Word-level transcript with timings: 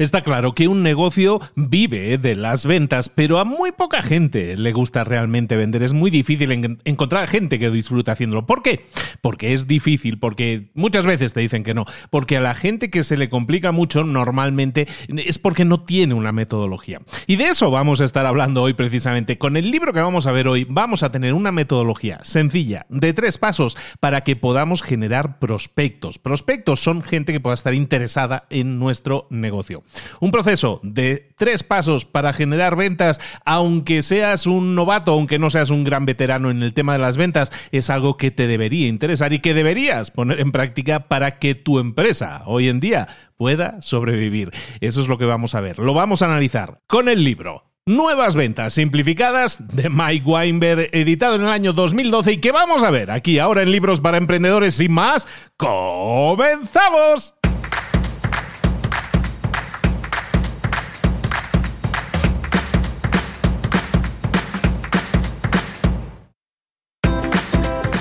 Está 0.00 0.22
claro 0.22 0.54
que 0.54 0.66
un 0.66 0.82
negocio 0.82 1.42
vive 1.56 2.16
de 2.16 2.34
las 2.34 2.64
ventas, 2.64 3.10
pero 3.10 3.38
a 3.38 3.44
muy 3.44 3.70
poca 3.70 4.00
gente 4.00 4.56
le 4.56 4.72
gusta 4.72 5.04
realmente 5.04 5.56
vender. 5.56 5.82
Es 5.82 5.92
muy 5.92 6.10
difícil 6.10 6.78
encontrar 6.86 7.28
gente 7.28 7.58
que 7.58 7.68
disfruta 7.68 8.12
haciéndolo. 8.12 8.46
¿Por 8.46 8.62
qué? 8.62 8.86
Porque 9.20 9.52
es 9.52 9.66
difícil, 9.66 10.18
porque 10.18 10.70
muchas 10.72 11.04
veces 11.04 11.34
te 11.34 11.40
dicen 11.40 11.64
que 11.64 11.74
no. 11.74 11.84
Porque 12.08 12.38
a 12.38 12.40
la 12.40 12.54
gente 12.54 12.88
que 12.88 13.04
se 13.04 13.18
le 13.18 13.28
complica 13.28 13.72
mucho 13.72 14.02
normalmente 14.02 14.88
es 15.08 15.38
porque 15.38 15.66
no 15.66 15.84
tiene 15.84 16.14
una 16.14 16.32
metodología. 16.32 17.02
Y 17.26 17.36
de 17.36 17.48
eso 17.48 17.70
vamos 17.70 18.00
a 18.00 18.06
estar 18.06 18.24
hablando 18.24 18.62
hoy 18.62 18.72
precisamente. 18.72 19.36
Con 19.36 19.58
el 19.58 19.70
libro 19.70 19.92
que 19.92 20.00
vamos 20.00 20.26
a 20.26 20.32
ver 20.32 20.48
hoy 20.48 20.66
vamos 20.66 21.02
a 21.02 21.12
tener 21.12 21.34
una 21.34 21.52
metodología 21.52 22.20
sencilla 22.22 22.86
de 22.88 23.12
tres 23.12 23.36
pasos 23.36 23.76
para 24.00 24.22
que 24.22 24.34
podamos 24.34 24.80
generar 24.80 25.38
prospectos. 25.38 26.18
Prospectos 26.18 26.80
son 26.80 27.02
gente 27.02 27.34
que 27.34 27.40
pueda 27.40 27.52
estar 27.52 27.74
interesada 27.74 28.46
en 28.48 28.78
nuestro 28.78 29.26
negocio. 29.28 29.82
Un 30.20 30.30
proceso 30.30 30.80
de 30.82 31.32
tres 31.36 31.62
pasos 31.62 32.04
para 32.04 32.32
generar 32.32 32.76
ventas, 32.76 33.20
aunque 33.44 34.02
seas 34.02 34.46
un 34.46 34.74
novato, 34.74 35.12
aunque 35.12 35.38
no 35.38 35.50
seas 35.50 35.70
un 35.70 35.84
gran 35.84 36.06
veterano 36.06 36.50
en 36.50 36.62
el 36.62 36.74
tema 36.74 36.92
de 36.92 36.98
las 36.98 37.16
ventas, 37.16 37.52
es 37.72 37.90
algo 37.90 38.16
que 38.16 38.30
te 38.30 38.46
debería 38.46 38.88
interesar 38.88 39.32
y 39.32 39.40
que 39.40 39.54
deberías 39.54 40.10
poner 40.10 40.40
en 40.40 40.52
práctica 40.52 41.08
para 41.08 41.38
que 41.38 41.54
tu 41.54 41.78
empresa 41.78 42.42
hoy 42.46 42.68
en 42.68 42.80
día 42.80 43.08
pueda 43.36 43.80
sobrevivir. 43.82 44.50
Eso 44.80 45.00
es 45.00 45.08
lo 45.08 45.18
que 45.18 45.24
vamos 45.24 45.54
a 45.54 45.60
ver. 45.60 45.78
Lo 45.78 45.94
vamos 45.94 46.22
a 46.22 46.26
analizar 46.26 46.80
con 46.86 47.08
el 47.08 47.24
libro. 47.24 47.64
Nuevas 47.86 48.36
ventas 48.36 48.74
simplificadas 48.74 49.74
de 49.74 49.88
Mike 49.88 50.24
Weinberg, 50.24 50.90
editado 50.92 51.34
en 51.34 51.42
el 51.42 51.48
año 51.48 51.72
2012 51.72 52.32
y 52.32 52.36
que 52.36 52.52
vamos 52.52 52.82
a 52.82 52.90
ver 52.90 53.10
aquí 53.10 53.38
ahora 53.38 53.62
en 53.62 53.72
Libros 53.72 54.00
para 54.00 54.18
Emprendedores 54.18 54.78
y 54.80 54.88
más. 54.88 55.26
¡Comenzamos! 55.56 57.39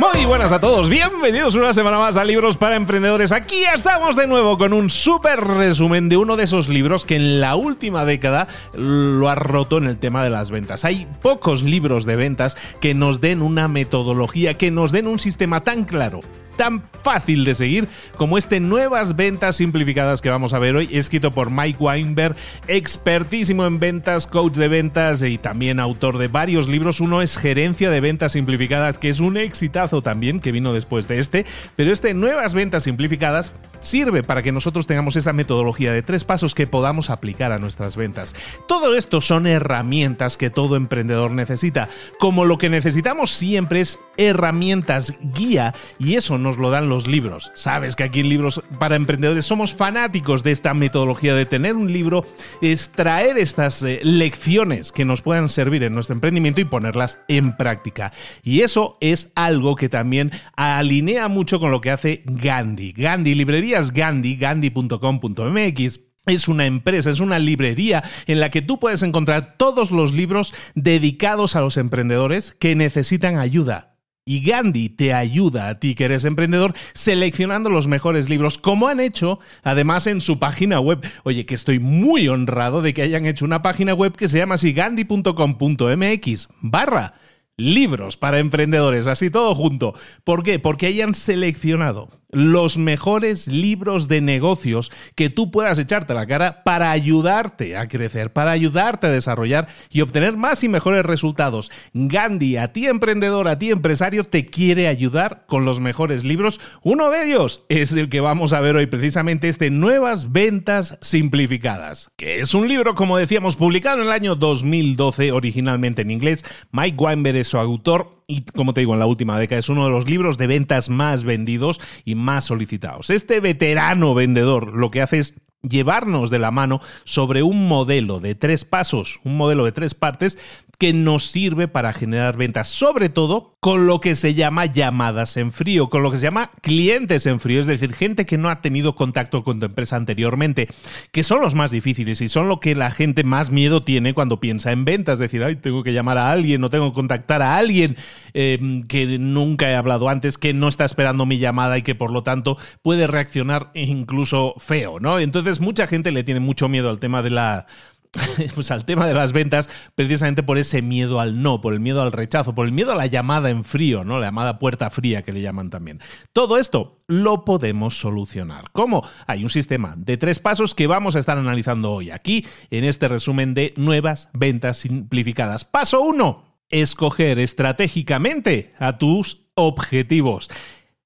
Muy 0.00 0.24
buenas 0.24 0.50
a 0.50 0.58
todos, 0.58 0.88
bienvenidos 0.88 1.54
una 1.56 1.74
semana 1.74 1.98
más 1.98 2.16
a 2.16 2.24
Libros 2.24 2.56
para 2.56 2.74
Emprendedores. 2.74 3.32
Aquí 3.32 3.64
estamos 3.74 4.16
de 4.16 4.26
nuevo 4.26 4.56
con 4.56 4.72
un 4.72 4.88
súper 4.88 5.40
resumen 5.40 6.08
de 6.08 6.16
uno 6.16 6.38
de 6.38 6.44
esos 6.44 6.70
libros 6.70 7.04
que 7.04 7.16
en 7.16 7.38
la 7.38 7.54
última 7.54 8.06
década 8.06 8.48
lo 8.72 9.28
ha 9.28 9.34
roto 9.34 9.76
en 9.76 9.84
el 9.84 9.98
tema 9.98 10.24
de 10.24 10.30
las 10.30 10.50
ventas. 10.50 10.86
Hay 10.86 11.06
pocos 11.20 11.62
libros 11.62 12.06
de 12.06 12.16
ventas 12.16 12.56
que 12.80 12.94
nos 12.94 13.20
den 13.20 13.42
una 13.42 13.68
metodología, 13.68 14.54
que 14.54 14.70
nos 14.70 14.90
den 14.90 15.06
un 15.06 15.18
sistema 15.18 15.60
tan 15.64 15.84
claro 15.84 16.20
tan 16.60 16.82
fácil 17.02 17.46
de 17.46 17.54
seguir 17.54 17.88
como 18.18 18.36
este 18.36 18.60
Nuevas 18.60 19.16
Ventas 19.16 19.56
Simplificadas 19.56 20.20
que 20.20 20.28
vamos 20.28 20.52
a 20.52 20.58
ver 20.58 20.76
hoy, 20.76 20.90
escrito 20.92 21.32
por 21.32 21.50
Mike 21.50 21.78
Weinberg, 21.82 22.36
expertísimo 22.68 23.64
en 23.64 23.80
ventas, 23.80 24.26
coach 24.26 24.56
de 24.56 24.68
ventas 24.68 25.22
y 25.22 25.38
también 25.38 25.80
autor 25.80 26.18
de 26.18 26.28
varios 26.28 26.68
libros. 26.68 27.00
Uno 27.00 27.22
es 27.22 27.38
Gerencia 27.38 27.90
de 27.90 28.02
Ventas 28.02 28.32
Simplificadas, 28.32 28.98
que 28.98 29.08
es 29.08 29.20
un 29.20 29.38
exitazo 29.38 30.02
también, 30.02 30.38
que 30.38 30.52
vino 30.52 30.74
después 30.74 31.08
de 31.08 31.20
este, 31.20 31.46
pero 31.76 31.94
este 31.94 32.12
Nuevas 32.12 32.52
Ventas 32.52 32.82
Simplificadas 32.82 33.54
sirve 33.80 34.22
para 34.22 34.42
que 34.42 34.52
nosotros 34.52 34.86
tengamos 34.86 35.16
esa 35.16 35.32
metodología 35.32 35.94
de 35.94 36.02
tres 36.02 36.24
pasos 36.24 36.54
que 36.54 36.66
podamos 36.66 37.08
aplicar 37.08 37.52
a 37.52 37.58
nuestras 37.58 37.96
ventas. 37.96 38.34
Todo 38.68 38.94
esto 38.94 39.22
son 39.22 39.46
herramientas 39.46 40.36
que 40.36 40.50
todo 40.50 40.76
emprendedor 40.76 41.30
necesita, 41.30 41.88
como 42.18 42.44
lo 42.44 42.58
que 42.58 42.68
necesitamos 42.68 43.30
siempre 43.30 43.80
es 43.80 43.98
herramientas 44.18 45.14
guía 45.34 45.74
y 45.98 46.16
eso 46.16 46.36
no 46.36 46.49
nos 46.50 46.58
lo 46.58 46.70
dan 46.70 46.88
los 46.88 47.06
libros. 47.06 47.52
Sabes 47.54 47.94
que 47.94 48.02
aquí 48.02 48.18
en 48.18 48.28
Libros 48.28 48.60
para 48.80 48.96
Emprendedores 48.96 49.46
somos 49.46 49.72
fanáticos 49.72 50.42
de 50.42 50.50
esta 50.50 50.74
metodología 50.74 51.32
de 51.32 51.46
tener 51.46 51.76
un 51.76 51.92
libro, 51.92 52.26
extraer 52.60 53.38
estas 53.38 53.80
eh, 53.84 54.00
lecciones 54.02 54.90
que 54.90 55.04
nos 55.04 55.22
puedan 55.22 55.48
servir 55.48 55.84
en 55.84 55.94
nuestro 55.94 56.14
emprendimiento 56.14 56.60
y 56.60 56.64
ponerlas 56.64 57.18
en 57.28 57.56
práctica. 57.56 58.12
Y 58.42 58.62
eso 58.62 58.98
es 59.00 59.30
algo 59.36 59.76
que 59.76 59.88
también 59.88 60.32
alinea 60.56 61.28
mucho 61.28 61.60
con 61.60 61.70
lo 61.70 61.80
que 61.80 61.92
hace 61.92 62.24
Gandhi. 62.26 62.94
Gandhi, 62.96 63.36
librerías 63.36 63.92
Gandhi, 63.92 64.34
gandhi.com.mx 64.34 66.00
es 66.26 66.48
una 66.48 66.66
empresa, 66.66 67.10
es 67.10 67.20
una 67.20 67.38
librería 67.38 68.02
en 68.26 68.40
la 68.40 68.50
que 68.50 68.60
tú 68.60 68.80
puedes 68.80 69.04
encontrar 69.04 69.54
todos 69.56 69.92
los 69.92 70.12
libros 70.12 70.52
dedicados 70.74 71.54
a 71.54 71.60
los 71.60 71.76
emprendedores 71.76 72.56
que 72.58 72.74
necesitan 72.74 73.38
ayuda. 73.38 73.89
Y 74.30 74.42
Gandhi 74.42 74.90
te 74.90 75.12
ayuda 75.12 75.68
a 75.68 75.80
ti 75.80 75.96
que 75.96 76.04
eres 76.04 76.24
emprendedor 76.24 76.72
seleccionando 76.94 77.68
los 77.68 77.88
mejores 77.88 78.28
libros, 78.28 78.58
como 78.58 78.86
han 78.86 79.00
hecho 79.00 79.40
además 79.64 80.06
en 80.06 80.20
su 80.20 80.38
página 80.38 80.78
web. 80.78 81.04
Oye, 81.24 81.46
que 81.46 81.56
estoy 81.56 81.80
muy 81.80 82.28
honrado 82.28 82.80
de 82.80 82.94
que 82.94 83.02
hayan 83.02 83.26
hecho 83.26 83.44
una 83.44 83.60
página 83.60 83.92
web 83.92 84.14
que 84.14 84.28
se 84.28 84.38
llama 84.38 84.54
así 84.54 84.72
gandhi.com.mx 84.72 86.48
barra 86.60 87.14
libros 87.56 88.16
para 88.16 88.38
emprendedores, 88.38 89.08
así 89.08 89.30
todo 89.30 89.52
junto. 89.56 89.94
¿Por 90.22 90.44
qué? 90.44 90.60
Porque 90.60 90.86
hayan 90.86 91.16
seleccionado 91.16 92.19
los 92.32 92.78
mejores 92.78 93.48
libros 93.48 94.08
de 94.08 94.20
negocios 94.20 94.90
que 95.14 95.30
tú 95.30 95.50
puedas 95.50 95.78
echarte 95.78 96.12
a 96.12 96.16
la 96.16 96.26
cara 96.26 96.62
para 96.64 96.90
ayudarte 96.90 97.76
a 97.76 97.88
crecer, 97.88 98.32
para 98.32 98.50
ayudarte 98.52 99.06
a 99.06 99.10
desarrollar 99.10 99.68
y 99.90 100.00
obtener 100.00 100.36
más 100.36 100.62
y 100.64 100.68
mejores 100.68 101.04
resultados. 101.04 101.70
Gandhi, 101.92 102.56
a 102.56 102.72
ti 102.72 102.86
emprendedor, 102.86 103.48
a 103.48 103.58
ti 103.58 103.70
empresario, 103.70 104.24
te 104.24 104.46
quiere 104.46 104.88
ayudar 104.88 105.44
con 105.46 105.64
los 105.64 105.80
mejores 105.80 106.24
libros. 106.24 106.60
Uno 106.82 107.10
de 107.10 107.26
ellos 107.26 107.64
es 107.68 107.92
el 107.92 108.08
que 108.08 108.20
vamos 108.20 108.52
a 108.52 108.60
ver 108.60 108.76
hoy, 108.76 108.86
precisamente 108.86 109.48
este 109.48 109.70
Nuevas 109.70 110.32
Ventas 110.32 110.98
Simplificadas, 111.00 112.10
que 112.16 112.40
es 112.40 112.54
un 112.54 112.68
libro, 112.68 112.94
como 112.94 113.16
decíamos, 113.16 113.56
publicado 113.56 113.98
en 113.98 114.06
el 114.06 114.12
año 114.12 114.34
2012, 114.34 115.32
originalmente 115.32 116.02
en 116.02 116.10
inglés. 116.10 116.44
Mike 116.72 116.96
Weinberg 116.98 117.36
es 117.36 117.48
su 117.48 117.58
autor 117.58 118.19
y, 118.30 118.42
como 118.42 118.72
te 118.72 118.80
digo, 118.80 118.94
en 118.94 119.00
la 119.00 119.06
última 119.06 119.38
década 119.38 119.58
es 119.58 119.68
uno 119.68 119.84
de 119.84 119.90
los 119.90 120.08
libros 120.08 120.38
de 120.38 120.46
ventas 120.46 120.88
más 120.88 121.24
vendidos 121.24 121.80
y 122.04 122.14
más 122.14 122.44
solicitados. 122.44 123.10
Este 123.10 123.40
veterano 123.40 124.14
vendedor 124.14 124.72
lo 124.74 124.90
que 124.92 125.02
hace 125.02 125.18
es 125.18 125.34
llevarnos 125.62 126.30
de 126.30 126.38
la 126.38 126.52
mano 126.52 126.80
sobre 127.04 127.42
un 127.42 127.66
modelo 127.66 128.20
de 128.20 128.36
tres 128.36 128.64
pasos, 128.64 129.18
un 129.24 129.36
modelo 129.36 129.64
de 129.64 129.72
tres 129.72 129.94
partes 129.94 130.38
que 130.80 130.94
nos 130.94 131.26
sirve 131.26 131.68
para 131.68 131.92
generar 131.92 132.38
ventas, 132.38 132.68
sobre 132.68 133.10
todo 133.10 133.54
con 133.60 133.86
lo 133.86 134.00
que 134.00 134.14
se 134.14 134.32
llama 134.32 134.64
llamadas 134.64 135.36
en 135.36 135.52
frío, 135.52 135.90
con 135.90 136.02
lo 136.02 136.10
que 136.10 136.16
se 136.16 136.22
llama 136.22 136.52
clientes 136.62 137.26
en 137.26 137.38
frío, 137.38 137.60
es 137.60 137.66
decir, 137.66 137.92
gente 137.92 138.24
que 138.24 138.38
no 138.38 138.48
ha 138.48 138.62
tenido 138.62 138.94
contacto 138.94 139.44
con 139.44 139.60
tu 139.60 139.66
empresa 139.66 139.96
anteriormente, 139.96 140.68
que 141.12 141.22
son 141.22 141.42
los 141.42 141.54
más 141.54 141.70
difíciles 141.70 142.22
y 142.22 142.30
son 142.30 142.48
lo 142.48 142.60
que 142.60 142.74
la 142.74 142.90
gente 142.90 143.24
más 143.24 143.50
miedo 143.50 143.82
tiene 143.82 144.14
cuando 144.14 144.40
piensa 144.40 144.72
en 144.72 144.86
ventas, 144.86 145.14
es 145.14 145.18
decir, 145.18 145.44
ay, 145.44 145.56
tengo 145.56 145.82
que 145.82 145.92
llamar 145.92 146.16
a 146.16 146.30
alguien, 146.30 146.62
no 146.62 146.70
tengo 146.70 146.88
que 146.92 146.94
contactar 146.94 147.42
a 147.42 147.58
alguien 147.58 147.98
em, 148.32 148.84
que 148.84 149.18
nunca 149.18 149.70
he 149.70 149.76
hablado 149.76 150.08
antes, 150.08 150.38
que 150.38 150.54
no 150.54 150.66
está 150.66 150.86
esperando 150.86 151.26
mi 151.26 151.38
llamada 151.38 151.76
y 151.76 151.82
que 151.82 151.94
por 151.94 152.10
lo 152.10 152.22
tanto 152.22 152.56
puede 152.80 153.06
reaccionar 153.06 153.70
incluso 153.74 154.54
feo, 154.56 154.98
¿no? 154.98 155.18
Entonces 155.18 155.60
mucha 155.60 155.86
gente 155.86 156.10
le 156.10 156.24
tiene 156.24 156.40
mucho 156.40 156.70
miedo 156.70 156.88
al 156.88 157.00
tema 157.00 157.20
de 157.20 157.30
la 157.30 157.66
pues 158.54 158.70
al 158.70 158.84
tema 158.84 159.06
de 159.06 159.14
las 159.14 159.32
ventas 159.32 159.70
precisamente 159.94 160.42
por 160.42 160.58
ese 160.58 160.82
miedo 160.82 161.20
al 161.20 161.42
no, 161.42 161.60
por 161.60 161.72
el 161.72 161.80
miedo 161.80 162.02
al 162.02 162.12
rechazo, 162.12 162.54
por 162.54 162.66
el 162.66 162.72
miedo 162.72 162.92
a 162.92 162.96
la 162.96 163.06
llamada 163.06 163.50
en 163.50 163.64
frío, 163.64 164.04
¿no? 164.04 164.18
La 164.18 164.26
llamada 164.26 164.58
puerta 164.58 164.90
fría 164.90 165.22
que 165.22 165.32
le 165.32 165.42
llaman 165.42 165.70
también. 165.70 166.00
Todo 166.32 166.58
esto 166.58 166.98
lo 167.06 167.44
podemos 167.44 167.98
solucionar. 167.98 168.70
¿Cómo? 168.72 169.08
Hay 169.26 169.42
un 169.42 169.50
sistema 169.50 169.94
de 169.96 170.16
tres 170.16 170.38
pasos 170.38 170.74
que 170.74 170.86
vamos 170.86 171.14
a 171.14 171.20
estar 171.20 171.38
analizando 171.38 171.92
hoy 171.92 172.10
aquí 172.10 172.44
en 172.70 172.84
este 172.84 173.08
resumen 173.08 173.54
de 173.54 173.74
nuevas 173.76 174.28
ventas 174.32 174.78
simplificadas. 174.78 175.64
Paso 175.64 176.00
1. 176.00 176.44
Escoger 176.68 177.38
estratégicamente 177.38 178.74
a 178.78 178.98
tus 178.98 179.46
objetivos. 179.54 180.48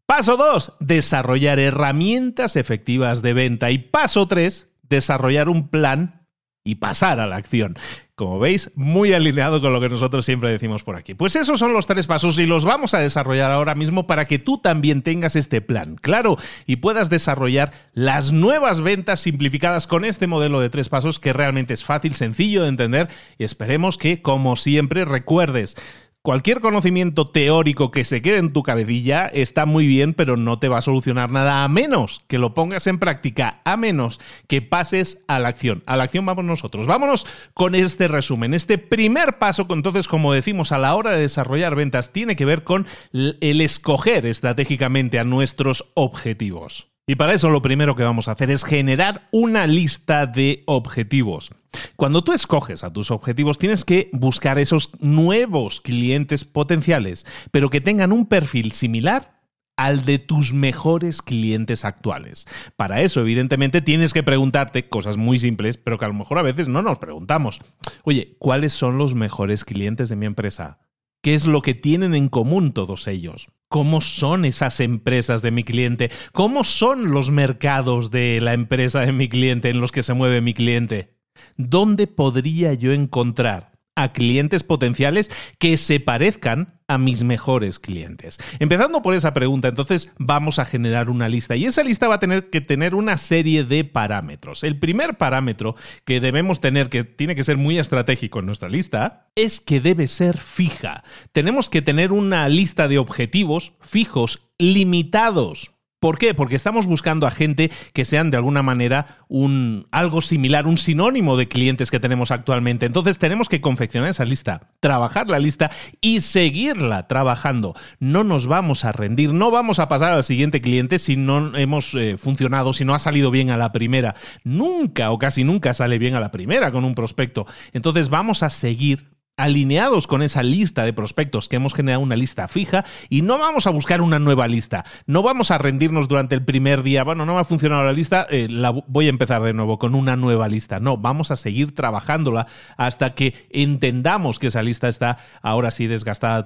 Paso 0.07 0.37
2. 0.37 0.75
Desarrollar 0.81 1.59
herramientas 1.59 2.57
efectivas 2.57 3.23
de 3.23 3.33
venta. 3.33 3.71
Y 3.71 3.79
paso 3.79 4.27
3. 4.27 4.69
Desarrollar 4.83 5.49
un 5.49 5.69
plan 5.69 6.24
y 6.65 6.77
pasar 6.77 7.21
a 7.21 7.27
la 7.27 7.37
acción. 7.37 7.77
Como 8.15 8.39
veis, 8.39 8.71
muy 8.75 9.13
alineado 9.13 9.61
con 9.61 9.73
lo 9.73 9.81
que 9.81 9.89
nosotros 9.89 10.25
siempre 10.25 10.51
decimos 10.51 10.83
por 10.83 10.97
aquí. 10.97 11.15
Pues 11.15 11.37
esos 11.37 11.59
son 11.59 11.73
los 11.73 11.87
tres 11.87 12.07
pasos 12.07 12.39
y 12.39 12.47
los 12.47 12.65
vamos 12.65 12.95
a 12.95 13.01
desarrollar 13.01 13.53
ahora 13.53 13.75
mismo 13.75 14.07
para 14.07 14.27
que 14.27 14.39
tú 14.39 14.57
también 14.57 15.03
tengas 15.03 15.37
este 15.37 15.61
plan 15.61 15.97
claro 15.97 16.37
y 16.65 16.77
puedas 16.77 17.11
desarrollar 17.11 17.73
las 17.93 18.33
nuevas 18.33 18.81
ventas 18.81 19.21
simplificadas 19.21 19.87
con 19.87 20.05
este 20.05 20.27
modelo 20.27 20.61
de 20.61 20.71
tres 20.71 20.89
pasos 20.89 21.19
que 21.19 21.33
realmente 21.33 21.75
es 21.75 21.85
fácil, 21.85 22.15
sencillo 22.15 22.63
de 22.63 22.69
entender 22.69 23.09
y 23.37 23.45
esperemos 23.45 23.99
que, 23.99 24.23
como 24.23 24.57
siempre, 24.57 25.05
recuerdes 25.05 25.77
Cualquier 26.25 26.63
conocimiento 26.63 27.29
teórico 27.29 27.91
que 27.91 28.07
se 28.07 28.23
quede 28.23 28.39
en 28.39 28.55
tu 28.55 28.63
cabecilla 28.63 29.27
está 29.27 29.67
muy 29.67 29.87
bien, 29.87 30.15
pero 30.15 30.39
no 30.39 30.59
te 30.59 30.71
va 30.71 30.79
a 30.79 30.81
solucionar 30.81 31.31
nada 31.31 31.65
a 31.65 31.69
menos 31.69 32.25
que 32.29 32.39
lo 32.39 32.55
pongas 32.55 32.87
en 32.87 32.99
práctica, 32.99 33.61
a 33.67 33.77
menos 33.77 34.19
que 34.49 34.63
pases 34.63 35.23
a 35.29 35.39
la 35.39 35.49
acción. 35.49 35.83
A 35.85 35.99
la 35.99 36.05
acción 36.05 36.25
vamos 36.25 36.47
nosotros. 36.47 36.87
Vámonos 36.87 37.27
con 37.53 37.75
este 37.75 38.09
resumen. 38.09 38.55
Este 38.55 38.79
primer 38.79 39.39
paso, 39.39 39.67
entonces, 39.69 40.09
como 40.09 40.33
decimos, 40.33 40.73
a 40.73 40.79
la 40.79 40.95
hora 40.95 41.11
de 41.11 41.21
desarrollar 41.21 41.75
ventas, 41.75 42.11
tiene 42.11 42.37
que 42.37 42.47
ver 42.47 42.65
con 42.65 42.87
el 43.13 43.61
escoger 43.61 44.25
estratégicamente 44.25 45.19
a 45.19 45.25
nuestros 45.25 45.93
objetivos. 45.93 46.94
Y 47.07 47.17
para 47.17 47.35
eso 47.35 47.51
lo 47.51 47.61
primero 47.61 47.97
que 47.97 48.03
vamos 48.03 48.29
a 48.29 48.33
hacer 48.33 48.51
es 48.51 48.65
generar 48.65 49.29
una 49.31 49.67
lista 49.67 50.27
de 50.27 50.63
objetivos. 50.67 51.51
Cuando 51.97 52.25
tú 52.25 52.33
escoges 52.33 52.83
a 52.83 52.93
tus 52.93 53.11
objetivos 53.11 53.59
tienes 53.59 53.85
que 53.85 54.09
buscar 54.13 54.59
esos 54.59 54.91
nuevos 55.01 55.83
clientes 55.83 56.45
potenciales, 56.45 57.27
pero 57.51 57.69
que 57.69 57.83
tengan 57.83 58.13
un 58.13 58.27
perfil 58.27 58.73
similar 58.73 59.43
al 59.77 60.05
de 60.05 60.19
tus 60.19 60.55
mejores 60.55 61.21
clientes 61.21 61.85
actuales. 61.85 62.47
Para 62.77 63.03
eso, 63.03 63.21
evidentemente, 63.21 63.83
tienes 63.83 64.13
que 64.13 64.23
preguntarte 64.23 64.89
cosas 64.89 65.17
muy 65.17 65.39
simples, 65.39 65.77
pero 65.77 65.99
que 65.99 66.05
a 66.05 66.09
lo 66.09 66.15
mejor 66.15 66.39
a 66.39 66.43
veces 66.43 66.69
no 66.69 66.81
nos 66.81 66.99
preguntamos. 66.99 67.61
Oye, 68.05 68.37
¿cuáles 68.39 68.73
son 68.73 68.99
los 68.99 69.15
mejores 69.15 69.65
clientes 69.65 70.09
de 70.09 70.17
mi 70.17 70.27
empresa? 70.27 70.79
¿Qué 71.25 71.35
es 71.35 71.47
lo 71.47 71.63
que 71.63 71.73
tienen 71.73 72.15
en 72.15 72.29
común 72.29 72.75
todos 72.75 73.09
ellos? 73.09 73.49
cómo 73.69 74.03
son 74.03 74.45
esas 74.45 74.79
empresas 74.79 75.43
de 75.43 75.51
mi 75.51 75.65
cliente, 75.65 76.13
cómo 76.33 76.63
son 76.63 77.11
los 77.11 77.33
mercados 77.33 78.13
de 78.13 78.41
la 78.41 78.53
empresa 78.53 79.01
de 79.01 79.13
mi 79.13 79.29
cliente 79.29 79.69
en 79.69 79.81
los 79.81 79.91
que 79.91 80.05
se 80.05 80.15
mueve 80.15 80.41
mi 80.41 80.55
cliente. 80.55 81.17
¿Dónde 81.57 82.07
podría 82.07 82.75
yo 82.75 82.93
encontrar 82.93 83.74
a 83.97 84.13
clientes 84.13 84.63
potenciales 84.63 85.31
que 85.59 85.77
se 85.77 86.01
parezcan 86.01 86.81
a 86.89 86.99
mis 86.99 87.25
mejores 87.25 87.79
clientes? 87.79 88.39
Empezando 88.59 89.03
por 89.03 89.15
esa 89.15 89.35
pregunta, 89.35 89.69
entonces 89.69 90.13
vamos 90.19 90.59
a 90.59 90.65
generar 90.65 91.11
una 91.11 91.29
lista 91.29 91.57
y 91.57 91.65
esa 91.65 91.85
lista 91.85 92.09
va 92.09 92.17
a 92.17 92.21
tener 92.21 92.51
que 92.51 92.61
tener 92.61 92.95
una 92.95 93.19
serie 93.19 93.65
de 93.65 93.85
parámetros. 93.85 94.65
El 94.65 94.79
primer 94.79 95.17
parámetro 95.17 95.77
que 96.05 96.21
debemos 96.21 96.61
tener, 96.61 96.89
que 96.89 97.05
tiene 97.05 97.35
que 97.35 97.45
ser 97.45 97.57
muy 97.57 97.79
estratégico 97.79 98.41
en 98.41 98.47
nuestra 98.47 98.69
lista, 98.69 99.29
es 99.35 99.61
que 99.61 99.81
debe 99.81 100.09
ser 100.09 100.39
fija. 100.39 101.05
Tenemos 101.33 101.69
que 101.69 101.83
tener 101.83 102.13
una 102.13 102.49
lista 102.49 102.89
de 102.89 102.99
objetivos 102.99 103.75
fijos, 103.81 104.49
limitados 104.59 105.74
¿Por 106.05 106.19
qué? 106.19 106.35
Porque 106.35 106.55
estamos 106.55 106.85
buscando 106.85 107.27
a 107.27 107.31
gente 107.31 107.71
que 107.95 108.05
sean 108.05 108.31
de 108.31 108.37
alguna 108.37 108.63
manera 108.63 109.25
un 109.27 109.87
algo 109.91 110.21
similar, 110.21 110.67
un 110.67 110.77
sinónimo 110.77 111.39
de 111.39 111.49
clientes 111.49 111.91
que 111.91 111.99
tenemos 111.99 112.31
actualmente. 112.31 112.85
Entonces 112.85 113.19
tenemos 113.19 113.49
que 113.49 113.63
confeccionar 113.63 114.11
esa 114.11 114.27
lista, 114.27 114.69
trabajar 114.81 115.31
la 115.31 115.39
lista 115.39 115.71
y 116.03 116.21
seguirla 116.21 117.07
trabajando. 117.07 117.75
No 118.01 118.23
nos 118.23 118.47
vamos 118.47 118.85
a 118.85 118.93
rendir, 118.93 119.33
no 119.33 119.51
vamos 119.51 119.79
a 119.79 119.89
pasar 119.89 120.13
al 120.13 120.25
siguiente 120.25 120.61
cliente 120.61 120.99
si 120.99 121.17
no 121.17 121.57
hemos 121.57 121.95
eh, 121.95 122.19
funcionado, 122.19 122.75
si 122.75 122.85
no 122.85 122.95
ha 122.95 122.99
salido 122.99 123.31
bien 123.31 123.49
a 123.49 123.57
la 123.57 123.73
primera. 123.73 124.15
Nunca 124.43 125.11
o 125.11 125.19
casi 125.19 125.43
nunca 125.43 125.73
sale 125.73 125.97
bien 125.97 126.17
a 126.17 126.21
la 126.21 126.31
primera 126.31 126.71
con 126.71 126.85
un 126.85 126.95
prospecto. 126.95 127.47
Entonces 127.73 128.11
vamos 128.11 128.43
a 128.43 128.51
seguir 128.51 129.14
alineados 129.37 130.07
con 130.07 130.23
esa 130.23 130.43
lista 130.43 130.85
de 130.85 130.93
prospectos 130.93 131.49
que 131.49 131.57
hemos 131.57 131.75
generado 131.75 132.03
una 132.03 132.17
lista 132.17 132.47
fija 132.47 132.85
y 133.09 133.23
no 133.23 133.39
vamos 133.39 133.67
a 133.67 133.71
buscar 133.71 134.01
una 134.01 134.19
nueva 134.19 134.47
lista. 134.47 134.85
No 135.07 135.23
vamos 135.23 135.51
a 135.51 135.59
rendirnos 135.59 136.07
durante 136.07 136.35
el 136.35 136.45
primer 136.45 136.83
día, 136.83 137.03
bueno, 137.03 137.27
no 137.27 137.35
me 137.35 137.41
ha 137.41 137.45
funcionado 137.45 137.85
la 137.85 137.93
lista, 137.93 138.27
eh, 138.31 138.47
la 138.49 138.71
voy 138.71 139.07
a 139.07 139.11
empezar 139.11 139.43
de 139.43 139.53
nuevo 139.53 139.79
con 139.79 139.95
una 139.95 140.17
nueva 140.17 140.49
lista. 140.49 140.79
No, 140.79 140.97
vamos 140.97 141.31
a 141.31 141.37
seguir 141.37 141.75
trabajándola 141.75 142.47
hasta 142.77 143.15
que 143.15 143.35
entendamos 143.51 144.39
que 144.39 144.49
esa 144.49 144.63
lista 144.63 144.89
está 144.89 145.19
ahora 145.43 145.71
sí 145.71 145.87
desgastada 145.87 146.45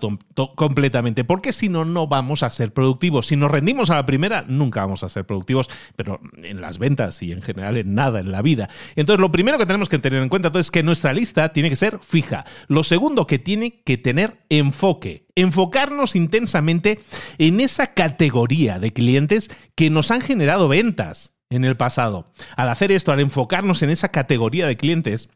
completamente, 0.57 1.25
porque 1.25 1.53
si 1.53 1.69
no, 1.69 1.85
no 1.85 2.07
vamos 2.07 2.43
a 2.43 2.51
ser 2.51 2.73
productivos. 2.73 3.27
Si 3.27 3.37
nos 3.37 3.51
rendimos 3.51 3.91
a 3.91 3.97
la 3.97 4.07
primera, 4.07 4.45
nunca 4.49 4.81
vamos 4.81 5.03
a 5.03 5.09
ser 5.09 5.27
productivos, 5.27 5.69
pero 5.97 6.21
en 6.43 6.61
las 6.61 6.79
ventas 6.79 7.23
y 7.23 7.33
en 7.33 7.43
general 7.43 7.77
en 7.77 7.95
nada 7.95 8.21
en 8.21 8.33
la 8.33 8.41
vida. 8.41 8.71
Entonces, 8.97 9.21
lo 9.21 9.31
primero 9.31 9.59
que 9.59 9.67
tenemos 9.67 9.89
que 9.89 9.99
tener 9.99 10.23
en 10.23 10.29
cuenta 10.31 10.51
es 10.59 10.71
que 10.71 10.83
nuestra 10.83 11.13
lista 11.13 11.51
tiene 11.51 11.69
que 11.69 11.77
ser 11.77 11.99
fija 12.01 12.47
segundo 12.85 13.27
que 13.27 13.39
tiene 13.39 13.83
que 13.83 13.99
tener 13.99 14.45
enfoque, 14.49 15.27
enfocarnos 15.35 16.17
intensamente 16.17 17.01
en 17.39 17.61
esa 17.61 17.95
categoría 17.95 18.79
de 18.79 18.93
clientes 18.93 19.51
que 19.75 19.91
nos 19.91 20.11
han 20.11 20.21
generado 20.21 20.69
ventas 20.69 21.35
en 21.51 21.65
el 21.65 21.77
pasado. 21.77 22.33
Al 22.57 22.69
hacer 22.69 22.93
esto, 22.93 23.13
al 23.13 23.21
enfocarnos 23.21 23.83
en 23.83 23.91
esa 23.91 24.11
categoría 24.11 24.67
de 24.67 24.77
clientes, 24.77 25.31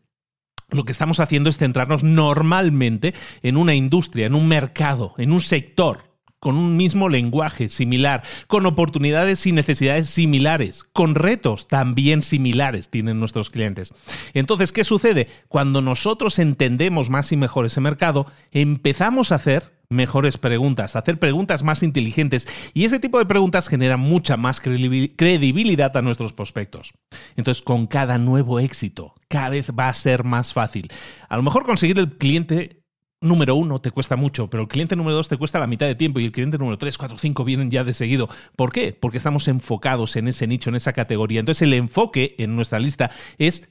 lo 0.71 0.85
que 0.85 0.93
estamos 0.93 1.21
haciendo 1.21 1.51
es 1.51 1.59
centrarnos 1.59 2.03
normalmente 2.03 3.15
en 3.43 3.57
una 3.57 3.75
industria, 3.75 4.27
en 4.27 4.35
un 4.35 4.49
mercado, 4.49 5.15
en 5.19 5.33
un 5.33 5.41
sector 5.41 6.12
con 6.43 6.57
un 6.57 6.77
mismo 6.77 7.09
lenguaje 7.09 7.69
similar, 7.69 8.25
con 8.49 8.67
oportunidades 8.67 9.47
y 9.47 9.53
necesidades 9.53 10.11
similares, 10.11 10.83
con 10.93 11.15
retos 11.15 11.69
también 11.69 12.21
similares 12.21 12.89
tienen 12.89 13.21
nuestros 13.21 13.49
clientes. 13.49 13.95
Entonces, 14.35 14.73
¿qué 14.73 14.83
sucede? 14.83 15.29
Cuando 15.47 15.83
nosotros 15.83 16.41
entendemos 16.41 17.11
más 17.11 17.31
y 17.31 17.37
mejor 17.37 17.67
ese 17.67 17.81
mercado, 17.81 18.27
empezamos 18.51 19.31
a 19.31 19.37
hacer 19.37 19.71
mejores 19.89 20.37
preguntas, 20.37 20.97
hacer 20.97 21.21
preguntas 21.21 21.63
más 21.63 21.85
inteligentes 21.85 22.49
y 22.75 22.87
ese 22.87 22.99
tipo 22.99 23.21
de 23.21 23.27
preguntas 23.27 23.69
genera 23.69 23.97
mucha 23.97 24.37
más 24.37 24.61
credibilidad 24.61 25.97
a 25.97 26.03
nuestros 26.03 26.33
prospectos. 26.33 26.93
Entonces, 27.37 27.63
con 27.63 27.87
cada 27.87 28.19
nuevo 28.19 28.59
éxito, 28.59 29.15
cada 29.29 29.51
vez 29.51 29.71
va 29.79 29.89
a 29.89 29.95
ser 29.95 30.25
más 30.25 30.53
fácil. 30.53 30.91
A 31.29 31.37
lo 31.37 31.45
mejor 31.45 31.65
conseguir 31.65 32.01
el 32.01 32.17
cliente 32.19 32.82
número 33.23 33.55
uno 33.55 33.81
te 33.81 33.91
cuesta 33.91 34.17
mucho, 34.17 34.51
pero 34.51 34.65
el 34.65 34.69
cliente 34.69 34.97
número 34.97 35.17
dos 35.17 35.29
te 35.29 35.37
cuesta 35.37 35.59
la 35.59 35.67
mitad 35.67 35.87
de 35.87 35.95
tiempo 35.95 36.21
y 36.21 36.25
el 36.25 36.33
cliente 36.33 36.59
número 36.59 36.79
tres, 36.79 36.99
cuatro, 36.99 37.17
cinco 37.19 37.45
vienen 37.45 37.71
ya 37.71 37.85
de 37.85 37.95
seguido. 37.95 38.29
¿Por 38.57 38.73
qué? 38.73 38.93
Porque 38.93 39.17
estamos 39.17 39.49
enfocados 39.49 40.17
en 40.17 40.29
ese 40.29 40.47
nicho, 40.47 40.71
en 40.71 40.77
esa 40.77 40.93
categoría. 40.93 41.41
Entonces 41.41 41.63
el 41.63 41.75
enfoque 41.75 42.35
en 42.39 42.57
nuestra 42.57 42.79
lista 42.79 43.11
es 43.39 43.69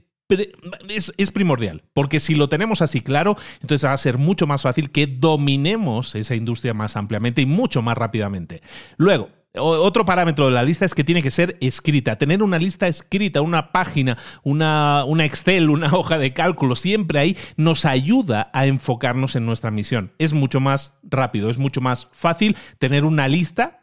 es, 1.18 1.32
primordial, 1.32 1.84
porque 1.94 2.20
si 2.20 2.36
lo 2.36 2.50
tenemos 2.50 2.82
así 2.82 3.02
claro, 3.02 3.36
entonces 3.62 3.88
va 3.88 3.94
a 3.94 3.98
ser 3.98 4.18
mucho 4.18 4.48
más 4.48 4.62
fácil 4.62 4.92
que 4.92 5.08
dominemos 5.08 6.16
esa 6.16 6.36
industria 6.36 6.74
más 6.74 6.96
ampliamente 6.96 7.42
y 7.42 7.46
mucho 7.46 7.82
más 7.82 7.98
rápidamente. 7.98 8.62
Luego, 8.98 9.30
otro 9.58 10.06
parámetro 10.06 10.46
de 10.46 10.52
la 10.52 10.64
lista 10.64 10.86
es 10.86 10.96
que 10.96 11.04
tiene 11.04 11.22
que 11.22 11.32
ser 11.32 11.58
escrita. 11.60 12.18
Tener 12.18 12.42
una 12.42 12.58
lista 12.58 12.88
escrita, 12.88 13.42
una 13.42 13.72
página, 13.72 14.18
una, 14.44 15.04
una, 15.06 15.26
Excel, 15.26 15.70
una 15.70 15.94
hoja 15.94 16.18
de 16.18 16.34
cálculo, 16.34 16.76
siempre 16.76 17.20
ahí 17.20 17.38
nos 17.58 17.86
ayuda 17.86 18.50
a 18.54 18.66
enfocarnos 18.66 19.36
en 19.36 19.46
nuestra 19.46 19.72
misión. 19.72 20.14
Es 20.20 20.34
mucho 20.34 20.60
más 20.60 20.98
rápido, 21.04 21.50
es 21.50 21.58
mucho 21.58 21.82
más 21.82 22.08
fácil 22.14 22.56
tener 22.80 23.04
una 23.04 23.28
lista 23.28 23.81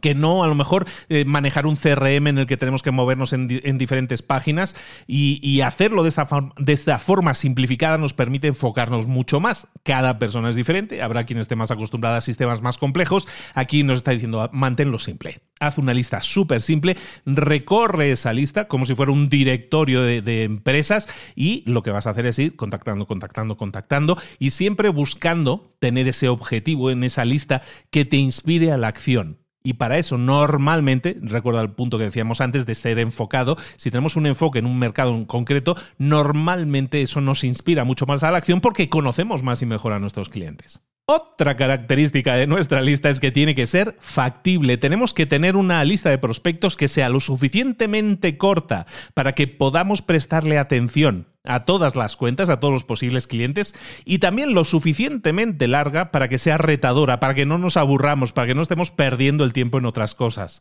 que 0.00 0.14
no 0.14 0.42
a 0.42 0.46
lo 0.46 0.54
mejor 0.54 0.86
eh, 1.08 1.24
manejar 1.24 1.66
un 1.66 1.76
CRM 1.76 2.28
en 2.28 2.38
el 2.38 2.46
que 2.46 2.56
tenemos 2.56 2.82
que 2.82 2.90
movernos 2.90 3.32
en, 3.32 3.48
diferentes 3.78 4.22
páginas 4.22 4.76
y, 5.06 5.60
hacerlo 5.60 6.02
de 6.02 6.08
esta, 6.08 6.98
forma 6.98 7.34
simplificada 7.34 7.98
nos 7.98 8.14
permite 8.14 8.48
enfocarnos 8.48 9.06
mucho 9.06 9.40
más. 9.40 9.68
Cada 9.82 10.18
persona 10.18 10.50
es 10.50 10.56
diferente, 10.56 11.02
habrá 11.02 11.24
quien 11.24 11.38
esté 11.38 11.56
más 11.56 11.70
acostumbrada 11.70 12.18
a 12.18 12.20
sistemas 12.20 12.62
más 12.62 12.78
complejos. 12.78 13.26
Aquí 13.54 13.82
nos 13.82 13.98
está 13.98 14.12
diciendo 14.12 14.48
manténlo 14.52 14.98
simple. 14.98 15.40
Haz 15.60 15.78
una 15.78 15.94
lista 15.94 16.22
súper 16.22 16.62
simple, 16.62 16.96
recorre 17.26 18.12
esa 18.12 18.32
lista 18.32 18.68
como 18.68 18.84
si 18.84 18.94
fuera 18.94 19.10
un 19.10 19.28
directorio 19.28 20.02
de 20.02 20.44
empresas 20.44 21.08
y 21.34 21.64
lo 21.66 21.82
que 21.82 21.90
vas 21.90 22.06
a 22.06 22.10
hacer 22.10 22.26
es 22.26 22.38
ir 22.38 22.56
contactando, 22.56 23.06
contactando, 23.06 23.56
contactando 23.56 24.18
y 24.38 24.50
siempre 24.50 24.88
buscando 24.88 25.74
tener 25.80 26.06
ese 26.06 26.28
objetivo 26.28 26.90
en 26.90 27.02
esa 27.02 27.24
lista 27.24 27.62
que 27.90 28.04
te 28.04 28.16
inspire 28.16 28.70
a 28.70 28.76
la 28.76 28.88
acción 28.88 29.38
y 29.68 29.74
para 29.74 29.98
eso, 29.98 30.16
normalmente, 30.16 31.18
recuerda 31.20 31.60
el 31.60 31.72
punto 31.72 31.98
que 31.98 32.04
decíamos 32.04 32.40
antes 32.40 32.64
de 32.64 32.74
ser 32.74 32.98
enfocado, 32.98 33.58
si 33.76 33.90
tenemos 33.90 34.16
un 34.16 34.24
enfoque 34.24 34.60
en 34.60 34.64
un 34.64 34.78
mercado 34.78 35.14
en 35.14 35.26
concreto, 35.26 35.76
normalmente 35.98 37.02
eso 37.02 37.20
nos 37.20 37.44
inspira 37.44 37.84
mucho 37.84 38.06
más 38.06 38.22
a 38.22 38.30
la 38.30 38.38
acción 38.38 38.62
porque 38.62 38.88
conocemos 38.88 39.42
más 39.42 39.60
y 39.60 39.66
mejor 39.66 39.92
a 39.92 39.98
nuestros 39.98 40.30
clientes. 40.30 40.80
Otra 41.10 41.56
característica 41.56 42.34
de 42.34 42.46
nuestra 42.46 42.82
lista 42.82 43.08
es 43.08 43.18
que 43.18 43.30
tiene 43.30 43.54
que 43.54 43.66
ser 43.66 43.96
factible. 43.98 44.76
Tenemos 44.76 45.14
que 45.14 45.24
tener 45.24 45.56
una 45.56 45.82
lista 45.82 46.10
de 46.10 46.18
prospectos 46.18 46.76
que 46.76 46.86
sea 46.86 47.08
lo 47.08 47.20
suficientemente 47.20 48.36
corta 48.36 48.84
para 49.14 49.34
que 49.34 49.46
podamos 49.46 50.02
prestarle 50.02 50.58
atención 50.58 51.28
a 51.44 51.64
todas 51.64 51.96
las 51.96 52.16
cuentas, 52.16 52.50
a 52.50 52.60
todos 52.60 52.74
los 52.74 52.84
posibles 52.84 53.26
clientes, 53.26 53.74
y 54.04 54.18
también 54.18 54.52
lo 54.52 54.64
suficientemente 54.64 55.66
larga 55.66 56.10
para 56.10 56.28
que 56.28 56.36
sea 56.36 56.58
retadora, 56.58 57.20
para 57.20 57.32
que 57.32 57.46
no 57.46 57.56
nos 57.56 57.78
aburramos, 57.78 58.34
para 58.34 58.48
que 58.48 58.54
no 58.54 58.60
estemos 58.60 58.90
perdiendo 58.90 59.44
el 59.44 59.54
tiempo 59.54 59.78
en 59.78 59.86
otras 59.86 60.14
cosas. 60.14 60.60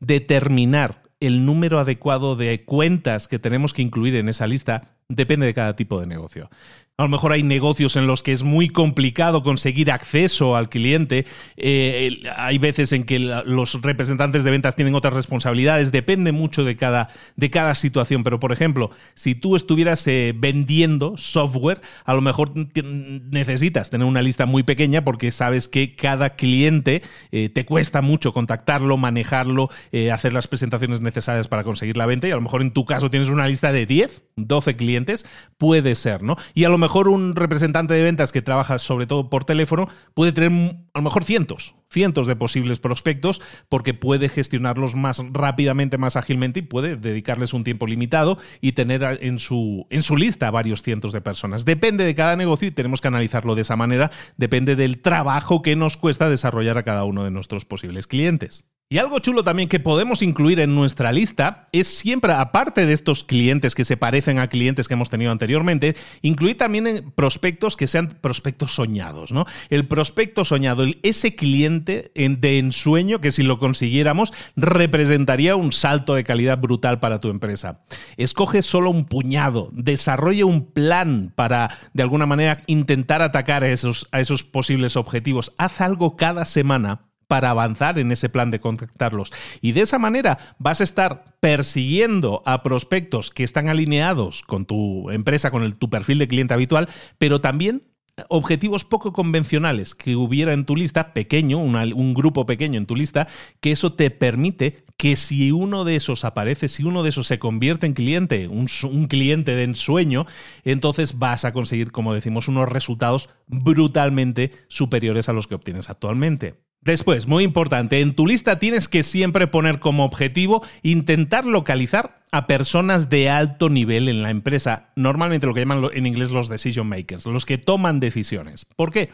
Determinar 0.00 1.02
el 1.20 1.46
número 1.46 1.78
adecuado 1.78 2.34
de 2.34 2.64
cuentas 2.64 3.28
que 3.28 3.38
tenemos 3.38 3.72
que 3.72 3.82
incluir 3.82 4.16
en 4.16 4.28
esa 4.28 4.48
lista 4.48 4.96
depende 5.08 5.46
de 5.46 5.54
cada 5.54 5.76
tipo 5.76 6.00
de 6.00 6.08
negocio. 6.08 6.50
A 6.98 7.02
lo 7.02 7.10
mejor 7.10 7.32
hay 7.32 7.42
negocios 7.42 7.94
en 7.96 8.06
los 8.06 8.22
que 8.22 8.32
es 8.32 8.42
muy 8.42 8.70
complicado 8.70 9.42
conseguir 9.42 9.90
acceso 9.90 10.56
al 10.56 10.70
cliente. 10.70 11.26
Eh, 11.58 12.22
hay 12.34 12.56
veces 12.56 12.90
en 12.92 13.04
que 13.04 13.18
los 13.18 13.82
representantes 13.82 14.44
de 14.44 14.50
ventas 14.50 14.76
tienen 14.76 14.94
otras 14.94 15.12
responsabilidades. 15.12 15.92
Depende 15.92 16.32
mucho 16.32 16.64
de 16.64 16.74
cada, 16.76 17.10
de 17.36 17.50
cada 17.50 17.74
situación. 17.74 18.24
Pero, 18.24 18.40
por 18.40 18.50
ejemplo, 18.50 18.92
si 19.12 19.34
tú 19.34 19.56
estuvieras 19.56 20.06
eh, 20.06 20.32
vendiendo 20.34 21.18
software, 21.18 21.82
a 22.06 22.14
lo 22.14 22.22
mejor 22.22 22.52
necesitas 22.56 23.90
tener 23.90 24.06
una 24.06 24.22
lista 24.22 24.46
muy 24.46 24.62
pequeña 24.62 25.04
porque 25.04 25.32
sabes 25.32 25.68
que 25.68 25.96
cada 25.96 26.30
cliente 26.30 27.02
eh, 27.30 27.50
te 27.50 27.66
cuesta 27.66 28.00
mucho 28.00 28.32
contactarlo, 28.32 28.96
manejarlo, 28.96 29.68
hacer 30.10 30.32
las 30.32 30.46
presentaciones 30.46 31.02
necesarias 31.02 31.46
para 31.46 31.62
conseguir 31.62 31.98
la 31.98 32.06
venta. 32.06 32.26
Y 32.26 32.30
a 32.30 32.36
lo 32.36 32.40
mejor 32.40 32.62
en 32.62 32.70
tu 32.70 32.86
caso 32.86 33.10
tienes 33.10 33.28
una 33.28 33.46
lista 33.46 33.70
de 33.70 33.84
10, 33.84 34.22
12 34.36 34.76
clientes. 34.76 35.26
Puede 35.58 35.94
ser, 35.94 36.22
¿no? 36.22 36.36
Y 36.54 36.64
a 36.64 36.70
lo 36.70 36.78
mejor 36.78 36.85
un 36.94 37.36
representante 37.36 37.94
de 37.94 38.02
ventas 38.02 38.32
que 38.32 38.42
trabaja 38.42 38.78
sobre 38.78 39.06
todo 39.06 39.30
por 39.30 39.44
teléfono 39.44 39.88
puede 40.14 40.32
tener 40.32 40.50
a 40.94 40.98
lo 40.98 41.02
mejor 41.02 41.24
cientos, 41.24 41.74
cientos 41.90 42.26
de 42.26 42.36
posibles 42.36 42.78
prospectos 42.78 43.42
porque 43.68 43.94
puede 43.94 44.28
gestionarlos 44.28 44.94
más 44.94 45.22
rápidamente, 45.32 45.98
más 45.98 46.16
ágilmente 46.16 46.60
y 46.60 46.62
puede 46.62 46.96
dedicarles 46.96 47.54
un 47.54 47.64
tiempo 47.64 47.86
limitado 47.86 48.38
y 48.60 48.72
tener 48.72 49.18
en 49.20 49.38
su, 49.38 49.86
en 49.90 50.02
su 50.02 50.16
lista 50.16 50.50
varios 50.50 50.82
cientos 50.82 51.12
de 51.12 51.20
personas. 51.20 51.64
Depende 51.64 52.04
de 52.04 52.14
cada 52.14 52.36
negocio 52.36 52.68
y 52.68 52.70
tenemos 52.72 53.00
que 53.00 53.08
analizarlo 53.08 53.54
de 53.54 53.62
esa 53.62 53.76
manera, 53.76 54.10
depende 54.36 54.76
del 54.76 55.00
trabajo 55.02 55.62
que 55.62 55.76
nos 55.76 55.96
cuesta 55.96 56.28
desarrollar 56.28 56.78
a 56.78 56.82
cada 56.82 57.04
uno 57.04 57.24
de 57.24 57.30
nuestros 57.30 57.64
posibles 57.64 58.06
clientes. 58.06 58.66
Y 58.88 58.98
algo 58.98 59.18
chulo 59.18 59.42
también 59.42 59.68
que 59.68 59.80
podemos 59.80 60.22
incluir 60.22 60.60
en 60.60 60.76
nuestra 60.76 61.10
lista 61.10 61.68
es 61.72 61.88
siempre, 61.88 62.32
aparte 62.32 62.86
de 62.86 62.92
estos 62.92 63.24
clientes 63.24 63.74
que 63.74 63.84
se 63.84 63.96
parecen 63.96 64.38
a 64.38 64.46
clientes 64.46 64.86
que 64.86 64.94
hemos 64.94 65.10
tenido 65.10 65.32
anteriormente, 65.32 65.96
incluir 66.22 66.56
también 66.56 67.12
prospectos 67.16 67.76
que 67.76 67.88
sean 67.88 68.16
prospectos 68.20 68.76
soñados, 68.76 69.32
¿no? 69.32 69.44
El 69.70 69.88
prospecto 69.88 70.44
soñado, 70.44 70.84
ese 71.02 71.34
cliente 71.34 72.12
de 72.14 72.58
ensueño 72.58 73.20
que 73.20 73.32
si 73.32 73.42
lo 73.42 73.58
consiguiéramos 73.58 74.32
representaría 74.54 75.56
un 75.56 75.72
salto 75.72 76.14
de 76.14 76.22
calidad 76.22 76.58
brutal 76.58 77.00
para 77.00 77.20
tu 77.20 77.30
empresa. 77.30 77.80
Escoge 78.16 78.62
solo 78.62 78.90
un 78.90 79.06
puñado, 79.06 79.68
desarrolla 79.72 80.46
un 80.46 80.64
plan 80.64 81.32
para 81.34 81.76
de 81.92 82.04
alguna 82.04 82.26
manera 82.26 82.62
intentar 82.68 83.20
atacar 83.20 83.64
a 83.64 83.68
esos, 83.68 84.06
a 84.12 84.20
esos 84.20 84.44
posibles 84.44 84.94
objetivos. 84.94 85.52
Haz 85.58 85.80
algo 85.80 86.16
cada 86.16 86.44
semana 86.44 87.05
para 87.28 87.50
avanzar 87.50 87.98
en 87.98 88.12
ese 88.12 88.28
plan 88.28 88.50
de 88.50 88.60
contactarlos. 88.60 89.32
Y 89.60 89.72
de 89.72 89.82
esa 89.82 89.98
manera 89.98 90.56
vas 90.58 90.80
a 90.80 90.84
estar 90.84 91.24
persiguiendo 91.40 92.42
a 92.46 92.62
prospectos 92.62 93.30
que 93.30 93.44
están 93.44 93.68
alineados 93.68 94.42
con 94.42 94.66
tu 94.66 95.10
empresa, 95.10 95.50
con 95.50 95.62
el, 95.62 95.76
tu 95.76 95.90
perfil 95.90 96.18
de 96.18 96.28
cliente 96.28 96.54
habitual, 96.54 96.88
pero 97.18 97.40
también 97.40 97.82
objetivos 98.28 98.84
poco 98.84 99.12
convencionales 99.12 99.94
que 99.94 100.16
hubiera 100.16 100.52
en 100.52 100.64
tu 100.64 100.74
lista, 100.74 101.12
pequeño, 101.12 101.58
un 101.58 102.14
grupo 102.14 102.46
pequeño 102.46 102.78
en 102.78 102.86
tu 102.86 102.96
lista, 102.96 103.28
que 103.60 103.72
eso 103.72 103.92
te 103.92 104.10
permite 104.10 104.84
que 104.96 105.16
si 105.16 105.52
uno 105.52 105.84
de 105.84 105.96
esos 105.96 106.24
aparece, 106.24 106.68
si 106.68 106.82
uno 106.82 107.02
de 107.02 107.10
esos 107.10 107.26
se 107.26 107.38
convierte 107.38 107.86
en 107.86 107.92
cliente, 107.92 108.48
un, 108.48 108.68
un 108.84 109.06
cliente 109.06 109.54
de 109.54 109.64
ensueño, 109.64 110.26
entonces 110.64 111.18
vas 111.18 111.44
a 111.44 111.52
conseguir, 111.52 111.92
como 111.92 112.14
decimos, 112.14 112.48
unos 112.48 112.68
resultados 112.68 113.28
brutalmente 113.46 114.52
superiores 114.68 115.28
a 115.28 115.34
los 115.34 115.46
que 115.46 115.54
obtienes 115.54 115.90
actualmente. 115.90 116.65
Después, 116.86 117.26
muy 117.26 117.42
importante, 117.42 118.00
en 118.00 118.14
tu 118.14 118.28
lista 118.28 118.60
tienes 118.60 118.86
que 118.86 119.02
siempre 119.02 119.48
poner 119.48 119.80
como 119.80 120.04
objetivo 120.04 120.64
intentar 120.84 121.44
localizar 121.44 122.20
a 122.30 122.46
personas 122.46 123.10
de 123.10 123.28
alto 123.28 123.68
nivel 123.68 124.08
en 124.08 124.22
la 124.22 124.30
empresa, 124.30 124.90
normalmente 124.94 125.48
lo 125.48 125.54
que 125.54 125.62
llaman 125.62 125.82
en 125.92 126.06
inglés 126.06 126.30
los 126.30 126.48
decision 126.48 126.86
makers, 126.86 127.26
los 127.26 127.44
que 127.44 127.58
toman 127.58 127.98
decisiones. 127.98 128.66
¿Por 128.76 128.92
qué? 128.92 129.10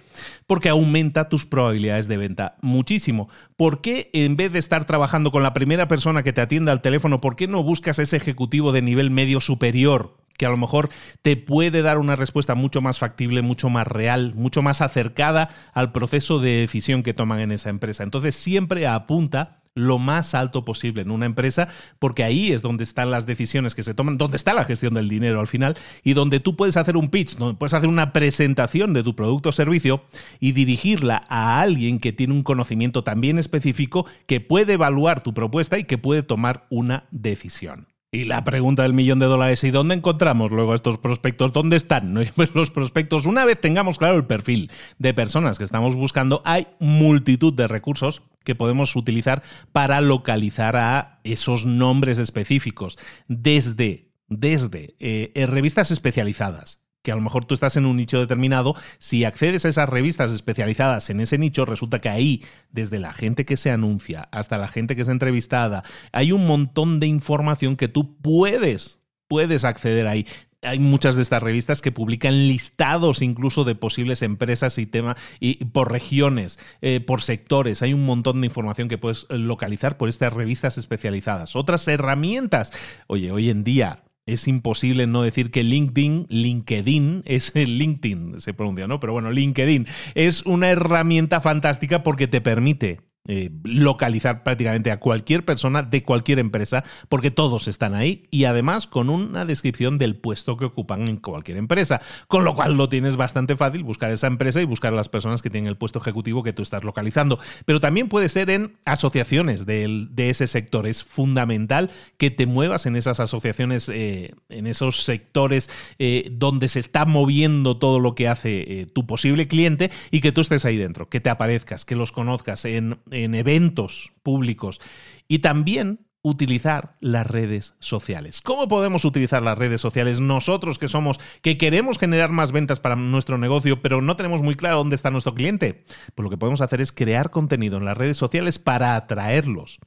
Porque 0.46 0.68
aumenta 0.68 1.30
tus 1.30 1.46
probabilidades 1.46 2.08
de 2.08 2.18
venta 2.18 2.56
muchísimo. 2.60 3.30
¿Por 3.56 3.80
qué 3.80 4.10
en 4.12 4.36
vez 4.36 4.52
de 4.52 4.58
estar 4.58 4.84
trabajando 4.84 5.30
con 5.30 5.42
la 5.42 5.54
primera 5.54 5.88
persona 5.88 6.22
que 6.22 6.34
te 6.34 6.42
atienda 6.42 6.72
al 6.72 6.82
teléfono, 6.82 7.22
por 7.22 7.36
qué 7.36 7.48
no 7.48 7.62
buscas 7.62 7.98
ese 7.98 8.18
ejecutivo 8.18 8.72
de 8.72 8.82
nivel 8.82 9.10
medio 9.10 9.40
superior 9.40 10.21
que 10.36 10.46
a 10.46 10.50
lo 10.50 10.56
mejor 10.56 10.88
te 11.22 11.36
puede 11.36 11.82
dar 11.82 11.98
una 11.98 12.16
respuesta 12.16 12.54
mucho 12.54 12.80
más 12.80 12.98
factible, 12.98 13.42
mucho 13.42 13.68
más 13.68 13.86
real, 13.86 14.34
mucho 14.34 14.62
más 14.62 14.80
acercada 14.80 15.50
al 15.72 15.92
proceso 15.92 16.38
de 16.38 16.58
decisión 16.58 17.02
que 17.02 17.14
toman 17.14 17.40
en 17.40 17.52
esa 17.52 17.70
empresa. 17.70 18.02
Entonces 18.02 18.34
siempre 18.34 18.86
apunta 18.86 19.62
lo 19.74 19.98
más 19.98 20.34
alto 20.34 20.64
posible 20.64 21.02
en 21.02 21.10
una 21.10 21.26
empresa, 21.26 21.68
porque 21.98 22.24
ahí 22.24 22.52
es 22.52 22.62
donde 22.62 22.84
están 22.84 23.10
las 23.10 23.26
decisiones 23.26 23.74
que 23.74 23.82
se 23.82 23.94
toman, 23.94 24.18
donde 24.18 24.36
está 24.36 24.54
la 24.54 24.64
gestión 24.64 24.94
del 24.94 25.08
dinero 25.08 25.40
al 25.40 25.46
final 25.46 25.76
y 26.04 26.12
donde 26.12 26.40
tú 26.40 26.56
puedes 26.56 26.76
hacer 26.76 26.96
un 26.96 27.08
pitch, 27.08 27.36
donde 27.36 27.58
puedes 27.58 27.74
hacer 27.74 27.88
una 27.88 28.12
presentación 28.12 28.92
de 28.92 29.02
tu 29.02 29.16
producto 29.16 29.48
o 29.48 29.52
servicio 29.52 30.04
y 30.40 30.52
dirigirla 30.52 31.24
a 31.28 31.60
alguien 31.60 31.98
que 31.98 32.12
tiene 32.12 32.34
un 32.34 32.42
conocimiento 32.42 33.02
también 33.02 33.38
específico 33.38 34.06
que 34.26 34.40
puede 34.40 34.74
evaluar 34.74 35.22
tu 35.22 35.32
propuesta 35.32 35.78
y 35.78 35.84
que 35.84 35.98
puede 35.98 36.22
tomar 36.22 36.66
una 36.68 37.04
decisión. 37.10 37.91
Y 38.14 38.26
la 38.26 38.44
pregunta 38.44 38.82
del 38.82 38.92
millón 38.92 39.20
de 39.20 39.26
dólares, 39.26 39.64
¿y 39.64 39.70
dónde 39.70 39.94
encontramos 39.94 40.50
luego 40.50 40.74
estos 40.74 40.98
prospectos? 40.98 41.54
¿Dónde 41.54 41.78
están 41.78 42.12
pues 42.36 42.54
los 42.54 42.70
prospectos? 42.70 43.24
Una 43.24 43.46
vez 43.46 43.58
tengamos 43.58 43.96
claro 43.96 44.16
el 44.16 44.26
perfil 44.26 44.70
de 44.98 45.14
personas 45.14 45.56
que 45.56 45.64
estamos 45.64 45.96
buscando, 45.96 46.42
hay 46.44 46.66
multitud 46.78 47.54
de 47.54 47.66
recursos 47.68 48.20
que 48.44 48.54
podemos 48.54 48.96
utilizar 48.96 49.42
para 49.72 50.02
localizar 50.02 50.76
a 50.76 51.20
esos 51.24 51.64
nombres 51.64 52.18
específicos, 52.18 52.98
desde, 53.28 54.12
desde 54.28 54.94
eh, 54.98 55.46
revistas 55.46 55.90
especializadas, 55.90 56.81
que 57.02 57.12
a 57.12 57.16
lo 57.16 57.20
mejor 57.20 57.44
tú 57.44 57.54
estás 57.54 57.76
en 57.76 57.86
un 57.86 57.96
nicho 57.96 58.20
determinado, 58.20 58.74
si 58.98 59.24
accedes 59.24 59.64
a 59.64 59.68
esas 59.68 59.88
revistas 59.88 60.30
especializadas 60.30 61.10
en 61.10 61.20
ese 61.20 61.38
nicho, 61.38 61.64
resulta 61.64 62.00
que 62.00 62.08
ahí, 62.08 62.42
desde 62.70 62.98
la 62.98 63.12
gente 63.12 63.44
que 63.44 63.56
se 63.56 63.70
anuncia 63.70 64.28
hasta 64.32 64.58
la 64.58 64.68
gente 64.68 64.96
que 64.96 65.02
es 65.02 65.08
entrevistada, 65.08 65.82
hay 66.12 66.32
un 66.32 66.46
montón 66.46 67.00
de 67.00 67.06
información 67.06 67.76
que 67.76 67.88
tú 67.88 68.16
puedes, 68.16 69.00
puedes 69.28 69.64
acceder 69.64 70.06
ahí 70.06 70.26
hay 70.62 70.78
muchas 70.78 71.16
de 71.16 71.22
estas 71.22 71.42
revistas 71.42 71.82
que 71.82 71.90
publican 71.90 72.46
listados 72.46 73.20
incluso 73.20 73.64
de 73.64 73.74
posibles 73.74 74.22
empresas 74.22 74.78
y 74.78 74.86
temas 74.86 75.16
y 75.40 75.64
por 75.64 75.90
regiones, 75.90 76.58
eh, 76.80 77.00
por 77.00 77.20
sectores. 77.20 77.82
Hay 77.82 77.92
un 77.92 78.06
montón 78.06 78.40
de 78.40 78.46
información 78.46 78.88
que 78.88 78.96
puedes 78.96 79.26
localizar 79.28 79.96
por 79.96 80.08
estas 80.08 80.32
revistas 80.32 80.78
especializadas. 80.78 81.56
Otras 81.56 81.86
herramientas. 81.88 82.72
Oye, 83.08 83.32
hoy 83.32 83.50
en 83.50 83.64
día 83.64 84.04
es 84.26 84.48
imposible 84.48 85.06
no 85.06 85.22
decir 85.22 85.50
que 85.50 85.62
LinkedIn, 85.62 86.26
LinkedIn, 86.28 87.22
es 87.26 87.52
LinkedIn, 87.54 88.40
se 88.40 88.54
pronuncia, 88.54 88.86
¿no? 88.86 89.00
Pero 89.00 89.12
bueno, 89.12 89.30
LinkedIn 89.30 89.86
es 90.14 90.44
una 90.46 90.70
herramienta 90.70 91.40
fantástica 91.40 92.02
porque 92.02 92.28
te 92.28 92.40
permite 92.40 93.00
eh, 93.28 93.50
localizar 93.62 94.42
prácticamente 94.42 94.90
a 94.90 94.98
cualquier 94.98 95.44
persona 95.44 95.84
de 95.84 96.02
cualquier 96.02 96.40
empresa, 96.40 96.82
porque 97.08 97.30
todos 97.30 97.68
están 97.68 97.94
ahí 97.94 98.26
y 98.32 98.46
además 98.46 98.88
con 98.88 99.10
una 99.10 99.44
descripción 99.44 99.96
del 99.96 100.16
puesto 100.16 100.56
que 100.56 100.64
ocupan 100.64 101.08
en 101.08 101.18
cualquier 101.18 101.58
empresa, 101.58 102.00
con 102.26 102.42
lo 102.42 102.56
cual 102.56 102.72
lo 102.72 102.88
tienes 102.88 103.14
bastante 103.14 103.54
fácil 103.54 103.84
buscar 103.84 104.10
esa 104.10 104.26
empresa 104.26 104.60
y 104.60 104.64
buscar 104.64 104.92
a 104.92 104.96
las 104.96 105.08
personas 105.08 105.40
que 105.40 105.50
tienen 105.50 105.68
el 105.68 105.76
puesto 105.76 106.00
ejecutivo 106.00 106.42
que 106.42 106.52
tú 106.52 106.62
estás 106.62 106.82
localizando. 106.82 107.38
Pero 107.64 107.78
también 107.78 108.08
puede 108.08 108.28
ser 108.28 108.50
en 108.50 108.76
asociaciones 108.84 109.66
de, 109.66 110.08
ese 110.16 110.48
sector. 110.48 110.88
Es 110.88 111.04
fundamental 111.04 111.90
que 112.16 112.32
te 112.32 112.46
muevas 112.46 112.86
en 112.86 112.96
esas 112.96 113.20
asociaciones, 113.20 113.88
eh, 113.88 114.34
en 114.48 114.66
esos 114.66 115.04
sectores 115.04 115.70
eh, 116.00 116.28
donde 116.32 116.66
se 116.66 116.80
está 116.80 117.04
moviendo 117.04 117.76
todo 117.76 118.00
lo 118.00 118.16
que 118.16 118.26
hace 118.26 118.88
tu 118.92 119.06
posible 119.06 119.46
cliente 119.46 119.92
y 120.10 120.22
que 120.22 120.32
tú 120.32 120.40
estés 120.40 120.64
ahí 120.64 120.76
dentro, 120.76 121.08
que 121.08 121.20
te 121.20 121.30
aparezcas, 121.30 121.84
que 121.84 121.94
los 121.94 122.10
conozcas 122.10 122.64
en 122.64 122.98
en 123.12 123.34
eventos 123.34 124.12
públicos 124.22 124.80
y 125.28 125.38
también 125.38 126.06
utilizar 126.22 126.96
las 127.00 127.26
redes 127.26 127.74
sociales. 127.80 128.40
¿Cómo 128.40 128.68
podemos 128.68 129.04
utilizar 129.04 129.42
las 129.42 129.58
redes 129.58 129.80
sociales 129.80 130.20
nosotros 130.20 130.78
que 130.78 130.88
somos, 130.88 131.18
que 131.42 131.58
queremos 131.58 131.98
generar 131.98 132.30
más 132.30 132.52
ventas 132.52 132.78
para 132.78 132.94
nuestro 132.94 133.38
negocio, 133.38 133.82
pero 133.82 134.00
no 134.00 134.16
tenemos 134.16 134.40
muy 134.40 134.54
claro 134.54 134.78
dónde 134.78 134.94
está 134.94 135.10
nuestro 135.10 135.34
cliente? 135.34 135.84
Pues 136.14 136.24
lo 136.24 136.30
que 136.30 136.36
podemos 136.36 136.60
hacer 136.60 136.80
es 136.80 136.92
crear 136.92 137.30
contenido 137.30 137.78
en 137.78 137.84
las 137.84 137.96
redes 137.96 138.16
sociales 138.16 138.60
para 138.60 138.94
atraerlos. 138.94 139.80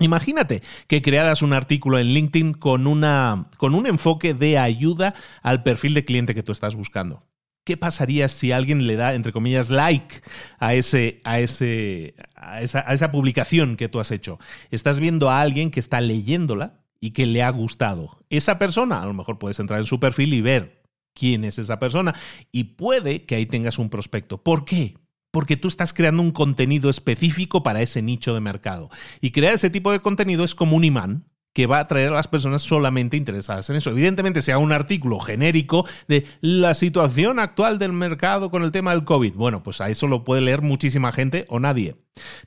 Imagínate 0.00 0.62
que 0.88 1.00
crearas 1.00 1.42
un 1.42 1.52
artículo 1.52 1.98
en 2.00 2.08
LinkedIn 2.08 2.54
con, 2.54 2.88
una, 2.88 3.48
con 3.56 3.76
un 3.76 3.86
enfoque 3.86 4.34
de 4.34 4.58
ayuda 4.58 5.14
al 5.42 5.62
perfil 5.62 5.94
de 5.94 6.04
cliente 6.04 6.34
que 6.34 6.42
tú 6.42 6.50
estás 6.50 6.74
buscando. 6.74 7.24
¿Qué 7.64 7.76
pasaría 7.76 8.28
si 8.28 8.50
alguien 8.50 8.86
le 8.86 8.96
da, 8.96 9.14
entre 9.14 9.32
comillas, 9.32 9.70
like 9.70 10.22
a, 10.58 10.74
ese, 10.74 11.20
a, 11.24 11.38
ese, 11.38 12.14
a, 12.34 12.60
esa, 12.60 12.80
esa 12.80 13.12
publicación 13.12 13.76
que 13.76 13.88
tú 13.88 14.00
has 14.00 14.10
hecho? 14.10 14.38
Estás 14.70 14.98
viendo 14.98 15.30
a 15.30 15.40
alguien 15.40 15.70
que 15.70 15.78
está 15.78 16.00
leyéndola 16.00 16.82
y 16.98 17.12
que 17.12 17.26
le 17.26 17.42
ha 17.42 17.50
gustado. 17.50 18.18
Esa 18.30 18.58
persona, 18.58 19.02
a 19.02 19.06
lo 19.06 19.14
mejor 19.14 19.38
puedes 19.38 19.60
entrar 19.60 19.78
en 19.78 19.86
su 19.86 20.00
perfil 20.00 20.34
y 20.34 20.40
ver 20.40 20.82
quién 21.14 21.44
es 21.44 21.58
esa 21.58 21.78
persona 21.78 22.14
y 22.50 22.64
puede 22.64 23.24
que 23.26 23.34
ahí 23.34 23.46
tengas 23.46 23.78
un 23.78 23.90
prospecto. 23.90 24.42
¿Por 24.42 24.64
qué? 24.64 24.98
Porque 25.30 25.56
tú 25.56 25.68
estás 25.68 25.92
creando 25.92 26.22
un 26.22 26.32
contenido 26.32 26.90
específico 26.90 27.62
para 27.62 27.80
ese 27.80 28.02
nicho 28.02 28.34
de 28.34 28.40
mercado. 28.40 28.90
Y 29.20 29.30
crear 29.30 29.54
ese 29.54 29.70
tipo 29.70 29.92
de 29.92 30.00
contenido 30.00 30.44
es 30.44 30.54
como 30.54 30.76
un 30.76 30.84
imán 30.84 31.26
que 31.52 31.66
va 31.66 31.78
a 31.78 31.80
atraer 31.80 32.08
a 32.08 32.16
las 32.16 32.28
personas 32.28 32.62
solamente 32.62 33.16
interesadas 33.16 33.68
en 33.70 33.76
eso. 33.76 33.90
Evidentemente, 33.90 34.42
sea 34.42 34.58
un 34.58 34.72
artículo 34.72 35.20
genérico 35.20 35.86
de 36.08 36.26
la 36.40 36.74
situación 36.74 37.38
actual 37.38 37.78
del 37.78 37.92
mercado 37.92 38.50
con 38.50 38.62
el 38.62 38.72
tema 38.72 38.92
del 38.92 39.04
COVID. 39.04 39.34
Bueno, 39.34 39.62
pues 39.62 39.80
a 39.80 39.90
eso 39.90 40.06
lo 40.06 40.24
puede 40.24 40.40
leer 40.40 40.62
muchísima 40.62 41.12
gente 41.12 41.46
o 41.48 41.60
nadie. 41.60 41.96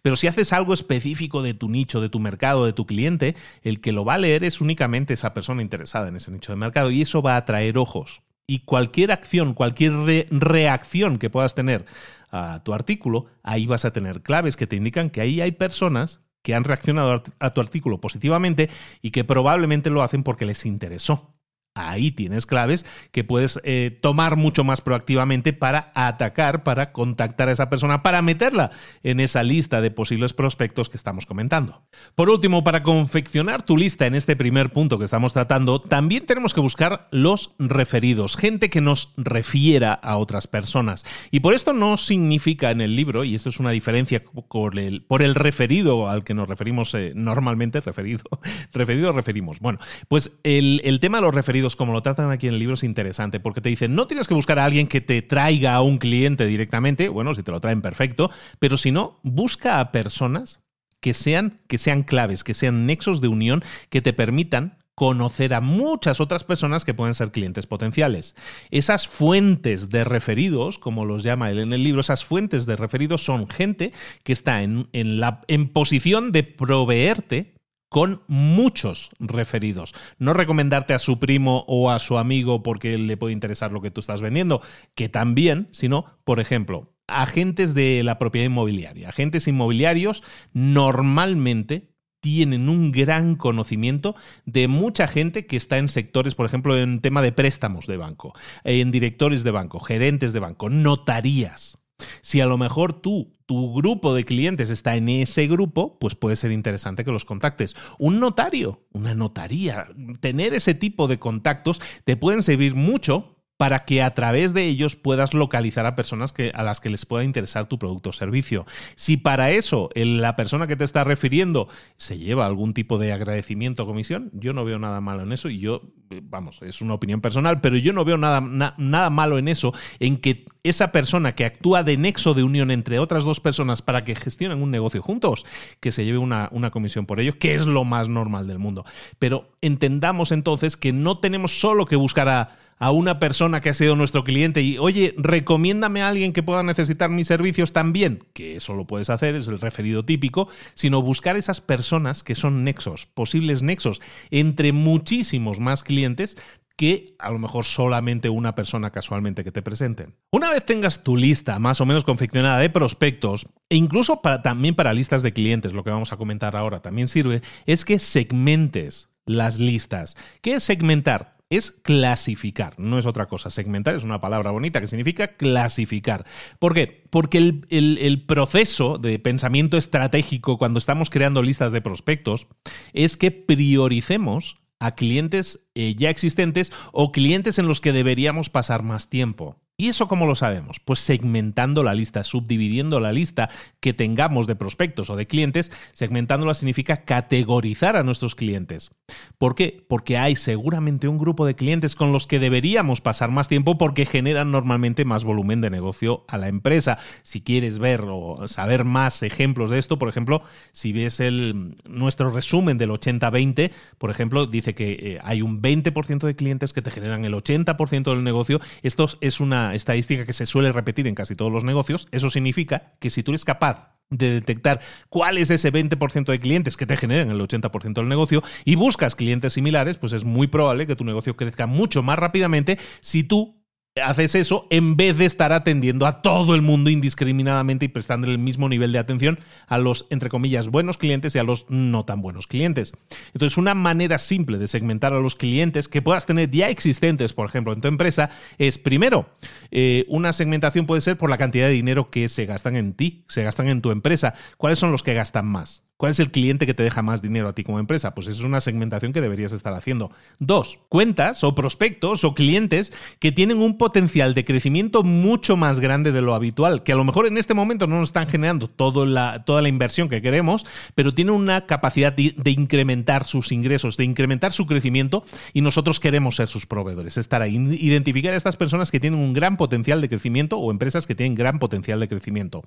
Pero 0.01 0.15
si 0.15 0.27
haces 0.27 0.53
algo 0.53 0.73
específico 0.73 1.41
de 1.41 1.53
tu 1.53 1.69
nicho, 1.69 2.01
de 2.01 2.09
tu 2.09 2.19
mercado, 2.19 2.65
de 2.65 2.73
tu 2.73 2.85
cliente, 2.85 3.35
el 3.61 3.81
que 3.81 3.91
lo 3.91 4.05
va 4.05 4.15
a 4.15 4.19
leer 4.19 4.43
es 4.43 4.61
únicamente 4.61 5.13
esa 5.13 5.33
persona 5.33 5.61
interesada 5.61 6.07
en 6.07 6.15
ese 6.15 6.31
nicho 6.31 6.51
de 6.51 6.57
mercado 6.57 6.91
y 6.91 7.01
eso 7.01 7.21
va 7.21 7.35
a 7.35 7.37
atraer 7.37 7.77
ojos. 7.77 8.21
Y 8.47 8.59
cualquier 8.59 9.11
acción, 9.11 9.53
cualquier 9.53 10.27
reacción 10.29 11.17
que 11.17 11.31
puedas 11.31 11.55
tener 11.55 11.85
a 12.31 12.61
tu 12.63 12.73
artículo, 12.73 13.25
ahí 13.43 13.65
vas 13.65 13.85
a 13.85 13.93
tener 13.93 14.21
claves 14.21 14.55
que 14.55 14.67
te 14.67 14.75
indican 14.75 15.09
que 15.09 15.21
ahí 15.21 15.41
hay 15.41 15.51
personas 15.51 16.21
que 16.45 16.53
han 16.53 16.63
reaccionado 16.63 17.23
a 17.39 17.53
tu 17.55 17.59
artículo 17.59 17.99
positivamente 17.99 18.69
y 19.01 19.09
que 19.09 19.23
probablemente 19.23 19.89
lo 19.89 20.03
hacen 20.03 20.21
porque 20.21 20.45
les 20.45 20.63
interesó. 20.67 21.34
Ahí 21.77 22.11
tienes 22.11 22.45
claves 22.45 22.85
que 23.11 23.25
puedes 23.25 23.59
eh, 23.65 23.97
tomar 24.01 24.37
mucho 24.37 24.63
más 24.63 24.79
proactivamente 24.79 25.51
para 25.51 25.91
atacar, 25.93 26.63
para 26.63 26.93
contactar 26.93 27.49
a 27.49 27.51
esa 27.51 27.69
persona, 27.69 28.01
para 28.01 28.21
meterla 28.21 28.71
en 29.03 29.19
esa 29.19 29.43
lista 29.43 29.81
de 29.81 29.91
posibles 29.91 30.31
prospectos 30.31 30.87
que 30.87 30.95
estamos 30.95 31.25
comentando. 31.25 31.83
Por 32.15 32.29
último, 32.29 32.63
para 32.63 32.81
confeccionar 32.81 33.61
tu 33.61 33.75
lista 33.75 34.05
en 34.05 34.15
este 34.15 34.37
primer 34.37 34.71
punto 34.71 34.97
que 34.97 35.03
estamos 35.03 35.33
tratando, 35.33 35.81
también 35.81 36.25
tenemos 36.25 36.53
que 36.53 36.61
buscar 36.61 37.09
los 37.11 37.51
referidos, 37.59 38.37
gente 38.37 38.69
que 38.69 38.79
nos 38.79 39.11
refiera 39.17 39.91
a 39.91 40.15
otras 40.15 40.47
personas. 40.47 41.03
Y 41.29 41.41
por 41.41 41.53
esto 41.53 41.73
no 41.73 41.97
significa 41.97 42.71
en 42.71 42.79
el 42.79 42.95
libro, 42.95 43.25
y 43.25 43.35
esto 43.35 43.49
es 43.49 43.59
una 43.59 43.71
diferencia 43.71 44.23
por 44.23 44.79
el, 44.79 45.35
referido 45.35 46.09
al 46.09 46.23
que 46.23 46.33
nos 46.35 46.47
referimos 46.47 46.93
eh, 46.93 47.11
normalmente, 47.13 47.81
referido, 47.81 48.23
referido 48.71 49.11
referimos. 49.11 49.59
Bueno, 49.59 49.79
pues 50.07 50.39
el, 50.43 50.79
el 50.85 51.01
tema 51.01 51.17
de 51.17 51.23
los 51.23 51.35
referidos 51.35 51.64
como 51.75 51.93
lo 51.93 52.01
tratan 52.01 52.29
aquí 52.29 52.47
en 52.47 52.53
el 52.53 52.59
libro, 52.59 52.75
es 52.75 52.83
interesante, 52.83 53.39
porque 53.39 53.61
te 53.61 53.69
dicen, 53.69 53.95
no 53.95 54.07
tienes 54.07 54.27
que 54.27 54.33
buscar 54.33 54.59
a 54.59 54.65
alguien 54.65 54.87
que 54.87 55.01
te 55.01 55.21
traiga 55.21 55.75
a 55.75 55.81
un 55.81 55.97
cliente 55.97 56.45
directamente, 56.45 57.09
bueno, 57.09 57.33
si 57.33 57.43
te 57.43 57.51
lo 57.51 57.61
traen 57.61 57.81
perfecto, 57.81 58.29
pero 58.59 58.77
si 58.77 58.91
no, 58.91 59.19
busca 59.23 59.79
a 59.79 59.91
personas 59.91 60.59
que 60.99 61.13
sean, 61.13 61.61
que 61.67 61.77
sean 61.77 62.03
claves, 62.03 62.43
que 62.43 62.53
sean 62.53 62.85
nexos 62.85 63.21
de 63.21 63.27
unión 63.27 63.63
que 63.89 64.01
te 64.01 64.13
permitan 64.13 64.77
conocer 64.95 65.53
a 65.53 65.61
muchas 65.61 66.21
otras 66.21 66.43
personas 66.43 66.85
que 66.85 66.93
pueden 66.93 67.13
ser 67.13 67.31
clientes 67.31 67.67
potenciales. 67.67 68.33
Esas 68.71 69.07
fuentes 69.07 69.89
de 69.89 70.05
referidos, 70.05 70.79
como 70.79 71.05
los 71.05 71.21
llama 71.21 71.49
él 71.51 71.59
en 71.59 71.73
el 71.73 71.83
libro, 71.83 72.01
esas 72.01 72.23
fuentes 72.23 72.65
de 72.65 72.77
referidos 72.77 73.23
son 73.23 73.47
gente 73.49 73.91
que 74.23 74.33
está 74.33 74.63
en, 74.63 74.87
en, 74.93 75.19
la, 75.19 75.41
en 75.47 75.67
posición 75.67 76.31
de 76.31 76.43
proveerte 76.43 77.54
con 77.95 78.23
muchos 78.27 79.09
referidos. 79.19 79.93
No 80.19 80.33
recomendarte 80.33 80.93
a 80.93 80.99
su 80.99 81.17
primo 81.17 81.63
o 81.69 81.91
a 81.91 81.99
su 81.99 82.17
amigo 82.17 82.61
porque 82.61 82.97
le 82.97 83.15
puede 83.15 83.31
interesar 83.31 83.71
lo 83.71 83.81
que 83.81 83.89
tú 83.89 84.01
estás 84.01 84.19
vendiendo, 84.19 84.61
que 84.95 85.07
también, 85.07 85.69
sino, 85.71 86.03
por 86.25 86.41
ejemplo, 86.41 86.93
agentes 87.07 87.73
de 87.73 88.03
la 88.03 88.19
propiedad 88.19 88.47
inmobiliaria. 88.47 89.07
Agentes 89.07 89.47
inmobiliarios 89.47 90.23
normalmente 90.51 91.95
tienen 92.19 92.67
un 92.67 92.91
gran 92.91 93.37
conocimiento 93.37 94.17
de 94.45 94.67
mucha 94.67 95.07
gente 95.07 95.45
que 95.45 95.55
está 95.55 95.77
en 95.77 95.87
sectores, 95.87 96.35
por 96.35 96.47
ejemplo, 96.47 96.77
en 96.77 96.99
tema 96.99 97.21
de 97.21 97.31
préstamos 97.31 97.87
de 97.87 97.95
banco, 97.95 98.33
en 98.65 98.91
directores 98.91 99.45
de 99.45 99.51
banco, 99.51 99.79
gerentes 99.79 100.33
de 100.33 100.41
banco, 100.41 100.69
notarías. 100.69 101.77
Si 102.21 102.41
a 102.41 102.45
lo 102.45 102.57
mejor 102.57 102.99
tú, 102.99 103.34
tu 103.45 103.73
grupo 103.73 104.13
de 104.13 104.25
clientes 104.25 104.69
está 104.69 104.95
en 104.95 105.09
ese 105.09 105.47
grupo, 105.47 105.99
pues 105.99 106.15
puede 106.15 106.35
ser 106.35 106.51
interesante 106.51 107.05
que 107.05 107.11
los 107.11 107.25
contactes. 107.25 107.75
Un 107.99 108.19
notario, 108.19 108.81
una 108.91 109.13
notaría, 109.13 109.87
tener 110.19 110.53
ese 110.53 110.73
tipo 110.73 111.07
de 111.07 111.19
contactos 111.19 111.81
te 112.03 112.17
pueden 112.17 112.41
servir 112.41 112.75
mucho 112.75 113.34
para 113.57 113.85
que 113.85 114.01
a 114.01 114.13
través 114.13 114.53
de 114.53 114.65
ellos 114.65 114.95
puedas 114.95 115.33
localizar 115.33 115.85
a 115.85 115.95
personas 115.95 116.33
que, 116.33 116.51
a 116.53 116.63
las 116.63 116.81
que 116.81 116.89
les 116.89 117.05
pueda 117.05 117.23
interesar 117.23 117.67
tu 117.67 117.79
producto 117.79 118.09
o 118.09 118.13
servicio. 118.13 118.65
Si 118.95 119.17
para 119.17 119.51
eso 119.51 119.89
la 119.95 120.35
persona 120.35 120.67
que 120.67 120.75
te 120.75 120.83
está 120.83 121.03
refiriendo 121.03 121.69
se 121.97 122.17
lleva 122.17 122.45
algún 122.45 122.73
tipo 122.73 122.97
de 122.97 123.13
agradecimiento 123.13 123.83
o 123.83 123.85
comisión, 123.85 124.29
yo 124.33 124.53
no 124.53 124.65
veo 124.65 124.77
nada 124.77 124.99
malo 124.99 125.23
en 125.23 125.31
eso 125.31 125.49
y 125.49 125.59
yo, 125.59 125.83
vamos, 126.23 126.61
es 126.63 126.81
una 126.81 126.95
opinión 126.95 127.21
personal, 127.21 127.61
pero 127.61 127.77
yo 127.77 127.93
no 127.93 128.03
veo 128.03 128.17
nada, 128.17 128.41
nada 128.41 129.09
malo 129.09 129.37
en 129.37 129.47
eso, 129.47 129.73
en 129.99 130.17
que 130.17 130.45
esa 130.63 130.91
persona 130.91 131.33
que 131.33 131.45
actúa 131.45 131.83
de 131.83 131.97
nexo 131.97 132.33
de 132.33 132.43
unión 132.43 132.71
entre 132.71 132.99
otras 132.99 133.23
dos 133.23 133.39
personas 133.39 133.81
para 133.81 134.03
que 134.03 134.15
gestionen 134.15 134.61
un 134.61 134.71
negocio 134.71 135.01
juntos, 135.01 135.45
que 135.79 135.91
se 135.91 136.03
lleve 136.03 136.17
una, 136.17 136.49
una 136.51 136.71
comisión 136.71 137.05
por 137.05 137.19
ello, 137.19 137.37
que 137.39 137.53
es 137.53 137.65
lo 137.65 137.85
más 137.85 138.09
normal 138.09 138.47
del 138.47 138.59
mundo. 138.59 138.83
Pero 139.19 139.51
entendamos 139.61 140.31
entonces 140.31 140.75
que 140.75 140.91
no 140.91 141.19
tenemos 141.19 141.59
solo 141.59 141.85
que 141.85 141.95
buscar 141.95 142.27
a 142.29 142.64
a 142.77 142.91
una 142.91 143.19
persona 143.19 143.61
que 143.61 143.69
ha 143.69 143.73
sido 143.73 143.95
nuestro 143.95 144.23
cliente 144.23 144.61
y, 144.61 144.77
oye, 144.77 145.13
recomiéndame 145.17 146.01
a 146.01 146.07
alguien 146.07 146.33
que 146.33 146.43
pueda 146.43 146.63
necesitar 146.63 147.09
mis 147.09 147.27
servicios 147.27 147.73
también, 147.73 148.23
que 148.33 148.57
eso 148.57 148.73
lo 148.73 148.85
puedes 148.85 149.09
hacer, 149.09 149.35
es 149.35 149.47
el 149.47 149.59
referido 149.59 150.03
típico, 150.03 150.49
sino 150.73 151.01
buscar 151.01 151.37
esas 151.37 151.61
personas 151.61 152.23
que 152.23 152.35
son 152.35 152.63
nexos, 152.63 153.05
posibles 153.05 153.61
nexos 153.61 154.01
entre 154.29 154.73
muchísimos 154.73 155.59
más 155.59 155.83
clientes 155.83 156.37
que 156.75 157.15
a 157.19 157.31
lo 157.31 157.39
mejor 157.39 157.63
solamente 157.63 158.29
una 158.29 158.53
persona 158.53 158.91
casualmente 158.91 159.43
que 159.43 159.51
te 159.51 159.61
presenten. 159.61 160.15
Una 160.31 160.49
vez 160.49 160.65
tengas 160.65 161.03
tu 161.03 161.15
lista 161.15 161.57
más 161.59 161.79
o 161.79 161.85
menos 161.85 162.03
confeccionada 162.03 162.59
de 162.59 162.69
prospectos, 162.69 163.47
e 163.69 163.77
incluso 163.77 164.21
para, 164.21 164.41
también 164.41 164.75
para 164.75 164.93
listas 164.93 165.23
de 165.23 165.31
clientes, 165.31 165.73
lo 165.73 165.83
que 165.83 165.89
vamos 165.89 166.11
a 166.11 166.17
comentar 166.17 166.55
ahora 166.55 166.81
también 166.81 167.07
sirve, 167.07 167.41
es 167.65 167.85
que 167.85 167.97
segmentes 167.99 169.09
las 169.25 169.57
listas. 169.57 170.17
¿Qué 170.41 170.55
es 170.55 170.63
segmentar? 170.63 171.34
Es 171.55 171.71
clasificar, 171.71 172.79
no 172.79 172.99
es 172.99 173.05
otra 173.05 173.27
cosa. 173.27 173.49
Segmentar 173.49 173.95
es 173.95 174.03
una 174.03 174.21
palabra 174.21 174.51
bonita 174.51 174.81
que 174.81 174.87
significa 174.87 175.35
clasificar. 175.35 176.25
¿Por 176.59 176.73
qué? 176.73 177.03
Porque 177.09 177.37
el, 177.69 178.25
proceso 178.25 178.97
de 178.97 179.19
pensamiento 179.19 179.77
estratégico 179.77 180.57
cuando 180.57 180.79
estamos 180.79 181.09
creando 181.09 181.41
listas 181.41 181.71
de 181.71 181.81
prospectos 181.81 182.47
es 182.93 183.17
que 183.17 183.31
prioricemos 183.31 184.57
a 184.79 184.95
clientes 184.95 185.67
eh, 185.75 185.95
ya 185.95 186.09
existentes 186.09 186.71
o 186.91 187.11
clientes 187.11 187.59
en 187.59 187.67
los 187.67 187.81
que 187.81 187.93
deberíamos 187.93 188.49
pasar 188.49 188.83
más 188.83 189.09
tiempo. 189.09 189.61
¿Y 189.77 189.89
eso 189.89 190.07
cómo 190.07 190.25
lo 190.25 190.35
sabemos? 190.35 190.79
Pues 190.79 190.99
segmentando 190.99 191.83
la 191.83 191.93
lista, 191.93 192.23
subdividiendo 192.23 193.01
la 193.01 193.11
lista 193.11 193.49
que 193.81 193.93
tengamos 193.93 194.47
de 194.47 194.55
prospectos 194.55 195.09
o 195.09 195.17
de 195.17 195.27
clientes, 195.27 195.69
segmentándola 195.91 196.53
significa 196.53 197.03
categorizar 197.03 197.97
a 197.97 198.03
nuestros 198.03 198.35
clientes. 198.35 198.91
¿Por 199.37 199.53
qué? 199.53 199.85
Porque 199.89 200.17
hay 200.17 200.37
seguramente 200.37 201.09
un 201.09 201.17
grupo 201.17 201.45
de 201.45 201.55
clientes 201.55 201.95
con 201.95 202.13
los 202.13 202.25
que 202.25 202.39
deberíamos 202.39 203.01
pasar 203.01 203.31
más 203.31 203.49
tiempo 203.49 203.77
porque 203.77 204.05
generan 204.05 204.49
normalmente 204.49 205.03
más 205.03 205.25
volumen 205.25 205.59
de 205.59 205.69
negocio 205.69 206.23
a 206.29 206.37
la 206.37 206.47
empresa. 206.47 206.97
Si 207.23 207.41
quieres 207.41 207.77
ver 207.77 208.05
o 208.07 208.47
saber 208.47 208.85
más 208.85 209.23
ejemplos 209.23 209.69
de 209.71 209.79
esto, 209.79 209.99
por 209.99 210.07
ejemplo, 210.07 210.41
si 210.71 210.93
ves 210.93 211.19
el, 211.19 211.75
nuestro 211.83 212.29
resumen 212.29 212.77
del 212.77 212.91
80-20, 212.91 213.71
por 213.97 214.09
ejemplo, 214.09 214.45
dice 214.45 214.73
que 214.73 214.91
eh, 214.91 215.19
hay 215.21 215.41
un 215.41 215.61
20% 215.61 216.25
de 216.25 216.35
clientes 216.37 216.71
que 216.71 216.81
te 216.81 216.91
generan 216.91 217.25
el 217.25 217.33
80% 217.33 218.03
del 218.03 218.23
negocio. 218.23 218.61
Esto 218.81 219.07
es 219.19 219.41
una 219.41 219.64
estadística 219.73 220.25
que 220.25 220.33
se 220.33 220.45
suele 220.45 220.71
repetir 220.71 221.07
en 221.07 221.15
casi 221.15 221.35
todos 221.35 221.51
los 221.51 221.63
negocios. 221.63 222.07
Eso 222.11 222.29
significa 222.29 222.93
que 222.99 223.09
si 223.09 223.23
tú 223.23 223.31
eres 223.31 223.45
capaz 223.45 223.95
de 224.09 224.31
detectar 224.31 224.79
cuál 225.09 225.37
es 225.37 225.49
ese 225.49 225.73
20% 225.73 226.25
de 226.25 226.39
clientes 226.39 226.77
que 226.77 226.85
te 226.85 226.97
generan 226.97 227.31
el 227.31 227.39
80% 227.39 227.93
del 227.93 228.07
negocio 228.07 228.43
y 228.63 228.75
buscas 228.75 229.15
clientes 229.15 229.53
similares, 229.53 229.97
pues 229.97 230.13
es 230.13 230.23
muy 230.23 230.47
probable 230.47 230.85
que 230.85 230.95
tu 230.95 231.03
negocio 231.03 231.35
crezca 231.35 231.65
mucho 231.65 232.03
más 232.03 232.19
rápidamente 232.19 232.77
si 233.01 233.23
tú 233.23 233.64
haces 234.03 234.35
eso 234.35 234.67
en 234.71 234.97
vez 234.97 235.17
de 235.17 235.25
estar 235.25 235.53
atendiendo 235.53 236.05
a 236.05 236.21
todo 236.21 236.53
el 236.53 236.61
mundo 236.61 236.89
indiscriminadamente 236.89 237.85
y 237.85 237.87
prestándole 237.87 238.33
el 238.33 238.39
mismo 238.39 238.67
nivel 238.67 238.91
de 238.91 238.99
atención 238.99 239.39
a 239.67 239.77
los, 239.77 240.05
entre 240.09 240.27
comillas, 240.27 240.67
buenos 240.67 240.97
clientes 240.97 241.33
y 241.33 241.39
a 241.39 241.43
los 241.43 241.65
no 241.69 242.03
tan 242.03 242.21
buenos 242.21 242.45
clientes. 242.45 242.91
Entonces, 243.33 243.57
una 243.57 243.73
manera 243.73 244.17
simple 244.17 244.57
de 244.57 244.67
segmentar 244.67 245.13
a 245.13 245.21
los 245.21 245.37
clientes 245.37 245.87
que 245.87 246.01
puedas 246.01 246.25
tener 246.25 246.51
ya 246.51 246.67
existentes, 246.67 247.31
por 247.31 247.47
ejemplo, 247.47 247.71
en 247.71 247.79
tu 247.79 247.87
empresa, 247.87 248.31
es 248.57 248.77
primero, 248.77 249.29
eh, 249.71 250.03
una 250.09 250.33
segmentación 250.33 250.85
puede 250.85 250.99
ser 250.99 251.17
por 251.17 251.29
la 251.29 251.37
cantidad 251.37 251.67
de 251.67 251.73
dinero 251.73 252.09
que 252.09 252.27
se 252.27 252.45
gastan 252.45 252.75
en 252.75 252.95
ti, 252.95 253.23
se 253.29 253.43
gastan 253.43 253.69
en 253.69 253.81
tu 253.81 253.91
empresa. 253.91 254.33
¿Cuáles 254.57 254.77
son 254.77 254.91
los 254.91 255.03
que 255.03 255.13
gastan 255.13 255.45
más? 255.45 255.84
¿Cuál 255.97 256.11
es 256.11 256.19
el 256.19 256.29
cliente 256.29 256.65
que 256.65 256.73
te 256.73 256.83
deja 256.83 257.01
más 257.01 257.21
dinero 257.21 257.47
a 257.47 257.55
ti 257.55 257.63
como 257.63 257.79
empresa? 257.79 258.13
Pues 258.13 258.27
es 258.27 258.41
una 258.41 258.59
segmentación 258.59 259.13
que 259.13 259.21
deberías 259.21 259.53
estar 259.53 259.73
haciendo. 259.73 260.11
Dos, 260.39 260.79
cuentas 260.89 261.41
o 261.45 261.55
prospectos 261.55 262.25
o 262.25 262.33
clientes 262.33 262.91
que 263.19 263.31
tienen 263.31 263.59
un 263.59 263.77
potencial 263.77 264.33
de 264.33 264.43
crecimiento 264.43 265.03
mucho 265.03 265.55
más 265.55 265.79
grande 265.79 266.11
de 266.11 266.21
lo 266.21 266.35
habitual, 266.35 266.83
que 266.83 266.91
a 266.91 266.95
lo 266.95 267.05
mejor 267.05 267.27
en 267.27 267.37
este 267.37 267.53
momento 267.53 267.87
no 267.87 267.97
nos 267.97 268.09
están 268.09 268.27
generando 268.27 268.69
la, 269.05 269.45
toda 269.45 269.61
la 269.61 269.69
inversión 269.69 270.09
que 270.09 270.21
queremos, 270.21 270.65
pero 270.95 271.13
tienen 271.13 271.33
una 271.33 271.65
capacidad 271.65 272.11
de, 272.11 272.35
de, 272.35 272.51
incrementar 272.51 273.23
sus 273.23 273.53
ingresos, 273.53 273.95
de 273.95 274.03
incrementar 274.03 274.51
su 274.51 274.65
crecimiento 274.65 275.23
y 275.53 275.61
nosotros 275.61 276.01
queremos 276.01 276.35
ser 276.35 276.49
sus 276.49 276.65
proveedores. 276.65 277.17
Estar 277.17 277.41
ahí, 277.41 277.55
identificar 277.55 278.33
a 278.33 278.37
estas 278.37 278.57
personas 278.57 278.91
que 278.91 278.99
tienen 278.99 279.19
un 279.19 279.31
gran 279.31 279.55
potencial 279.55 280.01
de 280.01 280.09
crecimiento 280.09 280.57
o 280.57 280.71
empresas 280.71 281.07
que 281.07 281.15
tienen 281.15 281.35
gran 281.35 281.57
potencial 281.57 282.01
de 282.01 282.09
crecimiento. 282.09 282.63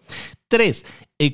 Tres, 0.49 0.87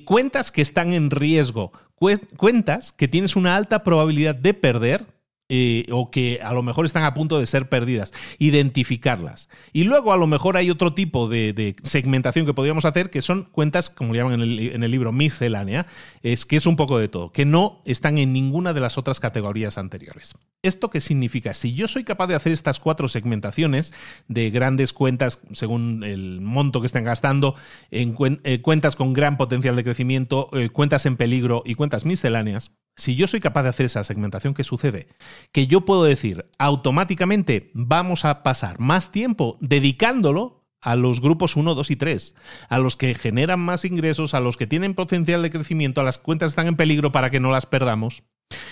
cuentas 0.04 0.50
que 0.50 0.62
están 0.62 0.92
en 0.92 1.10
riesgo. 1.10 1.72
Cuentas 1.94 2.92
que 2.92 3.08
tienes 3.08 3.36
una 3.36 3.54
alta 3.54 3.84
probabilidad 3.84 4.34
de 4.34 4.54
perder 4.54 5.06
eh, 5.50 5.84
o 5.90 6.10
que 6.10 6.40
a 6.42 6.54
lo 6.54 6.62
mejor 6.62 6.86
están 6.86 7.04
a 7.04 7.12
punto 7.12 7.38
de 7.38 7.44
ser 7.44 7.68
perdidas, 7.68 8.14
identificarlas. 8.38 9.50
Y 9.74 9.84
luego 9.84 10.14
a 10.14 10.16
lo 10.16 10.26
mejor 10.26 10.56
hay 10.56 10.70
otro 10.70 10.94
tipo 10.94 11.28
de, 11.28 11.76
segmentación 11.82 12.46
que 12.46 12.54
podríamos 12.54 12.86
hacer, 12.86 13.10
que 13.10 13.20
son 13.20 13.44
cuentas, 13.52 13.90
como 13.90 14.14
le 14.14 14.20
llaman 14.20 14.40
en 14.40 14.82
el, 14.82 14.90
libro, 14.90 15.12
miscelánea, 15.12 15.84
es 16.22 16.46
que 16.46 16.56
es 16.56 16.66
un 16.66 16.76
poco 16.76 16.98
de 16.98 17.08
todo, 17.08 17.30
que 17.30 17.44
no 17.44 17.82
están 17.84 18.16
en 18.16 18.32
ninguna 18.32 18.72
de 18.72 18.80
las 18.80 18.96
otras 18.96 19.20
categorías 19.20 19.76
anteriores. 19.76 20.32
¿Esto 20.62 20.88
qué 20.88 21.02
significa? 21.02 21.52
Si 21.52 21.74
yo 21.74 21.88
soy 21.88 22.04
capaz 22.04 22.28
de 22.28 22.36
hacer 22.36 22.52
estas 22.52 22.80
cuatro 22.80 23.06
segmentaciones 23.08 23.92
de 24.28 24.48
grandes 24.48 24.94
cuentas, 24.94 25.40
según 25.52 26.04
el 26.04 26.40
monto 26.40 26.80
que 26.80 26.86
estén 26.86 27.04
gastando, 27.04 27.54
en 27.90 28.16
eh, 28.44 28.62
cuentas 28.62 28.96
con 28.96 29.12
gran 29.12 29.36
potencial 29.36 29.76
de 29.76 29.84
crecimiento, 29.84 30.48
eh, 30.54 30.70
cuentas 30.70 31.04
en 31.04 31.18
peligro 31.18 31.62
y 31.66 31.74
cuentas 31.74 32.06
misceláneas, 32.06 32.72
si 32.96 33.16
yo 33.16 33.26
soy 33.26 33.40
capaz 33.40 33.64
de 33.64 33.70
hacer 33.70 33.86
esa 33.86 34.04
segmentación, 34.04 34.54
¿qué 34.54 34.62
sucede? 34.62 35.08
Que 35.52 35.66
yo 35.66 35.82
puedo 35.82 36.04
decir 36.04 36.46
automáticamente 36.58 37.70
vamos 37.74 38.24
a 38.24 38.42
pasar 38.42 38.78
más 38.78 39.12
tiempo 39.12 39.58
dedicándolo 39.60 40.64
a 40.84 40.96
los 40.96 41.20
grupos 41.20 41.56
1, 41.56 41.74
2 41.74 41.90
y 41.90 41.96
3, 41.96 42.34
a 42.68 42.78
los 42.78 42.96
que 42.96 43.14
generan 43.14 43.58
más 43.58 43.86
ingresos, 43.86 44.34
a 44.34 44.40
los 44.40 44.58
que 44.58 44.66
tienen 44.66 44.94
potencial 44.94 45.42
de 45.42 45.50
crecimiento, 45.50 46.00
a 46.00 46.04
las 46.04 46.18
cuentas 46.18 46.48
que 46.48 46.50
están 46.50 46.66
en 46.66 46.76
peligro 46.76 47.10
para 47.10 47.30
que 47.30 47.40
no 47.40 47.50
las 47.50 47.64
perdamos. 47.64 48.22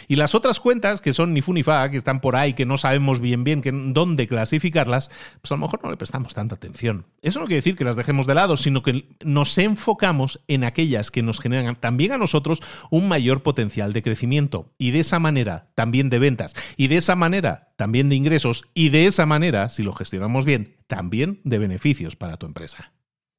Y 0.08 0.16
las 0.16 0.34
otras 0.34 0.60
cuentas, 0.60 1.00
que 1.00 1.12
son 1.12 1.32
ni 1.32 1.42
fu 1.42 1.52
ni 1.52 1.62
fa, 1.62 1.90
que 1.90 1.96
están 1.96 2.20
por 2.20 2.36
ahí, 2.36 2.54
que 2.54 2.66
no 2.66 2.76
sabemos 2.76 3.20
bien 3.20 3.44
bien 3.44 3.62
dónde 3.92 4.26
clasificarlas, 4.26 5.10
pues 5.40 5.52
a 5.52 5.54
lo 5.54 5.60
mejor 5.60 5.80
no 5.82 5.90
le 5.90 5.96
prestamos 5.96 6.34
tanta 6.34 6.54
atención. 6.54 7.06
Eso 7.22 7.40
no 7.40 7.46
quiere 7.46 7.60
decir 7.60 7.76
que 7.76 7.84
las 7.84 7.96
dejemos 7.96 8.26
de 8.26 8.34
lado, 8.34 8.56
sino 8.56 8.82
que 8.82 9.06
nos 9.24 9.56
enfocamos 9.58 10.40
en 10.48 10.64
aquellas 10.64 11.10
que 11.10 11.22
nos 11.22 11.40
generan 11.40 11.76
también 11.76 12.12
a 12.12 12.18
nosotros 12.18 12.62
un 12.90 13.08
mayor 13.08 13.42
potencial 13.42 13.92
de 13.92 14.02
crecimiento. 14.02 14.72
Y 14.78 14.90
de 14.90 15.00
esa 15.00 15.18
manera 15.18 15.68
también 15.74 16.10
de 16.10 16.18
ventas. 16.18 16.54
Y 16.76 16.88
de 16.88 16.96
esa 16.96 17.16
manera 17.16 17.72
también 17.76 18.08
de 18.08 18.16
ingresos. 18.16 18.64
Y 18.74 18.90
de 18.90 19.06
esa 19.06 19.26
manera, 19.26 19.68
si 19.68 19.82
lo 19.82 19.94
gestionamos 19.94 20.44
bien, 20.44 20.76
también 20.86 21.40
de 21.44 21.58
beneficios 21.58 22.16
para 22.16 22.36
tu 22.36 22.46
empresa. 22.46 22.92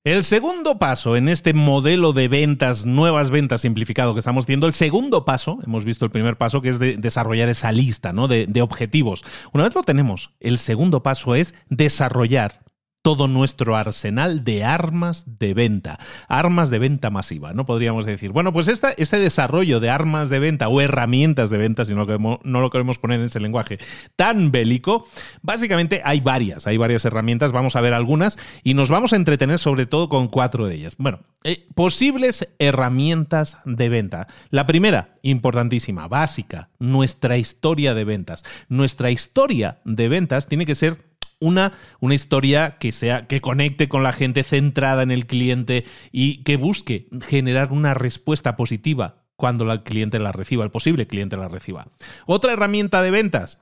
El 0.06 0.26
segundo 0.26 0.80
paso 0.80 1.16
en 1.16 1.30
este 1.30 1.54
modelo 1.54 2.12
de 2.12 2.28
ventas, 2.28 2.86
nuevas 2.86 3.30
ventas 3.30 3.62
simplificado 3.62 4.13
que 4.13 4.20
estamos 4.20 4.46
viendo, 4.46 4.68
el 4.68 4.74
segundo 4.74 5.24
paso, 5.24 5.60
hemos 5.66 5.86
visto 5.86 6.04
el 6.04 6.12
primer 6.12 6.36
paso 6.36 6.62
que 6.62 6.68
es 6.68 6.78
de 6.78 6.98
desarrollar 6.98 7.48
esa 7.48 7.72
lista 7.72 8.12
¿no? 8.12 8.28
de, 8.28 8.46
de 8.46 8.62
objetivos. 8.62 9.24
Una 9.54 9.63
vez 9.63 9.74
lo 9.76 9.84
tenemos, 9.84 10.32
el 10.42 10.58
segundo 10.58 11.04
paso 11.04 11.36
es 11.36 11.56
desarrollar 11.70 12.62
todo 13.04 13.28
nuestro 13.28 13.76
arsenal 13.76 14.44
de 14.46 14.63
armas 14.63 15.38
de 15.38 15.54
venta, 15.54 16.00
armas 16.30 16.70
de 16.70 16.80
venta 16.80 17.10
masiva, 17.10 17.54
¿no? 17.54 17.66
Podríamos 17.66 18.06
decir, 18.06 18.32
bueno, 18.32 18.54
pues 18.54 18.70
este 18.70 19.20
desarrollo 19.20 19.82
de 19.82 19.89
armas 19.89 20.30
de 20.30 20.39
venta 20.39 20.70
o 20.70 20.80
herramientas 20.82 21.50
de 21.50 21.58
venta, 21.58 21.84
si 21.84 21.94
no, 21.94 22.06
no 22.44 22.62
lo 22.62 22.70
queremos 22.70 22.98
poner 22.98 23.20
en 23.20 23.26
ese 23.26 23.42
lenguaje 23.42 23.78
tan 24.16 24.52
bélico, 24.52 25.06
básicamente 25.42 26.02
hay 26.06 26.22
varias, 26.22 26.66
hay 26.66 26.78
varias 26.78 27.04
herramientas, 27.04 27.52
vamos 27.52 27.76
a 27.76 27.82
ver 27.82 27.94
algunas 27.94 28.39
y 28.63 28.74
nos 28.74 28.89
vamos 28.89 29.12
a 29.12 29.18
entretener 29.18 29.60
sobre 29.60 29.86
todo 29.86 30.08
con 30.08 30.30
cuatro 30.30 30.66
de 30.66 30.76
ellas. 30.76 30.96
Bueno, 30.98 31.20
eh, 31.44 31.68
posibles 31.76 32.48
herramientas 32.58 33.58
de 33.66 33.89
venta. 33.89 34.28
La 34.50 34.66
primera, 34.66 35.16
importantísima, 35.24 36.08
básica, 36.08 36.70
nuestra 36.80 37.38
historia 37.38 37.94
de 37.94 38.06
ventas. 38.06 38.46
Nuestra 38.70 39.12
historia 39.12 39.80
de 39.84 40.08
ventas 40.08 40.48
tiene 40.48 40.66
que 40.66 40.76
ser 40.76 41.12
una, 41.43 41.73
una 41.99 42.15
historia 42.15 42.77
que 42.79 42.91
sea, 42.91 43.27
que 43.27 43.41
conecte 43.41 43.89
con 43.89 44.01
la 44.01 44.13
gente 44.13 44.43
centrada 44.43 45.03
en 45.03 45.12
el 45.12 45.27
cliente 45.27 45.86
y 46.12 46.43
que 46.43 46.58
busque 46.58 47.08
generar 47.27 47.71
una 47.71 47.93
respuesta 47.93 48.56
positiva 48.56 49.25
cuando 49.36 49.69
el 49.71 49.84
cliente 49.84 50.19
la 50.19 50.32
reciba, 50.32 50.63
el 50.63 50.71
posible 50.71 51.08
cliente 51.08 51.38
la 51.38 51.49
reciba. 51.49 51.88
Otra 52.25 52.53
herramienta 52.53 53.01
de 53.01 53.12
ventas, 53.12 53.60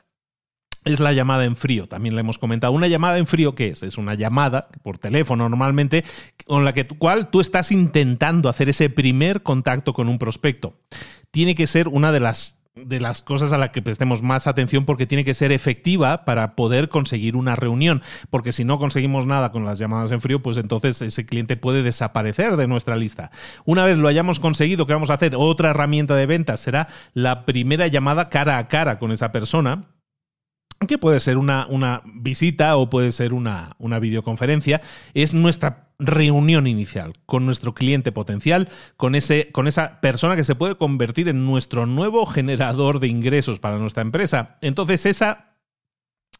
es 0.84 1.00
la 1.00 1.14
llamada 1.14 1.46
en 1.46 1.56
frío. 1.56 1.88
También 1.88 2.16
le 2.16 2.22
hemos 2.22 2.38
comentado. 2.38 2.74
Una 2.74 2.88
llamada 2.88 3.18
en 3.18 3.28
frío, 3.28 3.54
¿qué 3.54 3.70
es? 3.70 3.84
Es 3.84 3.98
una 3.98 4.16
llamada 4.16 4.70
por 4.84 4.98
teléfono 4.98 5.48
normalmente 5.48 6.04
con 6.46 6.66
la 6.66 6.74
que, 6.74 6.88
cual 6.88 7.30
tú 7.30 7.40
estás 7.40 7.72
intentando 7.72 8.50
hacer 8.50 8.70
ese 8.70 8.90
primer 8.90 9.44
contacto 9.44 9.94
con 9.94 10.10
un 10.10 10.18
prospecto. 10.18 10.80
Tiene 11.30 11.56
que 11.56 11.68
ser 11.68 11.88
una 11.88 12.12
de 12.12 12.20
las 12.20 12.61
de 12.76 13.02
las 13.02 13.22
cosas 13.22 13.52
a 13.52 13.58
las 13.58 13.72
que 13.72 13.82
prestemos 13.82 14.24
más 14.24 14.48
atención 14.48 14.86
porque 14.86 15.06
tiene 15.06 15.26
que 15.26 15.34
ser 15.34 15.52
efectiva 15.52 16.24
para 16.24 16.56
poder 16.56 16.88
conseguir 16.88 17.36
una 17.36 17.56
reunión. 17.56 18.02
Porque 18.30 18.54
si 18.54 18.64
no 18.64 18.80
conseguimos 18.80 19.28
nada 19.28 19.52
con 19.52 19.66
las 19.66 19.78
llamadas 19.78 20.12
en 20.12 20.22
frío, 20.22 20.42
pues 20.42 20.58
entonces 20.58 21.02
ese 21.02 21.26
cliente 21.26 21.58
puede 21.58 21.84
desaparecer 21.84 22.56
de 22.56 22.68
nuestra 22.68 22.96
lista. 22.96 23.32
Una 23.66 23.84
vez 23.84 23.98
lo 23.98 24.08
hayamos 24.08 24.40
conseguido, 24.40 24.88
¿qué 24.88 24.94
vamos 24.94 25.10
a 25.10 25.16
hacer? 25.16 25.34
Otra 25.36 25.72
herramienta 25.72 26.16
de 26.16 26.26
ventas 26.26 26.62
será 26.62 26.88
la 27.14 27.46
primera 27.46 27.88
llamada 27.88 28.30
cara 28.30 28.58
a 28.58 28.68
cara 28.68 29.00
con 29.00 29.12
esa 29.12 29.32
persona 29.32 29.84
que 30.88 30.98
puede 30.98 31.20
ser 31.20 31.38
una, 31.38 31.68
una 31.70 32.02
visita 32.06 32.76
o 32.76 32.90
puede 32.90 33.12
ser 33.12 33.34
una, 33.34 33.76
una 33.78 34.00
videoconferencia, 34.00 34.82
es 35.14 35.36
nuestra 35.36 35.91
reunión 36.02 36.68
inicial 36.68 37.14
con 37.26 37.46
nuestro 37.46 37.74
cliente 37.74 38.12
potencial, 38.12 38.70
con, 38.98 39.16
ese, 39.16 39.52
con 39.52 39.68
esa 39.68 40.02
persona 40.02 40.36
que 40.36 40.44
se 40.44 40.56
puede 40.56 40.76
convertir 40.76 41.30
en 41.30 41.46
nuestro 41.46 41.86
nuevo 41.86 42.26
generador 42.26 43.00
de 43.00 43.08
ingresos 43.08 43.60
para 43.60 43.78
nuestra 43.78 44.02
empresa. 44.02 44.58
Entonces, 44.62 45.06
esa 45.06 45.51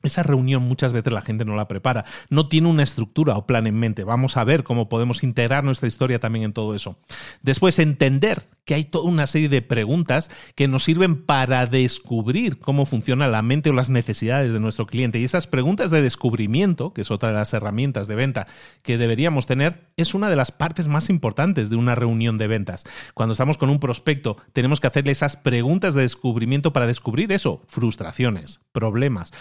esa 0.04 0.24
reunión 0.24 0.64
muchas 0.64 0.94
veces 0.94 1.14
la 1.14 1.22
gente 1.22 1.46
no 1.46 1.56
la 1.56 1.68
prepara, 1.68 2.06
no 2.30 2.48
tiene 2.48 2.68
una 2.68 2.84
estructura 2.84 3.38
o 3.38 3.46
plan 3.46 3.68
en 3.68 3.76
mente. 3.76 4.04
Vamos 4.04 4.38
a 4.38 4.44
ver 4.44 4.64
cómo 4.64 4.90
podemos 4.90 5.24
integrar 5.24 5.64
nuestra 5.64 5.88
historia 5.88 6.20
también 6.20 6.46
en 6.46 6.54
todo 6.54 6.76
eso. 6.76 6.98
Después, 7.42 7.80
entender 7.80 8.48
que 8.66 8.76
hay 8.76 8.84
toda 8.86 9.06
una 9.06 9.28
serie 9.28 9.50
de 9.50 9.62
preguntas 9.62 10.30
que 10.56 10.68
nos 10.68 10.84
sirven 10.84 11.26
para 11.26 11.66
descubrir 11.66 12.60
cómo 12.60 12.86
funciona 12.86 13.28
la 13.28 13.42
mente 13.42 13.70
o 13.70 13.74
las 13.74 13.90
necesidades 13.90 14.54
de 14.54 14.60
nuestro 14.60 14.86
cliente. 14.86 15.20
Y 15.20 15.24
esas 15.24 15.48
preguntas 15.48 15.90
de 15.90 16.02
descubrimiento, 16.02 16.94
que 16.94 17.02
es 17.02 17.12
otra 17.12 17.30
de 17.30 17.36
las 17.36 17.54
herramientas 17.54 18.08
de 18.08 18.16
venta 18.16 18.48
que 18.84 18.98
deberíamos 18.98 19.48
tener, 19.48 19.88
es 19.98 20.14
una 20.14 20.30
de 20.30 20.36
las 20.36 20.52
partes 20.52 20.88
más 20.88 21.10
importantes 21.10 21.70
de 21.70 21.76
una 21.76 21.96
reunión 21.96 22.38
de 22.38 22.48
ventas. 22.48 22.84
Cuando 23.14 23.34
estamos 23.34 23.58
con 23.58 23.70
un 23.70 23.80
prospecto, 23.80 24.38
tenemos 24.54 24.80
que 24.80 24.88
hacerle 24.88 25.12
esas 25.12 25.36
preguntas 25.36 25.94
de 25.94 26.04
descubrimiento 26.04 26.72
para 26.72 26.88
descubrir 26.88 27.32
eso, 27.32 27.64
frustraciones, 27.68 28.60
problemas, 28.72 29.34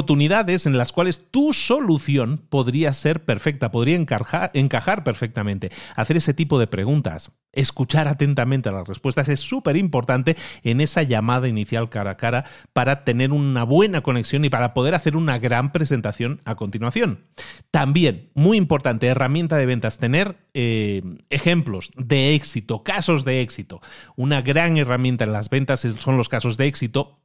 oportunidades 0.00 0.64
en 0.64 0.78
las 0.78 0.92
cuales 0.92 1.26
tu 1.30 1.52
solución 1.52 2.38
podría 2.48 2.92
ser 2.94 3.22
perfecta, 3.24 3.70
podría 3.70 3.96
encajar, 3.96 5.04
perfectamente. 5.04 5.70
Hacer 5.94 6.16
ese 6.16 6.32
tipo 6.32 6.58
de 6.58 6.66
preguntas 6.66 7.30
Escuchar 7.52 8.08
atentamente 8.08 8.70
las 8.70 8.86
respuestas 8.86 9.28
es 9.28 9.40
súper 9.40 9.76
importante 9.76 10.36
en 10.62 10.80
esa 10.80 11.02
llamada 11.02 11.48
inicial 11.48 11.88
cara 11.88 12.12
a 12.12 12.16
cara 12.16 12.44
para 12.72 13.04
tener 13.04 13.32
una 13.32 13.64
buena 13.64 14.02
conexión 14.02 14.44
y 14.44 14.50
para 14.50 14.74
poder 14.74 14.94
hacer 14.94 15.16
una 15.16 15.38
gran 15.38 15.72
presentación 15.72 16.40
a 16.44 16.54
continuación. 16.54 17.24
También, 17.70 18.30
muy 18.34 18.56
importante, 18.56 19.06
herramienta 19.06 19.56
de 19.56 19.66
ventas, 19.66 19.98
tener 19.98 20.36
eh, 20.54 21.02
ejemplos 21.30 21.90
de 21.96 22.34
éxito, 22.34 22.82
casos 22.82 23.24
de 23.24 23.40
éxito. 23.40 23.80
Una 24.16 24.42
gran 24.42 24.76
herramienta 24.76 25.24
en 25.24 25.32
las 25.32 25.50
ventas 25.50 25.86
son 25.98 26.16
los 26.16 26.28
casos 26.28 26.56
de 26.56 26.66
éxito 26.66 27.20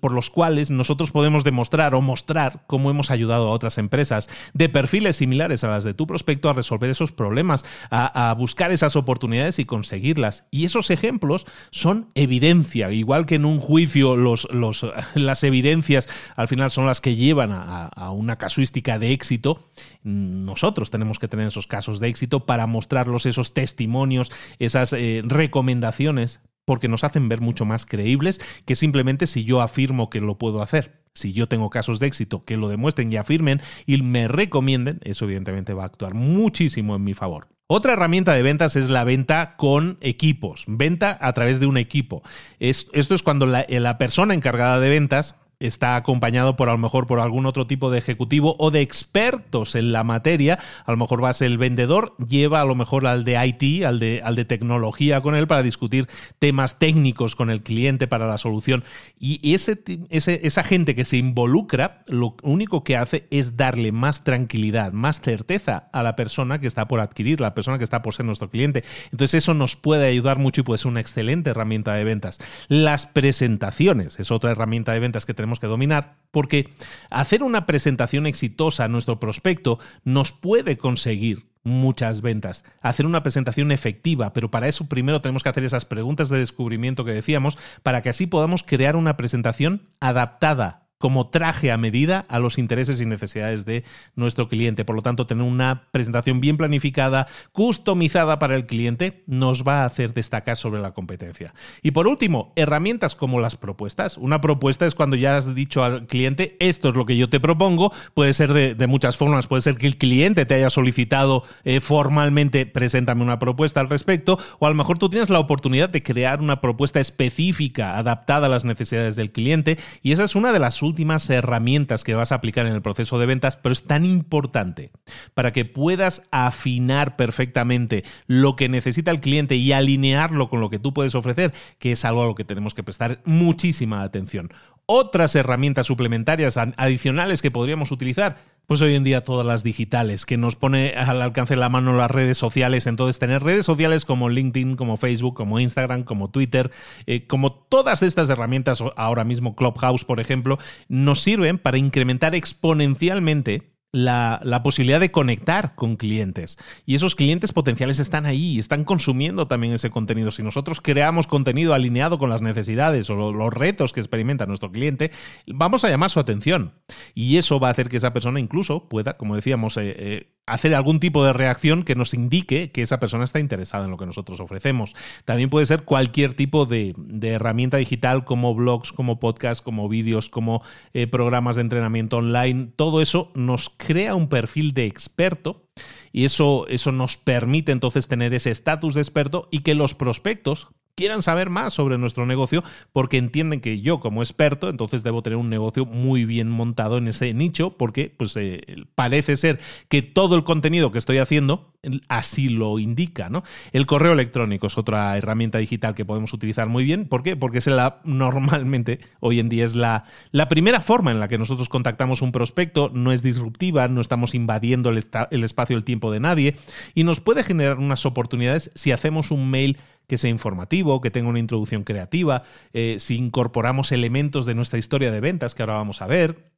por 0.00 0.12
los 0.12 0.30
cuales 0.30 0.70
nosotros 0.72 1.12
podemos 1.12 1.44
demostrar 1.44 1.94
o 1.94 2.00
mostrar 2.00 2.64
cómo 2.66 2.90
hemos 2.90 3.12
ayudado 3.12 3.46
a 3.46 3.50
otras 3.50 3.78
empresas 3.78 4.28
de 4.52 4.68
perfiles 4.68 5.16
similares 5.16 5.62
a 5.62 5.68
las 5.68 5.84
de 5.84 5.94
tu 5.94 6.08
prospecto 6.08 6.48
a 6.48 6.54
resolver 6.54 6.90
esos 6.90 7.12
problemas, 7.12 7.64
a, 7.90 8.34
buscar 8.36 8.72
esas 8.72 8.96
oportunidades 8.96 9.60
y 9.60 9.63
conseguirlas. 9.64 10.46
Y 10.50 10.64
esos 10.64 10.90
ejemplos 10.90 11.46
son 11.70 12.08
evidencia, 12.14 12.90
igual 12.92 13.26
que 13.26 13.36
en 13.36 13.44
un 13.44 13.60
juicio 13.60 14.16
los, 14.16 14.48
las 15.14 15.44
evidencias 15.44 16.08
al 16.36 16.48
final 16.48 16.70
son 16.70 16.86
las 16.86 17.00
que 17.00 17.16
llevan 17.16 17.50
a, 17.52 17.90
una 18.10 18.36
casuística 18.36 18.98
de 18.98 19.12
éxito, 19.12 19.70
nosotros 20.02 20.90
tenemos 20.90 21.18
que 21.18 21.28
tener 21.28 21.48
esos 21.48 21.66
casos 21.66 22.00
de 22.00 22.08
éxito 22.08 22.46
para 22.46 22.66
mostrarlos, 22.66 23.26
esos 23.26 23.54
testimonios, 23.54 24.30
esas 24.58 24.92
eh, 24.92 25.22
recomendaciones 25.24 26.40
porque 26.64 26.88
nos 26.88 27.04
hacen 27.04 27.28
ver 27.28 27.40
mucho 27.40 27.64
más 27.64 27.86
creíbles 27.86 28.40
que 28.64 28.76
simplemente 28.76 29.26
si 29.26 29.44
yo 29.44 29.60
afirmo 29.60 30.10
que 30.10 30.20
lo 30.20 30.38
puedo 30.38 30.62
hacer. 30.62 31.02
Si 31.14 31.32
yo 31.32 31.46
tengo 31.46 31.70
casos 31.70 32.00
de 32.00 32.08
éxito 32.08 32.44
que 32.44 32.56
lo 32.56 32.68
demuestren 32.68 33.12
y 33.12 33.16
afirmen 33.16 33.60
y 33.86 34.02
me 34.02 34.26
recomienden, 34.26 34.98
eso 35.04 35.26
evidentemente 35.26 35.72
va 35.72 35.84
a 35.84 35.86
actuar 35.86 36.14
muchísimo 36.14 36.96
en 36.96 37.04
mi 37.04 37.14
favor. 37.14 37.53
Otra 37.66 37.94
herramienta 37.94 38.34
de 38.34 38.42
ventas 38.42 38.76
es 38.76 38.90
la 38.90 39.04
venta 39.04 39.56
con 39.56 39.96
equipos, 40.02 40.64
venta 40.66 41.16
a 41.20 41.32
través 41.32 41.60
de 41.60 41.66
un 41.66 41.78
equipo. 41.78 42.22
esto 42.58 43.14
es 43.14 43.22
cuando 43.22 43.46
la 43.46 43.98
persona 43.98 44.34
encargada 44.34 44.80
de 44.80 44.90
ventas 44.90 45.34
está 45.66 45.96
acompañado 45.96 46.56
por 46.56 46.68
a 46.68 46.72
lo 46.72 46.78
mejor 46.78 47.06
por 47.06 47.20
algún 47.20 47.46
otro 47.46 47.66
tipo 47.66 47.90
de 47.90 47.98
ejecutivo 47.98 48.56
o 48.58 48.70
de 48.70 48.80
expertos 48.80 49.74
en 49.74 49.92
la 49.92 50.04
materia. 50.04 50.58
A 50.84 50.90
lo 50.90 50.96
mejor 50.96 51.22
va 51.22 51.30
a 51.30 51.32
ser 51.32 51.50
el 51.50 51.58
vendedor, 51.58 52.14
lleva 52.18 52.60
a 52.60 52.64
lo 52.64 52.74
mejor 52.74 53.06
al 53.06 53.24
de 53.24 53.44
IT, 53.46 53.84
al 53.84 53.98
de, 53.98 54.22
al 54.24 54.36
de 54.36 54.44
tecnología 54.44 55.20
con 55.20 55.34
él 55.34 55.46
para 55.46 55.62
discutir 55.62 56.08
temas 56.38 56.78
técnicos 56.78 57.36
con 57.36 57.50
el 57.50 57.62
cliente 57.62 58.06
para 58.06 58.26
la 58.26 58.38
solución. 58.38 58.84
Y 59.18 59.54
ese, 59.54 59.82
esa 60.10 60.64
gente 60.64 60.94
que 60.94 61.04
se 61.04 61.16
involucra, 61.16 62.02
lo 62.06 62.36
único 62.42 62.84
que 62.84 62.96
hace 62.96 63.26
es 63.30 63.56
darle 63.56 63.92
más 63.92 64.24
tranquilidad, 64.24 64.92
más 64.92 65.20
certeza 65.20 65.88
a 65.92 66.02
la 66.02 66.16
persona 66.16 66.60
que 66.60 66.66
está 66.66 66.88
por 66.88 67.00
adquirir, 67.00 67.40
la 67.40 67.54
persona 67.54 67.78
que 67.78 67.84
está 67.84 68.02
por 68.02 68.14
ser 68.14 68.26
nuestro 68.26 68.50
cliente. 68.50 68.84
Entonces 69.12 69.34
eso 69.34 69.54
nos 69.54 69.76
puede 69.76 70.06
ayudar 70.08 70.38
mucho 70.38 70.60
y 70.60 70.64
puede 70.64 70.78
ser 70.78 70.88
una 70.88 71.00
excelente 71.00 71.50
herramienta 71.50 71.94
de 71.94 72.04
ventas. 72.04 72.38
Las 72.68 73.06
presentaciones 73.06 74.18
es 74.18 74.30
otra 74.30 74.50
herramienta 74.50 74.92
de 74.92 75.00
ventas 75.00 75.26
que 75.26 75.34
tenemos 75.34 75.53
que 75.60 75.66
dominar, 75.66 76.16
porque 76.30 76.70
hacer 77.10 77.42
una 77.42 77.66
presentación 77.66 78.26
exitosa 78.26 78.84
a 78.84 78.88
nuestro 78.88 79.20
prospecto 79.20 79.78
nos 80.04 80.32
puede 80.32 80.76
conseguir 80.76 81.46
muchas 81.64 82.20
ventas. 82.20 82.64
Hacer 82.82 83.06
una 83.06 83.22
presentación 83.22 83.72
efectiva, 83.72 84.32
pero 84.32 84.50
para 84.50 84.68
eso 84.68 84.86
primero 84.86 85.20
tenemos 85.20 85.42
que 85.42 85.48
hacer 85.48 85.64
esas 85.64 85.84
preguntas 85.84 86.28
de 86.28 86.38
descubrimiento 86.38 87.04
que 87.04 87.12
decíamos, 87.12 87.58
para 87.82 88.02
que 88.02 88.10
así 88.10 88.26
podamos 88.26 88.62
crear 88.62 88.96
una 88.96 89.16
presentación 89.16 89.88
adaptada 90.00 90.83
como 91.04 91.26
traje 91.26 91.70
a 91.70 91.76
medida 91.76 92.24
a 92.30 92.38
los 92.38 92.56
intereses 92.56 92.98
y 92.98 93.04
necesidades 93.04 93.66
de 93.66 93.84
nuestro 94.16 94.48
cliente. 94.48 94.86
Por 94.86 94.96
lo 94.96 95.02
tanto, 95.02 95.26
tener 95.26 95.44
una 95.44 95.82
presentación 95.90 96.40
bien 96.40 96.56
planificada, 96.56 97.26
customizada 97.52 98.38
para 98.38 98.56
el 98.56 98.64
cliente, 98.64 99.22
nos 99.26 99.68
va 99.68 99.82
a 99.82 99.84
hacer 99.84 100.14
destacar 100.14 100.56
sobre 100.56 100.80
la 100.80 100.92
competencia. 100.92 101.52
Y 101.82 101.90
por 101.90 102.06
último, 102.06 102.54
herramientas 102.56 103.14
como 103.14 103.38
las 103.38 103.54
propuestas. 103.54 104.16
Una 104.16 104.40
propuesta 104.40 104.86
es 104.86 104.94
cuando 104.94 105.14
ya 105.14 105.36
has 105.36 105.54
dicho 105.54 105.84
al 105.84 106.06
cliente, 106.06 106.56
esto 106.58 106.88
es 106.88 106.94
lo 106.94 107.04
que 107.04 107.18
yo 107.18 107.28
te 107.28 107.38
propongo, 107.38 107.92
puede 108.14 108.32
ser 108.32 108.54
de, 108.54 108.86
muchas 108.86 109.18
formas, 109.18 109.46
puede 109.46 109.60
ser 109.60 109.76
que 109.76 109.86
el 109.86 109.98
cliente 109.98 110.46
te 110.46 110.54
haya 110.54 110.70
solicitado 110.70 111.42
eh, 111.64 111.80
formalmente, 111.80 112.64
preséntame 112.64 113.22
una 113.22 113.38
propuesta 113.38 113.80
al 113.80 113.90
respecto, 113.90 114.38
o 114.58 114.64
a 114.64 114.70
lo 114.70 114.74
mejor 114.74 114.98
tú 114.98 115.10
tienes 115.10 115.28
la 115.28 115.38
oportunidad 115.38 115.90
de 115.90 116.02
crear 116.02 116.40
una 116.40 116.62
propuesta 116.62 116.98
específica, 116.98 117.98
adaptada 117.98 118.46
a 118.46 118.48
las 118.48 118.64
necesidades 118.64 119.16
del 119.16 119.32
cliente, 119.32 119.76
y 120.02 120.12
esa 120.12 120.24
es 120.24 120.34
una 120.34 120.50
de 120.50 120.60
las 120.60 120.80
últimas 120.80 120.93
últimas 120.94 121.28
herramientas 121.28 122.04
que 122.04 122.14
vas 122.14 122.30
a 122.30 122.36
aplicar 122.36 122.66
en 122.66 122.74
el 122.74 122.80
proceso 122.82 123.18
de 123.18 123.26
ventas, 123.26 123.56
pero 123.56 123.72
es 123.72 123.82
tan 123.82 124.04
importante 124.04 124.92
para 125.34 125.52
que 125.52 125.64
puedas 125.64 126.22
afinar 126.30 127.16
perfectamente 127.16 128.04
lo 128.28 128.54
que 128.54 128.68
necesita 128.68 129.10
el 129.10 129.20
cliente 129.20 129.56
y 129.56 129.72
alinearlo 129.72 130.48
con 130.48 130.60
lo 130.60 130.70
que 130.70 130.78
tú 130.78 130.94
puedes 130.94 131.16
ofrecer, 131.16 131.52
que 131.80 131.92
es 131.92 132.04
algo 132.04 132.22
a 132.22 132.26
lo 132.26 132.36
que 132.36 132.44
tenemos 132.44 132.74
que 132.74 132.84
prestar 132.84 133.20
muchísima 133.24 134.02
atención. 134.02 134.52
Otras 134.86 135.34
herramientas 135.34 135.88
suplementarias 135.88 136.56
adicionales 136.56 137.42
que 137.42 137.50
podríamos 137.50 137.90
utilizar, 137.90 138.36
pues 138.66 138.80
hoy 138.80 138.94
en 138.94 139.04
día 139.04 139.22
todas 139.22 139.46
las 139.46 139.62
digitales, 139.62 140.24
que 140.26 140.36
nos 140.36 140.56
pone 140.56 140.94
al 140.96 141.20
alcance 141.20 141.54
de 141.54 141.60
la 141.60 141.68
mano 141.68 141.96
las 141.96 142.10
redes 142.10 142.38
sociales. 142.38 142.86
Entonces, 142.86 143.18
tener 143.18 143.42
redes 143.42 143.66
sociales 143.66 144.04
como 144.04 144.28
LinkedIn, 144.28 144.76
como 144.76 144.96
Facebook, 144.96 145.34
como 145.34 145.60
Instagram, 145.60 146.04
como 146.04 146.30
Twitter, 146.30 146.70
eh, 147.06 147.26
como 147.26 147.52
todas 147.52 148.02
estas 148.02 148.30
herramientas, 148.30 148.82
ahora 148.96 149.24
mismo 149.24 149.54
Clubhouse, 149.54 150.04
por 150.04 150.20
ejemplo, 150.20 150.58
nos 150.88 151.20
sirven 151.20 151.58
para 151.58 151.78
incrementar 151.78 152.34
exponencialmente 152.34 153.73
la, 153.94 154.60
posibilidad 154.64 154.98
de 154.98 155.12
conectar 155.12 155.74
con 155.74 155.96
clientes. 155.96 156.58
Y 156.84 156.96
esos 156.96 157.14
clientes 157.14 157.52
potenciales 157.52 158.00
están 158.00 158.26
ahí, 158.26 158.58
están 158.58 158.84
consumiendo 158.84 159.46
también 159.46 159.72
ese 159.72 159.90
contenido. 159.90 160.32
Si 160.32 160.42
nosotros 160.42 160.80
creamos 160.80 161.26
contenido 161.26 161.74
alineado 161.74 162.18
con 162.18 162.28
las 162.28 162.42
necesidades 162.42 163.08
o 163.08 163.32
los 163.32 163.54
retos 163.54 163.92
que 163.92 164.00
experimenta 164.00 164.46
nuestro 164.46 164.72
cliente, 164.72 165.12
vamos 165.46 165.84
a 165.84 165.90
llamar 165.90 166.10
su 166.10 166.18
atención. 166.18 166.74
Y 167.14 167.36
eso 167.36 167.60
va 167.60 167.68
a 167.68 167.70
hacer 167.70 167.88
que 167.88 167.98
esa 167.98 168.12
persona 168.12 168.40
incluso 168.40 168.88
pueda, 168.88 169.16
como 169.16 169.36
decíamos, 169.36 169.76
eh, 169.76 169.94
eh, 169.96 170.33
hacer 170.46 170.74
algún 170.74 171.00
tipo 171.00 171.24
de 171.24 171.32
reacción 171.32 171.84
que 171.84 171.94
nos 171.94 172.12
indique 172.12 172.70
que 172.70 172.82
esa 172.82 173.00
persona 173.00 173.24
está 173.24 173.40
interesada 173.40 173.84
en 173.84 173.90
lo 173.90 173.96
que 173.96 174.06
nosotros 174.06 174.40
ofrecemos. 174.40 174.94
También 175.24 175.50
puede 175.50 175.66
ser 175.66 175.84
cualquier 175.84 176.34
tipo 176.34 176.66
de, 176.66 176.94
herramienta 177.22 177.78
digital 177.78 178.24
como 178.24 178.54
blogs, 178.54 178.92
como 178.92 179.18
podcasts, 179.20 179.62
como 179.62 179.88
vídeos, 179.88 180.28
como 180.28 180.62
eh, 180.92 181.06
programas 181.06 181.56
de 181.56 181.62
entrenamiento 181.62 182.18
online. 182.18 182.68
Todo 182.76 183.00
eso 183.00 183.30
nos 183.34 183.70
crea 183.70 184.14
un 184.14 184.28
perfil 184.28 184.74
de 184.74 184.86
experto 184.86 185.64
y 186.12 186.24
eso, 186.24 186.66
eso 186.68 186.92
nos 186.92 187.16
permite 187.16 187.72
entonces 187.72 188.06
tener 188.06 188.34
ese 188.34 188.50
estatus 188.50 188.94
de 188.94 189.00
experto 189.00 189.48
y 189.50 189.60
que 189.60 189.74
los 189.74 189.94
prospectos 189.94 190.68
quieran 190.94 191.22
saber 191.22 191.50
más 191.50 191.72
sobre 191.72 191.98
nuestro 191.98 192.26
negocio 192.26 192.62
porque 192.92 193.18
entienden 193.18 193.60
que 193.60 193.80
yo 193.80 194.00
como 194.00 194.22
experto 194.22 194.68
entonces 194.68 195.02
debo 195.02 195.22
tener 195.22 195.36
un 195.36 195.50
negocio 195.50 195.86
muy 195.86 196.24
bien 196.24 196.48
montado 196.48 196.98
en 196.98 197.08
ese 197.08 197.34
nicho 197.34 197.76
porque 197.76 198.12
pues 198.16 198.36
eh, 198.36 198.62
parece 198.94 199.36
ser 199.36 199.58
que 199.88 200.02
todo 200.02 200.36
el 200.36 200.44
contenido 200.44 200.92
que 200.92 200.98
estoy 200.98 201.18
haciendo 201.18 201.74
así 202.08 202.48
lo 202.48 202.78
indica, 202.78 203.28
¿no? 203.28 203.42
El 203.72 203.86
correo 203.86 204.12
electrónico 204.12 204.66
es 204.66 204.78
otra 204.78 205.16
herramienta 205.16 205.58
digital 205.58 205.94
que 205.94 206.04
podemos 206.04 206.32
utilizar 206.32 206.68
muy 206.68 206.84
bien. 206.84 207.06
¿Por 207.06 207.22
qué? 207.22 207.36
Porque 207.36 207.58
es 207.58 207.66
la, 207.66 208.00
normalmente, 208.04 209.00
hoy 209.20 209.40
en 209.40 209.48
día 209.48 209.64
es 209.64 209.74
la, 209.74 210.04
la 210.30 210.48
primera 210.48 210.80
forma 210.80 211.10
en 211.10 211.20
la 211.20 211.28
que 211.28 211.38
nosotros 211.38 211.68
contactamos 211.68 212.22
un 212.22 212.32
prospecto, 212.32 212.90
no 212.94 213.12
es 213.12 213.22
disruptiva, 213.22 213.88
no 213.88 214.00
estamos 214.00 214.34
invadiendo 214.34 214.90
el, 214.90 215.04
el 215.30 215.44
espacio, 215.44 215.76
el 215.76 215.84
tiempo 215.84 216.10
de 216.10 216.20
nadie 216.20 216.56
y 216.94 217.04
nos 217.04 217.20
puede 217.20 217.42
generar 217.42 217.78
unas 217.78 218.06
oportunidades 218.06 218.70
si 218.74 218.92
hacemos 218.92 219.30
un 219.30 219.50
mail 219.50 219.78
que 220.06 220.18
sea 220.18 220.30
informativo, 220.30 221.00
que 221.00 221.10
tenga 221.10 221.28
una 221.28 221.38
introducción 221.38 221.84
creativa, 221.84 222.42
eh, 222.72 222.96
si 222.98 223.16
incorporamos 223.16 223.92
elementos 223.92 224.46
de 224.46 224.54
nuestra 224.54 224.78
historia 224.78 225.10
de 225.10 225.20
ventas 225.20 225.54
que 225.54 225.62
ahora 225.62 225.74
vamos 225.74 226.02
a 226.02 226.06
ver, 226.06 226.54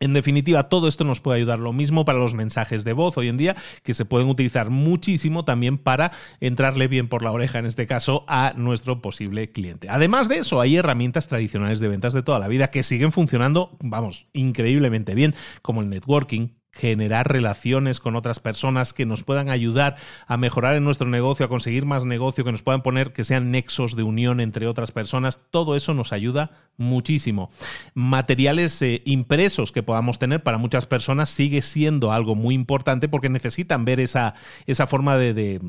en 0.00 0.14
definitiva, 0.14 0.68
todo 0.68 0.86
esto 0.86 1.04
nos 1.04 1.20
puede 1.20 1.38
ayudar. 1.38 1.58
Lo 1.58 1.72
mismo 1.72 2.04
para 2.04 2.18
los 2.18 2.34
mensajes 2.34 2.84
de 2.84 2.92
voz 2.92 3.18
hoy 3.18 3.28
en 3.28 3.36
día, 3.36 3.56
que 3.82 3.94
se 3.94 4.04
pueden 4.04 4.28
utilizar 4.28 4.70
muchísimo 4.70 5.44
también 5.44 5.76
para 5.76 6.12
entrarle 6.40 6.86
bien 6.86 7.08
por 7.08 7.22
la 7.22 7.32
oreja, 7.32 7.58
en 7.58 7.66
este 7.66 7.86
caso, 7.86 8.24
a 8.28 8.52
nuestro 8.56 9.02
posible 9.02 9.50
cliente. 9.50 9.88
Además 9.88 10.28
de 10.28 10.38
eso, 10.38 10.60
hay 10.60 10.76
herramientas 10.76 11.26
tradicionales 11.26 11.80
de 11.80 11.88
ventas 11.88 12.12
de 12.12 12.22
toda 12.22 12.38
la 12.38 12.48
vida 12.48 12.68
que 12.68 12.84
siguen 12.84 13.10
funcionando, 13.10 13.76
vamos, 13.80 14.26
increíblemente 14.32 15.16
bien, 15.16 15.34
como 15.62 15.80
el 15.80 15.88
networking, 15.88 16.50
generar 16.72 17.30
relaciones 17.30 18.00
con 18.00 18.16
otras 18.16 18.40
personas 18.40 18.92
que 18.92 19.06
nos 19.06 19.24
puedan 19.24 19.48
ayudar 19.48 19.96
a 20.26 20.36
mejorar 20.36 20.76
en 20.76 20.84
nuestro 20.84 21.08
negocio, 21.08 21.46
a 21.46 21.48
conseguir 21.48 21.86
más 21.86 22.04
negocio, 22.04 22.44
que 22.44 22.52
nos 22.52 22.62
puedan 22.62 22.82
poner 22.82 23.12
que 23.12 23.24
sean 23.24 23.50
nexos 23.50 23.96
de 23.96 24.02
unión 24.02 24.40
entre 24.40 24.66
otras 24.66 24.92
personas, 24.92 25.42
todo 25.50 25.76
eso 25.76 25.94
nos 25.94 26.12
ayuda 26.12 26.50
muchísimo. 26.76 27.50
Materiales 27.94 28.80
eh, 28.82 29.02
impresos 29.04 29.72
que 29.72 29.82
podamos 29.82 30.18
tener 30.18 30.42
para 30.42 30.58
muchas 30.58 30.86
personas 30.86 31.30
sigue 31.30 31.62
siendo 31.62 32.12
algo 32.12 32.34
muy 32.34 32.54
importante 32.54 33.08
porque 33.08 33.28
necesitan 33.28 33.84
ver 33.84 34.00
esa, 34.00 34.34
esa 34.66 34.86
forma 34.86 35.16
de 35.16 35.34
de 35.34 35.60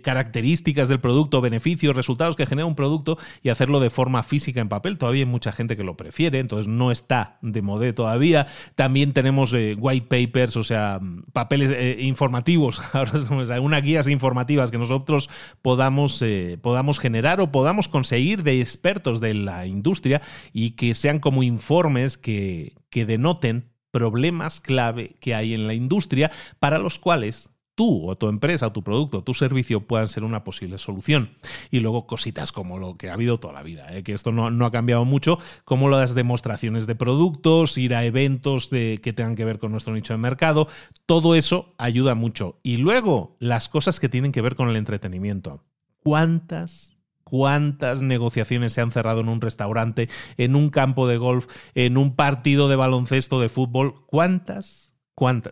características 0.00 0.88
del 0.88 1.00
producto, 1.00 1.40
beneficios, 1.40 1.94
resultados 1.94 2.36
que 2.36 2.46
genera 2.46 2.66
un 2.66 2.74
producto 2.74 3.18
y 3.42 3.50
hacerlo 3.50 3.80
de 3.80 3.90
forma 3.90 4.22
física 4.22 4.60
en 4.60 4.68
papel. 4.68 4.98
Todavía 4.98 5.22
hay 5.22 5.30
mucha 5.30 5.52
gente 5.52 5.76
que 5.76 5.84
lo 5.84 5.96
prefiere, 5.96 6.38
entonces 6.38 6.66
no 6.66 6.90
está 6.90 7.38
de 7.42 7.62
moda 7.62 7.92
todavía. 7.92 8.46
También 8.74 9.12
tenemos 9.12 9.52
eh, 9.52 9.74
white 9.78 10.06
papers, 10.08 10.56
o 10.56 10.64
sea, 10.64 11.00
papeles 11.32 11.70
eh, 11.70 11.98
informativos, 12.00 12.80
algunas 13.50 13.82
guías 13.82 14.08
informativas 14.08 14.70
que 14.70 14.78
nosotros 14.78 15.28
podamos, 15.62 16.22
eh, 16.22 16.58
podamos 16.62 16.98
generar 16.98 17.40
o 17.40 17.50
podamos 17.50 17.88
conseguir 17.88 18.42
de 18.42 18.60
expertos 18.60 19.20
de 19.20 19.34
la 19.34 19.66
industria 19.66 20.22
y 20.52 20.72
que 20.72 20.94
sean 20.94 21.18
como 21.18 21.42
informes 21.42 22.16
que, 22.16 22.74
que 22.90 23.06
denoten 23.06 23.72
problemas 23.90 24.60
clave 24.60 25.16
que 25.20 25.34
hay 25.34 25.54
en 25.54 25.66
la 25.66 25.74
industria 25.74 26.30
para 26.58 26.78
los 26.78 26.98
cuales 26.98 27.50
tú 27.74 28.08
o 28.08 28.16
tu 28.16 28.28
empresa 28.28 28.68
o 28.68 28.72
tu 28.72 28.82
producto 28.82 29.18
o 29.18 29.24
tu 29.24 29.34
servicio 29.34 29.86
puedan 29.86 30.08
ser 30.08 30.24
una 30.24 30.44
posible 30.44 30.78
solución. 30.78 31.30
Y 31.70 31.80
luego 31.80 32.06
cositas 32.06 32.52
como 32.52 32.78
lo 32.78 32.96
que 32.96 33.10
ha 33.10 33.14
habido 33.14 33.38
toda 33.38 33.54
la 33.54 33.62
vida, 33.62 33.94
¿eh? 33.96 34.02
que 34.02 34.12
esto 34.12 34.32
no, 34.32 34.50
no, 34.50 34.66
ha 34.66 34.70
cambiado 34.70 35.04
mucho, 35.04 35.38
como 35.64 35.88
las 35.88 36.14
demostraciones 36.14 36.86
de 36.86 36.94
productos, 36.94 37.78
ir 37.78 37.94
a 37.94 38.04
eventos 38.04 38.70
de, 38.70 39.00
que 39.02 39.12
tengan 39.12 39.36
que 39.36 39.44
ver 39.44 39.58
con 39.58 39.72
nuestro 39.72 39.94
nicho 39.94 40.12
de 40.12 40.18
mercado, 40.18 40.68
todo 41.06 41.34
eso 41.34 41.74
ayuda 41.78 42.14
mucho. 42.14 42.58
Y 42.62 42.76
luego 42.76 43.36
las 43.38 43.68
cosas 43.68 44.00
que 44.00 44.08
tienen 44.08 44.32
que 44.32 44.42
ver 44.42 44.54
con 44.54 44.68
el 44.68 44.76
entretenimiento. 44.76 45.64
¿Cuántas 46.02 46.92
cuántas 47.32 48.02
negociaciones 48.02 48.74
se 48.74 48.82
han 48.82 48.92
cerrado 48.92 49.22
en 49.22 49.30
un 49.30 49.40
restaurante, 49.40 50.10
en 50.36 50.54
un 50.54 50.68
campo 50.68 51.08
de 51.08 51.16
golf, 51.16 51.46
en 51.74 51.96
un 51.96 52.14
partido 52.14 52.68
de 52.68 52.76
baloncesto, 52.76 53.40
de 53.40 53.48
fútbol. 53.48 54.04
¿Cuántas? 54.04 54.91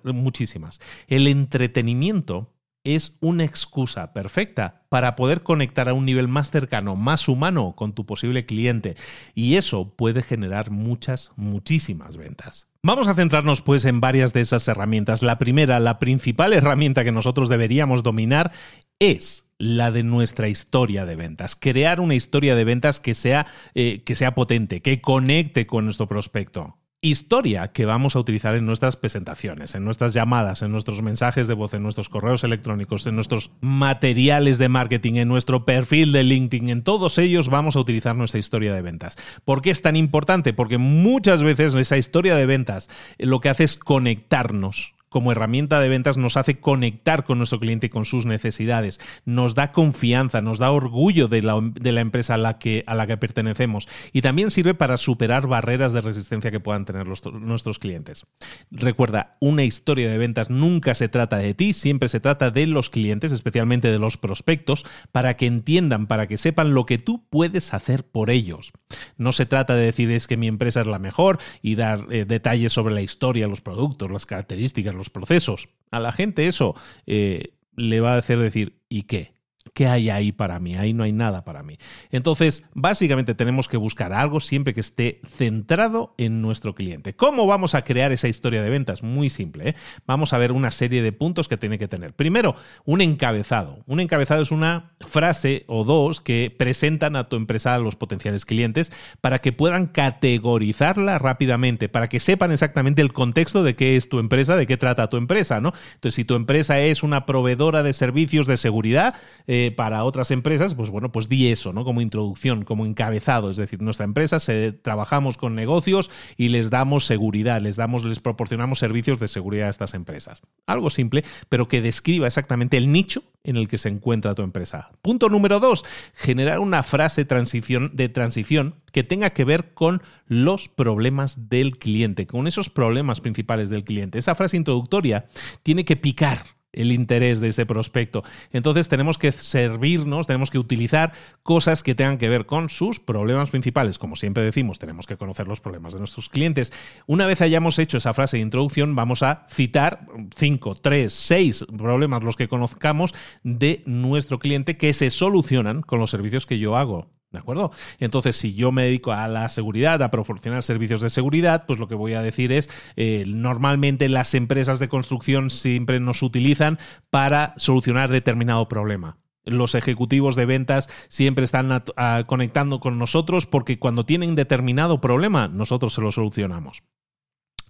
Muchísimas. 0.05 0.81
El 1.07 1.27
entretenimiento 1.27 2.53
es 2.85 3.17
una 3.21 3.45
excusa 3.45 4.13
perfecta 4.13 4.83
para 4.89 5.15
poder 5.15 5.43
conectar 5.43 5.89
a 5.89 5.95
un 5.95 6.07
nivel 6.07 6.29
más 6.29 6.51
cercano, 6.51 6.97
más 6.97 7.29
humano 7.29 7.75
con 7.77 7.93
tu 7.93 8.07
posible 8.07 8.47
cliente. 8.47 8.97
Y 9.35 9.57
eso 9.57 9.95
puede 9.95 10.23
generar 10.23 10.71
muchas, 10.71 11.33
muchísimas 11.37 12.17
ventas. 12.17 12.69
Vamos 12.83 13.09
a 13.09 13.15
centrarnos 13.15 13.61
pues 13.61 13.85
en 13.85 14.01
varias 14.01 14.33
de 14.33 14.41
esas 14.41 14.67
herramientas. 14.67 15.23
La 15.23 15.39
primera, 15.39 15.79
la 15.81 15.99
principal 15.99 16.55
herramienta 16.55 17.05
que 17.05 17.13
nosotros 17.13 17.49
deberíamos 17.49 18.03
dominar 18.03 18.53
es 18.99 19.47
la 19.59 19.91
de 19.91 20.03
nuestra 20.03 20.49
historia 20.49 21.05
de 21.05 21.17
ventas. 21.17 21.55
Crear 21.55 22.01
una 22.01 22.15
historia 22.15 22.55
de 22.55 22.65
ventas 22.65 22.99
que 22.99 23.15
sea, 23.15 23.47
eh, 23.75 24.03
que 24.05 24.15
sea 24.15 24.35
potente, 24.35 24.81
que 24.81 25.03
conecte 25.03 25.67
con 25.67 25.85
nuestro 25.85 26.09
prospecto 26.09 26.80
historia 27.03 27.69
que 27.69 27.87
vamos 27.87 28.15
a 28.15 28.19
utilizar 28.19 28.55
en 28.55 28.67
nuestras 28.67 28.97
presentaciones, 28.97 29.75
en 29.75 29.85
nuestras 29.85 30.13
llamadas, 30.13 30.61
en 30.61 30.71
nuestros 30.71 31.01
mensajes 31.01 31.49
de 31.49 31.55
voz, 31.55 31.73
en 31.73 31.83
nuestros 31.83 32.11
correos 32.11 32.45
electrónicos, 32.45 33.07
en 33.07 33.15
nuestros 33.15 33.53
materiales 33.63 34.59
de 34.59 34.69
marketing, 34.69 35.15
en 35.15 35.29
nuestro 35.29 35.65
perfil 35.65 36.13
de 36.13 36.25
LinkedIn, 36.25 36.69
en 36.69 36.83
todos 36.83 37.17
ellos 37.17 37.49
vamos 37.49 37.75
a 37.77 37.81
utilizar 37.81 38.17
nuestra 38.17 38.39
historia 38.39 38.75
de 38.75 38.83
ventas. 38.83 39.17
¿Por 39.47 39.63
qué 39.63 39.71
es 39.71 39.81
tan 39.81 39.97
importante? 39.97 40.53
Porque 40.53 40.77
muchas 40.77 41.43
veces 41.43 41.75
esa 41.75 41.97
historia 41.97 42.37
de 42.37 42.45
ventas 42.45 42.91
lo 43.19 43.41
que 43.41 43.49
hace 43.49 43.65
es 43.65 43.79
conectarnos 43.79 44.93
como 45.11 45.33
herramienta 45.33 45.81
de 45.81 45.89
ventas 45.89 46.17
nos 46.17 46.37
hace 46.37 46.61
conectar 46.61 47.25
con 47.25 47.39
nuestro 47.39 47.59
cliente 47.59 47.87
y 47.87 47.91
con 47.91 48.05
sus 48.05 48.27
necesidades, 48.27 49.01
nos 49.25 49.55
da 49.55 49.73
confianza, 49.73 50.41
nos 50.41 50.59
da 50.59 50.71
orgullo 50.71 51.29
de 51.29 51.43
la, 51.43 51.61
de 51.61 51.93
la 51.93 52.01
empresa 52.01 52.35
a 52.35 52.39
la, 52.39 52.59
que, 52.59 52.85
a 52.87 52.95
la 52.95 53.07
que 53.07 53.17
pertenecemos 53.17 53.89
y 54.13 54.23
también 54.23 54.51
sirve 54.51 54.75
para 54.75 54.97
superar 54.97 55.49
barreras 55.49 55.93
de 55.93 56.01
resistencia 56.01 56.53
que 56.53 56.61
puedan 56.61 56.85
tener 56.85 57.07
nuestros 57.07 57.79
clientes. 57.79 58.25
Recuerda, 58.71 59.37
una 59.41 59.65
historia 59.65 60.09
de 60.09 60.17
ventas 60.17 60.49
nunca 60.49 60.95
se 60.95 61.09
trata 61.09 61.39
de 61.39 61.55
ti, 61.55 61.73
siempre 61.73 62.09
se 62.09 62.21
trata 62.21 62.53
de 62.53 62.69
los 62.69 62.89
clientes, 62.89 63.33
especialmente 63.33 63.91
de 63.91 63.99
los 63.99 64.17
prospectos, 64.17 64.87
para 65.11 65.37
que 65.37 65.47
entiendan, 65.47 66.07
para 66.07 66.29
que 66.29 66.39
sepan 66.39 66.73
lo 66.73 66.87
que 66.87 66.99
tú 66.99 67.27
puedes 67.29 67.75
hacer 67.75 68.05
por 68.05 68.31
ellos. 68.31 68.73
No 69.17 69.33
se 69.33 69.47
trata 69.47 69.75
de 69.75 69.87
decir 69.87 70.11
es 70.13 70.29
que 70.29 70.37
mi 70.37 70.47
empresa 70.47 70.83
es 70.83 70.87
la 70.87 71.01
mejor 71.01 71.39
y 71.63 71.75
dar 71.75 72.07
eh, 72.11 72.25
detalles 72.25 72.73
sobre 72.73 72.95
la 72.95 73.03
historia, 73.03 73.49
los 73.49 73.61
productos, 73.61 74.11
las 74.11 74.27
características, 74.27 74.95
los 75.01 75.11
procesos. 75.11 75.69
A 75.91 75.99
la 75.99 76.13
gente 76.13 76.47
eso 76.47 76.77
eh, 77.07 77.55
le 77.75 78.01
va 78.01 78.15
a 78.15 78.19
hacer 78.19 78.39
decir, 78.39 78.81
¿y 78.89 79.03
qué? 79.03 79.33
¿Qué 79.75 79.87
hay 79.87 80.09
ahí 80.09 80.33
para 80.33 80.59
mí? 80.59 80.75
Ahí 80.75 80.95
no 80.95 81.05
hay 81.05 81.13
nada 81.13 81.45
para 81.45 81.63
mí. 81.63 81.77
Entonces, 82.11 82.65
básicamente 82.73 83.35
tenemos 83.35 83.69
que 83.69 83.77
buscar 83.77 84.13
algo 84.15 84.41
siempre 84.41 84.73
que 84.73 84.81
esté 84.81 85.21
centrado 85.29 86.15
en 86.17 86.41
nuestro 86.41 86.75
cliente. 86.75 87.15
¿Cómo 87.15 87.47
vamos 87.47 87.75
a 87.75 87.83
crear 87.83 88.11
esa 88.11 88.27
historia 88.27 88.63
de 88.63 88.71
ventas? 88.71 89.03
Muy 89.03 89.29
simple. 89.29 89.71
¿eh? 89.71 89.75
Vamos 90.07 90.33
a 90.33 90.39
ver 90.39 90.53
una 90.53 90.71
serie 90.71 91.03
de 91.03 91.13
puntos 91.13 91.47
que 91.47 91.59
tiene 91.59 91.79
que 91.79 91.89
tener. 91.89 92.15
Primero, 92.15 92.57
un 92.87 93.03
encabezado. 93.03 93.85
Un 93.87 94.01
encabezado 94.01 94.41
es 94.41 94.51
una 94.51 94.93
frase 95.01 95.65
o 95.67 95.85
dos 95.85 96.23
que 96.23 96.55
presentan 96.57 97.15
a 97.15 97.29
tu 97.29 97.37
empresa 97.37 97.75
a 97.75 97.79
los 97.79 97.97
potenciales 97.97 98.47
clientes 98.47 98.91
para 99.21 99.41
que 99.41 99.53
puedan 99.53 99.89
categorizarla 99.89 101.19
rápidamente, 101.19 101.91
para 101.91 102.09
que 102.09 102.19
sepan 102.19 102.51
exactamente 102.51 103.03
el 103.03 103.13
contexto 103.13 103.63
de 103.63 103.77
qué 103.77 103.97
es 103.97 104.09
tu 104.09 104.21
empresa, 104.21 104.57
de 104.57 104.67
qué 104.67 104.79
trata 104.79 105.11
tu 105.11 105.19
empresa. 105.19 105.61
¿no? 105.61 105.75
Entonces, 105.95 106.15
si 106.15 106.25
tu 106.25 106.35
empresa 106.35 106.81
es 106.81 107.03
una 107.03 107.27
proveedora 107.27 107.83
de 107.83 107.93
servicios 107.93 108.47
de 108.47 108.57
seguridad, 108.57 109.15
eh, 109.53 109.73
para 109.73 110.05
otras 110.05 110.31
empresas, 110.31 110.77
pues 110.77 110.91
bueno, 110.91 111.11
pues 111.11 111.29
di 111.29 111.49
eso, 111.49 111.73
¿no? 111.73 111.83
Como 111.83 112.01
introducción, 112.01 112.65
como 112.65 112.87
encabezado. 112.87 113.51
Es 113.51 113.57
decir, 113.57 113.83
nuestra 113.83 114.05
empresa 114.05 114.39
se, 114.39 114.71
trabajamos 114.71 115.37
con 115.37 115.57
negocios 115.57 116.09
y 116.37 116.51
les 116.51 116.71
damos 116.71 117.05
seguridad, 117.05 117.61
les 117.61 117.75
damos, 117.75 118.05
les 118.05 118.21
proporcionamos 118.21 118.79
servicios 118.79 119.19
de 119.19 119.27
seguridad 119.27 119.67
a 119.67 119.71
estas 119.71 119.95
empresas. 119.95 120.41
Algo 120.67 120.89
simple, 120.89 121.25
pero 121.49 121.67
que 121.67 121.83
describa 121.83 122.29
exactamente 122.29 122.77
el 122.77 122.93
nicho 122.93 123.25
en 123.43 123.57
el 123.57 123.67
que 123.67 123.79
se 123.79 123.89
encuentra 123.89 124.37
tu 124.37 124.43
empresa. 124.43 124.93
Punto 125.03 125.29
número 125.29 125.59
dos, 125.59 125.85
generar 126.15 126.61
una 126.61 126.85
frase 126.85 127.25
de 127.25 128.09
transición 128.09 128.77
que 128.93 129.03
tenga 129.03 129.31
que 129.31 129.45
ver 129.45 129.75
con 129.75 130.01
los 130.29 130.69
problemas 130.69 131.49
del 131.49 131.77
cliente, 131.77 132.29
con 132.29 132.47
esos 132.47 132.71
problemas 132.71 133.21
principales 133.21 133.69
del 133.69 133.83
cliente. 133.83 134.21
Esa 134.21 134.37
frase 134.37 134.57
introductoria 134.57 135.27
tiene 135.65 135.85
que 135.85 135.97
picar 135.97 136.60
el 136.73 136.93
interés 136.93 137.41
de 137.41 137.49
ese 137.49 137.67
prospecto. 137.67 138.23
Entonces 138.53 138.89
tenemos 138.89 139.19
que 139.19 139.33
servirnos, 139.33 140.27
tenemos 140.27 140.51
que 140.51 140.59
utilizar 140.59 141.13
cosas 141.43 141.83
que 141.83 141.95
tengan 141.95 142.19
que 142.19 142.29
ver 142.29 142.47
con 142.47 142.69
sus 142.69 143.01
problemas 143.01 143.51
principales. 143.51 143.99
Como 143.99 144.17
siempre 144.17 144.43
decimos, 144.43 144.79
tenemos 144.79 145.07
que 145.07 145.17
conocer 145.17 145.49
los 145.49 145.61
problemas 145.61 145.93
de 145.93 145.99
nuestros 145.99 146.29
clientes. 146.29 146.73
Una 147.07 147.27
vez 147.27 147.41
hayamos 147.41 147.79
hecho 147.79 147.99
esa 147.99 148.15
frase 148.15 148.37
de 148.37 148.43
introducción, 148.43 148.95
vamos 148.95 149.23
a 149.23 149.47
citar 149.51 150.07
cinco, 150.37 150.75
tres, 150.75 151.13
seis 151.13 151.65
problemas, 151.77 152.23
los 152.23 152.37
que 152.37 152.49
conozcamos, 152.49 153.15
de 153.43 153.83
nuestro 153.87 154.39
cliente 154.39 154.77
que 154.77 154.93
se 154.93 155.11
solucionan 155.11 155.83
con 155.83 155.99
los 155.99 156.11
servicios 156.11 156.47
que 156.47 156.59
yo 156.59 156.77
hago. 156.77 157.20
¿De 157.31 157.39
acuerdo? 157.39 157.71
Entonces, 158.01 158.35
si 158.35 158.55
yo 158.55 158.73
me 158.73 158.83
dedico 158.83 159.13
a 159.13 159.29
la 159.29 159.49
seguridad, 159.49 160.03
a 160.03 160.11
proporcionar 160.11 160.65
servicios 160.65 161.01
de 161.01 161.11
seguridad, 161.11 161.65
pues 161.65 161.79
lo 161.79 161.87
que 161.87 161.95
voy 161.95 162.15
a 162.15 162.23
decir 162.23 162.51
es, 162.51 162.69
eh, 162.97 163.25
normalmente 163.27 164.09
las 164.09 164.35
empresas 164.35 164.81
de 164.81 164.89
construcción 164.89 165.51
siempre 165.51 166.01
nos 166.01 166.25
utilizan 166.25 166.79
para 167.09 167.55
solucionar 167.57 168.11
determinado 168.11 168.67
problema. 168.67 169.19
Los 169.45 169.77
ejecutivos 169.77 170.35
de 170.35 170.45
ventas 170.45 170.91
siempre 171.09 171.45
están 171.45 171.85
conectando 172.27 172.81
con 172.81 172.99
nosotros 172.99 173.47
porque 173.47 173.79
cuando 173.79 174.05
tienen 174.05 174.35
determinado 174.35 175.01
problema, 175.01 175.47
nosotros 175.47 175.95
se 175.95 176.03
lo 176.03 176.11
solucionamos. 176.13 176.83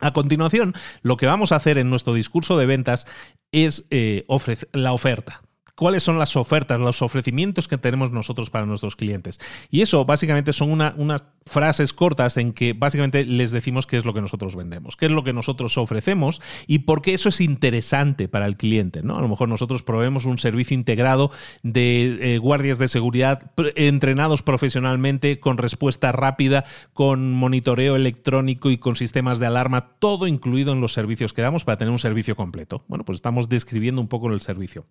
A 0.01 0.13
continuación, 0.13 0.75
lo 1.03 1.19
que 1.19 1.27
vamos 1.27 1.53
a 1.53 1.57
hacer 1.57 1.77
en 1.77 1.91
nuestro 1.91 2.15
discurso 2.15 2.57
de 2.57 2.65
ventas 2.65 3.07
es 3.53 3.87
eh, 3.91 4.27
la 4.73 4.93
oferta 4.93 5.43
cuáles 5.81 6.03
son 6.03 6.19
las 6.19 6.37
ofertas, 6.37 6.79
los 6.79 7.01
ofrecimientos 7.01 7.67
que 7.67 7.79
tenemos 7.79 8.11
nosotros 8.11 8.51
para 8.51 8.67
nuestros 8.67 8.97
clientes. 8.97 9.41
Y 9.71 9.81
eso 9.81 10.05
básicamente 10.05 10.53
son 10.53 10.73
unas 10.73 11.23
frases 11.47 11.95
cortas 11.95 12.37
en 12.37 12.53
que 12.53 12.75
básicamente 12.75 13.25
les 13.25 13.51
decimos 13.51 13.87
qué 13.87 13.97
es 13.97 14.05
lo 14.05 14.13
que 14.13 14.21
nosotros 14.21 14.55
vendemos, 14.55 14.99
qué 14.99 15.07
es 15.07 15.11
lo 15.11 15.25
que 15.25 15.33
nosotros 15.33 15.79
ofrecemos 15.79 16.43
y 16.67 16.81
por 16.81 17.01
qué 17.01 17.15
eso 17.15 17.31
es 17.31 17.41
interesante 17.41 18.29
para 18.29 18.45
el 18.45 18.59
cliente. 18.59 19.03
¿no? 19.03 19.17
A 19.17 19.23
lo 19.23 19.29
mejor 19.29 19.49
nosotros 19.49 19.83
proveemos 19.83 20.27
un 20.27 20.37
servicio 20.37 20.75
integrado 20.75 21.31
de 21.63 22.35
eh, 22.35 22.39
guardias 22.39 22.79
de 22.79 22.87
seguridad 22.87 23.51
entrenados 23.75 24.43
profesionalmente 24.43 25.41
con 25.41 25.57
respuesta 25.57 26.13
rápida, 26.13 26.67
con 26.93 27.33
monitoreo 27.33 27.97
electrónico 27.97 28.71
y 28.71 28.77
con 28.77 28.97
sistemas 28.97 29.39
de 29.39 29.47
alarma, 29.47 29.93
todo 29.99 30.27
incluido 30.27 30.75
en 30.75 30.83
los 30.83 30.93
servicios 30.93 31.33
que 31.33 31.41
damos 31.41 31.65
para 31.65 31.79
tener 31.79 31.91
un 31.91 31.99
servicio 31.99 32.37
completo. 32.37 32.85
Bueno, 32.87 33.07
pues 33.07 33.17
estamos 33.17 33.49
describiendo 33.49 34.03
un 34.03 34.09
poco 34.09 34.31
el 34.31 34.43
servicio. 34.43 34.85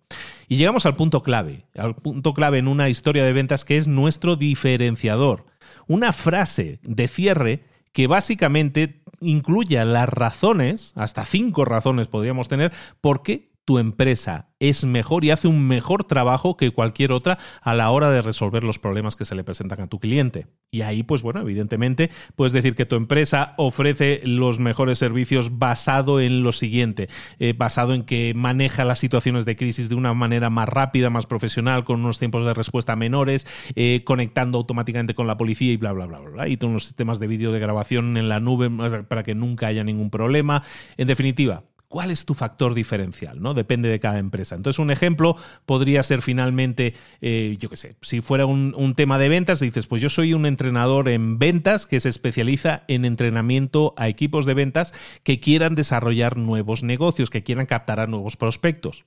Y 0.48 0.56
llegamos 0.56 0.79
al 0.86 0.96
punto 0.96 1.22
clave, 1.22 1.66
al 1.76 1.94
punto 1.94 2.34
clave 2.34 2.58
en 2.58 2.68
una 2.68 2.88
historia 2.88 3.24
de 3.24 3.32
ventas 3.32 3.64
que 3.64 3.76
es 3.76 3.88
nuestro 3.88 4.36
diferenciador. 4.36 5.46
Una 5.86 6.12
frase 6.12 6.78
de 6.82 7.08
cierre 7.08 7.64
que 7.92 8.06
básicamente 8.06 9.02
incluya 9.20 9.84
las 9.84 10.08
razones, 10.08 10.92
hasta 10.96 11.24
cinco 11.24 11.64
razones 11.64 12.08
podríamos 12.08 12.48
tener, 12.48 12.72
por 13.00 13.22
qué 13.22 13.49
tu 13.70 13.78
empresa 13.78 14.48
es 14.58 14.84
mejor 14.84 15.24
y 15.24 15.30
hace 15.30 15.46
un 15.46 15.68
mejor 15.68 16.02
trabajo 16.02 16.56
que 16.56 16.72
cualquier 16.72 17.12
otra 17.12 17.38
a 17.62 17.72
la 17.72 17.88
hora 17.90 18.10
de 18.10 18.20
resolver 18.20 18.64
los 18.64 18.80
problemas 18.80 19.14
que 19.14 19.24
se 19.24 19.36
le 19.36 19.44
presentan 19.44 19.80
a 19.80 19.86
tu 19.86 20.00
cliente. 20.00 20.48
Y 20.72 20.80
ahí, 20.80 21.04
pues 21.04 21.22
bueno, 21.22 21.40
evidentemente 21.40 22.10
puedes 22.34 22.52
decir 22.52 22.74
que 22.74 22.84
tu 22.84 22.96
empresa 22.96 23.54
ofrece 23.58 24.22
los 24.24 24.58
mejores 24.58 24.98
servicios 24.98 25.60
basado 25.60 26.20
en 26.20 26.42
lo 26.42 26.50
siguiente, 26.50 27.08
eh, 27.38 27.54
basado 27.56 27.94
en 27.94 28.02
que 28.02 28.32
maneja 28.34 28.84
las 28.84 28.98
situaciones 28.98 29.44
de 29.44 29.54
crisis 29.54 29.88
de 29.88 29.94
una 29.94 30.14
manera 30.14 30.50
más 30.50 30.68
rápida, 30.68 31.10
más 31.10 31.26
profesional, 31.26 31.84
con 31.84 32.00
unos 32.00 32.18
tiempos 32.18 32.44
de 32.44 32.54
respuesta 32.54 32.96
menores, 32.96 33.46
eh, 33.76 34.02
conectando 34.04 34.58
automáticamente 34.58 35.14
con 35.14 35.28
la 35.28 35.36
policía 35.36 35.70
y 35.70 35.76
bla, 35.76 35.92
bla, 35.92 36.06
bla, 36.06 36.18
bla, 36.18 36.48
y 36.48 36.56
todos 36.56 36.72
los 36.72 36.84
sistemas 36.86 37.20
de 37.20 37.28
vídeo 37.28 37.52
de 37.52 37.60
grabación 37.60 38.16
en 38.16 38.28
la 38.28 38.40
nube 38.40 38.68
para 39.06 39.22
que 39.22 39.36
nunca 39.36 39.68
haya 39.68 39.84
ningún 39.84 40.10
problema. 40.10 40.64
En 40.96 41.06
definitiva, 41.06 41.62
¿Cuál 41.90 42.12
es 42.12 42.24
tu 42.24 42.34
factor 42.34 42.74
diferencial? 42.74 43.42
¿no? 43.42 43.52
Depende 43.52 43.88
de 43.88 43.98
cada 43.98 44.20
empresa. 44.20 44.54
Entonces, 44.54 44.78
un 44.78 44.92
ejemplo 44.92 45.36
podría 45.66 46.04
ser 46.04 46.22
finalmente, 46.22 46.94
eh, 47.20 47.56
yo 47.58 47.68
qué 47.68 47.76
sé, 47.76 47.96
si 48.00 48.20
fuera 48.20 48.46
un, 48.46 48.94
tema 48.94 49.18
de 49.18 49.28
ventas, 49.28 49.58
dices, 49.58 49.88
pues 49.88 50.00
yo 50.00 50.08
soy 50.08 50.32
un 50.32 50.46
entrenador 50.46 51.08
en 51.08 51.40
ventas 51.40 51.86
que 51.86 51.98
se 51.98 52.08
especializa 52.08 52.84
en 52.86 53.04
entrenamiento 53.04 53.92
a 53.96 54.06
equipos 54.06 54.46
de 54.46 54.54
ventas 54.54 54.94
que 55.24 55.40
quieran 55.40 55.74
desarrollar 55.74 56.36
nuevos 56.36 56.84
negocios, 56.84 57.28
que 57.28 57.42
quieran 57.42 57.66
captar 57.66 57.98
a 57.98 58.06
nuevos 58.06 58.36
prospectos. 58.36 59.02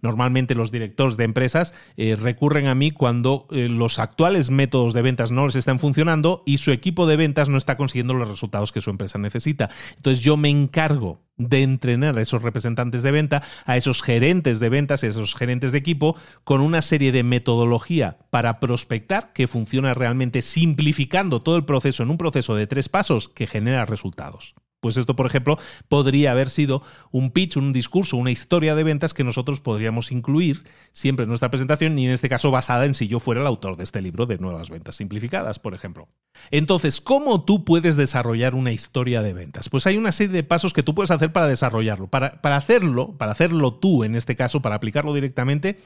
Normalmente 0.00 0.54
los 0.54 0.72
directores 0.72 1.18
de 1.18 1.24
empresas 1.24 1.74
eh, 1.98 2.16
recurren 2.16 2.66
a 2.66 2.74
mí 2.74 2.92
cuando 2.92 3.46
eh, 3.50 3.68
los 3.68 3.98
actuales 3.98 4.48
métodos 4.48 4.94
de 4.94 5.02
ventas 5.02 5.32
no 5.32 5.44
les 5.44 5.56
están 5.56 5.78
funcionando 5.78 6.42
y 6.46 6.56
su 6.56 6.72
equipo 6.72 7.06
de 7.06 7.16
ventas 7.16 7.50
no 7.50 7.58
está 7.58 7.76
consiguiendo 7.76 8.14
los 8.14 8.28
resultados 8.28 8.72
que 8.72 8.80
su 8.80 8.88
empresa 8.88 9.18
necesita. 9.18 9.68
Entonces 9.96 10.24
yo 10.24 10.38
me 10.38 10.48
encargo 10.48 11.20
de 11.36 11.62
entrenar 11.62 12.18
a 12.18 12.22
esos 12.22 12.42
representantes 12.42 13.02
de 13.02 13.10
venta, 13.10 13.42
a 13.64 13.76
esos 13.76 14.02
gerentes 14.02 14.60
de 14.60 14.68
ventas, 14.68 15.02
a 15.02 15.06
esos 15.06 15.34
gerentes 15.34 15.72
de 15.72 15.78
equipo, 15.78 16.16
con 16.44 16.60
una 16.60 16.82
serie 16.82 17.12
de 17.12 17.22
metodología 17.22 18.18
para 18.30 18.60
prospectar 18.60 19.32
que 19.32 19.46
funciona 19.46 19.94
realmente 19.94 20.42
simplificando 20.42 21.42
todo 21.42 21.56
el 21.56 21.64
proceso 21.64 22.02
en 22.02 22.10
un 22.10 22.18
proceso 22.18 22.54
de 22.54 22.66
tres 22.66 22.88
pasos 22.88 23.28
que 23.28 23.46
genera 23.46 23.84
resultados. 23.84 24.54
Pues 24.82 24.96
esto, 24.96 25.14
por 25.14 25.26
ejemplo, 25.26 25.60
podría 25.88 26.32
haber 26.32 26.50
sido 26.50 26.82
un 27.12 27.30
pitch, 27.30 27.56
un 27.56 27.72
discurso, 27.72 28.16
una 28.16 28.32
historia 28.32 28.74
de 28.74 28.82
ventas 28.82 29.14
que 29.14 29.22
nosotros 29.22 29.60
podríamos 29.60 30.10
incluir 30.10 30.64
siempre 30.90 31.22
en 31.22 31.28
nuestra 31.28 31.52
presentación 31.52 31.96
y 32.00 32.06
en 32.06 32.10
este 32.10 32.28
caso 32.28 32.50
basada 32.50 32.84
en 32.84 32.94
si 32.94 33.06
yo 33.06 33.20
fuera 33.20 33.40
el 33.40 33.46
autor 33.46 33.76
de 33.76 33.84
este 33.84 34.02
libro 34.02 34.26
de 34.26 34.38
nuevas 34.38 34.70
ventas 34.70 34.96
simplificadas, 34.96 35.60
por 35.60 35.74
ejemplo. 35.74 36.08
Entonces, 36.50 37.00
¿cómo 37.00 37.44
tú 37.44 37.64
puedes 37.64 37.94
desarrollar 37.94 38.56
una 38.56 38.72
historia 38.72 39.22
de 39.22 39.32
ventas? 39.32 39.68
Pues 39.68 39.86
hay 39.86 39.96
una 39.96 40.10
serie 40.10 40.34
de 40.34 40.42
pasos 40.42 40.72
que 40.72 40.82
tú 40.82 40.96
puedes 40.96 41.12
hacer 41.12 41.30
para 41.32 41.46
desarrollarlo. 41.46 42.08
Para, 42.08 42.40
hacerlo, 42.42 43.16
para 43.16 43.30
hacerlo 43.30 43.74
tú 43.74 44.02
en 44.02 44.16
este 44.16 44.34
caso, 44.34 44.62
para 44.62 44.74
aplicarlo 44.74 45.14
directamente, 45.14 45.78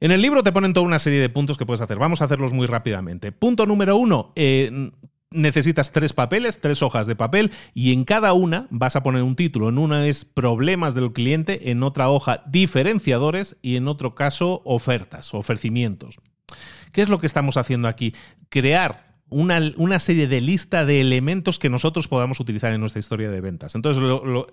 en 0.00 0.10
el 0.10 0.20
libro 0.20 0.42
te 0.42 0.50
ponen 0.50 0.72
toda 0.72 0.84
una 0.84 0.98
serie 0.98 1.20
de 1.20 1.28
puntos 1.28 1.56
que 1.56 1.64
puedes 1.64 1.80
hacer. 1.80 2.00
Vamos 2.00 2.20
a 2.20 2.24
hacerlos 2.24 2.52
muy 2.52 2.66
rápidamente. 2.66 3.30
Punto 3.30 3.66
número 3.66 3.96
uno, 3.96 4.32
eh, 4.34 4.90
necesitas 5.36 5.92
tres 5.92 6.12
papeles, 6.12 6.60
tres 6.60 6.82
hojas 6.82 7.06
de 7.06 7.16
papel 7.16 7.52
y 7.74 7.92
en 7.92 8.04
cada 8.04 8.32
una 8.32 8.66
vas 8.70 8.96
a 8.96 9.02
poner 9.02 9.22
un 9.22 9.36
título. 9.36 9.68
En 9.68 9.78
una 9.78 10.06
es 10.06 10.24
problemas 10.24 10.94
del 10.94 11.12
cliente, 11.12 11.70
en 11.70 11.82
otra 11.82 12.08
hoja 12.08 12.42
diferenciadores 12.46 13.56
y 13.62 13.76
en 13.76 13.88
otro 13.88 14.14
caso 14.14 14.62
ofertas, 14.64 15.34
ofrecimientos. 15.34 16.18
¿Qué 16.92 17.02
es 17.02 17.08
lo 17.08 17.20
que 17.20 17.26
estamos 17.26 17.56
haciendo 17.56 17.88
aquí? 17.88 18.14
Crear 18.48 19.05
una, 19.28 19.98
serie 19.98 20.28
de 20.28 20.40
lista 20.40 20.84
de 20.84 21.00
elementos 21.00 21.58
que 21.58 21.68
nosotros 21.68 22.06
podamos 22.06 22.38
utilizar 22.38 22.72
en 22.72 22.80
nuestra 22.80 23.00
historia 23.00 23.30
de 23.30 23.40
ventas. 23.40 23.74
Entonces, 23.74 24.02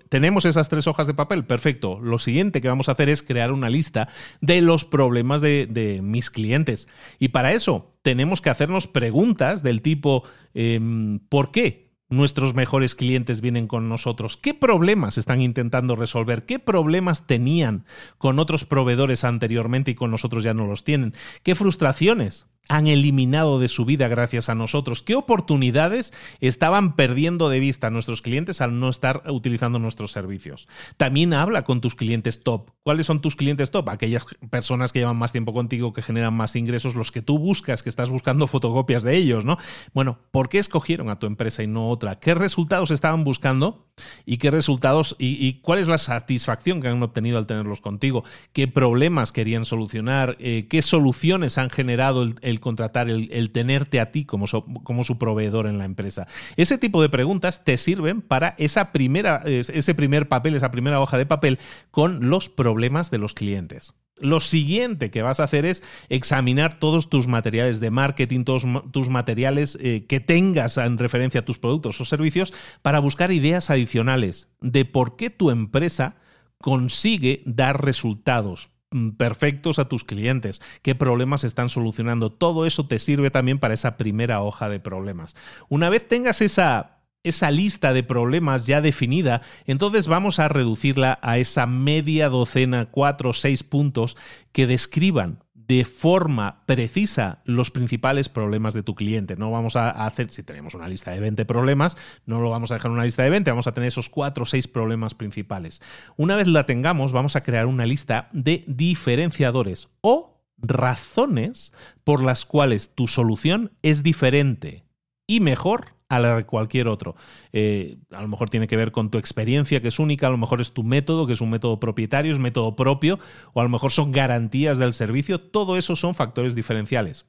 tenemos 0.09 0.45
esas 0.45 0.69
tres 0.69 0.88
hojas 0.88 1.05
de 1.05 1.13
papel, 1.13 1.45
perfecto. 1.45 1.99
Lo 2.01 2.17
siguiente 2.17 2.61
que 2.61 2.69
vamos 2.69 2.89
a 2.89 2.93
hacer 2.93 3.09
es 3.09 3.21
crear 3.21 3.51
una 3.51 3.69
lista 3.69 4.07
de 4.41 4.61
los 4.61 4.84
problemas 4.84 5.41
de, 5.41 5.67
de 5.67 6.01
mis 6.01 6.30
clientes. 6.32 6.88
Y 7.19 7.30
para 7.30 7.53
eso 7.53 7.93
tenemos 8.01 8.41
que 8.41 8.49
hacernos 8.49 8.88
preguntas 8.88 9.61
del 9.61 9.82
tipo, 9.82 10.24
em, 10.53 11.19
¿por 11.19 11.51
qué? 11.51 11.84
nuestros 12.09 12.53
mejores 12.53 12.93
clientes 12.93 13.41
vienen 13.41 13.67
con 13.67 13.89
nosotros? 13.89 14.38
¿Qué 14.38 14.53
problemas 14.53 15.17
están 15.17 15.41
intentando 15.41 15.95
resolver? 15.95 16.45
¿Qué 16.45 16.59
problemas 16.59 17.26
tenían 17.26 17.86
con 18.19 18.38
otros 18.38 18.65
proveedores 18.65 19.24
anteriormente 19.24 19.91
y 19.91 19.95
con 19.95 20.11
nosotros 20.11 20.43
ya 20.43 20.53
no 20.53 20.67
los 20.67 20.84
tienen? 20.84 21.13
¿Qué 21.41 21.55
frustraciones 21.55 22.45
han 22.70 22.88
eliminado 22.88 23.59
de 23.59 23.68
su 23.68 23.86
vida 23.86 24.07
gracias 24.07 24.49
a 24.49 24.55
nosotros? 24.55 25.01
¿Qué 25.01 25.16
oportunidades 25.16 26.14
estaban 26.39 26.95
perdiendo 26.95 27.49
de 27.49 27.59
vista 27.59 27.89
nuestros 27.89 28.22
clientes 28.22 28.61
al 28.61 28.80
no 28.80 28.89
estar 28.89 29.24
utilizando 29.28 29.80
nuestros 29.80 30.11
servicios? 30.11 30.68
También 30.97 31.34
habla 31.34 31.64
con 31.64 31.82
tus 31.82 31.95
clientes 31.95 32.43
top. 32.43 32.70
¿Cuáles 32.84 33.05
son 33.05 33.22
tus 33.22 33.36
clientes 33.36 33.72
top? 33.72 33.89
Aquellas 33.89 34.26
personas 34.49 34.91
que 34.93 34.99
llevan 34.99 35.18
más 35.18 35.32
tiempo 35.32 35.53
contigo, 35.53 35.93
que 35.93 36.01
generan 36.01 36.34
más 36.34 36.55
ingresos, 36.55 36.95
los 36.95 37.11
que 37.11 37.22
tú 37.22 37.38
buscas, 37.38 37.84
que 37.84 37.89
estás 37.89 38.09
buscando 38.09 38.47
fotocopias 38.47 39.03
de 39.03 39.16
ellos, 39.16 39.45
¿no? 39.45 39.57
Bueno, 39.93 40.20
¿por 40.32 40.49
qué 40.49 40.59
escogieron 40.59 41.09
a 41.09 41.20
tu 41.20 41.28
empresa 41.28 41.64
y 41.64 41.68
no 41.68 41.89
otra? 41.89 42.20
¿Qué 42.20 42.34
resultados 42.34 42.91
estaban 42.91 43.24
buscando? 43.24 43.88
¿Y 44.26 44.38
qué 44.38 44.49
resultados 44.49 45.16
y, 45.20 45.61
cuál 45.61 45.80
es 45.80 45.88
la 45.88 45.99
satisfacción 45.99 46.82
que 46.82 46.88
han 46.88 47.03
obtenido 47.03 47.38
al 47.38 47.45
tenerlos 47.45 47.80
contigo? 47.80 48.24
¿Qué 48.51 48.68
problemas 48.68 49.32
querían 49.32 49.66
solucionar? 49.66 50.36
Eh, 50.39 50.68
¿Qué 50.70 50.82
soluciones 50.82 51.57
han 51.57 51.70
generado 51.70 52.24
el 52.24 52.52
el 52.52 52.52
contratar, 52.59 53.09
el, 53.09 53.51
tenerte 53.51 53.99
a 53.99 54.11
ti 54.11 54.25
como, 54.25 54.45
como 54.83 55.03
su 55.03 55.17
proveedor 55.17 55.67
en 55.67 55.77
la 55.77 55.85
empresa. 55.85 56.27
Ese 56.55 56.77
tipo 56.77 57.01
de 57.01 57.09
preguntas 57.09 57.63
te 57.63 57.77
sirven 57.77 58.21
para 58.21 58.55
esa 58.57 58.91
primera, 58.91 59.41
ese 59.45 59.95
primer 59.95 60.27
papel, 60.27 60.55
esa 60.55 60.71
primera 60.71 60.99
hoja 60.99 61.17
de 61.17 61.25
papel 61.25 61.59
con 61.91 62.29
los 62.29 62.49
problemas 62.49 63.11
de 63.11 63.17
los 63.17 63.33
clientes. 63.33 63.93
Lo 64.17 64.39
siguiente 64.39 65.09
que 65.09 65.23
vas 65.23 65.39
a 65.39 65.45
hacer 65.45 65.65
es 65.65 65.81
examinar 66.07 66.79
todos 66.79 67.09
tus 67.09 67.27
materiales 67.27 67.79
de 67.79 67.89
marketing, 67.89 68.43
todos 68.43 68.63
tus 68.91 69.09
materiales 69.09 69.77
eh, 69.81 70.05
que 70.07 70.19
tengas 70.19 70.77
en 70.77 70.97
referencia 70.97 71.41
a 71.41 71.45
tus 71.45 71.57
productos 71.57 71.99
o 71.99 72.05
servicios 72.05 72.53
para 72.83 72.99
buscar 72.99 73.31
ideas 73.31 73.69
adicionales 73.69 74.49
de 74.61 74.85
por 74.85 75.17
qué 75.17 75.29
tu 75.29 75.49
empresa 75.49 76.15
consigue 76.59 77.41
dar 77.45 77.83
resultados 77.83 78.69
perfectos 79.17 79.79
a 79.79 79.87
tus 79.87 80.03
clientes, 80.03 80.61
qué 80.81 80.95
problemas 80.95 81.43
están 81.43 81.69
solucionando. 81.69 82.31
Todo 82.31 82.65
eso 82.65 82.87
te 82.87 82.99
sirve 82.99 83.31
también 83.31 83.59
para 83.59 83.73
esa 83.73 83.97
primera 83.97 84.41
hoja 84.41 84.69
de 84.69 84.79
problemas. 84.79 85.35
Una 85.69 85.89
vez 85.89 86.07
tengas 86.07 86.41
esa, 86.41 87.01
esa 87.23 87.51
lista 87.51 87.93
de 87.93 88.03
problemas 88.03 88.65
ya 88.65 88.81
definida, 88.81 89.41
entonces 89.65 90.07
vamos 90.07 90.39
a 90.39 90.47
reducirla 90.47 91.19
a 91.21 91.37
esa 91.37 91.65
media 91.65 92.29
docena, 92.29 92.85
cuatro 92.85 93.31
o 93.31 93.33
seis 93.33 93.63
puntos 93.63 94.17
que 94.51 94.67
describan 94.67 95.42
de 95.68 95.86
forma 95.86 96.64
precisa 96.66 97.41
los 97.45 97.72
principales 97.72 98.30
problemas 98.30 98.74
de 98.74 98.84
tu 98.84 98.95
cliente. 98.95 99.36
No 99.36 99.51
vamos 99.51 99.76
a 99.76 99.89
hacer, 99.89 100.30
si 100.32 100.43
tenemos 100.43 100.74
una 100.74 100.88
lista 100.88 101.11
de 101.11 101.20
20 101.20 101.45
problemas, 101.45 101.97
no 102.26 102.41
lo 102.41 102.49
vamos 102.49 102.72
a 102.72 102.76
dejar 102.76 102.89
en 102.89 102.95
una 102.95 103.05
lista 103.05 103.24
de 103.24 103.30
20, 103.30 103.51
vamos 103.51 103.68
a 103.68 103.74
tener 103.74 103.88
esos 103.88 104.09
4 104.09 104.43
o 104.43 104.45
6 104.45 104.68
problemas 104.68 105.14
principales. 105.14 105.82
Una 106.18 106.36
vez 106.36 106.47
la 106.47 106.66
tengamos, 106.66 107.11
vamos 107.11 107.36
a 107.36 107.43
crear 107.43 107.66
una 107.66 107.86
lista 107.86 108.30
de 108.34 108.64
diferenciadores 108.68 109.89
o 110.01 110.41
razones 110.57 111.74
por 112.03 112.24
las 112.24 112.45
cuales 112.45 112.95
tu 112.95 113.07
solución 113.07 113.72
es 113.82 114.03
diferente 114.03 114.86
y 115.28 115.39
mejor 115.39 115.95
a 116.09 116.19
la 116.19 116.35
de 116.35 116.45
cualquier 116.45 116.87
otro. 116.87 117.15
Eh, 117.51 117.97
a 118.11 118.21
lo 118.21 118.27
mejor 118.27 118.49
tiene 118.49 118.67
que 118.67 118.77
ver 118.77 118.91
con 118.91 119.09
tu 119.09 119.17
experiencia, 119.17 119.81
que 119.81 119.87
es 119.87 119.99
única, 119.99 120.27
a 120.27 120.29
lo 120.31 120.37
mejor 120.37 120.61
es 120.61 120.73
tu 120.73 120.83
método, 120.83 121.27
que 121.27 121.33
es 121.33 121.41
un 121.41 121.49
método 121.49 121.79
propietario, 121.79 122.33
es 122.33 122.39
método 122.39 122.75
propio, 122.75 123.19
o 123.53 123.61
a 123.61 123.63
lo 123.63 123.69
mejor 123.69 123.91
son 123.91 124.11
garantías 124.11 124.77
del 124.77 124.93
servicio. 124.93 125.39
Todo 125.39 125.77
eso 125.77 125.95
son 125.95 126.15
factores 126.15 126.55
diferenciales. 126.55 127.25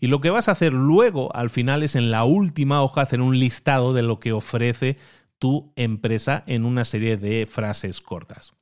Y 0.00 0.08
lo 0.08 0.20
que 0.20 0.30
vas 0.30 0.48
a 0.48 0.52
hacer 0.52 0.72
luego, 0.72 1.34
al 1.34 1.50
final, 1.50 1.82
es 1.82 1.94
en 1.94 2.10
la 2.10 2.24
última 2.24 2.82
hoja 2.82 3.02
hacer 3.02 3.20
un 3.20 3.38
listado 3.38 3.92
de 3.92 4.02
lo 4.02 4.18
que 4.18 4.32
ofrece 4.32 4.98
tu 5.38 5.72
empresa 5.76 6.44
en 6.46 6.64
una 6.64 6.84
serie 6.84 7.16
de 7.16 7.46
frases 7.46 8.00
cortas. 8.00 8.54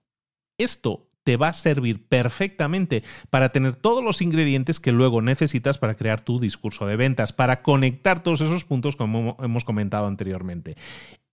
Esto 0.59 1.10
te 1.25 1.37
va 1.37 1.49
a 1.49 1.53
servir 1.53 2.07
perfectamente 2.07 3.03
para 3.31 3.51
tener 3.51 3.77
todos 3.77 4.03
los 4.03 4.23
ingredientes 4.23 4.81
que 4.81 4.93
luego 4.93 5.23
necesitas 5.23 5.79
para 5.79 5.95
crear 5.95 6.21
tu 6.21 6.41
discurso 6.41 6.87
de 6.87 6.97
ventas, 6.97 7.33
para 7.33 7.63
conectar 7.63 8.23
todos 8.23 8.41
esos 8.41 8.65
puntos 8.65 8.97
como 8.97 9.37
hemos 9.41 9.65
comentado 9.65 10.07
anteriormente. 10.07 10.77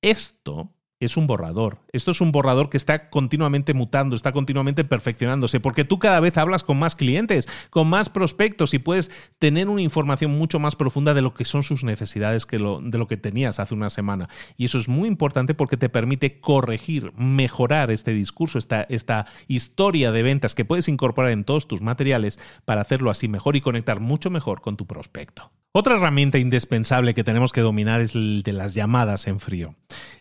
Esto 0.02 0.77
es 1.00 1.18
un 1.18 1.28
borrador. 1.28 1.80
Esto 1.92 2.12
es 2.12 2.22
un 2.22 2.32
borrador 2.32 2.70
que 2.70 2.78
está 2.78 3.10
continuamente 3.10 3.74
mutando, 3.74 4.16
está 4.16 4.32
continuamente 4.32 4.84
perfeccionándose, 4.84 5.60
porque 5.60 5.86
tú 5.86 6.00
cada 6.00 6.20
vez 6.20 6.38
hablas 6.38 6.64
con 6.64 6.80
más 6.80 6.96
clientes, 6.96 7.48
con 7.70 7.88
más 7.88 8.10
prospectos 8.10 8.74
y 8.74 8.80
puedes 8.80 9.12
tener 9.38 9.70
una 9.70 9.82
información 9.82 10.32
mucho 10.32 10.60
más 10.60 10.76
profunda 10.76 11.14
de 11.14 11.22
lo 11.22 11.34
que 11.34 11.46
son 11.46 11.64
sus 11.64 11.84
necesidades 11.84 12.46
que 12.46 12.60
lo, 12.60 12.82
de 12.82 12.98
lo 12.98 13.08
que 13.08 13.18
tenías 13.18 13.60
hace 13.60 13.74
una 13.74 13.90
semana. 13.90 14.28
Y 14.58 14.66
eso 14.66 14.80
es 14.80 14.88
muy 14.88 15.08
importante 15.08 15.54
porque 15.54 15.78
te 15.78 15.90
permite 15.90 16.40
corregir, 16.40 17.14
mejorar 17.16 17.92
este 17.92 18.14
discurso, 18.14 18.58
esta, 18.58 18.84
esta 18.84 19.28
historia 19.48 20.12
de 20.12 20.24
ventas 20.24 20.56
que 20.56 20.66
puedes 20.66 20.88
incorporar 20.88 21.32
en 21.32 21.44
todos 21.44 21.68
tus 21.68 21.82
materiales 21.82 22.40
para 22.66 22.82
hacerlo 22.82 23.12
así 23.12 23.28
mejor 23.28 23.56
y 23.56 23.62
conectar 23.62 24.00
mucho 24.00 24.30
mejor 24.30 24.62
con 24.62 24.78
tu 24.78 24.88
prospecto. 24.88 25.52
Otra 25.80 25.96
herramienta 25.96 26.40
indispensable 26.40 27.14
que 27.14 27.24
tenemos 27.24 27.52
que 27.54 27.62
dominar 27.62 28.02
es 28.02 28.16
el 28.16 28.42
de 28.42 28.52
las 28.52 28.74
llamadas 28.74 29.28
en 29.28 29.40
frío. 29.40 29.76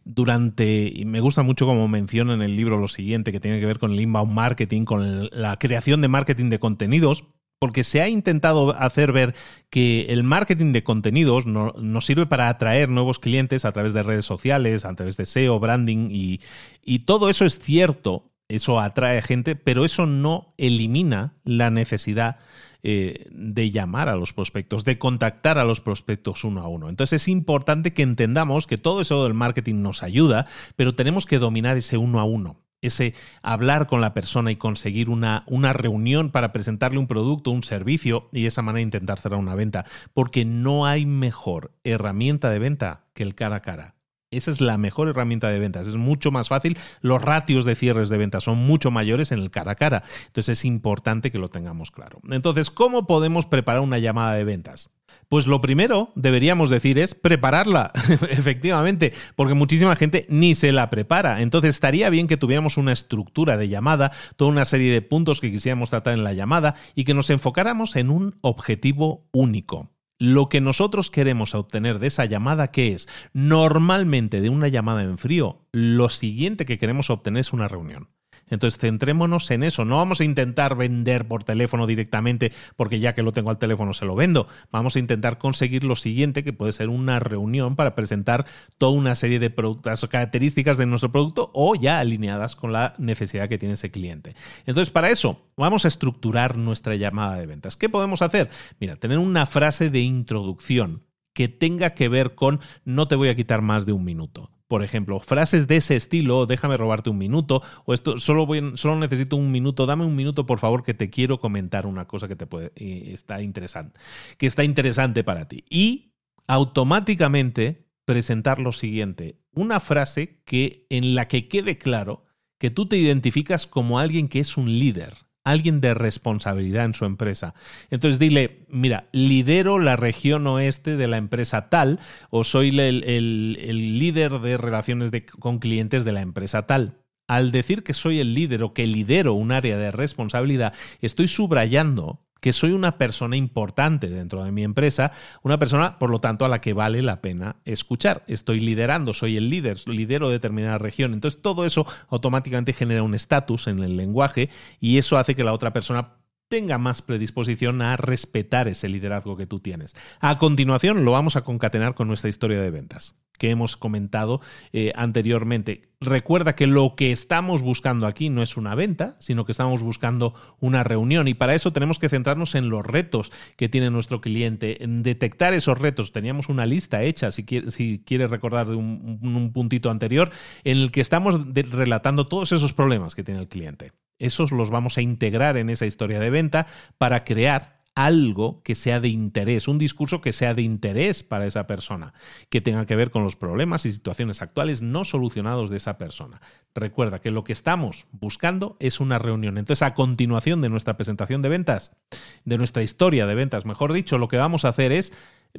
Durante, 0.04 0.92
y 0.94 1.06
me 1.06 1.20
gusta 1.20 1.42
mucho 1.42 1.64
como 1.64 1.88
menciona 1.88 2.34
en 2.34 2.42
el 2.42 2.56
libro 2.56 2.76
lo 2.78 2.88
siguiente, 2.88 3.32
que 3.32 3.40
tiene 3.40 3.58
que 3.58 3.64
ver 3.64 3.78
con 3.78 3.92
el 3.92 4.00
inbound 4.00 4.34
marketing, 4.34 4.84
con 4.84 5.30
la 5.32 5.58
creación 5.58 6.02
de 6.02 6.08
marketing 6.08 6.50
de 6.50 6.58
contenidos, 6.58 7.24
porque 7.58 7.84
se 7.84 8.02
ha 8.02 8.08
intentado 8.10 8.76
hacer 8.78 9.12
ver 9.12 9.34
que 9.70 10.04
el 10.10 10.24
marketing 10.24 10.74
de 10.74 10.84
contenidos 10.84 11.46
nos 11.46 12.04
sirve 12.04 12.26
para 12.26 12.50
atraer 12.50 12.90
nuevos 12.90 13.18
clientes 13.18 13.64
a 13.64 13.72
través 13.72 13.94
de 13.94 14.02
redes 14.02 14.26
sociales, 14.26 14.84
a 14.84 14.94
través 14.94 15.16
de 15.16 15.24
SEO, 15.24 15.58
branding 15.58 16.08
y, 16.10 16.42
y 16.82 16.98
todo 17.06 17.30
eso 17.30 17.46
es 17.46 17.58
cierto, 17.58 18.30
eso 18.48 18.78
atrae 18.78 19.22
gente, 19.22 19.56
pero 19.56 19.86
eso 19.86 20.04
no 20.04 20.52
elimina 20.58 21.32
la 21.44 21.70
necesidad 21.70 22.40
eh, 22.88 23.26
de 23.32 23.72
llamar 23.72 24.08
a 24.08 24.14
los 24.14 24.32
prospectos, 24.32 24.84
de 24.84 24.96
contactar 24.96 25.58
a 25.58 25.64
los 25.64 25.80
prospectos 25.80 26.44
uno 26.44 26.62
a 26.62 26.68
uno. 26.68 26.88
Entonces 26.88 27.20
es 27.20 27.26
importante 27.26 27.92
que 27.92 28.02
entendamos 28.02 28.68
que 28.68 28.78
todo 28.78 29.00
eso 29.00 29.24
del 29.24 29.34
marketing 29.34 29.82
nos 29.82 30.04
ayuda, 30.04 30.46
pero 30.76 30.92
tenemos 30.92 31.26
que 31.26 31.40
dominar 31.40 31.76
ese 31.76 31.96
uno 31.96 32.20
a 32.20 32.24
uno 32.24 32.60
ese 32.82 33.14
hablar 33.42 33.88
con 33.88 34.00
la 34.00 34.14
persona 34.14 34.52
y 34.52 34.56
conseguir 34.56 35.08
una, 35.08 35.42
una, 35.48 35.72
reunión 35.72 36.30
para 36.30 36.52
presentarle 36.52 37.00
un 37.00 37.08
producto, 37.08 37.50
un 37.50 37.64
servicio 37.64 38.28
y 38.30 38.42
de 38.42 38.48
esa 38.48 38.62
manera 38.62 38.82
intentar 38.82 39.18
cerrar 39.18 39.40
una 39.40 39.56
venta. 39.56 39.84
Porque 40.14 40.44
no 40.44 40.86
hay 40.86 41.06
mejor 41.06 41.72
herramienta 41.82 42.50
de 42.50 42.60
venta 42.60 43.06
que 43.14 43.24
el 43.24 43.34
cara 43.34 43.56
a 43.56 43.62
cara. 43.62 43.95
Esa 44.36 44.50
es 44.50 44.60
la 44.60 44.78
mejor 44.78 45.08
herramienta 45.08 45.48
de 45.48 45.58
ventas. 45.58 45.86
Es 45.86 45.96
mucho 45.96 46.30
más 46.30 46.48
fácil. 46.48 46.78
Los 47.00 47.22
ratios 47.22 47.64
de 47.64 47.74
cierres 47.74 48.08
de 48.08 48.18
ventas 48.18 48.44
son 48.44 48.58
mucho 48.58 48.90
mayores 48.90 49.32
en 49.32 49.38
el 49.38 49.50
cara 49.50 49.72
a 49.72 49.74
cara. 49.76 50.02
Entonces 50.26 50.58
es 50.58 50.64
importante 50.64 51.30
que 51.30 51.38
lo 51.38 51.48
tengamos 51.48 51.90
claro. 51.90 52.20
Entonces, 52.30 52.70
¿cómo 52.70 53.06
podemos 53.06 53.46
preparar 53.46 53.80
una 53.80 53.98
llamada 53.98 54.34
de 54.34 54.44
ventas? 54.44 54.90
Pues 55.28 55.46
lo 55.48 55.60
primero, 55.60 56.12
deberíamos 56.14 56.70
decir, 56.70 56.98
es 56.98 57.14
prepararla, 57.14 57.90
efectivamente, 58.30 59.12
porque 59.34 59.54
muchísima 59.54 59.96
gente 59.96 60.24
ni 60.28 60.54
se 60.54 60.70
la 60.70 60.88
prepara. 60.88 61.42
Entonces 61.42 61.74
estaría 61.74 62.10
bien 62.10 62.28
que 62.28 62.36
tuviéramos 62.36 62.76
una 62.76 62.92
estructura 62.92 63.56
de 63.56 63.68
llamada, 63.68 64.12
toda 64.36 64.50
una 64.50 64.64
serie 64.64 64.92
de 64.92 65.02
puntos 65.02 65.40
que 65.40 65.50
quisiéramos 65.50 65.90
tratar 65.90 66.14
en 66.14 66.22
la 66.22 66.32
llamada 66.32 66.76
y 66.94 67.04
que 67.04 67.14
nos 67.14 67.30
enfocáramos 67.30 67.96
en 67.96 68.10
un 68.10 68.36
objetivo 68.40 69.26
único 69.32 69.95
lo 70.18 70.48
que 70.48 70.60
nosotros 70.60 71.10
queremos 71.10 71.54
obtener 71.54 71.98
de 71.98 72.08
esa 72.08 72.24
llamada, 72.24 72.70
que 72.70 72.92
es 72.92 73.08
normalmente 73.32 74.40
de 74.40 74.48
una 74.48 74.68
llamada 74.68 75.02
en 75.02 75.18
frío, 75.18 75.66
lo 75.72 76.08
siguiente 76.08 76.64
que 76.64 76.78
queremos 76.78 77.10
obtener 77.10 77.40
es 77.40 77.52
una 77.52 77.68
reunión. 77.68 78.08
Entonces, 78.48 78.78
centrémonos 78.78 79.50
en 79.50 79.62
eso. 79.62 79.84
No 79.84 79.96
vamos 79.96 80.20
a 80.20 80.24
intentar 80.24 80.76
vender 80.76 81.26
por 81.26 81.44
teléfono 81.44 81.86
directamente 81.86 82.52
porque 82.76 83.00
ya 83.00 83.14
que 83.14 83.22
lo 83.22 83.32
tengo 83.32 83.50
al 83.50 83.58
teléfono 83.58 83.92
se 83.92 84.04
lo 84.04 84.14
vendo. 84.14 84.46
Vamos 84.70 84.96
a 84.96 84.98
intentar 84.98 85.38
conseguir 85.38 85.84
lo 85.84 85.96
siguiente, 85.96 86.44
que 86.44 86.52
puede 86.52 86.72
ser 86.72 86.88
una 86.88 87.18
reunión 87.18 87.76
para 87.76 87.94
presentar 87.94 88.46
toda 88.78 88.92
una 88.92 89.14
serie 89.14 89.38
de 89.38 89.50
productos, 89.50 90.06
características 90.08 90.76
de 90.76 90.86
nuestro 90.86 91.10
producto 91.10 91.50
o 91.54 91.74
ya 91.74 91.98
alineadas 91.98 92.56
con 92.56 92.72
la 92.72 92.94
necesidad 92.98 93.48
que 93.48 93.58
tiene 93.58 93.74
ese 93.74 93.90
cliente. 93.90 94.34
Entonces, 94.66 94.92
para 94.92 95.10
eso, 95.10 95.40
vamos 95.56 95.84
a 95.84 95.88
estructurar 95.88 96.56
nuestra 96.56 96.94
llamada 96.94 97.36
de 97.36 97.46
ventas. 97.46 97.76
¿Qué 97.76 97.88
podemos 97.88 98.22
hacer? 98.22 98.48
Mira, 98.80 98.96
tener 98.96 99.18
una 99.18 99.46
frase 99.46 99.90
de 99.90 100.00
introducción 100.00 101.02
que 101.32 101.48
tenga 101.48 101.90
que 101.90 102.08
ver 102.08 102.34
con 102.34 102.60
no 102.84 103.08
te 103.08 103.16
voy 103.16 103.28
a 103.28 103.36
quitar 103.36 103.60
más 103.60 103.84
de 103.84 103.92
un 103.92 104.04
minuto 104.04 104.55
por 104.68 104.82
ejemplo, 104.82 105.20
frases 105.20 105.66
de 105.68 105.76
ese 105.76 105.96
estilo, 105.96 106.46
déjame 106.46 106.76
robarte 106.76 107.10
un 107.10 107.18
minuto, 107.18 107.62
o 107.84 107.94
esto, 107.94 108.18
solo, 108.18 108.46
voy, 108.46 108.72
solo 108.74 108.96
necesito 108.98 109.36
un 109.36 109.52
minuto, 109.52 109.86
dame 109.86 110.04
un 110.04 110.16
minuto, 110.16 110.46
por 110.46 110.58
favor, 110.58 110.82
que 110.82 110.94
te 110.94 111.10
quiero 111.10 111.38
comentar 111.38 111.86
una 111.86 112.06
cosa 112.06 112.28
que 112.28 112.36
te 112.36 112.46
puede, 112.46 112.72
está 112.74 113.42
interesante, 113.42 114.00
que 114.38 114.46
está 114.46 114.64
interesante 114.64 115.24
para 115.24 115.46
ti. 115.46 115.64
Y 115.70 116.12
automáticamente 116.46 117.86
presentar 118.04 118.58
lo 118.58 118.72
siguiente, 118.72 119.40
una 119.52 119.80
frase 119.80 120.40
que 120.44 120.86
en 120.90 121.14
la 121.14 121.28
que 121.28 121.48
quede 121.48 121.78
claro 121.78 122.24
que 122.58 122.70
tú 122.70 122.86
te 122.86 122.96
identificas 122.96 123.66
como 123.66 123.98
alguien 123.98 124.28
que 124.28 124.40
es 124.40 124.56
un 124.56 124.78
líder, 124.78 125.25
alguien 125.46 125.80
de 125.80 125.94
responsabilidad 125.94 126.84
en 126.84 126.94
su 126.94 127.04
empresa. 127.04 127.54
Entonces 127.90 128.18
dile, 128.18 128.66
mira, 128.68 129.08
lidero 129.12 129.78
la 129.78 129.94
región 129.94 130.44
oeste 130.48 130.96
de 130.96 131.06
la 131.06 131.18
empresa 131.18 131.70
tal 131.70 132.00
o 132.30 132.42
soy 132.42 132.76
el, 132.78 133.98
líder 133.98 134.40
de 134.40 134.58
relaciones 134.58 135.12
con 135.38 135.60
clientes 135.60 136.04
de 136.04 136.12
la 136.12 136.20
empresa 136.20 136.66
tal. 136.66 136.98
Al 137.28 137.52
decir 137.52 137.84
que 137.84 137.94
soy 137.94 138.18
el 138.18 138.34
líder 138.34 138.64
o 138.64 138.74
que 138.74 138.88
lidero 138.88 139.34
un 139.34 139.52
área 139.52 139.76
de 139.76 139.92
responsabilidad, 139.92 140.74
estoy 141.00 141.28
subrayando 141.28 142.25
que 142.40 142.52
soy 142.52 142.72
una 142.72 142.98
persona 142.98 143.36
importante 143.36 144.08
dentro 144.08 144.44
de 144.44 144.52
mi 144.52 144.62
empresa, 144.62 145.12
una 145.42 145.58
persona, 145.58 145.98
por 145.98 146.10
lo 146.10 146.18
tanto, 146.18 146.44
a 146.44 146.48
la 146.48 146.60
que 146.60 146.72
vale 146.72 147.02
la 147.02 147.20
pena 147.20 147.56
escuchar. 147.64 148.24
Estoy 148.28 148.60
liderando, 148.60 149.14
soy 149.14 149.36
el 149.36 149.50
líder, 149.50 149.86
lidero 149.88 150.28
determinada 150.28 150.78
región. 150.78 151.14
Entonces, 151.14 151.40
todo 151.40 151.64
eso 151.64 151.86
automáticamente 152.08 152.72
genera 152.72 153.02
un 153.02 153.14
estatus 153.14 153.66
en 153.66 153.80
el 153.80 153.96
lenguaje 153.96 154.50
y 154.80 154.98
eso 154.98 155.18
hace 155.18 155.34
que 155.34 155.44
la 155.44 155.52
otra 155.52 155.72
persona 155.72 156.14
tenga 156.48 156.78
más 156.78 157.02
predisposición 157.02 157.82
a 157.82 157.96
respetar 157.96 158.68
ese 158.68 158.88
liderazgo 158.88 159.36
que 159.36 159.46
tú 159.46 159.60
tienes. 159.60 159.94
A 160.20 160.38
continuación 160.38 161.04
lo 161.04 161.12
vamos 161.12 161.36
a 161.36 161.42
concatenar 161.42 161.94
con 161.94 162.08
nuestra 162.08 162.30
historia 162.30 162.60
de 162.60 162.70
ventas 162.70 163.14
que 163.38 163.50
hemos 163.50 163.76
comentado 163.76 164.40
eh, 164.72 164.92
anteriormente. 164.96 165.90
Recuerda 166.00 166.54
que 166.54 166.66
lo 166.66 166.94
que 166.96 167.12
estamos 167.12 167.62
buscando 167.62 168.06
aquí 168.06 168.30
no 168.30 168.42
es 168.42 168.56
una 168.56 168.74
venta, 168.74 169.16
sino 169.18 169.44
que 169.44 169.52
estamos 169.52 169.82
buscando 169.82 170.34
una 170.60 170.84
reunión 170.84 171.28
y 171.28 171.34
para 171.34 171.54
eso 171.54 171.72
tenemos 171.72 171.98
que 171.98 172.08
centrarnos 172.08 172.54
en 172.54 172.68
los 172.68 172.84
retos 172.84 173.32
que 173.56 173.68
tiene 173.68 173.90
nuestro 173.90 174.20
cliente, 174.20 174.82
en 174.84 175.02
detectar 175.02 175.54
esos 175.54 175.78
retos. 175.78 176.12
Teníamos 176.12 176.48
una 176.48 176.66
lista 176.66 177.02
hecha, 177.02 177.30
si, 177.32 177.44
si 177.68 178.02
quieres 178.04 178.30
recordar 178.30 178.68
de 178.68 178.76
un, 178.76 179.18
un, 179.22 179.52
puntito 179.52 179.90
anterior, 179.90 180.30
en 180.64 180.78
el 180.78 180.90
que 180.90 181.00
estamos 181.00 181.40
relatando 181.54 182.26
todos 182.26 182.52
esos 182.52 182.72
problemas 182.72 183.14
que 183.14 183.24
tiene 183.24 183.40
el 183.40 183.48
cliente. 183.48 183.92
Esos 184.18 184.52
los 184.52 184.70
vamos 184.70 184.98
a 184.98 185.02
integrar 185.02 185.56
en 185.56 185.70
esa 185.70 185.86
historia 185.86 186.20
de 186.20 186.30
venta 186.30 186.66
para 186.98 187.24
crear 187.24 187.76
algo 187.96 188.62
que 188.62 188.74
sea 188.74 189.00
de 189.00 189.08
interés, 189.08 189.68
un 189.68 189.78
discurso 189.78 190.20
que 190.20 190.34
sea 190.34 190.52
de 190.52 190.60
interés 190.60 191.22
para 191.22 191.46
esa 191.46 191.66
persona, 191.66 192.12
que 192.50 192.60
tenga 192.60 192.84
que 192.84 192.94
ver 192.94 193.10
con 193.10 193.24
los 193.24 193.36
problemas 193.36 193.86
y 193.86 193.90
situaciones 193.90 194.42
actuales 194.42 194.82
no 194.82 195.04
solucionados 195.06 195.70
de 195.70 195.78
esa 195.78 195.96
persona. 195.96 196.42
Recuerda 196.74 197.20
que 197.20 197.30
lo 197.30 197.42
que 197.42 197.54
estamos 197.54 198.06
buscando 198.12 198.76
es 198.80 199.00
una 199.00 199.18
reunión. 199.18 199.56
Entonces, 199.56 199.82
a 199.82 199.94
continuación 199.94 200.60
de 200.60 200.68
nuestra 200.68 200.98
presentación 200.98 201.40
de 201.40 201.48
ventas, 201.48 201.96
de 202.44 202.58
nuestra 202.58 202.82
historia 202.82 203.26
de 203.26 203.34
ventas, 203.34 203.64
mejor 203.64 203.94
dicho, 203.94 204.18
lo 204.18 204.28
que 204.28 204.36
vamos 204.36 204.66
a 204.66 204.68
hacer 204.68 204.92
es 204.92 205.14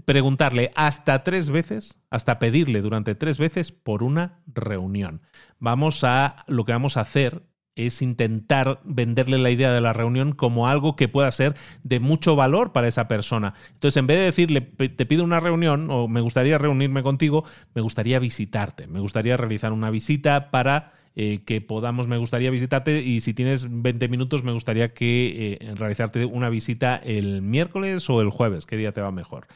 preguntarle 0.05 0.71
hasta 0.75 1.23
tres 1.23 1.49
veces, 1.49 1.97
hasta 2.11 2.37
pedirle 2.37 2.81
durante 2.81 3.15
tres 3.15 3.39
veces 3.39 3.71
por 3.71 4.03
una 4.03 4.43
reunión. 4.45 5.21
Vamos 5.57 6.03
a, 6.03 6.45
lo 6.45 6.65
que 6.65 6.71
vamos 6.71 6.97
a 6.97 7.01
hacer 7.01 7.41
es 7.77 8.01
intentar 8.01 8.79
venderle 8.83 9.37
la 9.37 9.51
idea 9.51 9.71
de 9.71 9.81
la 9.81 9.93
reunión 9.93 10.33
como 10.33 10.67
algo 10.67 10.95
que 10.95 11.07
pueda 11.07 11.31
ser 11.31 11.55
de 11.83 11.99
mucho 11.99 12.35
valor 12.35 12.71
para 12.71 12.87
esa 12.87 13.07
persona. 13.07 13.53
Entonces, 13.73 13.97
en 13.97 14.07
vez 14.07 14.17
de 14.17 14.25
decirle, 14.25 14.61
te 14.61 15.05
pido 15.05 15.23
una 15.23 15.39
reunión 15.39 15.89
o 15.89 16.07
me 16.07 16.21
gustaría 16.21 16.57
reunirme 16.57 17.03
contigo, 17.03 17.45
me 17.73 17.81
gustaría 17.81 18.19
visitarte, 18.19 18.87
me 18.87 18.99
gustaría 18.99 19.37
realizar 19.37 19.71
una 19.71 19.89
visita 19.89 20.51
para 20.51 20.93
eh, 21.19 21.39
que 21.45 21.61
podamos, 21.61 22.07
me 22.07 22.19
gustaría 22.19 22.51
visitarte 22.51 23.01
y 23.01 23.21
si 23.21 23.33
tienes 23.33 23.65
20 23.67 24.07
minutos, 24.07 24.43
me 24.43 24.51
gustaría 24.51 24.93
que 24.93 25.57
eh, 25.59 25.73
realizarte 25.73 26.25
una 26.25 26.47
visita 26.49 26.95
el 26.97 27.41
miércoles 27.41 28.07
o 28.11 28.21
el 28.21 28.29
jueves, 28.29 28.67
qué 28.67 28.77
día 28.77 28.91
te 28.91 29.01
va 29.01 29.11
mejor. 29.11 29.47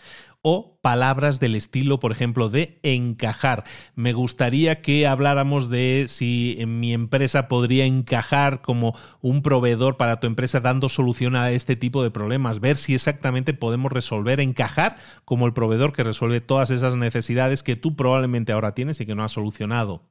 O 0.42 0.80
palabras 0.82 1.40
del 1.40 1.56
estilo, 1.56 2.00
por 2.00 2.12
ejemplo, 2.12 2.50
de 2.50 2.80
encajar. 2.84 3.64
Me 3.96 4.14
gustaría 4.14 4.82
que 4.82 5.06
habláramos 5.06 5.70
de 5.70 6.06
si 6.08 6.56
en 6.60 6.80
mi 6.80 6.94
empresa 6.94 7.48
podría 7.48 7.86
encajar 7.86 8.62
como 8.62 8.96
un 9.22 9.44
proveedor 9.44 9.98
para 9.98 10.20
tu 10.20 10.28
empresa 10.28 10.60
dando 10.60 10.90
solución 10.90 11.36
a 11.36 11.52
este 11.52 11.76
tipo 11.76 12.02
de 12.04 12.12
problemas, 12.12 12.60
ver 12.60 12.78
si 12.78 12.96
exactamente 12.96 13.54
podemos 13.54 13.92
resolver, 13.92 14.40
encajar 14.40 14.98
como 15.26 15.46
el 15.46 15.54
proveedor 15.54 15.94
que 15.94 16.04
resuelve 16.04 16.42
todas 16.42 16.72
esas 16.72 16.96
necesidades 16.96 17.64
que 17.64 17.76
tú 17.76 17.96
probablemente 17.96 18.52
ahora 18.52 18.74
tienes 18.74 19.00
y 19.00 19.06
que 19.06 19.16
no 19.16 19.24
has 19.24 19.34
solucionado. 19.34 20.04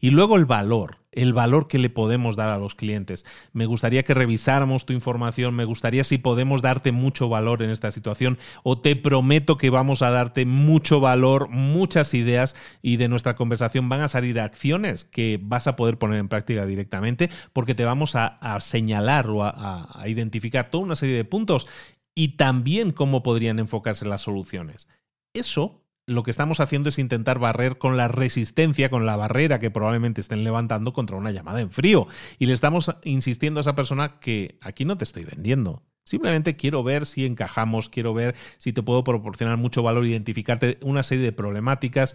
Y 0.00 0.10
luego 0.10 0.36
el 0.36 0.44
valor, 0.44 0.98
el 1.14 1.32
valor 1.32 1.68
que 1.68 1.78
le 1.78 1.90
podemos 1.90 2.36
dar 2.36 2.50
a 2.50 2.58
los 2.58 2.74
clientes. 2.74 3.24
Me 3.52 3.66
gustaría 3.66 4.02
que 4.02 4.14
revisáramos 4.14 4.86
tu 4.86 4.92
información, 4.92 5.54
me 5.54 5.64
gustaría 5.64 6.04
si 6.04 6.18
podemos 6.18 6.62
darte 6.62 6.92
mucho 6.92 7.28
valor 7.28 7.62
en 7.62 7.70
esta 7.70 7.90
situación 7.90 8.38
o 8.62 8.78
te 8.78 8.96
prometo 8.96 9.56
que 9.56 9.70
vamos 9.70 10.02
a 10.02 10.10
darte 10.10 10.46
mucho 10.46 11.00
valor, 11.00 11.48
muchas 11.48 12.14
ideas 12.14 12.56
y 12.82 12.96
de 12.96 13.08
nuestra 13.08 13.36
conversación 13.36 13.88
van 13.88 14.00
a 14.00 14.08
salir 14.08 14.40
acciones 14.40 15.04
que 15.04 15.38
vas 15.42 15.66
a 15.66 15.76
poder 15.76 15.98
poner 15.98 16.18
en 16.18 16.28
práctica 16.28 16.66
directamente 16.66 17.30
porque 17.52 17.74
te 17.74 17.84
vamos 17.84 18.16
a, 18.16 18.38
señalar 18.60 19.28
o 19.28 19.42
a 19.42 20.04
identificar 20.06 20.70
toda 20.70 20.84
una 20.84 20.96
serie 20.96 21.16
de 21.16 21.24
puntos 21.24 21.66
y 22.14 22.36
también 22.36 22.92
cómo 22.92 23.22
podrían 23.22 23.58
enfocarse 23.58 24.06
las 24.06 24.22
soluciones. 24.22 24.88
Eso 25.34 25.83
lo 26.06 26.22
que 26.22 26.30
estamos 26.30 26.60
haciendo 26.60 26.88
es 26.88 26.98
intentar 26.98 27.38
barrer 27.38 27.78
con 27.78 27.96
la 27.96 28.08
resistencia, 28.08 28.90
con 28.90 29.06
la 29.06 29.16
barrera 29.16 29.58
que 29.58 29.70
probablemente 29.70 30.20
estén 30.20 30.44
levantando 30.44 30.92
contra 30.92 31.16
una 31.16 31.30
llamada 31.30 31.60
en 31.60 31.70
frío. 31.70 32.06
Y 32.38 32.46
le 32.46 32.52
estamos 32.52 32.94
insistiendo 33.04 33.60
a 33.60 33.62
esa 33.62 33.74
persona 33.74 34.20
que 34.20 34.58
aquí 34.60 34.84
no 34.84 34.98
te 34.98 35.04
estoy 35.04 35.24
vendiendo. 35.24 35.82
Simplemente 36.04 36.56
quiero 36.56 36.82
ver 36.82 37.06
si 37.06 37.24
encajamos, 37.24 37.88
quiero 37.88 38.12
ver 38.12 38.34
si 38.58 38.74
te 38.74 38.82
puedo 38.82 39.04
proporcionar 39.04 39.56
mucho 39.56 39.82
valor, 39.82 40.06
identificarte 40.06 40.78
una 40.82 41.02
serie 41.02 41.24
de 41.24 41.32
problemáticas 41.32 42.14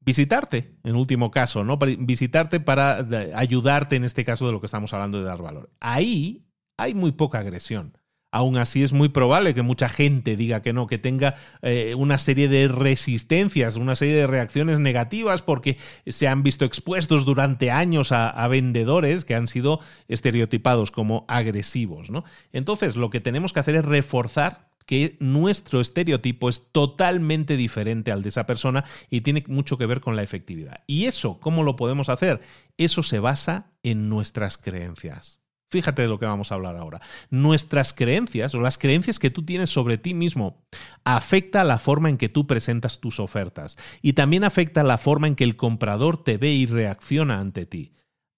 visitarte, 0.00 0.74
en 0.82 0.96
último 0.96 1.30
caso, 1.30 1.62
¿no? 1.62 1.78
Visitarte 1.78 2.60
para 2.60 3.06
ayudarte 3.34 3.96
en 3.96 4.04
este 4.04 4.24
caso 4.24 4.46
de 4.46 4.52
lo 4.52 4.60
que 4.60 4.66
estamos 4.66 4.92
hablando 4.92 5.18
de 5.18 5.24
dar 5.24 5.42
valor. 5.42 5.70
Ahí 5.78 6.46
hay 6.76 6.94
muy 6.94 7.12
poca 7.12 7.38
agresión. 7.38 7.96
Aún 8.32 8.56
así 8.58 8.82
es 8.82 8.92
muy 8.92 9.08
probable 9.08 9.54
que 9.54 9.62
mucha 9.62 9.88
gente 9.88 10.36
diga 10.36 10.62
que 10.62 10.72
no, 10.72 10.86
que 10.86 10.98
tenga 10.98 11.34
eh, 11.62 11.94
una 11.96 12.16
serie 12.18 12.48
de 12.48 12.68
resistencias, 12.68 13.76
una 13.76 13.96
serie 13.96 14.14
de 14.14 14.26
reacciones 14.26 14.78
negativas 14.78 15.42
porque 15.42 15.78
se 16.06 16.28
han 16.28 16.42
visto 16.42 16.64
expuestos 16.64 17.24
durante 17.24 17.70
años 17.70 18.12
a, 18.12 18.46
vendedores 18.48 19.24
que 19.24 19.34
han 19.34 19.48
sido 19.48 19.80
estereotipados 20.08 20.90
como 20.90 21.24
agresivos. 21.28 22.10
Entonces 22.52 22.96
lo 22.96 23.10
que 23.10 23.20
tenemos 23.20 23.52
que 23.52 23.60
hacer 23.60 23.76
es 23.76 23.84
reforzar 23.84 24.70
que 24.86 25.16
nuestro 25.20 25.80
estereotipo 25.80 26.48
es 26.48 26.66
totalmente 26.72 27.56
diferente 27.56 28.10
al 28.10 28.22
de 28.22 28.30
esa 28.30 28.46
persona 28.46 28.84
y 29.08 29.20
tiene 29.20 29.44
mucho 29.46 29.78
que 29.78 29.86
ver 29.86 30.00
con 30.00 30.16
la 30.16 30.22
efectividad. 30.22 30.80
¿Y 30.86 31.04
eso 31.04 31.38
cómo 31.38 31.62
lo 31.62 31.76
podemos 31.76 32.08
hacer? 32.08 32.40
Eso 32.76 33.02
se 33.02 33.20
basa 33.20 33.70
en 33.82 34.08
nuestras 34.08 34.58
creencias. 34.58 35.39
Fíjate 35.70 36.02
de 36.02 36.08
lo 36.08 36.18
que 36.18 36.26
vamos 36.26 36.50
a 36.50 36.56
hablar 36.56 36.76
ahora. 36.76 37.00
Nuestras 37.30 37.92
creencias 37.92 38.54
o 38.56 38.60
las 38.60 38.76
creencias 38.76 39.20
que 39.20 39.30
tú 39.30 39.44
tienes 39.44 39.70
sobre 39.70 39.98
ti 39.98 40.14
mismo 40.14 40.66
afecta 41.04 41.62
la 41.62 41.78
forma 41.78 42.08
en 42.08 42.18
que 42.18 42.28
tú 42.28 42.48
presentas 42.48 42.98
tus 42.98 43.20
ofertas 43.20 43.78
y 44.02 44.14
también 44.14 44.42
afecta 44.42 44.82
la 44.82 44.98
forma 44.98 45.28
en 45.28 45.36
que 45.36 45.44
el 45.44 45.56
comprador 45.56 46.24
te 46.24 46.38
ve 46.38 46.50
y 46.50 46.66
reacciona 46.66 47.38
ante 47.38 47.66
ti. 47.66 47.92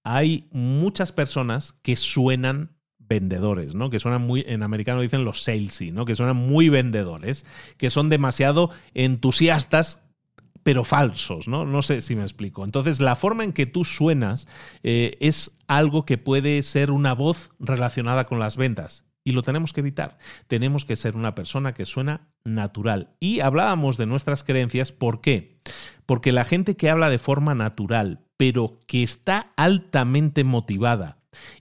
Hay 0.05 0.49
muchas 0.53 1.11
personas 1.11 1.73
que 1.83 1.97
suenan 1.97 2.77
vendedores, 2.99 3.75
¿no? 3.75 3.89
Que 3.89 3.99
suenan 3.99 4.23
muy, 4.23 4.45
en 4.47 4.63
americano 4.63 5.01
dicen 5.01 5.25
los 5.25 5.43
salesy, 5.43 5.91
¿no? 5.91 6.05
Que 6.05 6.17
suenan 6.17 6.37
muy 6.37 6.69
vendedores, 6.69 7.47
que 7.79 7.89
son 7.89 8.11
demasiado 8.11 8.71
entusiastas 8.95 10.03
pero 10.63 10.85
falsos, 10.85 11.49
¿no? 11.49 11.65
No 11.65 11.83
sé 11.83 12.03
si 12.03 12.17
me 12.17 12.23
explico. 12.23 12.65
Entonces, 12.65 13.01
la 13.01 13.17
forma 13.17 13.45
en 13.45 13.53
que 13.53 13.67
tú 13.67 13.85
suenas 13.85 14.49
eh, 14.83 15.17
es 15.21 15.59
algo 15.67 16.05
que 16.05 16.19
puede 16.19 16.63
ser 16.63 16.91
una 16.91 17.15
voz 17.15 17.51
relacionada 17.59 18.25
con 18.27 18.39
las 18.39 18.57
ventas. 18.57 19.05
Y 19.25 19.33
lo 19.33 19.43
tenemos 19.43 19.73
que 19.73 19.81
evitar. 19.81 20.19
Tenemos 20.49 20.85
que 20.85 20.97
ser 20.97 21.17
una 21.17 21.35
persona 21.35 21.75
que 21.75 21.85
suena 21.85 22.29
natural. 22.45 23.15
Y 23.21 23.41
hablábamos 23.41 23.97
de 23.97 24.07
nuestras 24.07 24.43
creencias. 24.43 24.91
¿Por 24.91 25.21
qué? 25.21 25.61
Porque 26.07 26.33
la 26.33 26.45
gente 26.45 26.77
que 26.77 26.91
habla 26.91 27.09
de 27.09 27.19
forma 27.19 27.55
natural, 27.55 28.21
pero 28.37 28.81
que 28.87 29.03
está 29.03 29.53
altamente 29.57 30.43
motivada 30.43 31.19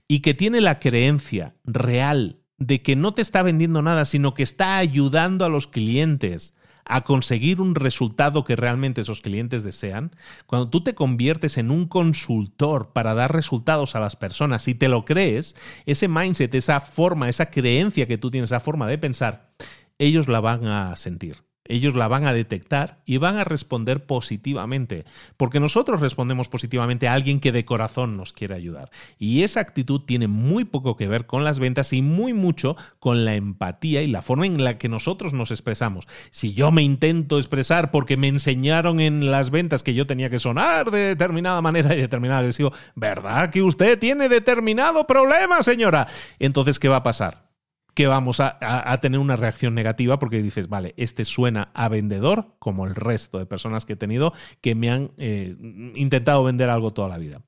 y 0.08 0.20
que 0.20 0.34
tiene 0.34 0.60
la 0.60 0.80
creencia 0.80 1.54
real 1.64 2.40
de 2.58 2.82
que 2.82 2.96
no 2.96 3.12
te 3.12 3.22
está 3.22 3.42
vendiendo 3.42 3.82
nada, 3.82 4.04
sino 4.04 4.34
que 4.34 4.42
está 4.42 4.76
ayudando 4.78 5.44
a 5.44 5.48
los 5.48 5.66
clientes 5.66 6.54
a 6.84 7.02
conseguir 7.02 7.60
un 7.60 7.74
resultado 7.74 8.44
que 8.44 8.56
realmente 8.56 9.00
esos 9.00 9.20
clientes 9.20 9.62
desean, 9.62 10.14
cuando 10.46 10.68
tú 10.68 10.82
te 10.82 10.94
conviertes 10.94 11.58
en 11.58 11.70
un 11.70 11.86
consultor 11.86 12.92
para 12.92 13.14
dar 13.14 13.32
resultados 13.32 13.94
a 13.94 14.00
las 14.00 14.16
personas 14.16 14.66
y 14.68 14.74
te 14.74 14.88
lo 14.88 15.04
crees, 15.04 15.56
ese 15.86 16.08
mindset, 16.08 16.54
esa 16.54 16.80
forma, 16.80 17.28
esa 17.28 17.46
creencia 17.50 18.06
que 18.06 18.18
tú 18.18 18.30
tienes, 18.30 18.50
esa 18.50 18.60
forma 18.60 18.86
de 18.86 18.98
pensar, 18.98 19.52
ellos 19.98 20.28
la 20.28 20.40
van 20.40 20.66
a 20.66 20.96
sentir 20.96 21.51
ellos 21.72 21.94
la 21.94 22.08
van 22.08 22.26
a 22.26 22.32
detectar 22.32 22.98
y 23.06 23.16
van 23.16 23.36
a 23.36 23.44
responder 23.44 24.04
positivamente, 24.04 25.04
porque 25.36 25.60
nosotros 25.60 26.00
respondemos 26.00 26.48
positivamente 26.48 27.08
a 27.08 27.14
alguien 27.14 27.40
que 27.40 27.52
de 27.52 27.64
corazón 27.64 28.16
nos 28.16 28.32
quiere 28.32 28.54
ayudar. 28.54 28.90
Y 29.18 29.42
esa 29.42 29.60
actitud 29.60 30.02
tiene 30.02 30.28
muy 30.28 30.64
poco 30.64 30.96
que 30.96 31.08
ver 31.08 31.26
con 31.26 31.44
las 31.44 31.58
ventas 31.58 31.92
y 31.92 32.02
muy 32.02 32.34
mucho 32.34 32.76
con 32.98 33.24
la 33.24 33.34
empatía 33.34 34.02
y 34.02 34.06
la 34.06 34.22
forma 34.22 34.46
en 34.46 34.62
la 34.62 34.78
que 34.78 34.88
nosotros 34.88 35.32
nos 35.32 35.50
expresamos. 35.50 36.06
Si 36.30 36.54
yo 36.54 36.70
me 36.70 36.82
intento 36.82 37.38
expresar 37.38 37.90
porque 37.90 38.16
me 38.16 38.28
enseñaron 38.28 39.00
en 39.00 39.30
las 39.30 39.50
ventas 39.50 39.82
que 39.82 39.94
yo 39.94 40.06
tenía 40.06 40.30
que 40.30 40.38
sonar 40.38 40.90
de 40.90 41.00
determinada 41.00 41.62
manera 41.62 41.94
y 41.94 42.00
determinada 42.00 42.40
agresivo, 42.40 42.72
¿verdad 42.94 43.50
que 43.50 43.62
usted 43.62 43.98
tiene 43.98 44.28
determinado 44.28 45.06
problema, 45.06 45.62
señora? 45.62 46.06
Entonces, 46.38 46.78
¿qué 46.78 46.88
va 46.88 46.96
a 46.96 47.02
pasar? 47.02 47.41
Que 47.94 48.06
vamos 48.06 48.40
a, 48.40 48.98
tener 49.00 49.20
una 49.20 49.36
reacción 49.36 49.74
negativa 49.74 50.18
porque 50.18 50.42
dices, 50.42 50.68
vale, 50.68 50.94
este 50.96 51.24
suena 51.24 51.70
a 51.74 51.88
vendedor, 51.88 52.54
como 52.58 52.86
el 52.86 52.94
resto 52.94 53.38
de 53.38 53.46
personas 53.46 53.84
que 53.84 53.94
he 53.94 53.96
tenido 53.96 54.32
que 54.60 54.74
me 54.74 54.90
han 54.90 55.12
eh, 55.18 55.54
intentado 55.94 56.42
vender 56.44 56.70
algo 56.70 56.92
toda 56.92 57.08
la 57.08 57.18
vida. 57.18 57.42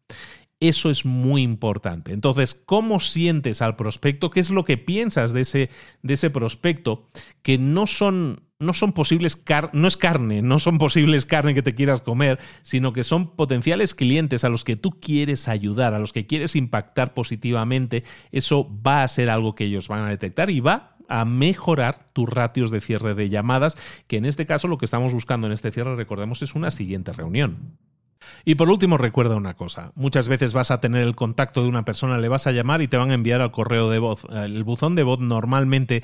Eso 0.61 0.91
es 0.91 1.05
muy 1.05 1.43
importante. 1.43 2.13
Entonces, 2.13 2.55
¿cómo 2.55 3.01
sientes 3.01 3.61
al 3.61 3.77
prospecto? 3.77 4.31
¿Qué 4.31 4.41
es 4.41 4.51
lo 4.51 4.65
que 4.65 4.79
piensas 4.79 5.33
de 5.33 5.43
ese, 5.43 5.71
de 6.03 6.15
ese 6.15 6.31
prospecto? 6.31 7.09
Que 7.43 7.59
no 7.59 7.87
son 7.87 8.44
no 8.59 8.73
son 8.73 8.93
posibles 8.93 9.43
no 9.73 9.89
es 9.89 9.97
carne, 9.97 10.43
no 10.43 10.59
son 10.59 10.79
posibles 10.79 11.27
carne 11.27 11.55
que 11.55 11.63
te 11.63 11.75
quieras 11.75 12.01
comer, 12.01 12.39
sino 12.63 12.93
que 12.93 13.05
son 13.05 13.35
potenciales 13.37 13.95
clientes 13.95 14.45
a 14.45 14.49
los 14.49 14.65
que 14.65 14.77
tú 14.77 15.01
quieres 15.01 15.49
ayudar, 15.49 15.95
a 15.95 15.99
los 15.99 16.13
que 16.13 16.27
quieres 16.27 16.57
impactar 16.57 17.15
positivamente. 17.15 18.05
Eso 18.33 18.71
va 18.87 19.03
a 19.03 19.09
ser 19.09 19.31
algo 19.31 19.55
que 19.55 19.65
ellos 19.65 19.89
van 19.89 20.05
a 20.05 20.09
detectar 20.09 20.51
y 20.51 20.61
va 20.61 20.97
a 21.09 21.25
mejorar 21.25 22.09
tus 22.13 22.29
ratios 22.29 22.71
de 22.71 22.81
cierre 22.81 23.15
de 23.15 23.29
llamadas, 23.29 23.77
que 24.07 24.17
en 24.17 24.25
este 24.25 24.47
caso 24.47 24.69
lo 24.69 24.79
que 24.79 24.87
estamos 24.87 25.13
buscando 25.13 25.47
en 25.47 25.53
este 25.53 25.71
cierre, 25.71 25.97
recordemos, 25.97 26.41
es 26.43 26.55
una 26.55 26.71
siguiente 26.71 27.13
reunión. 27.13 27.77
Y 28.45 28.55
por 28.55 28.71
último, 28.71 28.99
recuerda 28.99 29.37
una 29.37 29.55
cosa. 29.55 29.93
Muchas 29.95 30.29
veces 30.29 30.53
vas 30.53 30.71
a 30.71 30.81
tener 30.81 31.03
el 31.03 31.15
contacto 31.15 31.63
de 31.63 31.69
una 31.69 31.85
persona, 31.85 32.19
le 32.19 32.29
vas 32.29 32.47
a 32.47 32.53
llamar 32.53 32.83
y 32.83 32.89
te 32.89 32.97
van 32.97 33.11
a 33.11 33.15
enviar 33.15 33.41
al 33.41 33.53
correo 33.53 33.91
de 33.91 33.99
voz. 33.99 34.27
El 34.31 34.65
buzón 34.65 34.95
de 34.95 35.03
voz 35.03 35.21
normalmente 35.21 36.03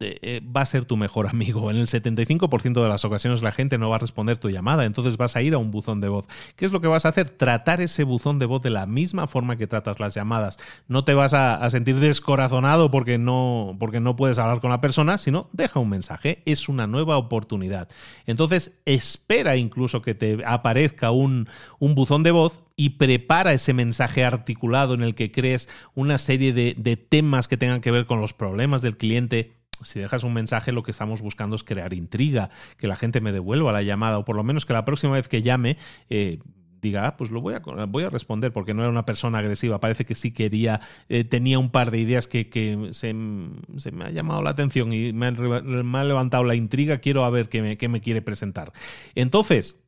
eh, 0.00 0.40
va 0.44 0.62
a 0.62 0.66
ser 0.66 0.84
tu 0.84 0.96
mejor 0.96 1.26
amigo. 1.28 1.70
En 1.70 1.76
el 1.76 1.86
75% 1.86 2.82
de 2.82 2.88
las 2.88 3.04
ocasiones 3.04 3.42
la 3.42 3.52
gente 3.52 3.78
no 3.78 3.90
va 3.90 3.96
a 3.96 3.98
responder 3.98 4.38
tu 4.38 4.50
llamada, 4.50 4.84
entonces 4.84 5.16
vas 5.16 5.36
a 5.36 5.42
ir 5.42 5.54
a 5.54 5.58
un 5.58 5.70
buzón 5.70 6.00
de 6.00 6.08
voz. 6.08 6.26
¿Qué 6.56 6.64
es 6.64 6.72
lo 6.72 6.80
que 6.80 6.88
vas 6.88 7.04
a 7.04 7.10
hacer? 7.10 7.30
Tratar 7.30 7.80
ese 7.80 8.04
buzón 8.04 8.38
de 8.38 8.46
voz 8.46 8.62
de 8.62 8.70
la 8.70 8.86
misma 8.86 9.26
forma 9.26 9.56
que 9.56 9.66
tratas 9.66 10.00
las 10.00 10.14
llamadas. 10.14 10.58
No 10.86 11.04
te 11.04 11.14
vas 11.14 11.34
a, 11.34 11.68
sentir 11.70 11.96
descorazonado 11.96 12.90
porque 12.90 13.18
no, 13.18 13.76
porque 13.78 14.00
no 14.00 14.16
puedes 14.16 14.38
hablar 14.38 14.60
con 14.60 14.70
la 14.70 14.80
persona, 14.80 15.18
sino 15.18 15.50
deja 15.52 15.80
un 15.80 15.90
mensaje. 15.90 16.42
Es 16.46 16.68
una 16.68 16.86
nueva 16.86 17.16
oportunidad. 17.18 17.88
Entonces 18.26 18.78
espera 18.84 19.56
incluso 19.56 20.00
que 20.02 20.14
te 20.14 20.38
aparezca 20.46 21.10
un, 21.10 21.48
un 21.78 21.94
buzón 21.94 22.22
de 22.22 22.30
voz 22.30 22.64
y 22.76 22.90
prepara 22.90 23.52
ese 23.52 23.74
mensaje 23.74 24.24
articulado 24.24 24.94
en 24.94 25.02
el 25.02 25.16
que 25.16 25.32
crees 25.32 25.68
una 25.94 26.16
serie 26.16 26.52
de, 26.52 26.74
de 26.78 26.96
temas 26.96 27.48
que 27.48 27.56
tengan 27.56 27.80
que 27.80 27.90
ver 27.90 28.06
con 28.06 28.20
los 28.20 28.32
problemas 28.32 28.82
del 28.82 28.96
cliente 28.96 29.57
si 29.84 30.00
dejas 30.00 30.24
un 30.24 30.32
mensaje, 30.32 30.72
lo 30.72 30.82
que 30.82 30.90
estamos 30.90 31.20
buscando 31.20 31.56
es 31.56 31.64
crear 31.64 31.94
intriga, 31.94 32.50
que 32.76 32.86
la 32.86 32.96
gente 32.96 33.20
me 33.20 33.32
devuelva 33.32 33.72
la 33.72 33.82
llamada, 33.82 34.18
o 34.18 34.24
por 34.24 34.36
lo 34.36 34.44
menos 34.44 34.66
que 34.66 34.72
la 34.72 34.84
próxima 34.84 35.14
vez 35.14 35.28
que 35.28 35.42
llame, 35.42 35.76
eh, 36.10 36.38
diga, 36.80 37.06
ah, 37.06 37.16
pues 37.16 37.30
lo 37.30 37.40
voy 37.40 37.54
a, 37.54 37.60
voy 37.86 38.04
a 38.04 38.10
responder 38.10 38.52
porque 38.52 38.74
no 38.74 38.82
era 38.82 38.90
una 38.90 39.04
persona 39.04 39.38
agresiva, 39.38 39.80
parece 39.80 40.04
que 40.04 40.14
sí 40.14 40.32
quería, 40.32 40.80
eh, 41.08 41.24
tenía 41.24 41.58
un 41.58 41.70
par 41.70 41.90
de 41.90 41.98
ideas 41.98 42.28
que, 42.28 42.48
se, 42.92 43.12
me 43.14 44.04
ha 44.04 44.10
llamado 44.10 44.42
la 44.42 44.50
atención 44.50 44.92
y 44.92 45.12
me, 45.12 45.26
ha 45.26 46.04
levantado 46.04 46.44
la 46.44 46.54
intriga, 46.54 46.98
quiero 46.98 47.24
a 47.24 47.30
ver 47.30 47.48
qué 47.48 47.88
me 47.88 48.00
quiere 48.00 48.22
presentar. 48.22 48.72
Entonces, 49.14 49.87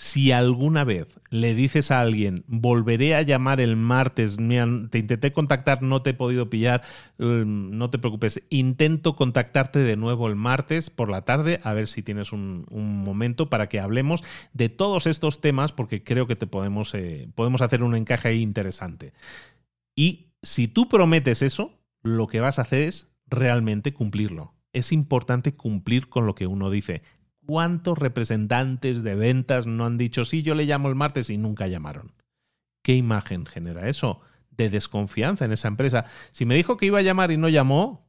Si 0.00 0.32
alguna 0.32 0.82
vez 0.84 1.08
le 1.28 1.54
dices 1.54 1.90
a 1.90 2.00
alguien, 2.00 2.42
volveré 2.46 3.14
a 3.14 3.20
llamar 3.20 3.60
el 3.60 3.76
martes, 3.76 4.38
te 4.38 4.98
intenté 4.98 5.30
contactar, 5.34 5.82
no 5.82 6.00
te 6.00 6.10
he 6.10 6.14
podido 6.14 6.48
pillar, 6.48 6.80
em, 7.18 7.76
no 7.76 7.90
te 7.90 7.98
preocupes, 7.98 8.42
intento 8.48 9.14
contactarte 9.14 9.78
de 9.80 9.98
nuevo 9.98 10.26
el 10.28 10.36
martes 10.36 10.88
por 10.88 11.10
la 11.10 11.26
tarde, 11.26 11.60
a 11.64 11.74
ver 11.74 11.86
si 11.86 12.02
tienes 12.02 12.32
un, 12.32 12.64
momento 12.70 13.50
para 13.50 13.68
que 13.68 13.78
hablemos 13.78 14.22
de 14.54 14.70
todos 14.70 15.06
estos 15.06 15.42
temas, 15.42 15.72
porque 15.72 16.02
creo 16.02 16.26
que 16.26 16.34
te 16.34 16.46
podemos, 16.46 16.94
eh, 16.94 17.28
podemos 17.34 17.60
hacer 17.60 17.82
un 17.82 17.94
encaje 17.94 18.28
ahí 18.28 18.40
interesante. 18.40 19.12
Y 19.94 20.30
si 20.42 20.66
tú 20.66 20.88
prometes 20.88 21.42
eso, 21.42 21.78
lo 22.02 22.26
que 22.26 22.40
vas 22.40 22.58
a 22.58 22.62
hacer 22.62 22.88
es 22.88 23.12
realmente 23.26 23.92
cumplirlo. 23.92 24.54
Es 24.72 24.92
importante 24.92 25.54
cumplir 25.54 26.08
con 26.08 26.24
lo 26.24 26.34
que 26.34 26.46
uno 26.46 26.70
dice. 26.70 27.02
¿Cuántos 27.50 27.98
representantes 27.98 29.02
de 29.02 29.16
ventas 29.16 29.66
no 29.66 29.84
han 29.84 29.98
dicho, 29.98 30.24
sí, 30.24 30.42
yo 30.42 30.54
le 30.54 30.66
llamo 30.66 30.88
el 30.88 30.94
martes 30.94 31.30
y 31.30 31.36
nunca 31.36 31.66
llamaron? 31.66 32.12
¿Qué 32.80 32.94
imagen 32.94 33.44
genera 33.44 33.88
eso? 33.88 34.20
De 34.52 34.70
desconfianza 34.70 35.46
en 35.46 35.50
esa 35.50 35.66
empresa. 35.66 36.04
Si 36.30 36.46
me 36.46 36.54
dijo 36.54 36.76
que 36.76 36.86
iba 36.86 37.00
a 37.00 37.02
llamar 37.02 37.32
y 37.32 37.38
no 37.38 37.48
llamó, 37.48 38.08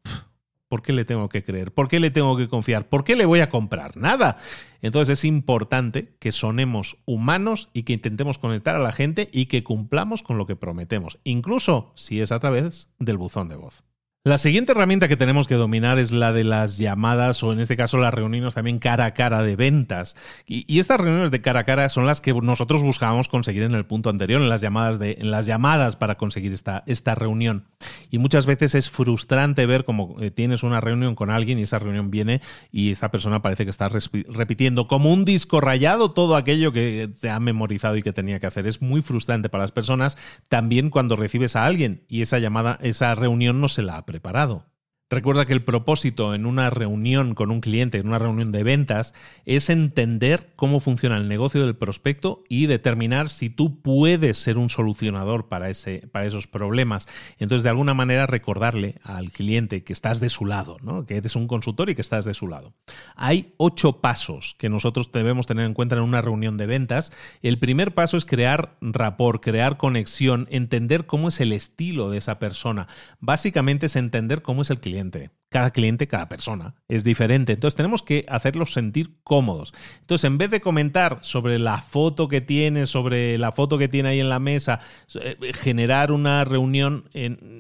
¿por 0.68 0.84
qué 0.84 0.94
le 0.94 1.06
tengo 1.06 1.28
que 1.28 1.44
creer? 1.44 1.74
¿Por 1.74 1.88
qué 1.88 2.00
le 2.00 2.12
tengo 2.12 2.38
que 2.38 2.50
confiar? 2.50 2.88
¿Por 2.88 3.04
qué 3.04 3.16
le 3.16 3.26
voy 3.26 3.40
a 3.40 3.50
comprar? 3.50 3.98
Nada. 3.98 4.38
Entonces 4.84 5.18
es 5.18 5.26
importante 5.26 6.16
que 6.20 6.32
sonemos 6.32 6.98
humanos 7.08 7.70
y 7.74 7.82
que 7.82 7.94
intentemos 7.94 8.38
conectar 8.38 8.76
a 8.76 8.80
la 8.80 8.92
gente 8.92 9.28
y 9.34 9.48
que 9.48 9.64
cumplamos 9.64 10.22
con 10.22 10.38
lo 10.38 10.46
que 10.46 10.56
prometemos, 10.56 11.18
incluso 11.24 11.94
si 11.96 12.22
es 12.22 12.32
a 12.32 12.40
través 12.40 12.90
del 13.00 13.18
buzón 13.18 13.50
de 13.50 13.56
voz. 13.56 13.84
La 14.24 14.38
siguiente 14.38 14.74
herramienta 14.74 15.08
que 15.08 15.18
tenemos 15.18 15.48
que 15.48 15.56
dominar 15.56 15.98
es 15.98 16.12
la 16.12 16.32
de 16.32 16.44
las 16.44 16.78
llamadas 16.78 17.42
o 17.42 17.54
en 17.54 17.60
este 17.60 17.76
caso 17.76 17.98
las 17.98 18.14
reuniones 18.14 18.54
también 18.54 18.78
cara 18.78 19.06
a 19.06 19.16
cara 19.16 19.42
de 19.42 19.56
ventas. 19.56 20.16
Y, 20.46 20.78
estas 20.78 21.02
reuniones 21.02 21.32
de 21.32 21.42
cara 21.42 21.62
a 21.62 21.64
cara 21.64 21.90
son 21.90 22.06
las 22.06 22.22
que 22.22 22.32
nosotros 22.32 22.84
buscábamos 22.84 23.30
conseguir 23.30 23.64
en 23.64 23.74
el 23.74 23.88
punto 23.88 24.12
anterior, 24.12 24.40
en 24.40 24.50
las 24.50 24.62
llamadas, 24.62 25.00
de, 25.00 25.18
en 25.20 25.32
las 25.32 25.48
llamadas 25.48 25.96
para 25.96 26.20
conseguir 26.20 26.54
esta, 26.54 26.84
esta 26.86 27.16
reunión. 27.16 27.66
Y 28.12 28.20
muchas 28.20 28.46
veces 28.46 28.76
es 28.76 28.92
frustrante 28.92 29.66
ver 29.66 29.86
cómo 29.86 30.16
eh, 30.22 30.30
tienes 30.30 30.62
una 30.62 30.82
reunión 30.82 31.16
con 31.16 31.32
alguien 31.32 31.58
y 31.58 31.64
esa 31.64 31.80
reunión 31.80 32.12
viene 32.12 32.42
y 32.72 32.92
esta 32.92 33.10
persona 33.10 33.42
parece 33.42 33.64
que 33.64 33.72
está 33.72 33.90
repitiendo 33.90 34.88
como 34.88 35.12
un 35.12 35.26
disco 35.26 35.62
rayado 35.62 36.12
todo 36.12 36.36
aquello 36.36 36.72
que 36.72 37.10
te 37.20 37.32
ha 37.32 37.40
memorizado 37.40 37.98
y 37.98 38.04
que 38.04 38.14
tenía 38.14 38.40
que 38.40 38.46
hacer. 38.46 38.68
Es 38.68 38.84
muy 38.84 39.02
frustrante 39.02 39.50
para 39.50 39.64
las 39.64 39.72
personas 39.72 40.16
también 40.48 40.92
cuando 40.92 41.16
recibes 41.16 41.56
a 41.56 41.66
alguien 41.66 42.04
y 42.08 42.22
esa 42.22 42.38
llamada, 42.38 42.78
esa 42.84 43.16
reunión 43.16 43.60
no 43.60 43.68
se 43.68 43.82
la 43.82 43.98
preparado. 44.12 44.66
Recuerda 45.12 45.46
que 45.46 45.52
el 45.52 45.62
propósito 45.62 46.34
en 46.34 46.46
una 46.46 46.70
reunión 46.70 47.36
con 47.36 47.52
un 47.52 47.60
cliente, 47.60 47.98
en 47.98 48.08
una 48.08 48.18
reunión 48.18 48.54
de 48.54 48.64
ventas, 48.64 49.14
es 49.46 49.70
entender 49.70 50.54
cómo 50.56 50.80
funciona 50.80 51.18
el 51.18 51.28
negocio 51.28 51.66
del 51.66 51.76
prospecto 51.76 52.46
y 52.48 52.68
determinar 52.68 53.28
si 53.28 53.50
tú 53.50 53.82
puedes 53.82 54.38
ser 54.38 54.58
un 54.58 54.70
solucionador 54.70 55.50
para, 55.50 55.70
ese, 55.70 56.08
para 56.14 56.26
esos 56.26 56.48
problemas. 56.48 57.10
Entonces, 57.40 57.64
de 57.64 57.68
alguna 57.68 57.94
manera, 57.94 58.26
recordarle 58.26 59.00
al 59.04 59.34
cliente 59.34 59.84
que 59.84 59.92
estás 59.92 60.22
de 60.22 60.30
su 60.30 60.46
lado, 60.46 60.78
¿no? 60.82 61.06
que 61.06 61.18
eres 61.18 61.36
un 61.36 61.50
consultor 61.50 61.90
y 61.90 61.96
que 61.96 62.02
estás 62.02 62.24
de 62.24 62.34
su 62.34 62.48
lado. 62.48 62.72
Hay 63.18 63.54
ocho 63.58 64.00
pasos 64.00 64.56
que 64.58 64.70
nosotros 64.70 65.12
debemos 65.12 65.46
tener 65.46 65.66
en 65.66 65.74
cuenta 65.74 65.98
en 65.98 66.04
una 66.04 66.22
reunión 66.22 66.56
de 66.56 66.68
ventas. 66.68 67.12
El 67.42 67.60
primer 67.60 67.94
paso 67.94 68.16
es 68.16 68.24
crear 68.24 68.78
rapport, 68.80 69.44
crear 69.44 69.76
conexión, 69.76 70.48
entender 70.52 71.06
cómo 71.06 71.28
es 71.28 71.42
el 71.42 71.52
estilo 71.52 72.10
de 72.10 72.20
esa 72.20 72.40
persona. 72.40 72.88
Básicamente 73.20 73.88
es 73.88 73.98
entender 73.98 74.42
cómo 74.42 74.62
es 74.62 74.70
el 74.70 74.80
cliente 74.80 75.01
cada 75.52 75.72
cliente, 75.72 76.08
cada 76.08 76.30
persona 76.30 76.76
es 76.88 77.04
diferente. 77.04 77.52
Entonces 77.52 77.76
tenemos 77.76 78.04
que 78.04 78.26
hacerlos 78.30 78.72
sentir 78.72 79.18
cómodos. 79.26 79.74
Entonces, 80.00 80.24
en 80.24 80.38
vez 80.38 80.50
de 80.50 80.62
comentar 80.62 81.20
sobre 81.24 81.60
la 81.60 81.80
foto 81.82 82.30
que 82.30 82.40
tiene, 82.40 82.86
sobre 82.86 83.38
la 83.38 83.52
foto 83.52 83.78
que 83.78 83.90
tiene 83.90 84.10
ahí 84.10 84.22
en 84.22 84.30
la 84.30 84.40
mesa, 84.40 84.80
eh, 85.16 85.36
generar 85.54 86.14
una 86.14 86.46
reunión 86.46 87.10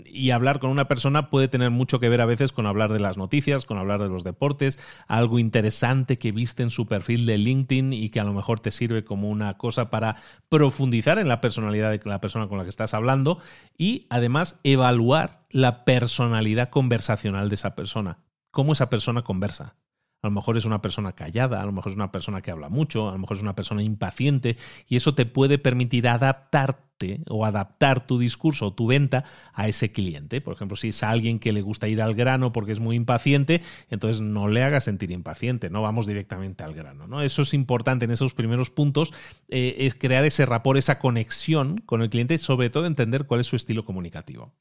y 0.06 0.30
hablar 0.30 0.60
con 0.60 0.70
una 0.70 0.88
persona 0.88 1.30
puede 1.30 1.50
tener 1.50 1.70
mucho 1.70 2.00
que 2.00 2.08
ver 2.08 2.22
a 2.22 2.26
veces 2.26 2.54
con 2.54 2.66
hablar 2.66 2.94
de 2.94 3.02
las 3.02 3.18
noticias, 3.18 3.66
con 3.66 3.78
hablar 3.78 4.02
de 4.02 4.08
los 4.08 4.24
deportes, 4.24 4.80
algo 5.10 5.38
interesante 5.38 6.18
que 6.18 6.32
viste 6.32 6.64
en 6.64 6.70
su 6.70 6.86
perfil 6.86 7.26
de 7.26 7.38
LinkedIn 7.38 7.92
y 7.92 8.08
que 8.08 8.22
a 8.22 8.24
lo 8.24 8.32
mejor 8.32 8.62
te 8.62 8.72
sirve 8.72 9.04
como 9.04 9.30
una 9.30 9.58
cosa 9.58 9.90
para 9.90 10.16
profundizar 10.48 11.20
en 11.20 11.28
la 11.28 11.42
personalidad 11.42 11.92
de 11.92 12.00
la 12.06 12.22
persona 12.22 12.48
con 12.48 12.58
la 12.58 12.64
que 12.64 12.70
estás 12.70 12.94
hablando 12.94 13.40
y 13.78 14.08
además 14.10 14.60
evaluar 14.64 15.41
la 15.52 15.86
personalidad 15.86 16.70
conversacional 16.70 17.50
de 17.50 17.56
esa 17.56 17.76
persona, 17.76 18.20
cómo 18.52 18.74
esa 18.74 18.90
persona 18.90 19.24
conversa. 19.24 19.76
A 20.24 20.28
lo 20.28 20.32
mejor 20.32 20.56
es 20.56 20.66
una 20.66 20.82
persona 20.82 21.14
callada, 21.14 21.62
a 21.62 21.66
lo 21.66 21.72
mejor 21.72 21.92
es 21.92 21.96
una 21.96 22.12
persona 22.12 22.42
que 22.42 22.52
habla 22.52 22.70
mucho, 22.70 23.10
a 23.10 23.14
lo 23.14 23.18
mejor 23.18 23.38
es 23.38 23.44
una 23.44 23.56
persona 23.56 23.82
impaciente 23.82 24.56
y 24.88 24.96
eso 24.96 25.16
te 25.16 25.26
puede 25.26 25.58
permitir 25.58 26.08
adaptarte 26.08 26.92
o 27.28 27.46
adaptar 27.46 28.06
tu 28.06 28.20
discurso 28.20 28.68
o 28.68 28.74
tu 28.74 28.88
venta 28.88 29.26
a 29.54 29.68
ese 29.68 29.92
cliente. 29.92 30.42
Por 30.42 30.54
ejemplo, 30.54 30.78
si 30.78 30.90
es 30.90 31.04
alguien 31.04 31.40
que 31.40 31.52
le 31.54 31.62
gusta 31.62 31.88
ir 31.88 32.02
al 32.02 32.14
grano 32.14 32.52
porque 32.52 32.72
es 32.72 32.80
muy 32.80 32.96
impaciente, 32.96 33.62
entonces 33.90 34.22
no 34.22 34.48
le 34.48 34.64
hagas 34.64 34.84
sentir 34.84 35.12
impaciente, 35.12 35.70
no 35.70 35.82
vamos 35.82 36.06
directamente 36.06 36.64
al 36.64 36.74
grano. 36.74 37.08
¿no? 37.08 37.22
Eso 37.22 37.42
es 37.42 37.54
importante 37.54 38.06
en 38.06 38.12
esos 38.12 38.34
primeros 38.34 38.70
puntos, 38.70 39.14
eh, 39.50 39.76
es 39.80 39.96
crear 39.96 40.24
ese 40.26 40.46
rapport, 40.46 40.78
esa 40.78 41.00
conexión 41.00 41.78
con 41.80 42.02
el 42.02 42.10
cliente, 42.10 42.38
sobre 42.38 42.70
todo 42.70 42.86
entender 42.86 43.26
cuál 43.26 43.42
es 43.42 43.48
su 43.48 43.56
estilo 43.56 43.86
comunicativo. 43.86 44.54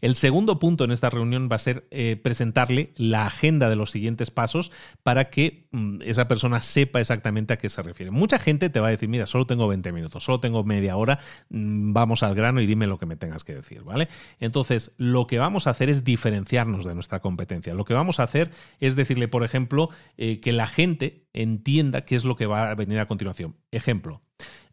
El 0.00 0.14
segundo 0.14 0.58
punto 0.58 0.84
en 0.84 0.92
esta 0.92 1.10
reunión 1.10 1.48
va 1.50 1.56
a 1.56 1.60
ser 1.60 1.86
eh, 1.90 2.16
presentarle 2.22 2.92
la 2.96 3.26
agenda 3.26 3.68
de 3.68 3.76
los 3.76 3.90
siguientes 3.90 4.30
pasos 4.30 4.72
para 5.02 5.30
que 5.30 5.66
mm, 5.72 6.02
esa 6.04 6.28
persona 6.28 6.60
sepa 6.62 7.00
exactamente 7.00 7.52
a 7.52 7.58
qué 7.58 7.68
se 7.68 7.82
refiere. 7.82 8.10
Mucha 8.10 8.38
gente 8.38 8.70
te 8.70 8.80
va 8.80 8.88
a 8.88 8.90
decir, 8.90 9.08
mira, 9.08 9.26
solo 9.26 9.46
tengo 9.46 9.68
20 9.68 9.92
minutos, 9.92 10.24
solo 10.24 10.40
tengo 10.40 10.64
media 10.64 10.96
hora, 10.96 11.18
mm, 11.50 11.92
vamos 11.92 12.22
al 12.22 12.34
grano 12.34 12.60
y 12.60 12.66
dime 12.66 12.86
lo 12.86 12.98
que 12.98 13.06
me 13.06 13.16
tengas 13.16 13.44
que 13.44 13.54
decir, 13.54 13.82
¿vale? 13.82 14.08
Entonces, 14.40 14.92
lo 14.98 15.26
que 15.26 15.38
vamos 15.38 15.66
a 15.66 15.70
hacer 15.70 15.88
es 15.88 16.04
diferenciarnos 16.04 16.84
de 16.84 16.94
nuestra 16.94 17.20
competencia. 17.20 17.74
Lo 17.74 17.84
que 17.84 17.94
vamos 17.94 18.20
a 18.20 18.24
hacer 18.24 18.50
es 18.80 18.96
decirle, 18.96 19.28
por 19.28 19.44
ejemplo, 19.44 19.90
eh, 20.16 20.40
que 20.40 20.52
la 20.52 20.66
gente 20.66 21.26
entienda 21.32 22.02
qué 22.02 22.16
es 22.16 22.24
lo 22.24 22.36
que 22.36 22.46
va 22.46 22.70
a 22.70 22.74
venir 22.74 22.98
a 22.98 23.06
continuación. 23.06 23.56
Ejemplo, 23.70 24.22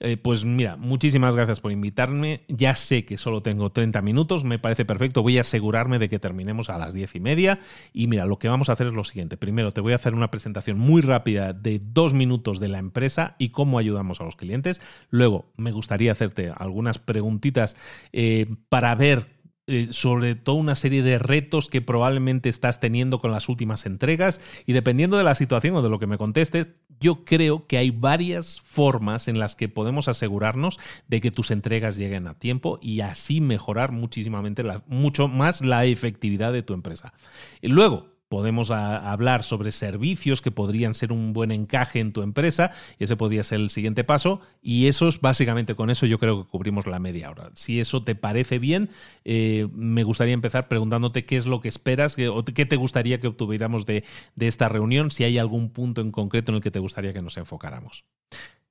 eh, 0.06 0.18
pues 0.18 0.44
mira, 0.44 0.76
muchísimas 0.76 1.34
gracias 1.34 1.62
por 1.62 1.72
invitarme. 1.72 2.42
Ya 2.50 2.76
sé 2.76 3.06
que 3.06 3.18
solo 3.18 3.42
tengo 3.42 3.72
30 3.72 4.02
minutos, 4.02 4.44
me 4.44 4.60
parece 4.60 4.84
perfecto. 4.84 5.24
Voy 5.24 5.38
a 5.38 5.42
asegurarme 5.42 5.98
de 5.98 6.10
que 6.10 6.20
terminemos 6.20 6.70
a 6.70 6.78
las 6.78 6.94
10 6.94 7.16
y 7.16 7.20
media. 7.22 7.60
Y 7.94 8.08
mira, 8.08 8.26
lo 8.26 8.38
que 8.38 8.50
vamos 8.50 8.68
a 8.68 8.74
hacer 8.74 8.88
es 8.88 8.94
lo 8.94 9.06
siguiente. 9.06 9.38
Primero, 9.38 9.72
te 9.72 9.80
voy 9.80 9.94
a 9.94 9.96
hacer 9.96 10.14
una 10.14 10.30
presentación 10.30 10.78
muy 10.78 11.02
rápida 11.02 11.54
de 11.54 11.80
dos 11.80 12.14
minutos 12.14 12.60
de 12.60 12.68
la 12.68 12.80
empresa 12.80 13.36
y 13.38 13.50
cómo 13.50 13.80
ayudamos 13.80 14.20
a 14.20 14.26
los 14.26 14.36
clientes. 14.36 14.82
Luego, 15.10 15.46
me 15.56 15.72
gustaría 15.72 16.12
hacerte 16.12 16.52
algunas 16.54 17.00
preguntitas 17.00 17.78
eh, 18.12 18.48
para 18.68 18.94
ver 18.96 19.33
eh, 19.66 19.88
sobre 19.92 20.36
todo 20.36 20.56
una 20.56 20.76
serie 20.76 21.04
de 21.04 21.18
retos 21.18 21.70
que 21.70 21.82
probablemente 21.82 22.50
estás 22.50 22.82
teniendo 22.82 23.20
con 23.20 23.32
las 23.32 23.48
últimas 23.48 23.86
entregas 23.86 24.42
y 24.66 24.74
dependiendo 24.74 25.18
de 25.18 25.24
la 25.24 25.36
situación 25.36 25.76
o 25.76 25.82
de 25.82 25.90
lo 25.90 26.00
que 26.00 26.08
me 26.08 26.18
conteste, 26.18 26.76
yo 27.00 27.24
creo 27.24 27.66
que 27.66 27.78
hay 27.78 27.90
varias 27.90 28.60
formas 28.62 29.30
en 29.30 29.40
las 29.40 29.56
que 29.56 29.70
podemos 29.70 30.10
asegurarnos 30.10 30.80
de 31.08 31.22
que 31.22 31.32
tus 31.32 31.50
entregas 31.50 31.98
lleguen 31.98 32.28
a 32.28 32.38
tiempo 32.38 32.78
y 32.82 33.02
así 33.02 33.40
mejorar 33.40 33.94
muchísimamente 33.94 34.64
mucho 34.88 35.30
más 35.30 35.62
la 35.62 35.86
efectividad 35.86 36.52
de 36.52 36.64
tu 36.64 36.74
empresa. 36.74 37.14
Y 37.62 37.70
luego, 37.70 38.13
podemos 38.34 38.72
hablar 38.72 39.44
sobre 39.44 39.72
servicios 39.72 40.42
que 40.42 40.50
podrían 40.50 40.96
ser 40.96 41.12
un 41.12 41.34
buen 41.34 41.52
encaje 41.52 42.00
en 42.00 42.14
tu 42.14 42.24
empresa 42.24 42.72
y 42.98 43.04
ese 43.04 43.16
podría 43.16 43.44
ser 43.44 43.60
el 43.60 43.70
siguiente 43.70 44.04
paso 44.04 44.42
y 44.60 44.88
eso 44.88 45.08
es 45.08 45.22
básicamente 45.22 45.76
con 45.76 45.92
eso 45.92 46.08
yo 46.08 46.18
creo 46.18 46.44
que 46.44 46.50
cubrimos 46.50 46.88
la 46.88 46.98
media 46.98 47.30
hora. 47.30 47.52
Si 47.54 47.80
eso 47.80 48.04
te 48.04 48.16
parece 48.16 48.58
bien, 48.58 48.90
eh, 49.24 49.68
me 49.72 50.02
gustaría 50.02 50.34
empezar 50.34 50.68
preguntándote 50.68 51.26
qué 51.26 51.38
es 51.38 51.46
lo 51.46 51.62
que 51.62 51.68
esperas 51.68 52.18
o 52.18 52.44
qué 52.44 52.66
te 52.66 52.76
gustaría 52.76 53.20
que 53.20 53.28
obtuviéramos 53.28 53.86
de, 53.86 54.04
de 54.36 54.48
esta 54.48 54.68
reunión, 54.68 55.12
si 55.12 55.26
hay 55.26 55.38
algún 55.38 55.70
punto 55.70 56.02
en 56.02 56.12
concreto 56.12 56.52
en 56.52 56.56
el 56.56 56.64
que 56.64 56.72
te 56.72 56.80
gustaría 56.80 57.14
que 57.14 57.22
nos 57.22 57.38
enfocáramos. 57.38 58.04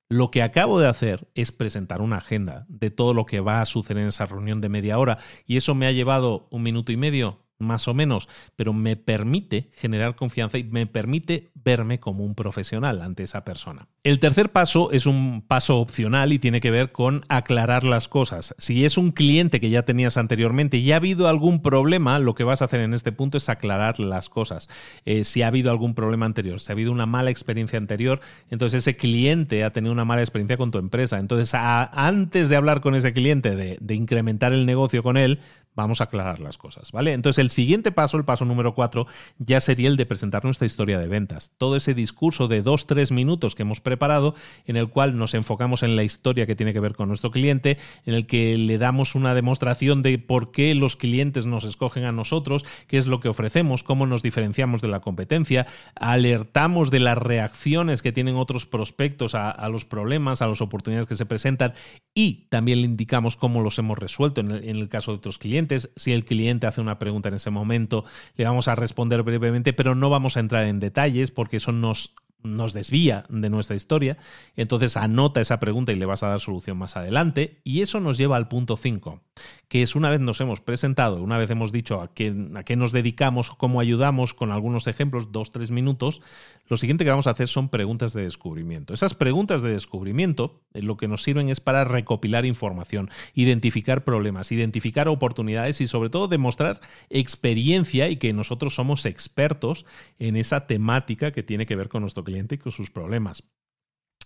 Lo 0.09 0.29
que 0.29 0.43
acabo 0.43 0.81
de 0.81 0.89
hacer 0.89 1.29
es 1.35 1.53
presentar 1.53 2.01
una 2.01 2.17
agenda 2.17 2.65
de 2.67 2.91
todo 2.91 3.13
lo 3.13 3.25
que 3.25 3.39
va 3.39 3.61
a 3.61 3.65
suceder 3.65 4.03
en 4.03 4.09
esa 4.09 4.25
reunión 4.25 4.59
de 4.59 4.67
media 4.67 4.99
hora 4.99 5.19
y 5.47 5.55
eso 5.55 5.73
me 5.73 5.87
ha 5.87 5.93
llevado 5.93 6.47
un 6.51 6.63
minuto 6.63 6.91
y 6.91 6.97
medio 6.97 7.42
más 7.63 7.87
o 7.87 7.93
menos, 7.93 8.29
pero 8.55 8.73
me 8.73 8.95
permite 8.95 9.69
generar 9.75 10.15
confianza 10.15 10.57
y 10.57 10.63
me 10.63 10.85
permite 10.85 11.51
verme 11.55 11.99
como 11.99 12.25
un 12.25 12.35
profesional 12.35 13.01
ante 13.01 13.23
esa 13.23 13.43
persona. 13.43 13.87
El 14.03 14.19
tercer 14.19 14.51
paso 14.51 14.91
es 14.91 15.05
un 15.05 15.41
paso 15.47 15.79
opcional 15.79 16.33
y 16.33 16.39
tiene 16.39 16.59
que 16.59 16.71
ver 16.71 16.91
con 16.91 17.23
aclarar 17.29 17.83
las 17.83 18.07
cosas. 18.07 18.53
Si 18.57 18.85
es 18.85 18.97
un 18.97 19.11
cliente 19.11 19.61
que 19.61 19.69
ya 19.69 19.83
tenías 19.83 20.17
anteriormente 20.17 20.77
y 20.77 20.91
ha 20.91 20.97
habido 20.97 21.27
algún 21.27 21.61
problema, 21.61 22.19
lo 22.19 22.35
que 22.35 22.43
vas 22.43 22.61
a 22.61 22.65
hacer 22.65 22.81
en 22.81 22.93
este 22.93 23.11
punto 23.11 23.37
es 23.37 23.49
aclarar 23.49 23.99
las 23.99 24.29
cosas. 24.29 24.69
Eh, 25.05 25.23
si 25.23 25.41
ha 25.41 25.47
habido 25.47 25.71
algún 25.71 25.93
problema 25.95 26.25
anterior, 26.25 26.59
si 26.59 26.71
ha 26.71 26.73
habido 26.73 26.91
una 26.91 27.05
mala 27.05 27.29
experiencia 27.29 27.77
anterior, 27.77 28.19
entonces 28.49 28.79
ese 28.79 28.97
cliente 28.97 29.63
ha 29.63 29.71
tenido 29.71 29.93
una 29.93 30.05
mala 30.05 30.21
experiencia 30.21 30.57
con 30.57 30.71
tu 30.71 30.79
empresa. 30.79 31.19
Entonces, 31.19 31.51
antes 31.53 32.49
de 32.49 32.55
hablar 32.55 32.81
con 32.81 32.95
ese 32.95 33.13
cliente, 33.13 33.55
de 33.55 33.95
incrementar 33.95 34.51
el 34.53 34.65
negocio 34.65 35.01
con 35.03 35.17
él, 35.17 35.39
vamos 35.75 36.01
a 36.01 36.05
aclarar 36.05 36.39
las 36.39 36.57
cosas, 36.57 36.91
¿vale? 36.91 37.13
Entonces 37.13 37.39
el 37.39 37.49
siguiente 37.49 37.91
paso, 37.91 38.17
el 38.17 38.25
paso 38.25 38.45
número 38.45 38.75
cuatro, 38.75 39.07
ya 39.37 39.59
sería 39.59 39.89
el 39.89 39.97
de 39.97 40.05
presentar 40.05 40.43
nuestra 40.43 40.65
historia 40.65 40.99
de 40.99 41.07
ventas. 41.07 41.51
Todo 41.57 41.75
ese 41.75 41.93
discurso 41.93 42.47
de 42.47 42.61
dos, 42.61 42.87
tres 42.87 43.11
minutos 43.11 43.55
que 43.55 43.63
hemos 43.63 43.81
preparado, 43.81 44.35
en 44.65 44.77
el 44.77 44.89
cual 44.89 45.17
nos 45.17 45.33
enfocamos 45.33 45.83
en 45.83 45.95
la 45.95 46.03
historia 46.03 46.45
que 46.45 46.55
tiene 46.55 46.73
que 46.73 46.79
ver 46.79 46.93
con 46.93 47.07
nuestro 47.07 47.31
cliente, 47.31 47.77
en 48.05 48.13
el 48.13 48.27
que 48.27 48.57
le 48.57 48.77
damos 48.77 49.15
una 49.15 49.33
demostración 49.33 50.01
de 50.01 50.17
por 50.19 50.51
qué 50.51 50.75
los 50.75 50.95
clientes 50.95 51.45
nos 51.45 51.63
escogen 51.63 52.05
a 52.05 52.11
nosotros, 52.11 52.65
qué 52.87 52.97
es 52.97 53.07
lo 53.07 53.19
que 53.19 53.29
ofrecemos, 53.29 53.83
cómo 53.83 54.05
nos 54.05 54.21
diferenciamos 54.21 54.81
de 54.81 54.87
la 54.87 54.99
competencia, 54.99 55.65
alertamos 55.95 56.91
de 56.91 56.99
las 56.99 57.17
reacciones 57.17 58.01
que 58.01 58.11
tienen 58.11 58.35
otros 58.35 58.65
prospectos 58.65 59.35
a, 59.35 59.67
los 59.69 59.85
problemas, 59.85 60.41
a 60.41 60.47
las 60.47 60.61
oportunidades 60.61 61.07
que 61.07 61.15
se 61.15 61.25
presentan 61.25 61.73
y 62.13 62.47
también 62.49 62.81
le 62.81 62.85
indicamos 62.85 63.35
cómo 63.35 63.61
los 63.61 63.79
hemos 63.79 63.97
resuelto 63.97 64.41
en 64.41 64.51
el, 64.51 64.69
en 64.69 64.77
el 64.77 64.89
caso 64.89 65.11
de 65.11 65.17
otros 65.17 65.37
clientes. 65.37 65.62
Si 65.95 66.11
el 66.11 66.25
cliente 66.25 66.67
hace 66.67 66.81
una 66.81 66.99
pregunta 66.99 67.29
en 67.29 67.35
ese 67.35 67.49
momento, 67.49 68.05
le 68.35 68.45
vamos 68.45 68.67
a 68.67 68.75
responder 68.75 69.23
brevemente, 69.23 69.73
pero 69.73 69.95
no 69.95 70.09
vamos 70.09 70.37
a 70.37 70.39
entrar 70.39 70.65
en 70.65 70.79
detalles 70.79 71.31
porque 71.31 71.57
eso 71.57 71.71
nos 71.71 72.15
nos 72.43 72.73
desvía 72.73 73.23
de 73.29 73.49
nuestra 73.49 73.75
historia, 73.75 74.17
entonces 74.55 74.97
anota 74.97 75.41
esa 75.41 75.59
pregunta 75.59 75.91
y 75.91 75.95
le 75.95 76.05
vas 76.05 76.23
a 76.23 76.27
dar 76.27 76.39
solución 76.39 76.77
más 76.77 76.95
adelante. 76.97 77.61
Y 77.63 77.81
eso 77.81 77.99
nos 77.99 78.17
lleva 78.17 78.35
al 78.35 78.47
punto 78.47 78.77
5, 78.77 79.21
que 79.67 79.81
es 79.81 79.95
una 79.95 80.09
vez 80.09 80.19
nos 80.19 80.39
hemos 80.39 80.61
presentado, 80.61 81.23
una 81.23 81.37
vez 81.37 81.49
hemos 81.49 81.71
dicho 81.71 81.99
a 81.99 82.13
qué, 82.13 82.33
a 82.55 82.63
qué 82.63 82.75
nos 82.75 82.91
dedicamos, 82.91 83.49
cómo 83.51 83.79
ayudamos 83.79 84.33
con 84.33 84.51
algunos 84.51 84.85
ejemplos, 84.87 85.31
dos, 85.31 85.51
tres 85.51 85.71
minutos, 85.71 86.21
lo 86.67 86.77
siguiente 86.77 87.03
que 87.03 87.09
vamos 87.09 87.25
a 87.25 87.31
hacer 87.31 87.47
son 87.47 87.69
preguntas 87.69 88.13
de 88.13 88.23
descubrimiento. 88.23 88.93
Esas 88.93 89.15
preguntas 89.15 89.61
de 89.61 89.71
descubrimiento 89.71 90.61
eh, 90.73 90.81
lo 90.81 90.97
que 90.97 91.07
nos 91.07 91.23
sirven 91.23 91.49
es 91.49 91.59
para 91.59 91.85
recopilar 91.85 92.45
información, 92.45 93.09
identificar 93.33 94.03
problemas, 94.03 94.51
identificar 94.51 95.07
oportunidades 95.07 95.81
y 95.81 95.87
sobre 95.87 96.09
todo 96.09 96.27
demostrar 96.27 96.79
experiencia 97.09 98.09
y 98.09 98.17
que 98.17 98.31
nosotros 98.33 98.75
somos 98.75 99.05
expertos 99.05 99.85
en 100.19 100.35
esa 100.35 100.67
temática 100.67 101.31
que 101.31 101.43
tiene 101.43 101.65
que 101.65 101.75
ver 101.75 101.89
con 101.89 102.01
nuestro 102.01 102.23
cliente 102.23 102.55
y 102.55 102.57
con 102.59 102.71
sus 102.71 102.91
problemas 102.91 103.43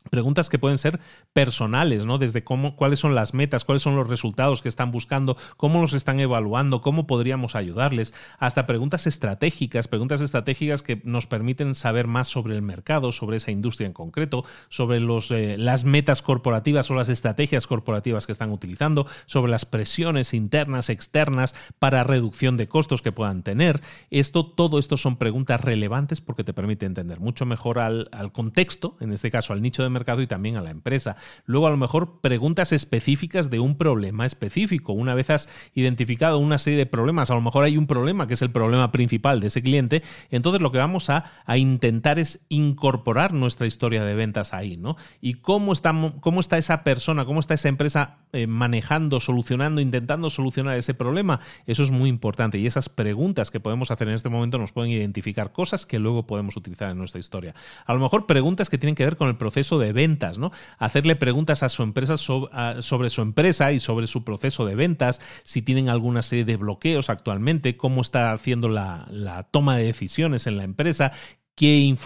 preguntas 0.09 0.49
que 0.49 0.59
pueden 0.59 0.77
ser 0.77 0.99
personales, 1.33 2.05
¿no? 2.05 2.17
Desde 2.17 2.43
cómo, 2.43 2.75
cuáles 2.75 2.99
son 2.99 3.15
las 3.15 3.33
metas, 3.33 3.65
cuáles 3.65 3.81
son 3.81 3.95
los 3.95 4.07
resultados 4.07 4.61
que 4.61 4.69
están 4.69 4.91
buscando, 4.91 5.37
cómo 5.57 5.81
los 5.81 5.93
están 5.93 6.19
evaluando, 6.19 6.81
cómo 6.81 7.07
podríamos 7.07 7.55
ayudarles, 7.55 8.13
hasta 8.39 8.65
preguntas 8.65 9.07
estratégicas, 9.07 9.87
preguntas 9.87 10.21
estratégicas 10.21 10.81
que 10.81 11.01
nos 11.03 11.27
permiten 11.27 11.75
saber 11.75 12.07
más 12.07 12.27
sobre 12.27 12.55
el 12.55 12.61
mercado, 12.61 13.11
sobre 13.11 13.37
esa 13.37 13.51
industria 13.51 13.87
en 13.87 13.93
concreto, 13.93 14.45
sobre 14.69 14.99
los, 14.99 15.31
eh, 15.31 15.57
las 15.57 15.83
metas 15.83 16.21
corporativas 16.21 16.89
o 16.91 16.95
las 16.95 17.09
estrategias 17.09 17.67
corporativas 17.67 18.25
que 18.25 18.31
están 18.31 18.51
utilizando, 18.51 19.07
sobre 19.25 19.51
las 19.51 19.65
presiones 19.65 20.33
internas, 20.33 20.89
externas 20.89 21.55
para 21.79 22.03
reducción 22.03 22.57
de 22.57 22.67
costos 22.67 23.01
que 23.01 23.11
puedan 23.11 23.43
tener. 23.43 23.81
Esto, 24.09 24.45
todo 24.45 24.79
esto 24.79 24.97
son 24.97 25.17
preguntas 25.17 25.61
relevantes 25.61 26.21
porque 26.21 26.43
te 26.43 26.53
permite 26.53 26.85
entender 26.85 27.19
mucho 27.19 27.45
mejor 27.45 27.79
al, 27.79 28.09
al 28.11 28.31
contexto, 28.31 28.97
en 28.99 29.11
este 29.11 29.31
caso 29.31 29.53
al 29.53 29.61
nicho 29.61 29.83
de 29.83 29.89
y 30.21 30.27
también 30.27 30.57
a 30.57 30.61
la 30.61 30.69
empresa. 30.69 31.15
Luego, 31.45 31.67
a 31.67 31.69
lo 31.69 31.77
mejor, 31.77 32.19
preguntas 32.21 32.71
específicas 32.71 33.49
de 33.49 33.59
un 33.59 33.77
problema 33.77 34.25
específico. 34.25 34.93
Una 34.93 35.15
vez 35.15 35.29
has 35.29 35.49
identificado 35.73 36.39
una 36.39 36.57
serie 36.57 36.77
de 36.77 36.85
problemas, 36.85 37.29
a 37.31 37.35
lo 37.35 37.41
mejor 37.41 37.63
hay 37.63 37.77
un 37.77 37.87
problema 37.87 38.27
que 38.27 38.35
es 38.35 38.41
el 38.41 38.51
problema 38.51 38.91
principal 38.91 39.39
de 39.39 39.47
ese 39.47 39.61
cliente, 39.61 40.03
entonces 40.31 40.61
lo 40.61 40.71
que 40.71 40.77
vamos 40.77 41.09
a, 41.09 41.25
a 41.45 41.57
intentar 41.57 42.19
es 42.19 42.45
incorporar 42.49 43.33
nuestra 43.33 43.67
historia 43.67 44.03
de 44.03 44.15
ventas 44.15 44.53
ahí, 44.53 44.77
¿no? 44.77 44.97
Y 45.21 45.35
cómo 45.35 45.73
está, 45.73 45.93
cómo 46.19 46.39
está 46.39 46.57
esa 46.57 46.83
persona, 46.83 47.25
cómo 47.25 47.39
está 47.39 47.53
esa 47.53 47.69
empresa 47.69 48.17
eh, 48.33 48.45
manejando, 48.45 49.19
solucionando, 49.19 49.79
intentando 49.79 50.29
solucionar 50.29 50.77
ese 50.77 50.93
problema. 50.93 51.39
Eso 51.65 51.83
es 51.83 51.91
muy 51.91 52.09
importante 52.09 52.57
y 52.57 52.67
esas 52.67 52.89
preguntas 52.89 53.51
que 53.51 53.59
podemos 53.59 53.89
hacer 53.91 54.09
en 54.09 54.15
este 54.15 54.29
momento 54.29 54.57
nos 54.57 54.71
pueden 54.71 54.91
identificar 54.91 55.51
cosas 55.51 55.85
que 55.85 55.97
luego 55.97 56.27
podemos 56.27 56.57
utilizar 56.57 56.91
en 56.91 56.97
nuestra 56.97 57.19
historia. 57.19 57.55
A 57.85 57.93
lo 57.93 57.99
mejor 57.99 58.25
preguntas 58.25 58.69
que 58.69 58.77
tienen 58.77 58.95
que 58.95 59.05
ver 59.05 59.17
con 59.17 59.29
el 59.29 59.37
proceso 59.37 59.79
de 59.79 59.93
ventas, 59.93 60.37
¿no? 60.37 60.51
Hacerle 60.77 61.15
preguntas 61.15 61.63
a 61.63 61.69
su 61.69 61.83
empresa 61.83 62.17
sobre, 62.17 63.09
su 63.09 63.21
empresa 63.21 63.71
y 63.71 63.79
sobre 63.79 64.07
su 64.07 64.23
proceso 64.23 64.65
de 64.65 64.75
ventas, 64.75 65.21
si 65.43 65.61
tienen 65.61 65.89
alguna 65.89 66.21
serie 66.21 66.45
de 66.45 66.57
bloqueos 66.57 67.09
actualmente, 67.09 67.77
cómo 67.77 68.01
está 68.01 68.31
haciendo 68.33 68.69
la, 68.69 69.07
la 69.09 69.43
toma 69.43 69.77
de 69.77 69.85
decisiones 69.85 70.47
en 70.47 70.57
la 70.57 70.63
empresa, 70.63 71.11
qué, 71.57 71.97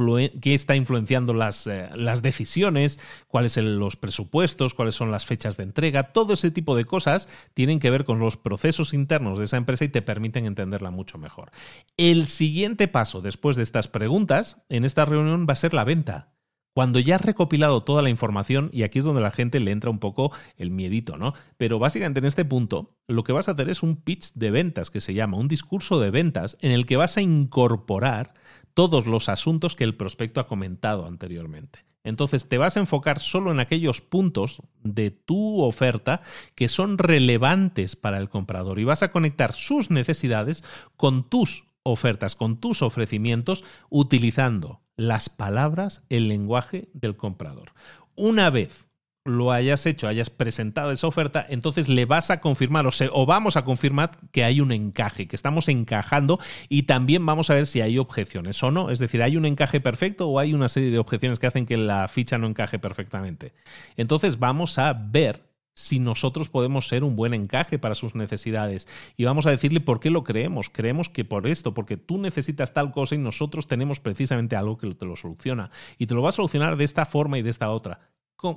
está 0.45 0.75
influenciando 0.77 1.33
las, 1.33 1.67
eh, 1.67 1.89
las 1.93 2.21
decisiones, 2.21 2.99
cuáles 3.27 3.51
son 3.51 3.79
los 3.79 3.97
presupuestos, 3.97 4.73
cuáles 4.73 4.95
son 4.95 5.11
las 5.11 5.25
fechas 5.25 5.57
de 5.57 5.63
entrega, 5.63 6.13
todo 6.13 6.33
ese 6.33 6.51
tipo 6.51 6.75
de 6.75 6.85
cosas 6.85 7.27
tienen 7.53 7.79
que 7.79 7.89
ver 7.89 8.05
con 8.05 8.17
los 8.17 8.37
procesos 8.37 8.93
internos 8.93 9.37
de 9.37 9.45
esa 9.45 9.57
empresa 9.57 9.83
y 9.83 9.89
te 9.89 10.01
permiten 10.01 10.45
entenderla 10.45 10.89
mucho 10.89 11.17
mejor. 11.17 11.51
El 11.97 12.27
siguiente 12.27 12.87
paso 12.87 13.21
después 13.21 13.57
de 13.57 13.63
estas 13.63 13.89
preguntas 13.89 14.57
en 14.69 14.85
esta 14.85 15.03
reunión 15.03 15.45
va 15.47 15.53
a 15.53 15.57
ser 15.57 15.73
la 15.73 15.83
venta. 15.83 16.31
Cuando 16.73 16.99
ya 16.99 17.15
has 17.15 17.21
recopilado 17.21 17.83
toda 17.83 18.01
la 18.01 18.09
información, 18.09 18.69
y 18.71 18.83
aquí 18.83 18.99
es 18.99 19.05
donde 19.05 19.19
la 19.19 19.31
gente 19.31 19.59
le 19.59 19.71
entra 19.71 19.89
un 19.89 19.99
poco 19.99 20.31
el 20.55 20.71
miedito, 20.71 21.17
¿no? 21.17 21.33
Pero 21.57 21.79
básicamente 21.79 22.19
en 22.19 22.25
este 22.25 22.45
punto, 22.45 22.95
lo 23.07 23.25
que 23.25 23.33
vas 23.33 23.49
a 23.49 23.51
hacer 23.51 23.67
es 23.69 23.83
un 23.83 23.97
pitch 23.97 24.31
de 24.35 24.51
ventas, 24.51 24.89
que 24.89 25.01
se 25.01 25.13
llama 25.13 25.35
un 25.35 25.49
discurso 25.49 25.99
de 25.99 26.11
ventas, 26.11 26.57
en 26.61 26.71
el 26.71 26.85
que 26.85 26.95
vas 26.95 27.17
a 27.17 27.21
incorporar 27.21 28.33
todos 28.73 29.05
los 29.05 29.29
asuntos 29.29 29.75
que 29.75 29.83
el 29.83 29.95
prospecto 29.95 30.39
ha 30.39 30.47
comentado 30.47 31.05
anteriormente. 31.05 31.85
Entonces 32.03 32.49
te 32.49 32.57
vas 32.57 32.77
a 32.77 32.79
enfocar 32.79 33.19
solo 33.19 33.51
en 33.51 33.59
aquellos 33.59 34.01
puntos 34.01 34.61
de 34.83 35.11
tu 35.11 35.61
oferta 35.61 36.21
que 36.55 36.67
son 36.67 36.97
relevantes 36.97 37.95
para 37.95 38.17
el 38.17 38.29
comprador 38.29 38.79
y 38.79 38.85
vas 38.85 39.03
a 39.03 39.11
conectar 39.11 39.53
sus 39.53 39.91
necesidades 39.91 40.63
con 40.97 41.29
tus 41.29 41.65
ofertas, 41.83 42.35
con 42.35 42.59
tus 42.59 42.81
ofrecimientos, 42.81 43.63
utilizando 43.89 44.81
las 44.95 45.29
palabras, 45.29 46.03
el 46.09 46.27
lenguaje 46.27 46.89
del 46.93 47.17
comprador. 47.17 47.73
Una 48.15 48.49
vez 48.49 48.87
lo 49.23 49.51
hayas 49.51 49.85
hecho, 49.85 50.07
hayas 50.07 50.29
presentado 50.29 50.91
esa 50.91 51.07
oferta, 51.07 51.45
entonces 51.47 51.89
le 51.89 52.05
vas 52.05 52.31
a 52.31 52.41
confirmar 52.41 52.87
o, 52.87 52.91
o, 53.11 53.25
vamos 53.25 53.55
a 53.55 53.63
confirmar 53.63 54.17
que 54.31 54.43
hay 54.43 54.61
un 54.61 54.71
encaje, 54.71 55.27
que 55.27 55.35
estamos 55.35 55.67
encajando 55.67 56.39
y 56.69 56.83
también 56.83 57.25
vamos 57.25 57.49
a 57.49 57.55
ver 57.55 57.67
si 57.67 57.81
hay 57.81 57.97
objeciones 57.99 58.61
o 58.63 58.71
no. 58.71 58.89
Es 58.89 58.99
decir, 58.99 59.21
¿hay 59.21 59.37
un 59.37 59.45
encaje 59.45 59.79
perfecto 59.79 60.27
o 60.27 60.39
hay 60.39 60.53
una 60.53 60.69
serie 60.69 60.89
de 60.89 60.99
objeciones 60.99 61.37
que 61.37 61.47
hacen 61.47 61.65
que 61.65 61.77
la 61.77 62.07
ficha 62.07 62.37
no 62.37 62.47
encaje 62.47 62.79
perfectamente? 62.79 63.53
Entonces 63.95 64.39
vamos 64.39 64.79
a 64.79 64.93
ver 64.93 65.51
si 65.73 65.99
nosotros 65.99 66.49
podemos 66.49 66.87
ser 66.87 67.03
un 67.03 67.15
buen 67.15 67.33
encaje 67.33 67.79
para 67.79 67.95
sus 67.95 68.15
necesidades. 68.15 68.87
Y 69.17 69.23
vamos 69.23 69.45
a 69.45 69.51
decirle 69.51 69.79
por 69.79 69.99
qué 69.99 70.09
lo 70.09 70.23
creemos. 70.23 70.69
Creemos 70.69 71.09
que 71.09 71.25
por 71.25 71.47
esto, 71.47 71.73
porque 71.73 71.97
tú 71.97 72.17
necesitas 72.17 72.73
tal 72.73 72.91
cosa 72.91 73.15
y 73.15 73.19
nosotros 73.19 73.67
tenemos 73.67 73.99
precisamente 73.99 74.55
algo 74.55 74.77
que 74.77 74.93
te 74.93 75.05
lo 75.05 75.15
soluciona. 75.15 75.71
Y 75.97 76.07
te 76.07 76.13
lo 76.13 76.21
va 76.21 76.29
a 76.29 76.33
solucionar 76.33 76.75
de 76.75 76.83
esta 76.83 77.05
forma 77.05 77.37
y 77.37 77.41
de 77.41 77.49
esta 77.49 77.69
otra. 77.71 78.11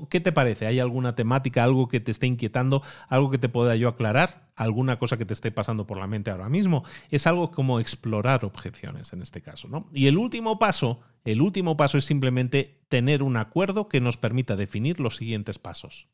¿Qué 0.09 0.21
te 0.21 0.33
parece? 0.33 0.67
¿Hay 0.67 0.81
alguna 0.81 1.15
temática, 1.15 1.65
algo 1.65 1.89
que 1.89 2.01
te 2.01 2.11
esté 2.11 2.27
inquietando, 2.27 2.83
algo 3.09 3.31
que 3.31 3.39
te 3.39 3.49
pueda 3.49 3.77
yo 3.77 3.89
aclarar? 3.89 4.51
¿Alguna 4.57 4.99
cosa 4.99 5.17
que 5.17 5.27
te 5.27 5.35
esté 5.35 5.51
pasando 5.51 5.87
por 5.87 5.99
la 5.99 6.07
mente 6.07 6.31
ahora 6.31 6.49
mismo? 6.49 6.85
Es 7.11 7.27
algo 7.27 7.51
como 7.51 7.81
explorar 7.81 8.45
objeciones 8.45 9.13
en 9.13 9.23
este 9.23 9.43
caso, 9.43 9.69
¿no? 9.69 9.89
Y 9.93 10.07
el 10.07 10.17
último 10.17 10.59
paso, 10.59 11.01
el 11.25 11.41
último 11.41 11.77
paso 11.77 11.99
es 11.99 12.05
simplemente 12.05 12.81
tener 12.89 13.23
un 13.23 13.37
acuerdo 13.37 13.89
que 13.89 14.01
nos 14.01 14.17
permita 14.17 14.57
definir 14.57 15.01
los 15.01 15.17
siguientes 15.17 15.59
pasos. 15.59 16.09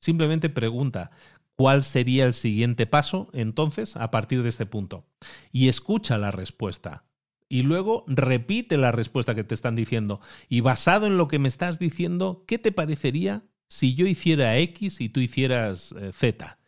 Simplemente 0.00 0.50
pregunta, 0.50 1.10
¿cuál 1.56 1.84
sería 1.84 2.24
el 2.26 2.34
siguiente 2.34 2.86
paso 2.86 3.30
entonces 3.32 3.96
a 3.96 4.10
partir 4.10 4.42
de 4.42 4.48
este 4.48 4.66
punto? 4.66 5.06
Y 5.50 5.68
escucha 5.68 6.18
la 6.18 6.30
respuesta. 6.30 7.04
Y 7.48 7.62
luego 7.62 8.04
repite 8.06 8.76
la 8.76 8.92
respuesta 8.92 9.34
que 9.34 9.44
te 9.44 9.54
están 9.54 9.76
diciendo. 9.76 10.20
Y 10.48 10.60
basado 10.60 11.06
en 11.06 11.16
lo 11.16 11.28
que 11.28 11.38
me 11.38 11.48
estás 11.48 11.78
diciendo, 11.78 12.44
¿qué 12.46 12.58
te 12.58 12.72
parecería 12.72 13.44
si 13.68 13.94
yo 13.94 14.06
hiciera 14.06 14.58
X 14.58 15.00
y 15.00 15.08
tú 15.08 15.20
hicieras 15.20 15.94
eh, 15.98 16.10
Z? 16.12 16.58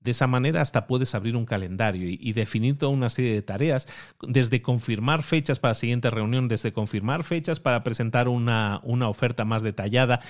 De 0.00 0.12
esa 0.12 0.26
manera 0.26 0.62
hasta 0.62 0.86
puedes 0.86 1.14
abrir 1.14 1.36
un 1.36 1.44
calendario 1.44 2.08
y, 2.08 2.32
definir 2.32 2.78
toda 2.78 2.90
una 2.90 3.10
serie 3.10 3.34
de 3.34 3.42
tareas, 3.42 3.86
desde 4.22 4.62
confirmar 4.62 5.22
fechas 5.22 5.58
para 5.58 5.72
la 5.72 5.74
siguiente 5.74 6.08
reunión, 6.08 6.48
desde 6.48 6.72
confirmar 6.72 7.22
fechas 7.22 7.60
para 7.60 7.84
presentar 7.84 8.26
una, 8.26 8.80
una 8.82 9.10
oferta 9.10 9.44
más 9.44 9.62
detallada, 9.62 10.20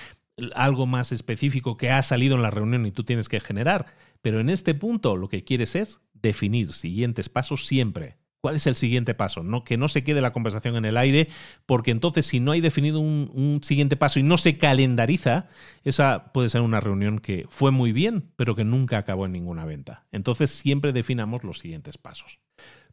algo 0.55 0.87
más 0.87 1.13
específico 1.13 1.77
que 1.77 1.89
ha 1.89 2.03
salido 2.03 2.35
en 2.35 2.41
la 2.41 2.51
reunión 2.51 2.85
y 2.85 2.91
tú 2.91 3.05
tienes 3.05 3.29
que 3.29 3.39
generar. 3.39 3.85
Pero 4.21 4.41
en 4.41 4.49
este 4.49 4.73
punto 4.73 5.15
lo 5.15 5.29
que 5.29 5.45
quieres 5.45 5.75
es 5.75 6.01
definir 6.13 6.73
siguientes 6.73 7.29
pasos 7.29 7.65
siempre. 7.65 8.17
¿Cuál 8.41 8.55
es 8.55 8.65
el 8.65 8.75
siguiente 8.75 9.13
paso? 9.13 9.43
No, 9.43 9.63
que 9.63 9.77
no 9.77 9.87
se 9.87 10.03
quede 10.03 10.19
la 10.19 10.33
conversación 10.33 10.75
en 10.75 10.85
el 10.85 10.97
aire, 10.97 11.27
porque 11.67 11.91
entonces 11.91 12.25
si 12.25 12.39
no 12.39 12.51
hay 12.51 12.61
definido 12.61 12.99
un, 12.99 13.29
un, 13.33 13.63
siguiente 13.63 13.97
paso 13.97 14.19
y 14.19 14.23
no 14.23 14.37
se 14.39 14.57
calendariza, 14.57 15.47
esa 15.83 16.31
puede 16.33 16.49
ser 16.49 16.61
una 16.61 16.79
reunión 16.79 17.19
que 17.19 17.45
fue 17.49 17.69
muy 17.69 17.91
bien, 17.91 18.31
pero 18.37 18.55
que 18.55 18.63
nunca 18.63 18.97
acabó 18.97 19.27
en 19.27 19.33
ninguna 19.33 19.65
venta. 19.65 20.07
Entonces 20.11 20.49
siempre 20.49 20.91
definamos 20.91 21.43
los 21.43 21.59
siguientes 21.59 21.99
pasos. 21.99 22.39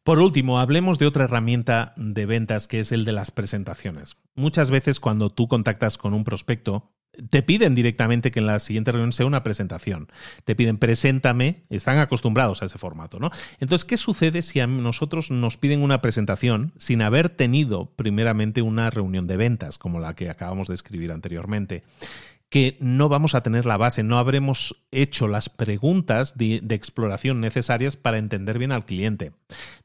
Por 0.05 0.19
último, 0.19 0.59
hablemos 0.59 0.99
de 0.99 1.07
otra 1.07 1.25
herramienta 1.25 1.95
de 1.97 2.27
ventas 2.27 2.69
que 2.69 2.81
es 2.81 2.93
el 2.93 3.05
de 3.05 3.13
las 3.13 3.31
presentaciones. 3.31 4.17
Muchas 4.35 4.71
veces 4.71 5.01
cuando 5.01 5.31
tú 5.31 5.49
contactas 5.49 5.99
con 5.99 6.15
un 6.15 6.25
prospecto, 6.25 6.93
te 7.31 7.43
piden 7.43 7.75
directamente 7.75 8.31
que 8.31 8.41
en 8.41 8.47
la 8.47 8.59
siguiente 8.59 8.93
reunión 8.93 9.13
sea 9.13 9.27
una 9.27 9.43
presentación. 9.43 10.09
Te 10.45 10.55
piden 10.55 10.79
preséntame, 10.79 11.63
están 11.71 11.99
acostumbrados 11.99 12.63
a 12.63 12.67
ese 12.67 12.79
formato, 12.79 13.19
¿no? 13.19 13.31
Entonces, 13.61 13.85
¿qué 13.85 13.97
sucede 13.97 14.43
si 14.43 14.61
a 14.61 14.67
nosotros 14.67 15.31
nos 15.31 15.57
piden 15.57 15.83
una 15.83 16.01
presentación 16.01 16.73
sin 16.79 17.03
haber 17.03 17.29
tenido 17.29 17.87
primeramente 17.97 18.63
una 18.63 18.91
reunión 18.91 19.27
de 19.27 19.37
ventas, 19.37 19.79
como 19.79 20.01
la 20.01 20.15
que 20.15 20.31
acabamos 20.31 20.69
de 20.69 20.75
escribir 20.75 21.13
anteriormente? 21.13 21.83
Que 22.51 22.79
no 22.81 23.09
vamos 23.09 23.35
a 23.35 23.43
tener 23.43 23.67
la 23.67 23.77
base, 23.77 24.03
no 24.03 24.19
habremos 24.19 24.83
hecho 24.91 25.29
las 25.29 25.49
preguntas 25.49 26.37
de, 26.39 26.63
exploración 26.71 27.41
necesarias 27.41 27.97
para 27.97 28.19
entender 28.19 28.59
bien 28.59 28.73
al 28.73 28.87
cliente. 28.87 29.33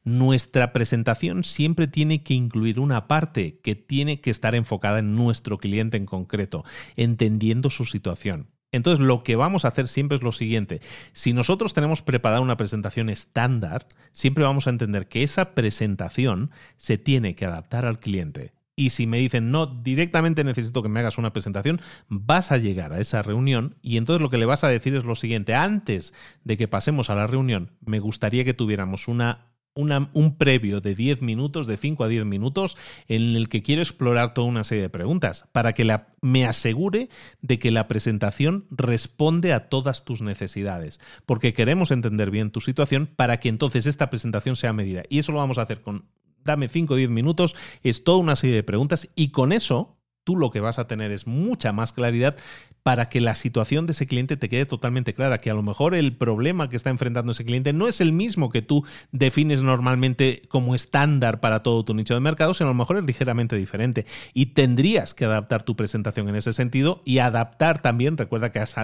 Nuestra 0.02 0.72
presentación 0.72 1.44
siempre 1.44 1.88
tiene 1.88 2.22
que 2.22 2.34
incluir 2.34 2.80
una 2.80 3.06
parte 3.06 3.60
que 3.62 3.74
tiene 3.74 4.20
que 4.20 4.30
estar 4.30 4.54
enfocada 4.54 5.00
en 5.00 5.14
nuestro 5.14 5.58
cliente 5.58 5.96
en 5.96 6.06
concreto, 6.06 6.64
entendiendo 6.96 7.68
su 7.68 7.84
situación. 7.84 8.48
Entonces, 8.72 9.04
lo 9.04 9.22
que 9.22 9.36
vamos 9.36 9.64
a 9.64 9.68
hacer 9.68 9.86
siempre 9.86 10.16
es 10.16 10.22
lo 10.22 10.32
siguiente. 10.32 10.80
Si 11.12 11.32
nosotros 11.32 11.74
tenemos 11.74 12.02
preparada 12.02 12.40
una 12.40 12.56
presentación 12.56 13.08
estándar, 13.08 13.86
siempre 14.12 14.42
vamos 14.42 14.66
a 14.66 14.70
entender 14.70 15.06
que 15.06 15.22
esa 15.22 15.54
presentación 15.54 16.50
se 16.76 16.98
tiene 16.98 17.36
que 17.36 17.44
adaptar 17.44 17.84
al 17.84 18.00
cliente. 18.00 18.52
Y 18.76 18.90
si 18.90 19.06
me 19.06 19.18
dicen, 19.18 19.50
no, 19.50 19.66
directamente 19.66 20.42
necesito 20.42 20.82
que 20.82 20.88
me 20.88 21.00
hagas 21.00 21.18
una 21.18 21.32
presentación, 21.32 21.80
vas 22.08 22.50
a 22.50 22.58
llegar 22.58 22.92
a 22.92 22.98
esa 22.98 23.22
reunión 23.22 23.76
y 23.82 23.98
entonces 23.98 24.20
lo 24.20 24.30
que 24.30 24.38
le 24.38 24.46
vas 24.46 24.64
a 24.64 24.68
decir 24.68 24.94
es 24.94 25.04
lo 25.04 25.14
siguiente, 25.14 25.54
antes 25.54 26.12
de 26.42 26.56
que 26.56 26.66
pasemos 26.66 27.08
a 27.08 27.14
la 27.14 27.26
reunión, 27.28 27.70
me 27.84 28.00
gustaría 28.00 28.44
que 28.44 28.54
tuviéramos 28.54 29.06
una, 29.06 29.52
un 29.76 30.36
previo 30.36 30.80
de 30.80 30.96
10 30.96 31.22
minutos, 31.22 31.68
de 31.68 31.76
5 31.76 32.02
a 32.02 32.08
10 32.08 32.24
minutos, 32.24 32.76
en 33.06 33.36
el 33.36 33.48
que 33.48 33.62
quiero 33.62 33.80
explorar 33.80 34.34
toda 34.34 34.48
una 34.48 34.64
serie 34.64 34.82
de 34.82 34.90
preguntas, 34.90 35.46
para 35.52 35.72
que 35.72 35.84
la, 35.84 36.08
me 36.20 36.44
asegure 36.44 37.08
de 37.42 37.60
que 37.60 37.70
la 37.70 37.86
presentación 37.86 38.66
responde 38.70 39.52
a 39.52 39.68
todas 39.68 40.04
tus 40.04 40.20
necesidades, 40.20 41.00
porque 41.26 41.54
queremos 41.54 41.92
entender 41.92 42.32
bien 42.32 42.50
tu 42.50 42.60
situación 42.60 43.08
para 43.14 43.38
que 43.38 43.50
entonces 43.50 43.86
esta 43.86 44.10
presentación 44.10 44.56
sea 44.56 44.72
medida. 44.72 45.04
Y 45.08 45.20
eso 45.20 45.30
lo 45.30 45.38
vamos 45.38 45.58
a 45.58 45.62
hacer 45.62 45.80
con 45.80 46.06
dame 46.44 46.68
5 46.68 46.94
o 46.94 46.96
10 46.96 47.10
minutos, 47.10 47.56
es 47.82 48.04
toda 48.04 48.18
una 48.18 48.36
serie 48.36 48.56
de 48.56 48.62
preguntas 48.62 49.08
y 49.14 49.28
con 49.28 49.52
eso 49.52 49.96
tú 50.24 50.36
lo 50.36 50.50
que 50.50 50.60
vas 50.60 50.78
a 50.78 50.86
tener 50.86 51.10
es 51.12 51.26
mucha 51.26 51.72
más 51.72 51.92
claridad 51.92 52.36
para 52.84 53.08
que 53.08 53.22
la 53.22 53.34
situación 53.34 53.86
de 53.86 53.92
ese 53.92 54.06
cliente 54.06 54.36
te 54.36 54.50
quede 54.50 54.66
totalmente 54.66 55.14
clara, 55.14 55.38
que 55.38 55.50
a 55.50 55.54
lo 55.54 55.62
mejor 55.62 55.94
el 55.94 56.14
problema 56.14 56.68
que 56.68 56.76
está 56.76 56.90
enfrentando 56.90 57.32
ese 57.32 57.46
cliente 57.46 57.72
no 57.72 57.88
es 57.88 58.02
el 58.02 58.12
mismo 58.12 58.50
que 58.50 58.60
tú 58.60 58.84
defines 59.10 59.62
normalmente 59.62 60.42
como 60.48 60.74
estándar 60.74 61.40
para 61.40 61.62
todo 61.62 61.82
tu 61.82 61.94
nicho 61.94 62.12
de 62.12 62.20
mercado, 62.20 62.52
sino 62.52 62.68
a 62.68 62.72
lo 62.72 62.78
mejor 62.78 62.98
es 62.98 63.04
ligeramente 63.04 63.56
diferente. 63.56 64.04
Y 64.34 64.46
tendrías 64.46 65.14
que 65.14 65.24
adaptar 65.24 65.62
tu 65.62 65.76
presentación 65.76 66.28
en 66.28 66.36
ese 66.36 66.52
sentido 66.52 67.00
y 67.06 67.18
adaptar 67.18 67.80
también, 67.80 68.18
recuerda 68.18 68.52
que 68.52 68.58
has, 68.58 68.76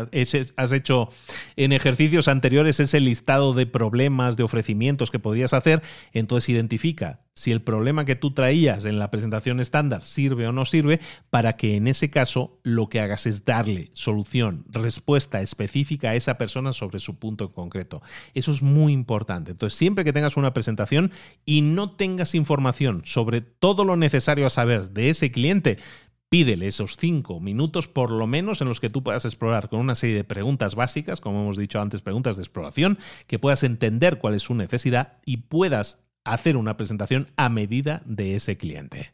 hecho 0.72 1.11
en 1.56 1.72
ejercicios 1.72 2.26
anteriores 2.26 2.80
ese 2.80 3.00
listado 3.00 3.52
de 3.52 3.66
problemas, 3.66 4.38
de 4.38 4.44
ofrecimientos 4.44 5.11
que 5.11 5.18
podrías 5.18 5.52
hacer, 5.52 5.82
entonces 6.14 6.48
identifica 6.48 7.20
si 7.34 7.52
el 7.52 7.62
problema 7.62 8.04
que 8.04 8.16
tú 8.16 8.32
traías 8.32 8.84
en 8.84 8.98
la 8.98 9.10
presentación 9.10 9.60
estándar 9.60 10.02
sirve 10.02 10.46
o 10.46 10.52
no 10.52 10.64
sirve, 10.64 11.00
para 11.30 11.56
que 11.56 11.76
en 11.76 11.86
ese 11.86 12.10
caso 12.10 12.58
lo 12.62 12.88
que 12.88 13.00
hagas 13.00 13.26
es 13.26 13.44
darle 13.44 13.90
solución, 13.92 14.64
respuesta 14.68 15.40
específica 15.40 16.10
a 16.10 16.14
esa 16.14 16.38
persona 16.38 16.72
sobre 16.72 16.98
su 16.98 17.18
punto 17.18 17.44
en 17.44 17.50
concreto. 17.52 18.02
Eso 18.34 18.52
es 18.52 18.62
muy 18.62 18.92
importante. 18.92 19.52
Entonces, 19.52 19.78
siempre 19.78 20.04
que 20.04 20.12
tengas 20.12 20.36
una 20.36 20.52
presentación 20.52 21.12
y 21.44 21.62
no 21.62 21.92
tengas 21.92 22.34
información 22.34 23.02
sobre 23.04 23.40
todo 23.40 23.84
lo 23.84 23.96
necesario 23.96 24.46
a 24.46 24.50
saber 24.50 24.90
de 24.90 25.10
ese 25.10 25.30
cliente, 25.30 25.78
pídele 26.28 26.68
esos 26.68 26.96
cinco 26.96 27.40
minutos 27.40 27.88
por 27.88 28.10
lo 28.10 28.26
menos 28.26 28.60
en 28.60 28.68
los 28.68 28.80
que 28.80 28.90
tú 28.90 29.02
puedas 29.02 29.24
explorar 29.24 29.68
con 29.68 29.80
una 29.80 29.94
serie 29.94 30.16
de 30.16 30.24
preguntas 30.24 30.74
básicas, 30.74 31.20
como 31.20 31.42
hemos 31.42 31.56
dicho 31.56 31.80
antes, 31.80 32.02
preguntas 32.02 32.36
de 32.36 32.42
exploración, 32.42 32.98
que 33.26 33.38
puedas 33.38 33.64
entender 33.64 34.18
cuál 34.18 34.34
es 34.34 34.42
su 34.42 34.54
necesidad 34.54 35.18
y 35.24 35.38
puedas 35.38 35.98
hacer 36.24 36.56
una 36.56 36.76
presentación 36.76 37.28
a 37.36 37.48
medida 37.48 38.02
de 38.04 38.36
ese 38.36 38.56
cliente. 38.56 39.12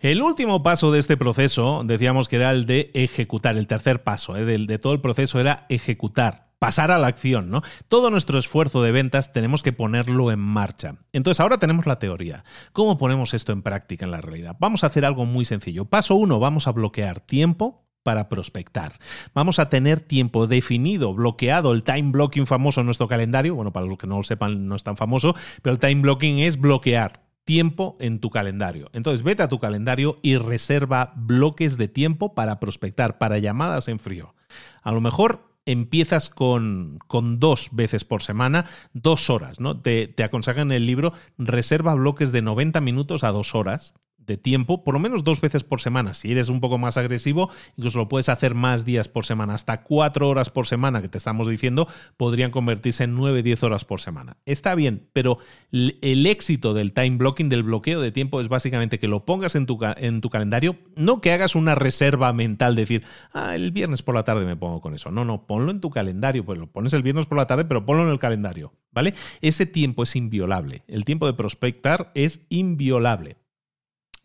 El 0.00 0.22
último 0.22 0.62
paso 0.62 0.92
de 0.92 0.98
este 0.98 1.16
proceso, 1.16 1.82
decíamos 1.84 2.28
que 2.28 2.36
era 2.36 2.50
el 2.50 2.66
de 2.66 2.90
ejecutar, 2.94 3.56
el 3.56 3.66
tercer 3.66 4.02
paso 4.02 4.36
¿eh? 4.36 4.44
de, 4.44 4.78
todo 4.78 4.92
el 4.92 5.00
proceso 5.00 5.40
era 5.40 5.66
ejecutar, 5.68 6.52
pasar 6.58 6.90
a 6.90 6.98
la 6.98 7.06
acción, 7.06 7.50
¿no? 7.50 7.62
Todo 7.88 8.10
nuestro 8.10 8.38
esfuerzo 8.38 8.82
de 8.82 8.92
ventas 8.92 9.32
tenemos 9.32 9.62
que 9.62 9.72
ponerlo 9.72 10.30
en 10.30 10.38
marcha. 10.38 10.96
Entonces 11.12 11.40
ahora 11.40 11.58
tenemos 11.58 11.86
la 11.86 11.98
teoría. 11.98 12.44
¿Cómo 12.72 12.98
ponemos 12.98 13.34
esto 13.34 13.52
en 13.52 13.62
práctica 13.62 14.04
en 14.04 14.10
la 14.10 14.20
realidad? 14.20 14.56
Vamos 14.58 14.84
a 14.84 14.88
hacer 14.88 15.04
algo 15.04 15.26
muy 15.26 15.44
sencillo. 15.44 15.84
Paso 15.86 16.14
uno, 16.14 16.38
vamos 16.38 16.66
a 16.66 16.72
bloquear 16.72 17.20
tiempo 17.20 17.83
para 18.04 18.28
prospectar. 18.28 18.92
Vamos 19.34 19.58
a 19.58 19.68
tener 19.68 20.00
tiempo 20.00 20.46
definido, 20.46 21.12
bloqueado, 21.12 21.72
el 21.72 21.82
time 21.82 22.12
blocking 22.12 22.46
famoso 22.46 22.80
en 22.80 22.86
nuestro 22.86 23.08
calendario. 23.08 23.56
Bueno, 23.56 23.72
para 23.72 23.86
los 23.86 23.98
que 23.98 24.06
no 24.06 24.18
lo 24.18 24.22
sepan, 24.22 24.68
no 24.68 24.76
es 24.76 24.84
tan 24.84 24.96
famoso, 24.96 25.34
pero 25.62 25.72
el 25.72 25.80
time 25.80 26.02
blocking 26.02 26.38
es 26.38 26.60
bloquear 26.60 27.24
tiempo 27.44 27.96
en 28.00 28.20
tu 28.20 28.30
calendario. 28.30 28.90
Entonces, 28.92 29.22
vete 29.22 29.42
a 29.42 29.48
tu 29.48 29.58
calendario 29.58 30.18
y 30.22 30.36
reserva 30.36 31.12
bloques 31.16 31.76
de 31.76 31.88
tiempo 31.88 32.34
para 32.34 32.60
prospectar, 32.60 33.18
para 33.18 33.38
llamadas 33.38 33.88
en 33.88 33.98
frío. 33.98 34.34
A 34.82 34.92
lo 34.92 35.00
mejor 35.00 35.50
empiezas 35.66 36.28
con, 36.28 36.98
con, 37.06 37.40
dos 37.40 37.70
veces 37.72 38.04
por 38.04 38.22
semana, 38.22 38.66
dos 38.92 39.30
horas, 39.30 39.60
¿no? 39.60 39.80
Te, 39.80 40.08
te 40.08 40.22
aconsejan 40.22 40.70
en 40.70 40.76
el 40.76 40.86
libro, 40.86 41.14
reserva 41.38 41.94
bloques 41.94 42.32
de 42.32 42.42
90 42.42 42.80
minutos 42.82 43.24
a 43.24 43.32
dos 43.32 43.54
horas 43.54 43.94
de 44.26 44.36
tiempo, 44.36 44.84
por 44.84 44.94
lo 44.94 45.00
menos 45.00 45.24
dos 45.24 45.40
veces 45.40 45.64
por 45.64 45.80
semana. 45.80 46.14
Si 46.14 46.30
eres 46.30 46.48
un 46.48 46.60
poco 46.60 46.78
más 46.78 46.96
agresivo, 46.96 47.50
incluso 47.76 47.98
lo 47.98 48.08
puedes 48.08 48.28
hacer 48.28 48.54
más 48.54 48.84
días 48.84 49.08
por 49.08 49.24
semana, 49.24 49.54
hasta 49.54 49.82
cuatro 49.82 50.28
horas 50.28 50.50
por 50.50 50.66
semana, 50.66 51.02
que 51.02 51.08
te 51.08 51.18
estamos 51.18 51.48
diciendo, 51.48 51.88
podrían 52.16 52.50
convertirse 52.50 53.04
en 53.04 53.14
nueve, 53.14 53.42
diez 53.42 53.62
horas 53.62 53.84
por 53.84 54.00
semana. 54.00 54.36
Está 54.46 54.74
bien, 54.74 55.08
pero 55.12 55.38
el 55.72 56.26
éxito 56.26 56.74
del 56.74 56.92
time 56.92 57.16
blocking, 57.16 57.48
del 57.48 57.62
bloqueo 57.62 58.00
de 58.00 58.12
tiempo, 58.12 58.40
es 58.40 58.48
básicamente 58.48 58.98
que 58.98 59.08
lo 59.08 59.24
pongas 59.24 59.54
en 59.54 59.66
tu, 59.66 59.78
en 59.96 60.20
tu 60.20 60.30
calendario, 60.30 60.76
no 60.96 61.20
que 61.20 61.32
hagas 61.32 61.54
una 61.54 61.74
reserva 61.74 62.32
mental, 62.32 62.74
decir, 62.74 63.04
ah, 63.32 63.54
el 63.54 63.70
viernes 63.72 64.02
por 64.02 64.14
la 64.14 64.24
tarde 64.24 64.44
me 64.44 64.56
pongo 64.56 64.80
con 64.80 64.94
eso. 64.94 65.10
No, 65.10 65.24
no, 65.24 65.46
ponlo 65.46 65.70
en 65.70 65.80
tu 65.80 65.90
calendario, 65.90 66.44
pues 66.44 66.58
lo 66.58 66.66
pones 66.66 66.92
el 66.92 67.02
viernes 67.02 67.26
por 67.26 67.38
la 67.38 67.46
tarde, 67.46 67.64
pero 67.64 67.84
ponlo 67.84 68.04
en 68.04 68.10
el 68.10 68.18
calendario, 68.18 68.72
¿vale? 68.92 69.14
Ese 69.40 69.66
tiempo 69.66 70.02
es 70.02 70.16
inviolable. 70.16 70.82
El 70.88 71.04
tiempo 71.04 71.26
de 71.26 71.34
prospectar 71.34 72.10
es 72.14 72.46
inviolable. 72.48 73.36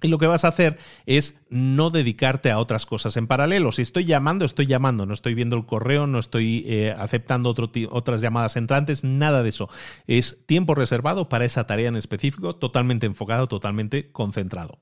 Y 0.02 0.08
lo 0.08 0.18
que 0.18 0.28
vas 0.28 0.45
a 0.45 0.50
hacer 0.50 0.78
es 1.06 1.41
no 1.50 1.89
dedicarte 1.89 2.52
a 2.52 2.60
otras 2.60 2.86
cosas 2.86 3.18
en 3.18 3.28
paralelo. 3.28 3.72
Si 3.72 3.82
estoy 3.82 4.06
llamando, 4.06 4.45
estoy 4.45 4.66
llamando, 4.66 5.06
no 5.06 5.14
estoy 5.14 5.34
viendo 5.34 5.58
el 5.58 5.66
correo, 5.66 6.08
no 6.08 6.20
estoy 6.20 6.64
eh, 6.68 6.95
aceptando 6.97 7.54
otras 7.89 8.22
llamadas 8.22 8.56
entrantes, 8.56 9.04
nada 9.04 9.43
de 9.43 9.50
eso. 9.50 9.70
Es 10.08 10.45
tiempo 10.45 10.76
reservado 10.76 11.28
para 11.28 11.45
esa 11.45 11.68
tarea 11.68 11.89
en 11.89 11.95
específico, 11.95 12.56
totalmente 12.56 13.06
enfocado, 13.06 13.47
totalmente 13.47 14.12
concentrado. 14.12 14.80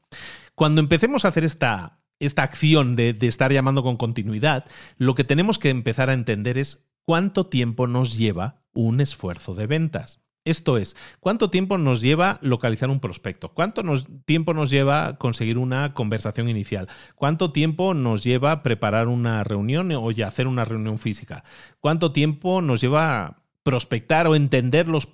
Cuando 0.55 0.81
empecemos 0.81 1.25
a 1.25 1.29
hacer 1.29 1.45
esta, 1.45 1.99
esta 2.19 2.43
acción 2.43 2.95
de, 2.95 3.13
de 3.13 3.27
estar 3.27 3.51
llamando 3.51 3.83
con 3.83 3.97
continuidad, 3.97 4.65
lo 4.97 5.15
que 5.15 5.23
tenemos 5.23 5.57
que 5.59 5.69
empezar 5.69 6.09
a 6.09 6.13
entender 6.13 6.57
es 6.57 6.87
cuánto 7.05 7.47
tiempo 7.47 7.87
nos 7.87 8.17
lleva 8.17 8.61
un 8.73 9.01
esfuerzo 9.01 9.55
de 9.55 9.65
ventas. 9.65 10.21
Esto 10.47 10.77
es, 10.77 10.95
¿cuánto 11.19 11.49
tiempo 11.49 11.77
nos 11.77 12.01
lleva 12.01 12.39
localizar 12.41 12.89
un 12.89 13.01
prospecto? 13.01 13.49
¿Cuánto 13.49 13.83
tiempo 14.23 14.53
nos 14.53 14.69
lleva 14.69 15.17
conseguir 15.17 15.57
una 15.57 15.93
conversación 15.93 16.47
inicial? 16.47 16.87
¿Cuánto 17.15 17.51
tiempo 17.51 17.93
nos 17.93 18.23
lleva 18.23 18.63
preparar 18.63 19.09
una 19.09 19.43
reunión 19.43 19.91
o 19.91 20.09
ya 20.11 20.27
hacer 20.27 20.47
una 20.47 20.63
reunión 20.63 20.99
física? 20.99 21.43
¿Cuánto 21.81 22.13
tiempo 22.13 22.61
nos 22.61 22.79
lleva 22.79 23.43
prospectar 23.67 24.27
o 24.27 24.35
entender 24.35 24.87
los, 24.87 25.09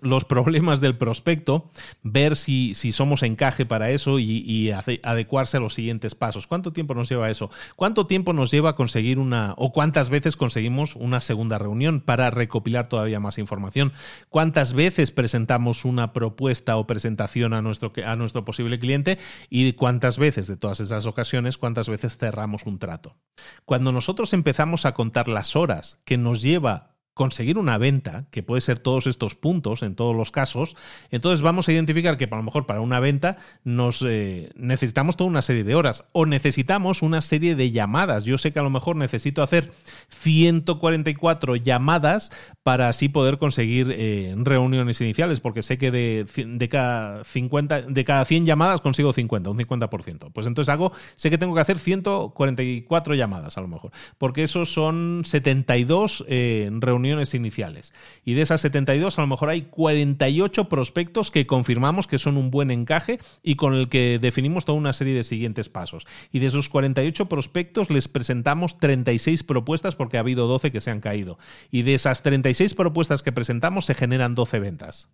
los 0.00 0.24
problemas 0.24 0.80
del 0.80 0.96
prospecto, 0.96 1.72
ver 2.04 2.36
si, 2.36 2.76
si 2.76 2.92
somos 2.92 3.24
encaje 3.24 3.66
para 3.66 3.90
eso 3.90 4.20
y, 4.20 4.70
adecuarse 5.02 5.56
a 5.56 5.60
los 5.60 5.74
siguientes 5.74 6.14
pasos. 6.14 6.46
¿Cuánto 6.46 6.72
tiempo 6.72 6.94
nos 6.94 7.08
lleva 7.08 7.30
eso? 7.30 7.50
¿Cuánto 7.74 8.06
tiempo 8.06 8.32
nos 8.32 8.52
lleva 8.52 8.76
conseguir 8.76 9.18
una 9.18 9.54
o 9.56 9.72
cuántas 9.72 10.08
veces 10.08 10.36
conseguimos 10.36 10.94
una 10.94 11.20
segunda 11.20 11.58
reunión 11.58 12.00
para 12.00 12.30
recopilar 12.30 12.88
todavía 12.88 13.18
más 13.18 13.38
información? 13.38 13.92
¿Cuántas 14.28 14.72
veces 14.72 15.10
presentamos 15.10 15.84
una 15.84 16.12
propuesta 16.12 16.76
o 16.76 16.86
presentación 16.86 17.54
a 17.54 17.60
nuestro, 17.60 17.92
a 18.06 18.14
nuestro 18.14 18.44
posible 18.44 18.78
cliente 18.78 19.18
y 19.48 19.72
cuántas 19.72 20.16
veces 20.16 20.46
de 20.46 20.56
todas 20.56 20.78
esas 20.78 21.06
ocasiones, 21.06 21.58
cuántas 21.58 21.88
veces 21.88 22.16
cerramos 22.16 22.66
un 22.66 22.78
trato? 22.78 23.16
Cuando 23.64 23.90
nosotros 23.90 24.32
empezamos 24.32 24.86
a 24.86 24.94
contar 24.94 25.26
las 25.26 25.56
horas 25.56 25.98
que 26.04 26.18
nos 26.18 26.40
lleva 26.40 26.89
conseguir 27.14 27.58
una 27.58 27.76
venta, 27.76 28.26
que 28.30 28.42
puede 28.42 28.60
ser 28.60 28.78
todos 28.78 29.06
estos 29.06 29.34
puntos 29.34 29.82
en 29.82 29.94
todos 29.94 30.14
los 30.14 30.30
casos, 30.30 30.76
entonces 31.10 31.42
vamos 31.42 31.68
a 31.68 31.72
identificar 31.72 32.16
que 32.16 32.24
a 32.24 32.36
lo 32.36 32.42
mejor 32.42 32.66
para 32.66 32.80
una 32.80 33.00
venta 33.00 33.36
nos 33.64 34.02
eh, 34.06 34.50
necesitamos 34.54 35.16
toda 35.16 35.28
una 35.28 35.42
serie 35.42 35.64
de 35.64 35.74
horas 35.74 36.04
o 36.12 36.24
necesitamos 36.24 37.02
una 37.02 37.20
serie 37.20 37.56
de 37.56 37.72
llamadas. 37.72 38.24
Yo 38.24 38.38
sé 38.38 38.52
que 38.52 38.60
a 38.60 38.62
lo 38.62 38.70
mejor 38.70 38.96
necesito 38.96 39.42
hacer 39.42 39.72
144 40.08 41.56
llamadas 41.56 42.30
para 42.62 42.88
así 42.88 43.08
poder 43.08 43.38
conseguir 43.38 43.92
eh, 43.96 44.34
reuniones 44.38 45.00
iniciales, 45.00 45.40
porque 45.40 45.62
sé 45.62 45.78
que 45.78 45.90
de, 45.90 46.24
de, 46.46 46.68
cada 46.68 47.24
50, 47.24 47.82
de 47.82 48.04
cada 48.04 48.24
100 48.24 48.46
llamadas 48.46 48.80
consigo 48.80 49.12
50, 49.12 49.50
un 49.50 49.58
50%. 49.58 50.30
Pues 50.32 50.46
entonces 50.46 50.72
hago, 50.72 50.92
sé 51.16 51.28
que 51.28 51.38
tengo 51.38 51.54
que 51.54 51.60
hacer 51.60 51.78
144 51.78 53.14
llamadas 53.14 53.58
a 53.58 53.60
lo 53.60 53.68
mejor, 53.68 53.90
porque 54.16 54.44
esos 54.44 54.72
son 54.72 55.22
72 55.24 56.24
eh, 56.28 56.70
reuniones 56.72 56.99
iniciales. 57.04 57.92
Y 58.24 58.34
de 58.34 58.42
esas 58.42 58.60
72, 58.60 59.18
a 59.18 59.22
lo 59.22 59.26
mejor 59.26 59.48
hay 59.48 59.62
48 59.62 60.68
prospectos 60.68 61.30
que 61.30 61.46
confirmamos 61.46 62.06
que 62.06 62.18
son 62.18 62.36
un 62.36 62.50
buen 62.50 62.70
encaje 62.70 63.18
y 63.42 63.56
con 63.56 63.74
el 63.74 63.88
que 63.88 64.18
definimos 64.18 64.64
toda 64.64 64.78
una 64.78 64.92
serie 64.92 65.14
de 65.14 65.24
siguientes 65.24 65.68
pasos. 65.68 66.06
Y 66.32 66.38
de 66.38 66.46
esos 66.46 66.68
48 66.68 67.26
prospectos 67.28 67.90
les 67.90 68.08
presentamos 68.08 68.78
36 68.78 69.42
propuestas 69.42 69.96
porque 69.96 70.16
ha 70.16 70.20
habido 70.20 70.46
12 70.46 70.72
que 70.72 70.80
se 70.80 70.90
han 70.90 71.00
caído. 71.00 71.38
Y 71.70 71.82
de 71.82 71.94
esas 71.94 72.22
36 72.22 72.74
propuestas 72.74 73.22
que 73.22 73.32
presentamos 73.32 73.84
se 73.84 73.94
generan 73.94 74.34
12 74.34 74.58
ventas. 74.60 75.10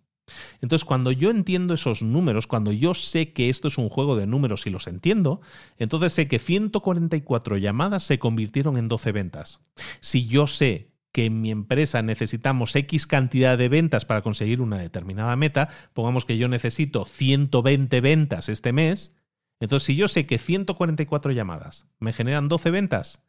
Entonces, 0.61 0.85
cuando 0.85 1.11
yo 1.11 1.29
entiendo 1.29 1.73
esos 1.73 2.01
números, 2.01 2.47
cuando 2.47 2.71
yo 2.71 2.93
sé 2.93 3.31
que 3.31 3.49
esto 3.49 3.67
es 3.67 3.77
un 3.77 3.89
juego 3.89 4.15
de 4.15 4.27
números 4.27 4.67
y 4.67 4.69
los 4.69 4.87
entiendo, 4.87 5.41
entonces 5.77 6.13
sé 6.13 6.27
que 6.27 6.39
144 6.39 7.57
llamadas 7.57 8.03
se 8.03 8.19
convirtieron 8.19 8.77
en 8.77 8.87
12 8.87 9.11
ventas. 9.11 9.61
Si 9.99 10.27
yo 10.27 10.47
sé 10.47 10.86
que 11.11 11.25
en 11.25 11.41
mi 11.41 11.51
empresa 11.51 12.01
necesitamos 12.01 12.75
X 12.75 13.07
cantidad 13.07 13.57
de 13.57 13.69
ventas 13.69 14.05
para 14.05 14.21
conseguir 14.21 14.61
una 14.61 14.77
determinada 14.77 15.35
meta, 15.35 15.69
pongamos 15.93 16.25
que 16.25 16.37
yo 16.37 16.47
necesito 16.47 17.05
120 17.05 18.01
ventas 18.01 18.49
este 18.49 18.73
mes, 18.73 19.19
entonces 19.59 19.87
si 19.87 19.95
yo 19.95 20.07
sé 20.07 20.25
que 20.25 20.37
144 20.37 21.31
llamadas 21.31 21.87
me 21.99 22.13
generan 22.13 22.47
12 22.47 22.71
ventas, 22.71 23.23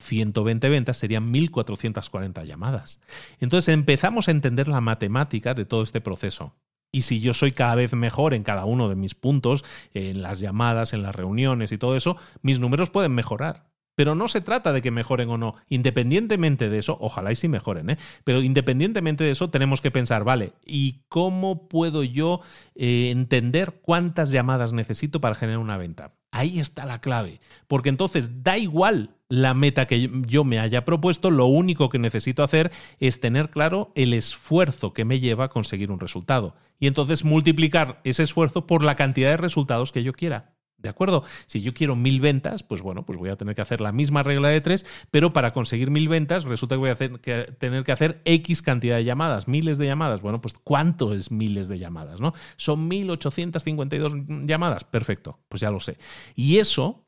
120 0.00 0.68
ventas 0.68 0.96
serían 0.96 1.30
1440 1.30 2.44
llamadas. 2.44 3.00
Entonces 3.40 3.72
empezamos 3.72 4.28
a 4.28 4.32
entender 4.32 4.68
la 4.68 4.80
matemática 4.80 5.54
de 5.54 5.64
todo 5.64 5.82
este 5.82 6.00
proceso. 6.00 6.54
Y 6.92 7.02
si 7.02 7.20
yo 7.20 7.34
soy 7.34 7.52
cada 7.52 7.74
vez 7.74 7.92
mejor 7.94 8.34
en 8.34 8.44
cada 8.44 8.66
uno 8.66 8.88
de 8.88 8.94
mis 8.94 9.14
puntos, 9.14 9.64
en 9.94 10.22
las 10.22 10.38
llamadas, 10.38 10.92
en 10.92 11.02
las 11.02 11.14
reuniones 11.14 11.72
y 11.72 11.78
todo 11.78 11.96
eso, 11.96 12.16
mis 12.42 12.60
números 12.60 12.90
pueden 12.90 13.12
mejorar. 13.12 13.73
Pero 13.94 14.14
no 14.14 14.28
se 14.28 14.40
trata 14.40 14.72
de 14.72 14.82
que 14.82 14.90
mejoren 14.90 15.30
o 15.30 15.38
no. 15.38 15.54
Independientemente 15.68 16.68
de 16.68 16.78
eso, 16.78 16.96
ojalá 17.00 17.32
y 17.32 17.36
sí 17.36 17.48
mejoren, 17.48 17.90
¿eh? 17.90 17.98
pero 18.24 18.42
independientemente 18.42 19.24
de 19.24 19.30
eso, 19.30 19.50
tenemos 19.50 19.80
que 19.80 19.90
pensar, 19.90 20.24
vale, 20.24 20.52
¿y 20.64 21.02
cómo 21.08 21.68
puedo 21.68 22.02
yo 22.02 22.40
eh, 22.74 23.10
entender 23.10 23.80
cuántas 23.82 24.30
llamadas 24.30 24.72
necesito 24.72 25.20
para 25.20 25.34
generar 25.34 25.60
una 25.60 25.76
venta? 25.76 26.12
Ahí 26.32 26.58
está 26.58 26.84
la 26.84 27.00
clave, 27.00 27.40
porque 27.68 27.90
entonces 27.90 28.42
da 28.42 28.58
igual 28.58 29.10
la 29.28 29.54
meta 29.54 29.86
que 29.86 30.10
yo 30.26 30.44
me 30.44 30.58
haya 30.58 30.84
propuesto, 30.84 31.30
lo 31.30 31.46
único 31.46 31.88
que 31.88 31.98
necesito 31.98 32.42
hacer 32.42 32.72
es 32.98 33.20
tener 33.20 33.50
claro 33.50 33.92
el 33.94 34.12
esfuerzo 34.12 34.92
que 34.92 35.04
me 35.04 35.20
lleva 35.20 35.44
a 35.44 35.48
conseguir 35.48 35.90
un 35.90 36.00
resultado. 36.00 36.56
Y 36.78 36.86
entonces 36.86 37.24
multiplicar 37.24 38.00
ese 38.04 38.24
esfuerzo 38.24 38.66
por 38.66 38.82
la 38.82 38.96
cantidad 38.96 39.30
de 39.30 39.36
resultados 39.36 39.92
que 39.92 40.02
yo 40.02 40.12
quiera. 40.12 40.54
¿De 40.84 40.90
acuerdo? 40.90 41.24
Si 41.46 41.62
yo 41.62 41.72
quiero 41.72 41.96
mil 41.96 42.20
ventas, 42.20 42.62
pues 42.62 42.82
bueno, 42.82 43.06
pues 43.06 43.18
voy 43.18 43.30
a 43.30 43.36
tener 43.36 43.54
que 43.54 43.62
hacer 43.62 43.80
la 43.80 43.90
misma 43.90 44.22
regla 44.22 44.50
de 44.50 44.60
tres, 44.60 44.84
pero 45.10 45.32
para 45.32 45.54
conseguir 45.54 45.90
mil 45.90 46.08
ventas 46.08 46.44
resulta 46.44 46.74
que 46.74 46.78
voy 46.78 46.90
a 46.90 46.96
tener 46.96 47.84
que 47.84 47.92
hacer 47.92 48.20
X 48.26 48.60
cantidad 48.60 48.96
de 48.96 49.04
llamadas, 49.04 49.48
miles 49.48 49.78
de 49.78 49.86
llamadas. 49.86 50.20
Bueno, 50.20 50.42
pues 50.42 50.52
¿cuánto 50.62 51.14
es 51.14 51.30
miles 51.30 51.68
de 51.68 51.78
llamadas? 51.78 52.20
¿no? 52.20 52.34
Son 52.58 52.86
1852 52.86 54.12
llamadas. 54.44 54.84
Perfecto, 54.84 55.40
pues 55.48 55.62
ya 55.62 55.70
lo 55.70 55.80
sé. 55.80 55.96
Y 56.34 56.58
eso 56.58 57.06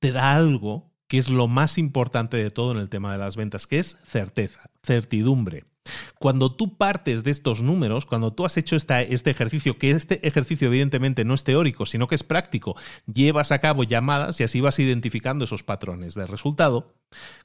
te 0.00 0.10
da 0.10 0.34
algo 0.34 0.90
que 1.08 1.18
es 1.18 1.28
lo 1.28 1.46
más 1.46 1.76
importante 1.76 2.38
de 2.38 2.50
todo 2.50 2.72
en 2.72 2.78
el 2.78 2.88
tema 2.88 3.12
de 3.12 3.18
las 3.18 3.36
ventas, 3.36 3.66
que 3.66 3.80
es 3.80 3.98
certeza, 4.06 4.70
certidumbre. 4.82 5.64
Cuando 6.18 6.54
tú 6.54 6.76
partes 6.76 7.24
de 7.24 7.30
estos 7.30 7.62
números, 7.62 8.06
cuando 8.06 8.32
tú 8.32 8.44
has 8.44 8.56
hecho 8.56 8.76
este 8.76 9.30
ejercicio, 9.30 9.78
que 9.78 9.90
este 9.90 10.26
ejercicio 10.26 10.68
evidentemente 10.68 11.24
no 11.24 11.34
es 11.34 11.44
teórico, 11.44 11.86
sino 11.86 12.08
que 12.08 12.14
es 12.14 12.22
práctico, 12.22 12.76
llevas 13.12 13.52
a 13.52 13.60
cabo 13.60 13.84
llamadas 13.84 14.40
y 14.40 14.44
así 14.44 14.60
vas 14.60 14.78
identificando 14.78 15.44
esos 15.44 15.62
patrones 15.62 16.14
de 16.14 16.26
resultado, 16.26 16.94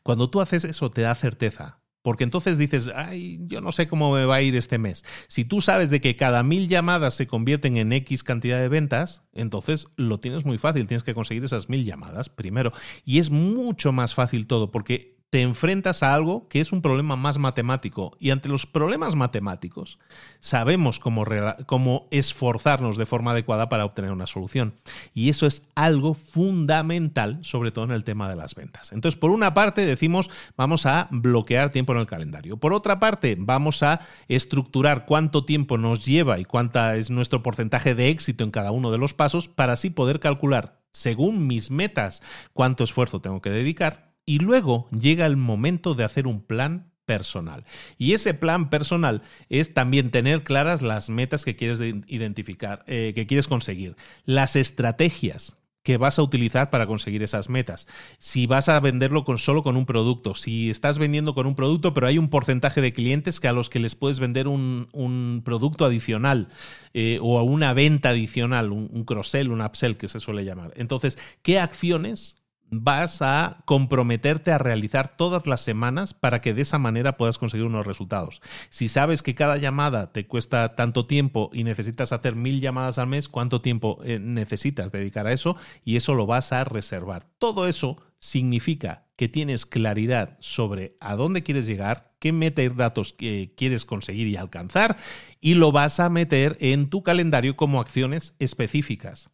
cuando 0.04 0.30
tú 0.30 0.42
haces 0.42 0.64
eso 0.64 0.92
te 0.92 1.02
da 1.02 1.16
certeza. 1.16 1.80
Porque 2.04 2.26
entonces 2.26 2.58
dices, 2.58 2.92
ay, 2.94 3.40
yo 3.48 3.62
no 3.62 3.72
sé 3.72 3.88
cómo 3.88 4.12
me 4.12 4.26
va 4.26 4.36
a 4.36 4.42
ir 4.42 4.58
este 4.58 4.78
mes. 4.78 5.06
Si 5.30 5.46
tú 5.46 5.62
sabes 5.62 5.90
de 5.90 6.02
que 6.02 6.18
cada 6.18 6.44
mil 6.44 6.68
llamadas 6.68 7.14
se 7.14 7.28
convierten 7.28 7.78
en 7.78 7.94
X 7.94 8.24
cantidad 8.24 8.60
de 8.60 8.68
ventas, 8.68 9.22
entonces 9.32 9.88
lo 9.96 10.20
tienes 10.20 10.44
muy 10.44 10.58
fácil. 10.58 10.86
Tienes 10.86 11.04
que 11.04 11.14
conseguir 11.14 11.46
esas 11.46 11.70
mil 11.70 11.86
llamadas 11.86 12.28
primero. 12.28 12.74
Y 13.06 13.20
es 13.20 13.30
mucho 13.30 13.94
más 13.94 14.16
fácil 14.16 14.48
todo, 14.48 14.70
porque 14.70 15.13
te 15.34 15.42
enfrentas 15.42 16.04
a 16.04 16.14
algo 16.14 16.48
que 16.48 16.62
es 16.62 16.72
un 16.72 16.84
problema 16.84 17.16
más 17.16 17.40
matemático. 17.40 18.16
Y 18.20 18.30
ante 18.30 18.50
los 18.50 18.68
problemas 18.68 19.16
matemáticos, 19.16 19.98
sabemos 20.40 21.00
cómo, 21.00 21.26
cómo, 21.66 22.08
esforzarnos 22.12 22.98
de 22.98 23.08
forma 23.08 23.32
adecuada 23.32 23.68
para 23.68 23.84
obtener 23.84 24.12
una 24.12 24.28
solución. 24.28 24.76
Y 25.16 25.30
eso 25.30 25.48
es 25.48 25.64
algo 25.74 26.14
fundamental, 26.14 27.40
sobre 27.42 27.72
todo 27.72 27.86
en 27.86 27.94
el 27.94 28.04
tema 28.04 28.30
de 28.30 28.36
las 28.36 28.54
ventas. 28.54 28.92
Entonces, 28.92 29.20
por 29.20 29.32
una 29.32 29.56
parte, 29.56 29.88
decimos, 29.88 30.30
vamos 30.56 30.86
a 30.86 31.08
bloquear 31.10 31.72
tiempo 31.72 31.94
en 31.94 32.02
el 32.02 32.06
calendario. 32.06 32.58
Por 32.58 32.72
otra 32.72 33.00
parte, 33.00 33.36
vamos 33.36 33.82
a 33.82 34.02
estructurar 34.28 35.08
cuánto 35.08 35.46
tiempo 35.46 35.80
nos 35.80 36.06
lleva 36.06 36.38
y 36.38 36.46
cuánta 36.46 36.96
es 36.96 37.10
nuestro 37.10 37.42
porcentaje 37.42 37.96
de 37.96 38.10
éxito 38.10 38.44
en 38.44 38.52
cada 38.52 38.70
uno 38.70 38.92
de 38.92 39.00
los 39.00 39.16
pasos 39.16 39.48
para 39.48 39.74
así 39.74 39.90
poder 39.90 40.20
calcular, 40.20 40.80
según 40.92 41.48
mis 41.48 41.72
metas, 41.72 42.22
cuánto 42.54 42.84
esfuerzo 42.84 43.20
tengo 43.20 43.42
que 43.42 43.50
dedicar 43.50 44.13
y 44.26 44.40
luego 44.40 44.90
llega 44.92 45.26
el 45.26 45.38
momento 45.38 45.96
de 45.96 46.04
hacer 46.04 46.28
un 46.28 46.42
plan 46.42 46.92
personal. 47.06 47.66
Y 47.98 48.14
ese 48.14 48.34
plan 48.34 48.70
personal 48.70 49.22
es 49.50 49.74
también 49.74 50.12
tener 50.12 50.44
claras 50.44 50.82
las 50.82 51.10
metas 51.10 51.44
que 51.44 51.56
quieres 51.56 51.80
identificar, 52.08 52.84
eh, 52.88 53.12
que 53.16 53.28
quieres 53.28 53.48
conseguir, 53.48 53.96
las 54.26 54.56
estrategias 54.56 55.58
que 55.84 55.98
vas 55.98 56.18
a 56.18 56.22
utilizar 56.24 56.70
para 56.70 56.88
conseguir 56.88 57.24
esas 57.24 57.50
metas. 57.50 57.90
Si 58.18 58.48
vas 58.48 58.70
a 58.70 58.80
venderlo 58.80 59.26
con, 59.26 59.38
solo 59.38 59.64
con 59.64 59.76
un 59.76 59.86
producto, 59.86 60.34
si 60.34 60.70
estás 60.70 60.98
vendiendo 60.98 61.36
con 61.36 61.46
un 61.46 61.56
producto, 61.56 61.94
pero 61.94 62.08
hay 62.08 62.18
un 62.18 62.30
porcentaje 62.30 62.80
de 62.80 62.94
clientes 62.94 63.42
que 63.42 63.50
a 63.50 63.54
los 63.54 63.70
que 63.70 63.80
les 63.80 63.94
puedes 63.94 64.20
vender 64.20 64.48
un, 64.48 65.42
producto 65.44 65.84
adicional 65.84 66.48
eh, 66.94 67.20
o 67.22 67.42
una 67.44 67.74
venta 67.74 68.10
adicional, 68.10 68.72
un, 68.72 68.90
un 68.94 69.04
cross-sell, 69.04 69.52
un 69.52 69.60
upsell 69.60 69.98
que 69.98 70.08
se 70.08 70.22
suele 70.22 70.46
llamar. 70.46 70.72
Entonces, 70.78 71.20
¿qué 71.42 71.60
acciones 71.60 72.43
vas 72.82 73.22
a 73.22 73.62
comprometerte 73.66 74.52
a 74.52 74.58
realizar 74.58 75.16
todas 75.18 75.48
las 75.48 75.62
semanas 75.62 76.14
para 76.14 76.42
que 76.42 76.54
de 76.54 76.64
esa 76.64 76.80
manera 76.80 77.18
puedas 77.18 77.38
conseguir 77.38 77.66
unos 77.66 77.86
resultados. 77.86 78.42
Si 78.70 78.88
sabes 78.88 79.22
que 79.22 79.36
cada 79.36 79.58
llamada 79.58 80.12
te 80.12 80.26
cuesta 80.26 80.76
tanto 80.76 81.06
tiempo 81.06 81.50
y 81.54 81.64
necesitas 81.64 82.12
hacer 82.12 82.36
mil 82.36 82.62
llamadas 82.62 82.98
al 82.98 83.08
mes, 83.08 83.30
¿cuánto 83.30 83.62
tiempo 83.62 84.00
eh, 84.04 84.20
necesitas 84.20 84.92
dedicar 84.92 85.28
a 85.28 85.34
eso? 85.34 85.56
Y 85.84 85.96
eso 85.96 86.14
lo 86.14 86.26
vas 86.26 86.52
a 86.54 86.64
reservar. 86.64 87.28
Todo 87.38 87.68
eso 87.68 87.98
significa 88.20 89.06
que 89.16 89.28
tienes 89.28 89.66
claridad 89.66 90.38
sobre 90.40 90.96
a 91.00 91.16
dónde 91.16 91.44
quieres 91.44 91.66
llegar, 91.66 92.14
qué 92.20 92.32
meta 92.32 92.64
y 92.64 92.70
datos 92.70 93.14
quieres 93.14 93.86
conseguir 93.86 94.28
y 94.28 94.38
alcanzar, 94.38 94.98
y 95.42 95.56
lo 95.56 95.72
vas 95.72 96.00
a 96.00 96.10
meter 96.10 96.58
en 96.62 96.90
tu 96.90 97.04
calendario 97.04 97.56
como 97.56 97.82
acciones 97.82 98.34
específicas. 98.40 99.30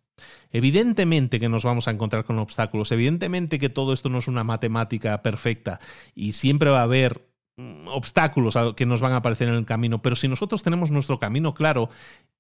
Evidentemente 0.52 1.40
que 1.40 1.50
nos 1.50 1.64
vamos 1.64 1.88
a 1.88 1.92
encontrar 1.92 2.26
con 2.26 2.40
obstáculos, 2.40 2.92
evidentemente 2.92 3.60
que 3.60 3.70
todo 3.70 3.94
esto 3.94 4.10
no 4.10 4.20
es 4.20 4.28
una 4.28 4.44
matemática 4.44 5.22
perfecta 5.22 5.80
y 6.16 6.34
siempre 6.34 6.70
va 6.70 6.80
a 6.80 6.84
haber 6.84 7.30
mm, 7.58 7.88
obstáculos 7.88 8.56
que 8.76 8.86
nos 8.86 9.02
van 9.02 9.14
a 9.14 9.18
aparecer 9.18 9.50
en 9.50 9.56
el 9.56 9.66
camino, 9.66 10.02
pero 10.02 10.16
si 10.16 10.28
nosotros 10.28 10.64
tenemos 10.64 10.92
nuestro 10.92 11.20
camino 11.20 11.54
claro 11.54 11.90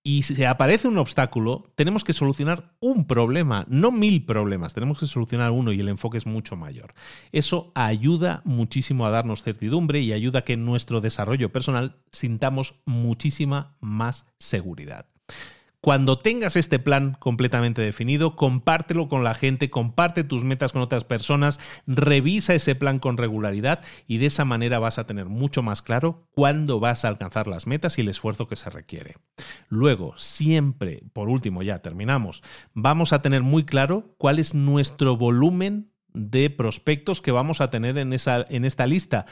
y 0.01 0.23
si 0.23 0.43
aparece 0.45 0.87
un 0.87 0.97
obstáculo, 0.97 1.71
tenemos 1.75 2.05
que 2.05 2.13
solucionar 2.13 2.71
un 2.79 3.05
problema, 3.05 3.65
no 3.67 3.91
mil 3.91 4.25
problemas, 4.25 4.73
tenemos 4.73 4.99
que 4.99 5.07
solucionar 5.07 5.51
uno 5.51 5.73
y 5.73 5.79
el 5.81 5.89
enfoque 5.89 6.17
es 6.17 6.25
mucho 6.25 6.55
mayor. 6.55 6.93
Eso 7.33 7.71
ayuda 7.75 8.41
muchísimo 8.45 9.05
a 9.05 9.09
darnos 9.09 9.43
certidumbre 9.43 9.99
y 9.99 10.13
ayuda 10.13 10.39
a 10.39 10.41
que 10.43 10.53
en 10.53 10.65
nuestro 10.65 11.01
desarrollo 11.01 11.51
personal 11.51 11.97
sintamos 12.11 12.75
muchísima 12.85 13.75
más 13.81 14.25
seguridad. 14.39 15.07
Cuando 15.81 16.17
tengas 16.17 16.57
este 16.57 16.77
plan 16.77 17.15
completamente 17.19 17.81
definido, 17.81 18.35
compártelo 18.35 19.07
con 19.07 19.23
la 19.23 19.33
gente, 19.33 19.69
comparte 19.69 20.25
tus 20.25 20.43
metas 20.43 20.73
con 20.73 20.81
otras 20.81 21.05
personas, 21.05 21.57
revisa 21.87 22.53
ese 22.53 22.75
plan 22.75 22.99
con 22.99 23.15
regularidad 23.15 23.79
y 24.05 24.17
de 24.17 24.25
esa 24.25 24.43
manera 24.43 24.79
vas 24.79 24.99
a 24.99 25.07
tener 25.07 25.27
mucho 25.27 25.63
más 25.63 25.81
claro 25.81 26.27
cuándo 26.31 26.81
vas 26.81 27.05
a 27.05 27.07
alcanzar 27.07 27.47
las 27.47 27.65
metas 27.65 27.97
y 27.97 28.01
el 28.01 28.09
esfuerzo 28.09 28.49
que 28.49 28.57
se 28.57 28.69
requiere. 28.69 29.15
Luego, 29.69 30.17
siempre, 30.17 31.01
por 31.13 31.29
último 31.29 31.63
ya 31.63 31.79
terminamos, 31.79 32.43
vamos 32.73 33.13
a 33.13 33.21
tener 33.21 33.41
muy 33.41 33.63
claro 33.63 34.15
cuál 34.17 34.39
es 34.39 34.53
nuestro 34.53 35.15
volumen 35.15 35.88
de 36.13 36.49
prospectos 36.49 37.21
que 37.21 37.31
vamos 37.31 37.61
a 37.61 37.69
tener 37.69 37.97
en, 37.97 38.13
esa, 38.13 38.45
en 38.49 38.65
esta 38.65 38.87
lista, 38.87 39.25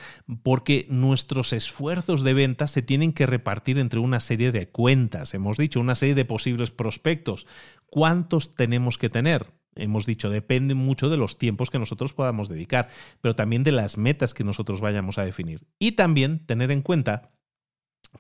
porque 0.44 0.86
nuestros 0.90 1.54
esfuerzos 1.54 2.24
de 2.24 2.34
venta 2.34 2.68
se 2.68 2.82
tienen 2.82 3.14
que 3.14 3.26
repartir 3.26 3.78
entre 3.78 4.00
una 4.00 4.20
serie 4.20 4.52
de 4.52 4.70
cuentas, 4.70 5.34
hemos 5.34 5.58
dicho, 5.58 5.80
una 5.80 5.96
serie 5.96 6.16
de 6.16 6.26
posibles 6.26 6.72
prospectos. 6.72 7.48
¿Cuántos 7.88 8.56
tenemos 8.56 8.98
que 8.98 9.10
tener? 9.10 9.54
Hemos 9.76 10.06
dicho, 10.06 10.30
depende 10.30 10.74
mucho 10.74 11.10
de 11.10 11.18
los 11.18 11.38
tiempos 11.38 11.70
que 11.70 11.80
nosotros 11.80 12.14
podamos 12.14 12.50
dedicar, 12.50 12.90
pero 13.22 13.36
también 13.36 13.64
de 13.64 13.72
las 13.72 13.98
metas 13.98 14.34
que 14.34 14.44
nosotros 14.44 14.82
vayamos 14.82 15.18
a 15.18 15.26
definir. 15.26 15.68
Y 15.80 15.94
también 15.94 16.46
tener 16.46 16.72
en 16.72 16.82
cuenta 16.82 17.32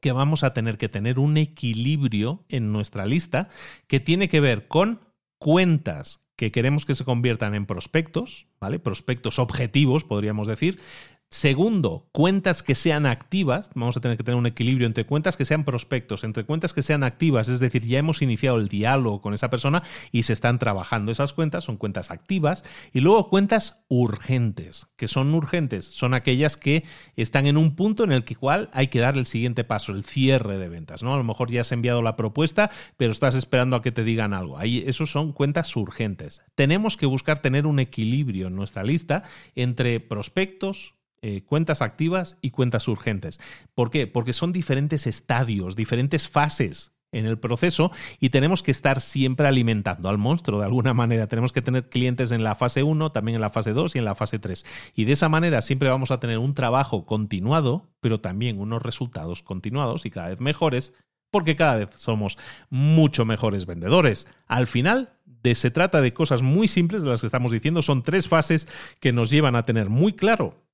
que 0.01 0.11
vamos 0.11 0.43
a 0.43 0.53
tener 0.53 0.77
que 0.77 0.89
tener 0.89 1.19
un 1.19 1.37
equilibrio 1.37 2.45
en 2.49 2.71
nuestra 2.71 3.05
lista 3.05 3.49
que 3.87 3.99
tiene 3.99 4.29
que 4.29 4.39
ver 4.39 4.67
con 4.67 5.01
cuentas 5.39 6.26
que 6.38 6.51
queremos 6.51 6.85
que 6.85 6.95
se 6.95 7.03
conviertan 7.03 7.55
en 7.55 7.65
prospectos, 7.65 8.47
¿vale? 8.61 8.80
Prospectos 8.80 9.39
objetivos, 9.39 10.05
podríamos 10.05 10.47
decir, 10.47 10.80
Segundo, 11.29 12.07
cuentas 12.13 12.63
que 12.63 12.73
sean 12.73 13.05
activas. 13.05 13.69
Vamos 13.75 13.97
a 13.97 13.99
tener 13.99 14.15
que 14.15 14.23
tener 14.23 14.37
un 14.37 14.45
equilibrio 14.45 14.87
entre 14.87 15.05
cuentas 15.05 15.35
que 15.35 15.43
sean 15.43 15.65
prospectos, 15.65 16.23
entre 16.23 16.45
cuentas 16.45 16.71
que 16.71 16.81
sean 16.81 17.03
activas, 17.03 17.49
es 17.49 17.59
decir, 17.59 17.85
ya 17.85 17.99
hemos 17.99 18.21
iniciado 18.21 18.55
el 18.55 18.69
diálogo 18.69 19.21
con 19.21 19.33
esa 19.33 19.49
persona 19.49 19.83
y 20.13 20.23
se 20.23 20.31
están 20.31 20.57
trabajando 20.57 21.11
esas 21.11 21.33
cuentas, 21.33 21.65
son 21.65 21.75
cuentas 21.75 22.11
activas. 22.11 22.63
Y 22.93 23.01
luego 23.01 23.29
cuentas 23.29 23.83
urgentes, 23.89 24.87
que 24.95 25.09
son 25.09 25.33
urgentes, 25.33 25.83
son 25.83 26.13
aquellas 26.13 26.55
que 26.55 26.85
están 27.17 27.45
en 27.45 27.57
un 27.57 27.75
punto 27.75 28.05
en 28.05 28.13
el 28.13 28.23
que 28.23 28.37
cual 28.37 28.69
hay 28.71 28.87
que 28.87 28.99
dar 28.99 29.17
el 29.17 29.25
siguiente 29.25 29.65
paso, 29.65 29.91
el 29.91 30.05
cierre 30.05 30.57
de 30.57 30.69
ventas. 30.69 31.03
¿no? 31.03 31.13
A 31.13 31.17
lo 31.17 31.25
mejor 31.25 31.51
ya 31.51 31.59
has 31.59 31.73
enviado 31.73 32.01
la 32.01 32.15
propuesta, 32.15 32.71
pero 32.95 33.11
estás 33.11 33.35
esperando 33.35 33.75
a 33.75 33.81
que 33.81 33.91
te 33.91 34.05
digan 34.05 34.33
algo. 34.33 34.57
Ahí, 34.57 34.81
esos 34.87 35.11
son 35.11 35.33
cuentas 35.33 35.75
urgentes. 35.75 36.41
Tenemos 36.55 36.95
que 36.95 37.05
buscar 37.05 37.41
tener 37.41 37.67
un 37.67 37.79
equilibrio 37.79 38.47
en 38.47 38.55
nuestra 38.55 38.83
lista 38.83 39.23
entre 39.55 39.99
prospectos, 39.99 40.93
eh, 41.22 41.41
cuentas 41.44 41.81
activas 41.81 42.38
y 42.41 42.52
cuentas 42.52 42.88
urgentes. 42.88 43.39
¿Por 43.73 43.89
qué? 43.89 44.07
Porque 44.07 44.34
son 44.34 44.53
diferentes 44.53 45.07
estadios, 45.07 45.76
diferentes 45.76 46.27
fases 46.27 46.91
en 47.11 47.26
el 47.26 47.39
proceso 47.39 47.91
y 48.19 48.30
tenemos 48.30 48.61
que 48.61 48.72
estar 48.72 49.02
siempre 49.02 49.48
alimentando 49.48 50.10
al 50.10 50.18
monstruo 50.18 50.60
de 50.60 50.65
alguna 50.65 50.94
manera. 50.94 51.27
Tenemos 51.27 51.52
que 51.52 51.61
tener 51.61 51.89
clientes 51.89 52.31
en 52.31 52.44
la 52.44 52.56
fase 52.56 52.84
1, 52.84 53.11
también 53.11 53.35
en 53.35 53.41
la 53.41 53.49
fase 53.49 53.73
2 53.73 53.95
y 53.95 53.99
en 53.99 54.06
la 54.06 54.15
fase 54.15 54.39
3. 54.39 54.65
Y 54.94 55.06
de 55.06 55.14
esa 55.14 55.30
manera 55.30 55.61
siempre 55.61 55.89
vamos 55.89 56.11
a 56.11 56.19
tener 56.19 56.38
un 56.38 56.53
trabajo 56.53 57.06
continuado, 57.06 57.89
pero 57.99 58.19
también 58.19 58.60
unos 58.60 58.81
resultados 58.81 59.41
continuados 59.41 60.06
y 60.06 60.11
cada 60.11 60.30
vez 60.30 60.39
mejores, 60.39 60.94
porque 61.31 61.56
cada 61.56 61.77
vez 61.77 61.89
somos 61.95 62.38
mucho 62.69 63.26
mejores 63.26 63.65
vendedores. 63.65 64.27
Al 64.45 64.68
final, 64.68 65.18
se 65.56 65.72
trata 65.72 66.02
de 66.02 66.14
cosas 66.14 66.41
muy 66.41 66.68
simples 66.68 67.03
de 67.03 67.10
las 67.10 67.22
que 67.22 67.27
estamos 67.27 67.52
diciendo. 67.52 67.81
Son 67.81 68.03
tres 68.03 68.27
fases 68.27 68.68
que 68.99 69.14
nos 69.14 69.30
llevan 69.30 69.56
a 69.56 69.65
tener 69.65 69.89
muy 69.89 70.14
claro 70.14 70.66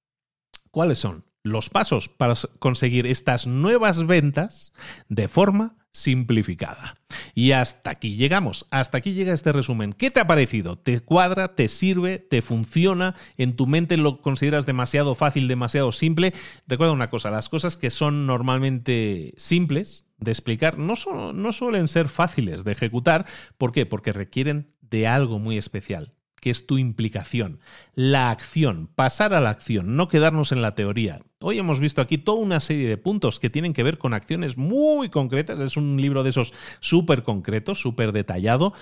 ¿Cuáles 0.73 0.97
son 0.97 1.23
los 1.43 1.69
pasos 1.69 2.09
para 2.09 2.33
conseguir 2.57 3.05
estas 3.05 3.45
nuevas 3.45 4.07
ventas 4.07 4.73
de 5.07 5.27
forma 5.27 5.77
simplificada? 5.91 6.95
Y 7.35 7.51
hasta 7.51 7.91
aquí 7.91 8.15
llegamos, 8.15 8.65
hasta 8.71 8.97
aquí 8.97 9.13
llega 9.13 9.33
este 9.33 9.51
resumen. 9.51 9.93
¿Qué 9.93 10.09
te 10.09 10.19
ha 10.19 10.25
parecido? 10.25 10.79
¿Te 10.79 10.99
cuadra? 10.99 11.53
¿Te 11.53 11.67
sirve? 11.67 12.17
¿Te 12.17 12.41
funciona? 12.41 13.13
¿En 13.37 13.55
tu 13.55 13.67
mente 13.67 13.97
lo 13.97 14.19
consideras 14.19 14.65
demasiado 14.65 15.13
fácil, 15.13 15.47
demasiado 15.47 15.91
simple? 15.91 16.33
Recuerda 16.65 16.91
una 16.91 17.11
cosa, 17.11 17.29
las 17.29 17.49
cosas 17.49 17.77
que 17.77 17.91
son 17.91 18.25
normalmente 18.25 19.35
simples 19.37 20.07
de 20.17 20.31
explicar 20.31 20.79
no, 20.79 20.95
suelen 20.95 21.87
ser 21.87 22.09
fáciles 22.09 22.63
de 22.63 22.71
ejecutar. 22.71 23.27
¿Por 23.59 23.73
qué? 23.73 23.85
Porque 23.85 24.11
requieren 24.11 24.73
de 24.81 25.05
algo 25.05 25.37
muy 25.37 25.59
especial 25.59 26.15
que 26.43 26.49
es 26.49 26.67
tu 26.67 26.77
implicación, 26.77 27.61
la 27.95 28.29
acción, 28.29 28.89
pasar 28.93 29.33
a 29.33 29.39
la 29.39 29.49
acción, 29.49 29.95
no 29.95 30.09
quedarnos 30.09 30.51
en 30.51 30.61
la 30.61 30.75
teoría. 30.75 31.21
Hoy 31.39 31.57
hemos 31.57 31.79
visto 31.79 32.01
aquí 32.01 32.17
toda 32.17 32.37
una 32.39 32.59
serie 32.59 32.89
de 32.89 32.97
puntos 32.97 33.39
que 33.39 33.49
tienen 33.49 33.71
que 33.71 33.81
ver 33.81 33.97
con 33.97 34.13
acciones 34.13 34.57
muy 34.57 35.07
concretas, 35.07 35.57
es 35.61 35.77
un 35.77 36.01
libro 36.01 36.21
de 36.21 36.31
esos 36.31 36.53
súper 36.81 37.23
concretos, 37.23 37.79
súper 37.79 38.11
detallado, 38.11 38.73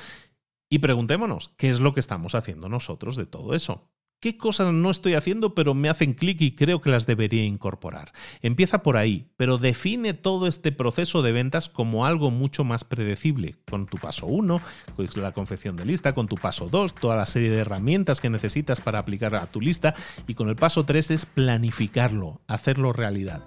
y 0.71 0.79
preguntémonos, 0.79 1.51
¿qué 1.55 1.69
es 1.69 1.79
lo 1.79 1.93
que 1.93 1.99
estamos 1.99 2.33
haciendo 2.33 2.67
nosotros 2.67 3.15
de 3.15 3.27
todo 3.27 3.53
eso? 3.53 3.90
¿Qué 4.21 4.37
cosas 4.37 4.71
no 4.71 4.91
estoy 4.91 5.15
haciendo 5.15 5.55
pero 5.55 5.73
me 5.73 5.89
hacen 5.89 6.13
clic 6.13 6.39
y 6.41 6.51
creo 6.51 6.79
que 6.79 6.91
las 6.91 7.07
debería 7.07 7.43
incorporar? 7.43 8.11
Empieza 8.43 8.83
por 8.83 8.95
ahí, 8.95 9.25
pero 9.35 9.57
define 9.57 10.13
todo 10.13 10.45
este 10.45 10.71
proceso 10.71 11.23
de 11.23 11.31
ventas 11.31 11.69
como 11.69 12.05
algo 12.05 12.29
mucho 12.29 12.63
más 12.63 12.83
predecible, 12.83 13.55
con 13.67 13.87
tu 13.87 13.97
paso 13.97 14.27
1, 14.27 14.61
pues 14.95 15.17
la 15.17 15.31
confección 15.31 15.75
de 15.75 15.85
lista, 15.85 16.13
con 16.13 16.27
tu 16.27 16.35
paso 16.35 16.69
2, 16.69 16.93
toda 16.93 17.15
la 17.15 17.25
serie 17.25 17.49
de 17.49 17.61
herramientas 17.61 18.21
que 18.21 18.29
necesitas 18.29 18.79
para 18.79 18.99
aplicar 18.99 19.33
a 19.33 19.47
tu 19.47 19.59
lista, 19.59 19.95
y 20.27 20.35
con 20.35 20.49
el 20.49 20.55
paso 20.55 20.85
3 20.85 21.09
es 21.09 21.25
planificarlo, 21.25 22.41
hacerlo 22.45 22.93
realidad. 22.93 23.43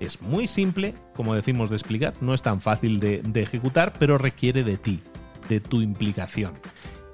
Es 0.00 0.22
muy 0.22 0.46
simple, 0.46 0.94
como 1.14 1.34
decimos, 1.34 1.68
de 1.68 1.76
explicar, 1.76 2.14
no 2.22 2.32
es 2.32 2.40
tan 2.40 2.62
fácil 2.62 2.98
de, 2.98 3.20
de 3.20 3.42
ejecutar, 3.42 3.92
pero 3.98 4.16
requiere 4.16 4.64
de 4.64 4.78
ti, 4.78 5.00
de 5.50 5.60
tu 5.60 5.82
implicación. 5.82 6.54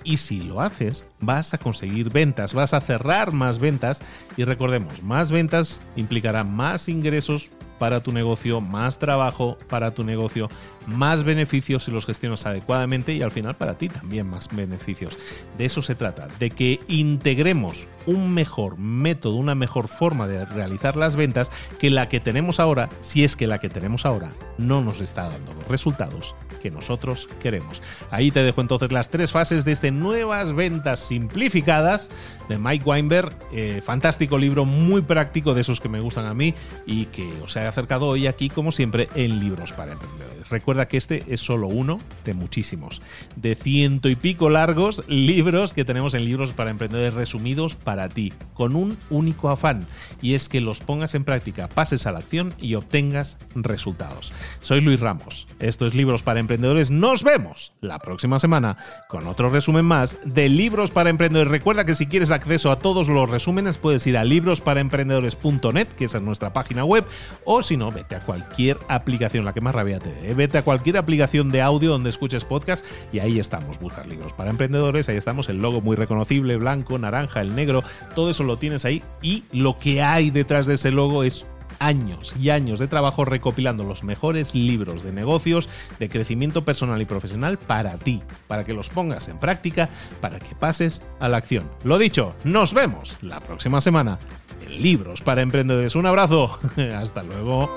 Y 0.04 0.18
si 0.18 0.42
lo 0.42 0.60
haces, 0.60 1.08
vas 1.20 1.54
a 1.54 1.58
conseguir 1.58 2.10
ventas, 2.10 2.52
vas 2.52 2.74
a 2.74 2.80
cerrar 2.80 3.32
más 3.32 3.58
ventas. 3.58 4.02
Y 4.36 4.44
recordemos, 4.44 5.02
más 5.02 5.30
ventas 5.30 5.80
implicará 5.96 6.44
más 6.44 6.88
ingresos 6.88 7.48
para 7.78 8.00
tu 8.00 8.12
negocio, 8.12 8.60
más 8.60 8.98
trabajo 8.98 9.58
para 9.68 9.90
tu 9.90 10.04
negocio, 10.04 10.48
más 10.86 11.24
beneficios 11.24 11.84
si 11.84 11.90
los 11.90 12.06
gestionas 12.06 12.46
adecuadamente 12.46 13.14
y 13.14 13.22
al 13.22 13.32
final 13.32 13.56
para 13.56 13.78
ti 13.78 13.88
también 13.88 14.28
más 14.28 14.48
beneficios. 14.54 15.18
De 15.58 15.64
eso 15.64 15.82
se 15.82 15.94
trata, 15.94 16.28
de 16.38 16.50
que 16.50 16.80
integremos 16.88 17.86
un 18.06 18.34
mejor 18.34 18.78
método, 18.78 19.36
una 19.36 19.54
mejor 19.54 19.88
forma 19.88 20.26
de 20.26 20.44
realizar 20.44 20.96
las 20.96 21.16
ventas 21.16 21.50
que 21.78 21.90
la 21.90 22.08
que 22.08 22.20
tenemos 22.20 22.60
ahora, 22.60 22.88
si 23.02 23.24
es 23.24 23.36
que 23.36 23.46
la 23.46 23.58
que 23.58 23.68
tenemos 23.68 24.04
ahora 24.04 24.30
no 24.58 24.82
nos 24.82 25.00
está 25.00 25.28
dando 25.28 25.52
los 25.54 25.68
resultados 25.68 26.34
que 26.62 26.70
nosotros 26.70 27.28
queremos. 27.42 27.82
Ahí 28.10 28.30
te 28.30 28.42
dejo 28.42 28.60
entonces 28.60 28.92
las 28.92 29.08
tres 29.08 29.32
fases 29.32 29.64
de 29.64 29.72
este 29.72 29.90
Nuevas 29.90 30.54
Ventas 30.54 31.00
Simplificadas 31.00 32.10
de 32.48 32.58
Mike 32.58 32.84
Weinberg. 32.84 33.36
Eh, 33.52 33.82
fantástico 33.84 34.38
libro, 34.38 34.64
muy 34.64 35.02
práctico, 35.02 35.54
de 35.54 35.62
esos 35.62 35.80
que 35.80 35.88
me 35.88 36.00
gustan 36.00 36.26
a 36.26 36.34
mí 36.34 36.54
y 36.86 37.06
que 37.06 37.28
os 37.42 37.56
he 37.56 37.60
acercado 37.60 38.06
hoy 38.06 38.26
aquí, 38.26 38.48
como 38.48 38.72
siempre, 38.72 39.08
en 39.14 39.40
Libros 39.40 39.72
para 39.72 39.92
Emprendedores. 39.92 40.33
Recuerda 40.50 40.88
que 40.88 40.96
este 40.96 41.24
es 41.28 41.40
solo 41.40 41.68
uno 41.68 41.98
de 42.24 42.34
muchísimos, 42.34 43.02
de 43.36 43.54
ciento 43.54 44.08
y 44.08 44.16
pico 44.16 44.50
largos 44.50 45.04
libros 45.08 45.72
que 45.72 45.84
tenemos 45.84 46.14
en 46.14 46.24
Libros 46.24 46.52
para 46.52 46.70
Emprendedores 46.70 47.14
resumidos 47.14 47.74
para 47.74 48.08
ti, 48.08 48.32
con 48.54 48.76
un 48.76 48.96
único 49.10 49.48
afán, 49.48 49.86
y 50.20 50.34
es 50.34 50.48
que 50.48 50.60
los 50.60 50.80
pongas 50.80 51.14
en 51.14 51.24
práctica, 51.24 51.68
pases 51.68 52.06
a 52.06 52.12
la 52.12 52.18
acción 52.18 52.54
y 52.60 52.74
obtengas 52.74 53.36
resultados. 53.54 54.32
Soy 54.60 54.80
Luis 54.80 55.00
Ramos, 55.00 55.46
esto 55.60 55.86
es 55.86 55.94
Libros 55.94 56.22
para 56.22 56.40
Emprendedores 56.40 56.90
nos 56.90 57.22
vemos 57.22 57.72
la 57.80 57.98
próxima 57.98 58.38
semana 58.38 58.76
con 59.08 59.26
otro 59.26 59.50
resumen 59.50 59.84
más 59.84 60.18
de 60.24 60.48
Libros 60.48 60.90
para 60.90 61.10
Emprendedores. 61.10 61.50
Recuerda 61.50 61.84
que 61.84 61.94
si 61.94 62.06
quieres 62.06 62.30
acceso 62.30 62.70
a 62.70 62.78
todos 62.78 63.08
los 63.08 63.28
resúmenes 63.30 63.78
puedes 63.78 64.06
ir 64.06 64.16
a 64.16 64.24
librosparaemprendedores.net, 64.24 65.88
que 65.88 66.04
es 66.06 66.20
nuestra 66.20 66.52
página 66.52 66.84
web, 66.84 67.04
o 67.44 67.62
si 67.62 67.76
no, 67.76 67.90
vete 67.90 68.14
a 68.16 68.20
cualquier 68.20 68.76
aplicación, 68.88 69.44
la 69.44 69.52
que 69.52 69.60
más 69.60 69.74
rabia 69.74 69.98
te 69.98 70.10
dé. 70.10 70.33
Vete 70.34 70.58
a 70.58 70.62
cualquier 70.62 70.96
aplicación 70.96 71.50
de 71.50 71.62
audio 71.62 71.90
donde 71.90 72.10
escuches 72.10 72.44
podcast 72.44 72.84
y 73.12 73.18
ahí 73.18 73.38
estamos. 73.38 73.78
Buscar 73.78 74.06
libros 74.06 74.32
para 74.32 74.50
emprendedores, 74.50 75.08
ahí 75.08 75.16
estamos, 75.16 75.48
el 75.48 75.58
logo 75.58 75.80
muy 75.80 75.96
reconocible, 75.96 76.56
blanco, 76.56 76.98
naranja, 76.98 77.40
el 77.40 77.54
negro, 77.54 77.82
todo 78.14 78.30
eso 78.30 78.44
lo 78.44 78.56
tienes 78.56 78.84
ahí 78.84 79.02
y 79.22 79.44
lo 79.52 79.78
que 79.78 80.02
hay 80.02 80.30
detrás 80.30 80.66
de 80.66 80.74
ese 80.74 80.90
logo 80.90 81.24
es 81.24 81.46
años 81.78 82.34
y 82.40 82.50
años 82.50 82.78
de 82.78 82.88
trabajo 82.88 83.24
recopilando 83.24 83.84
los 83.84 84.04
mejores 84.04 84.54
libros 84.54 85.02
de 85.02 85.12
negocios, 85.12 85.68
de 85.98 86.08
crecimiento 86.08 86.64
personal 86.64 87.00
y 87.00 87.04
profesional 87.04 87.58
para 87.58 87.96
ti, 87.98 88.22
para 88.48 88.64
que 88.64 88.72
los 88.72 88.88
pongas 88.88 89.28
en 89.28 89.38
práctica, 89.38 89.88
para 90.20 90.38
que 90.38 90.54
pases 90.54 91.02
a 91.20 91.28
la 91.28 91.36
acción. 91.36 91.70
Lo 91.84 91.98
dicho, 91.98 92.34
nos 92.44 92.72
vemos 92.74 93.18
la 93.22 93.40
próxima 93.40 93.80
semana 93.80 94.18
en 94.64 94.82
Libros 94.82 95.20
para 95.20 95.42
Emprendedores. 95.42 95.94
Un 95.94 96.06
abrazo, 96.06 96.58
hasta 96.96 97.22
luego. 97.22 97.76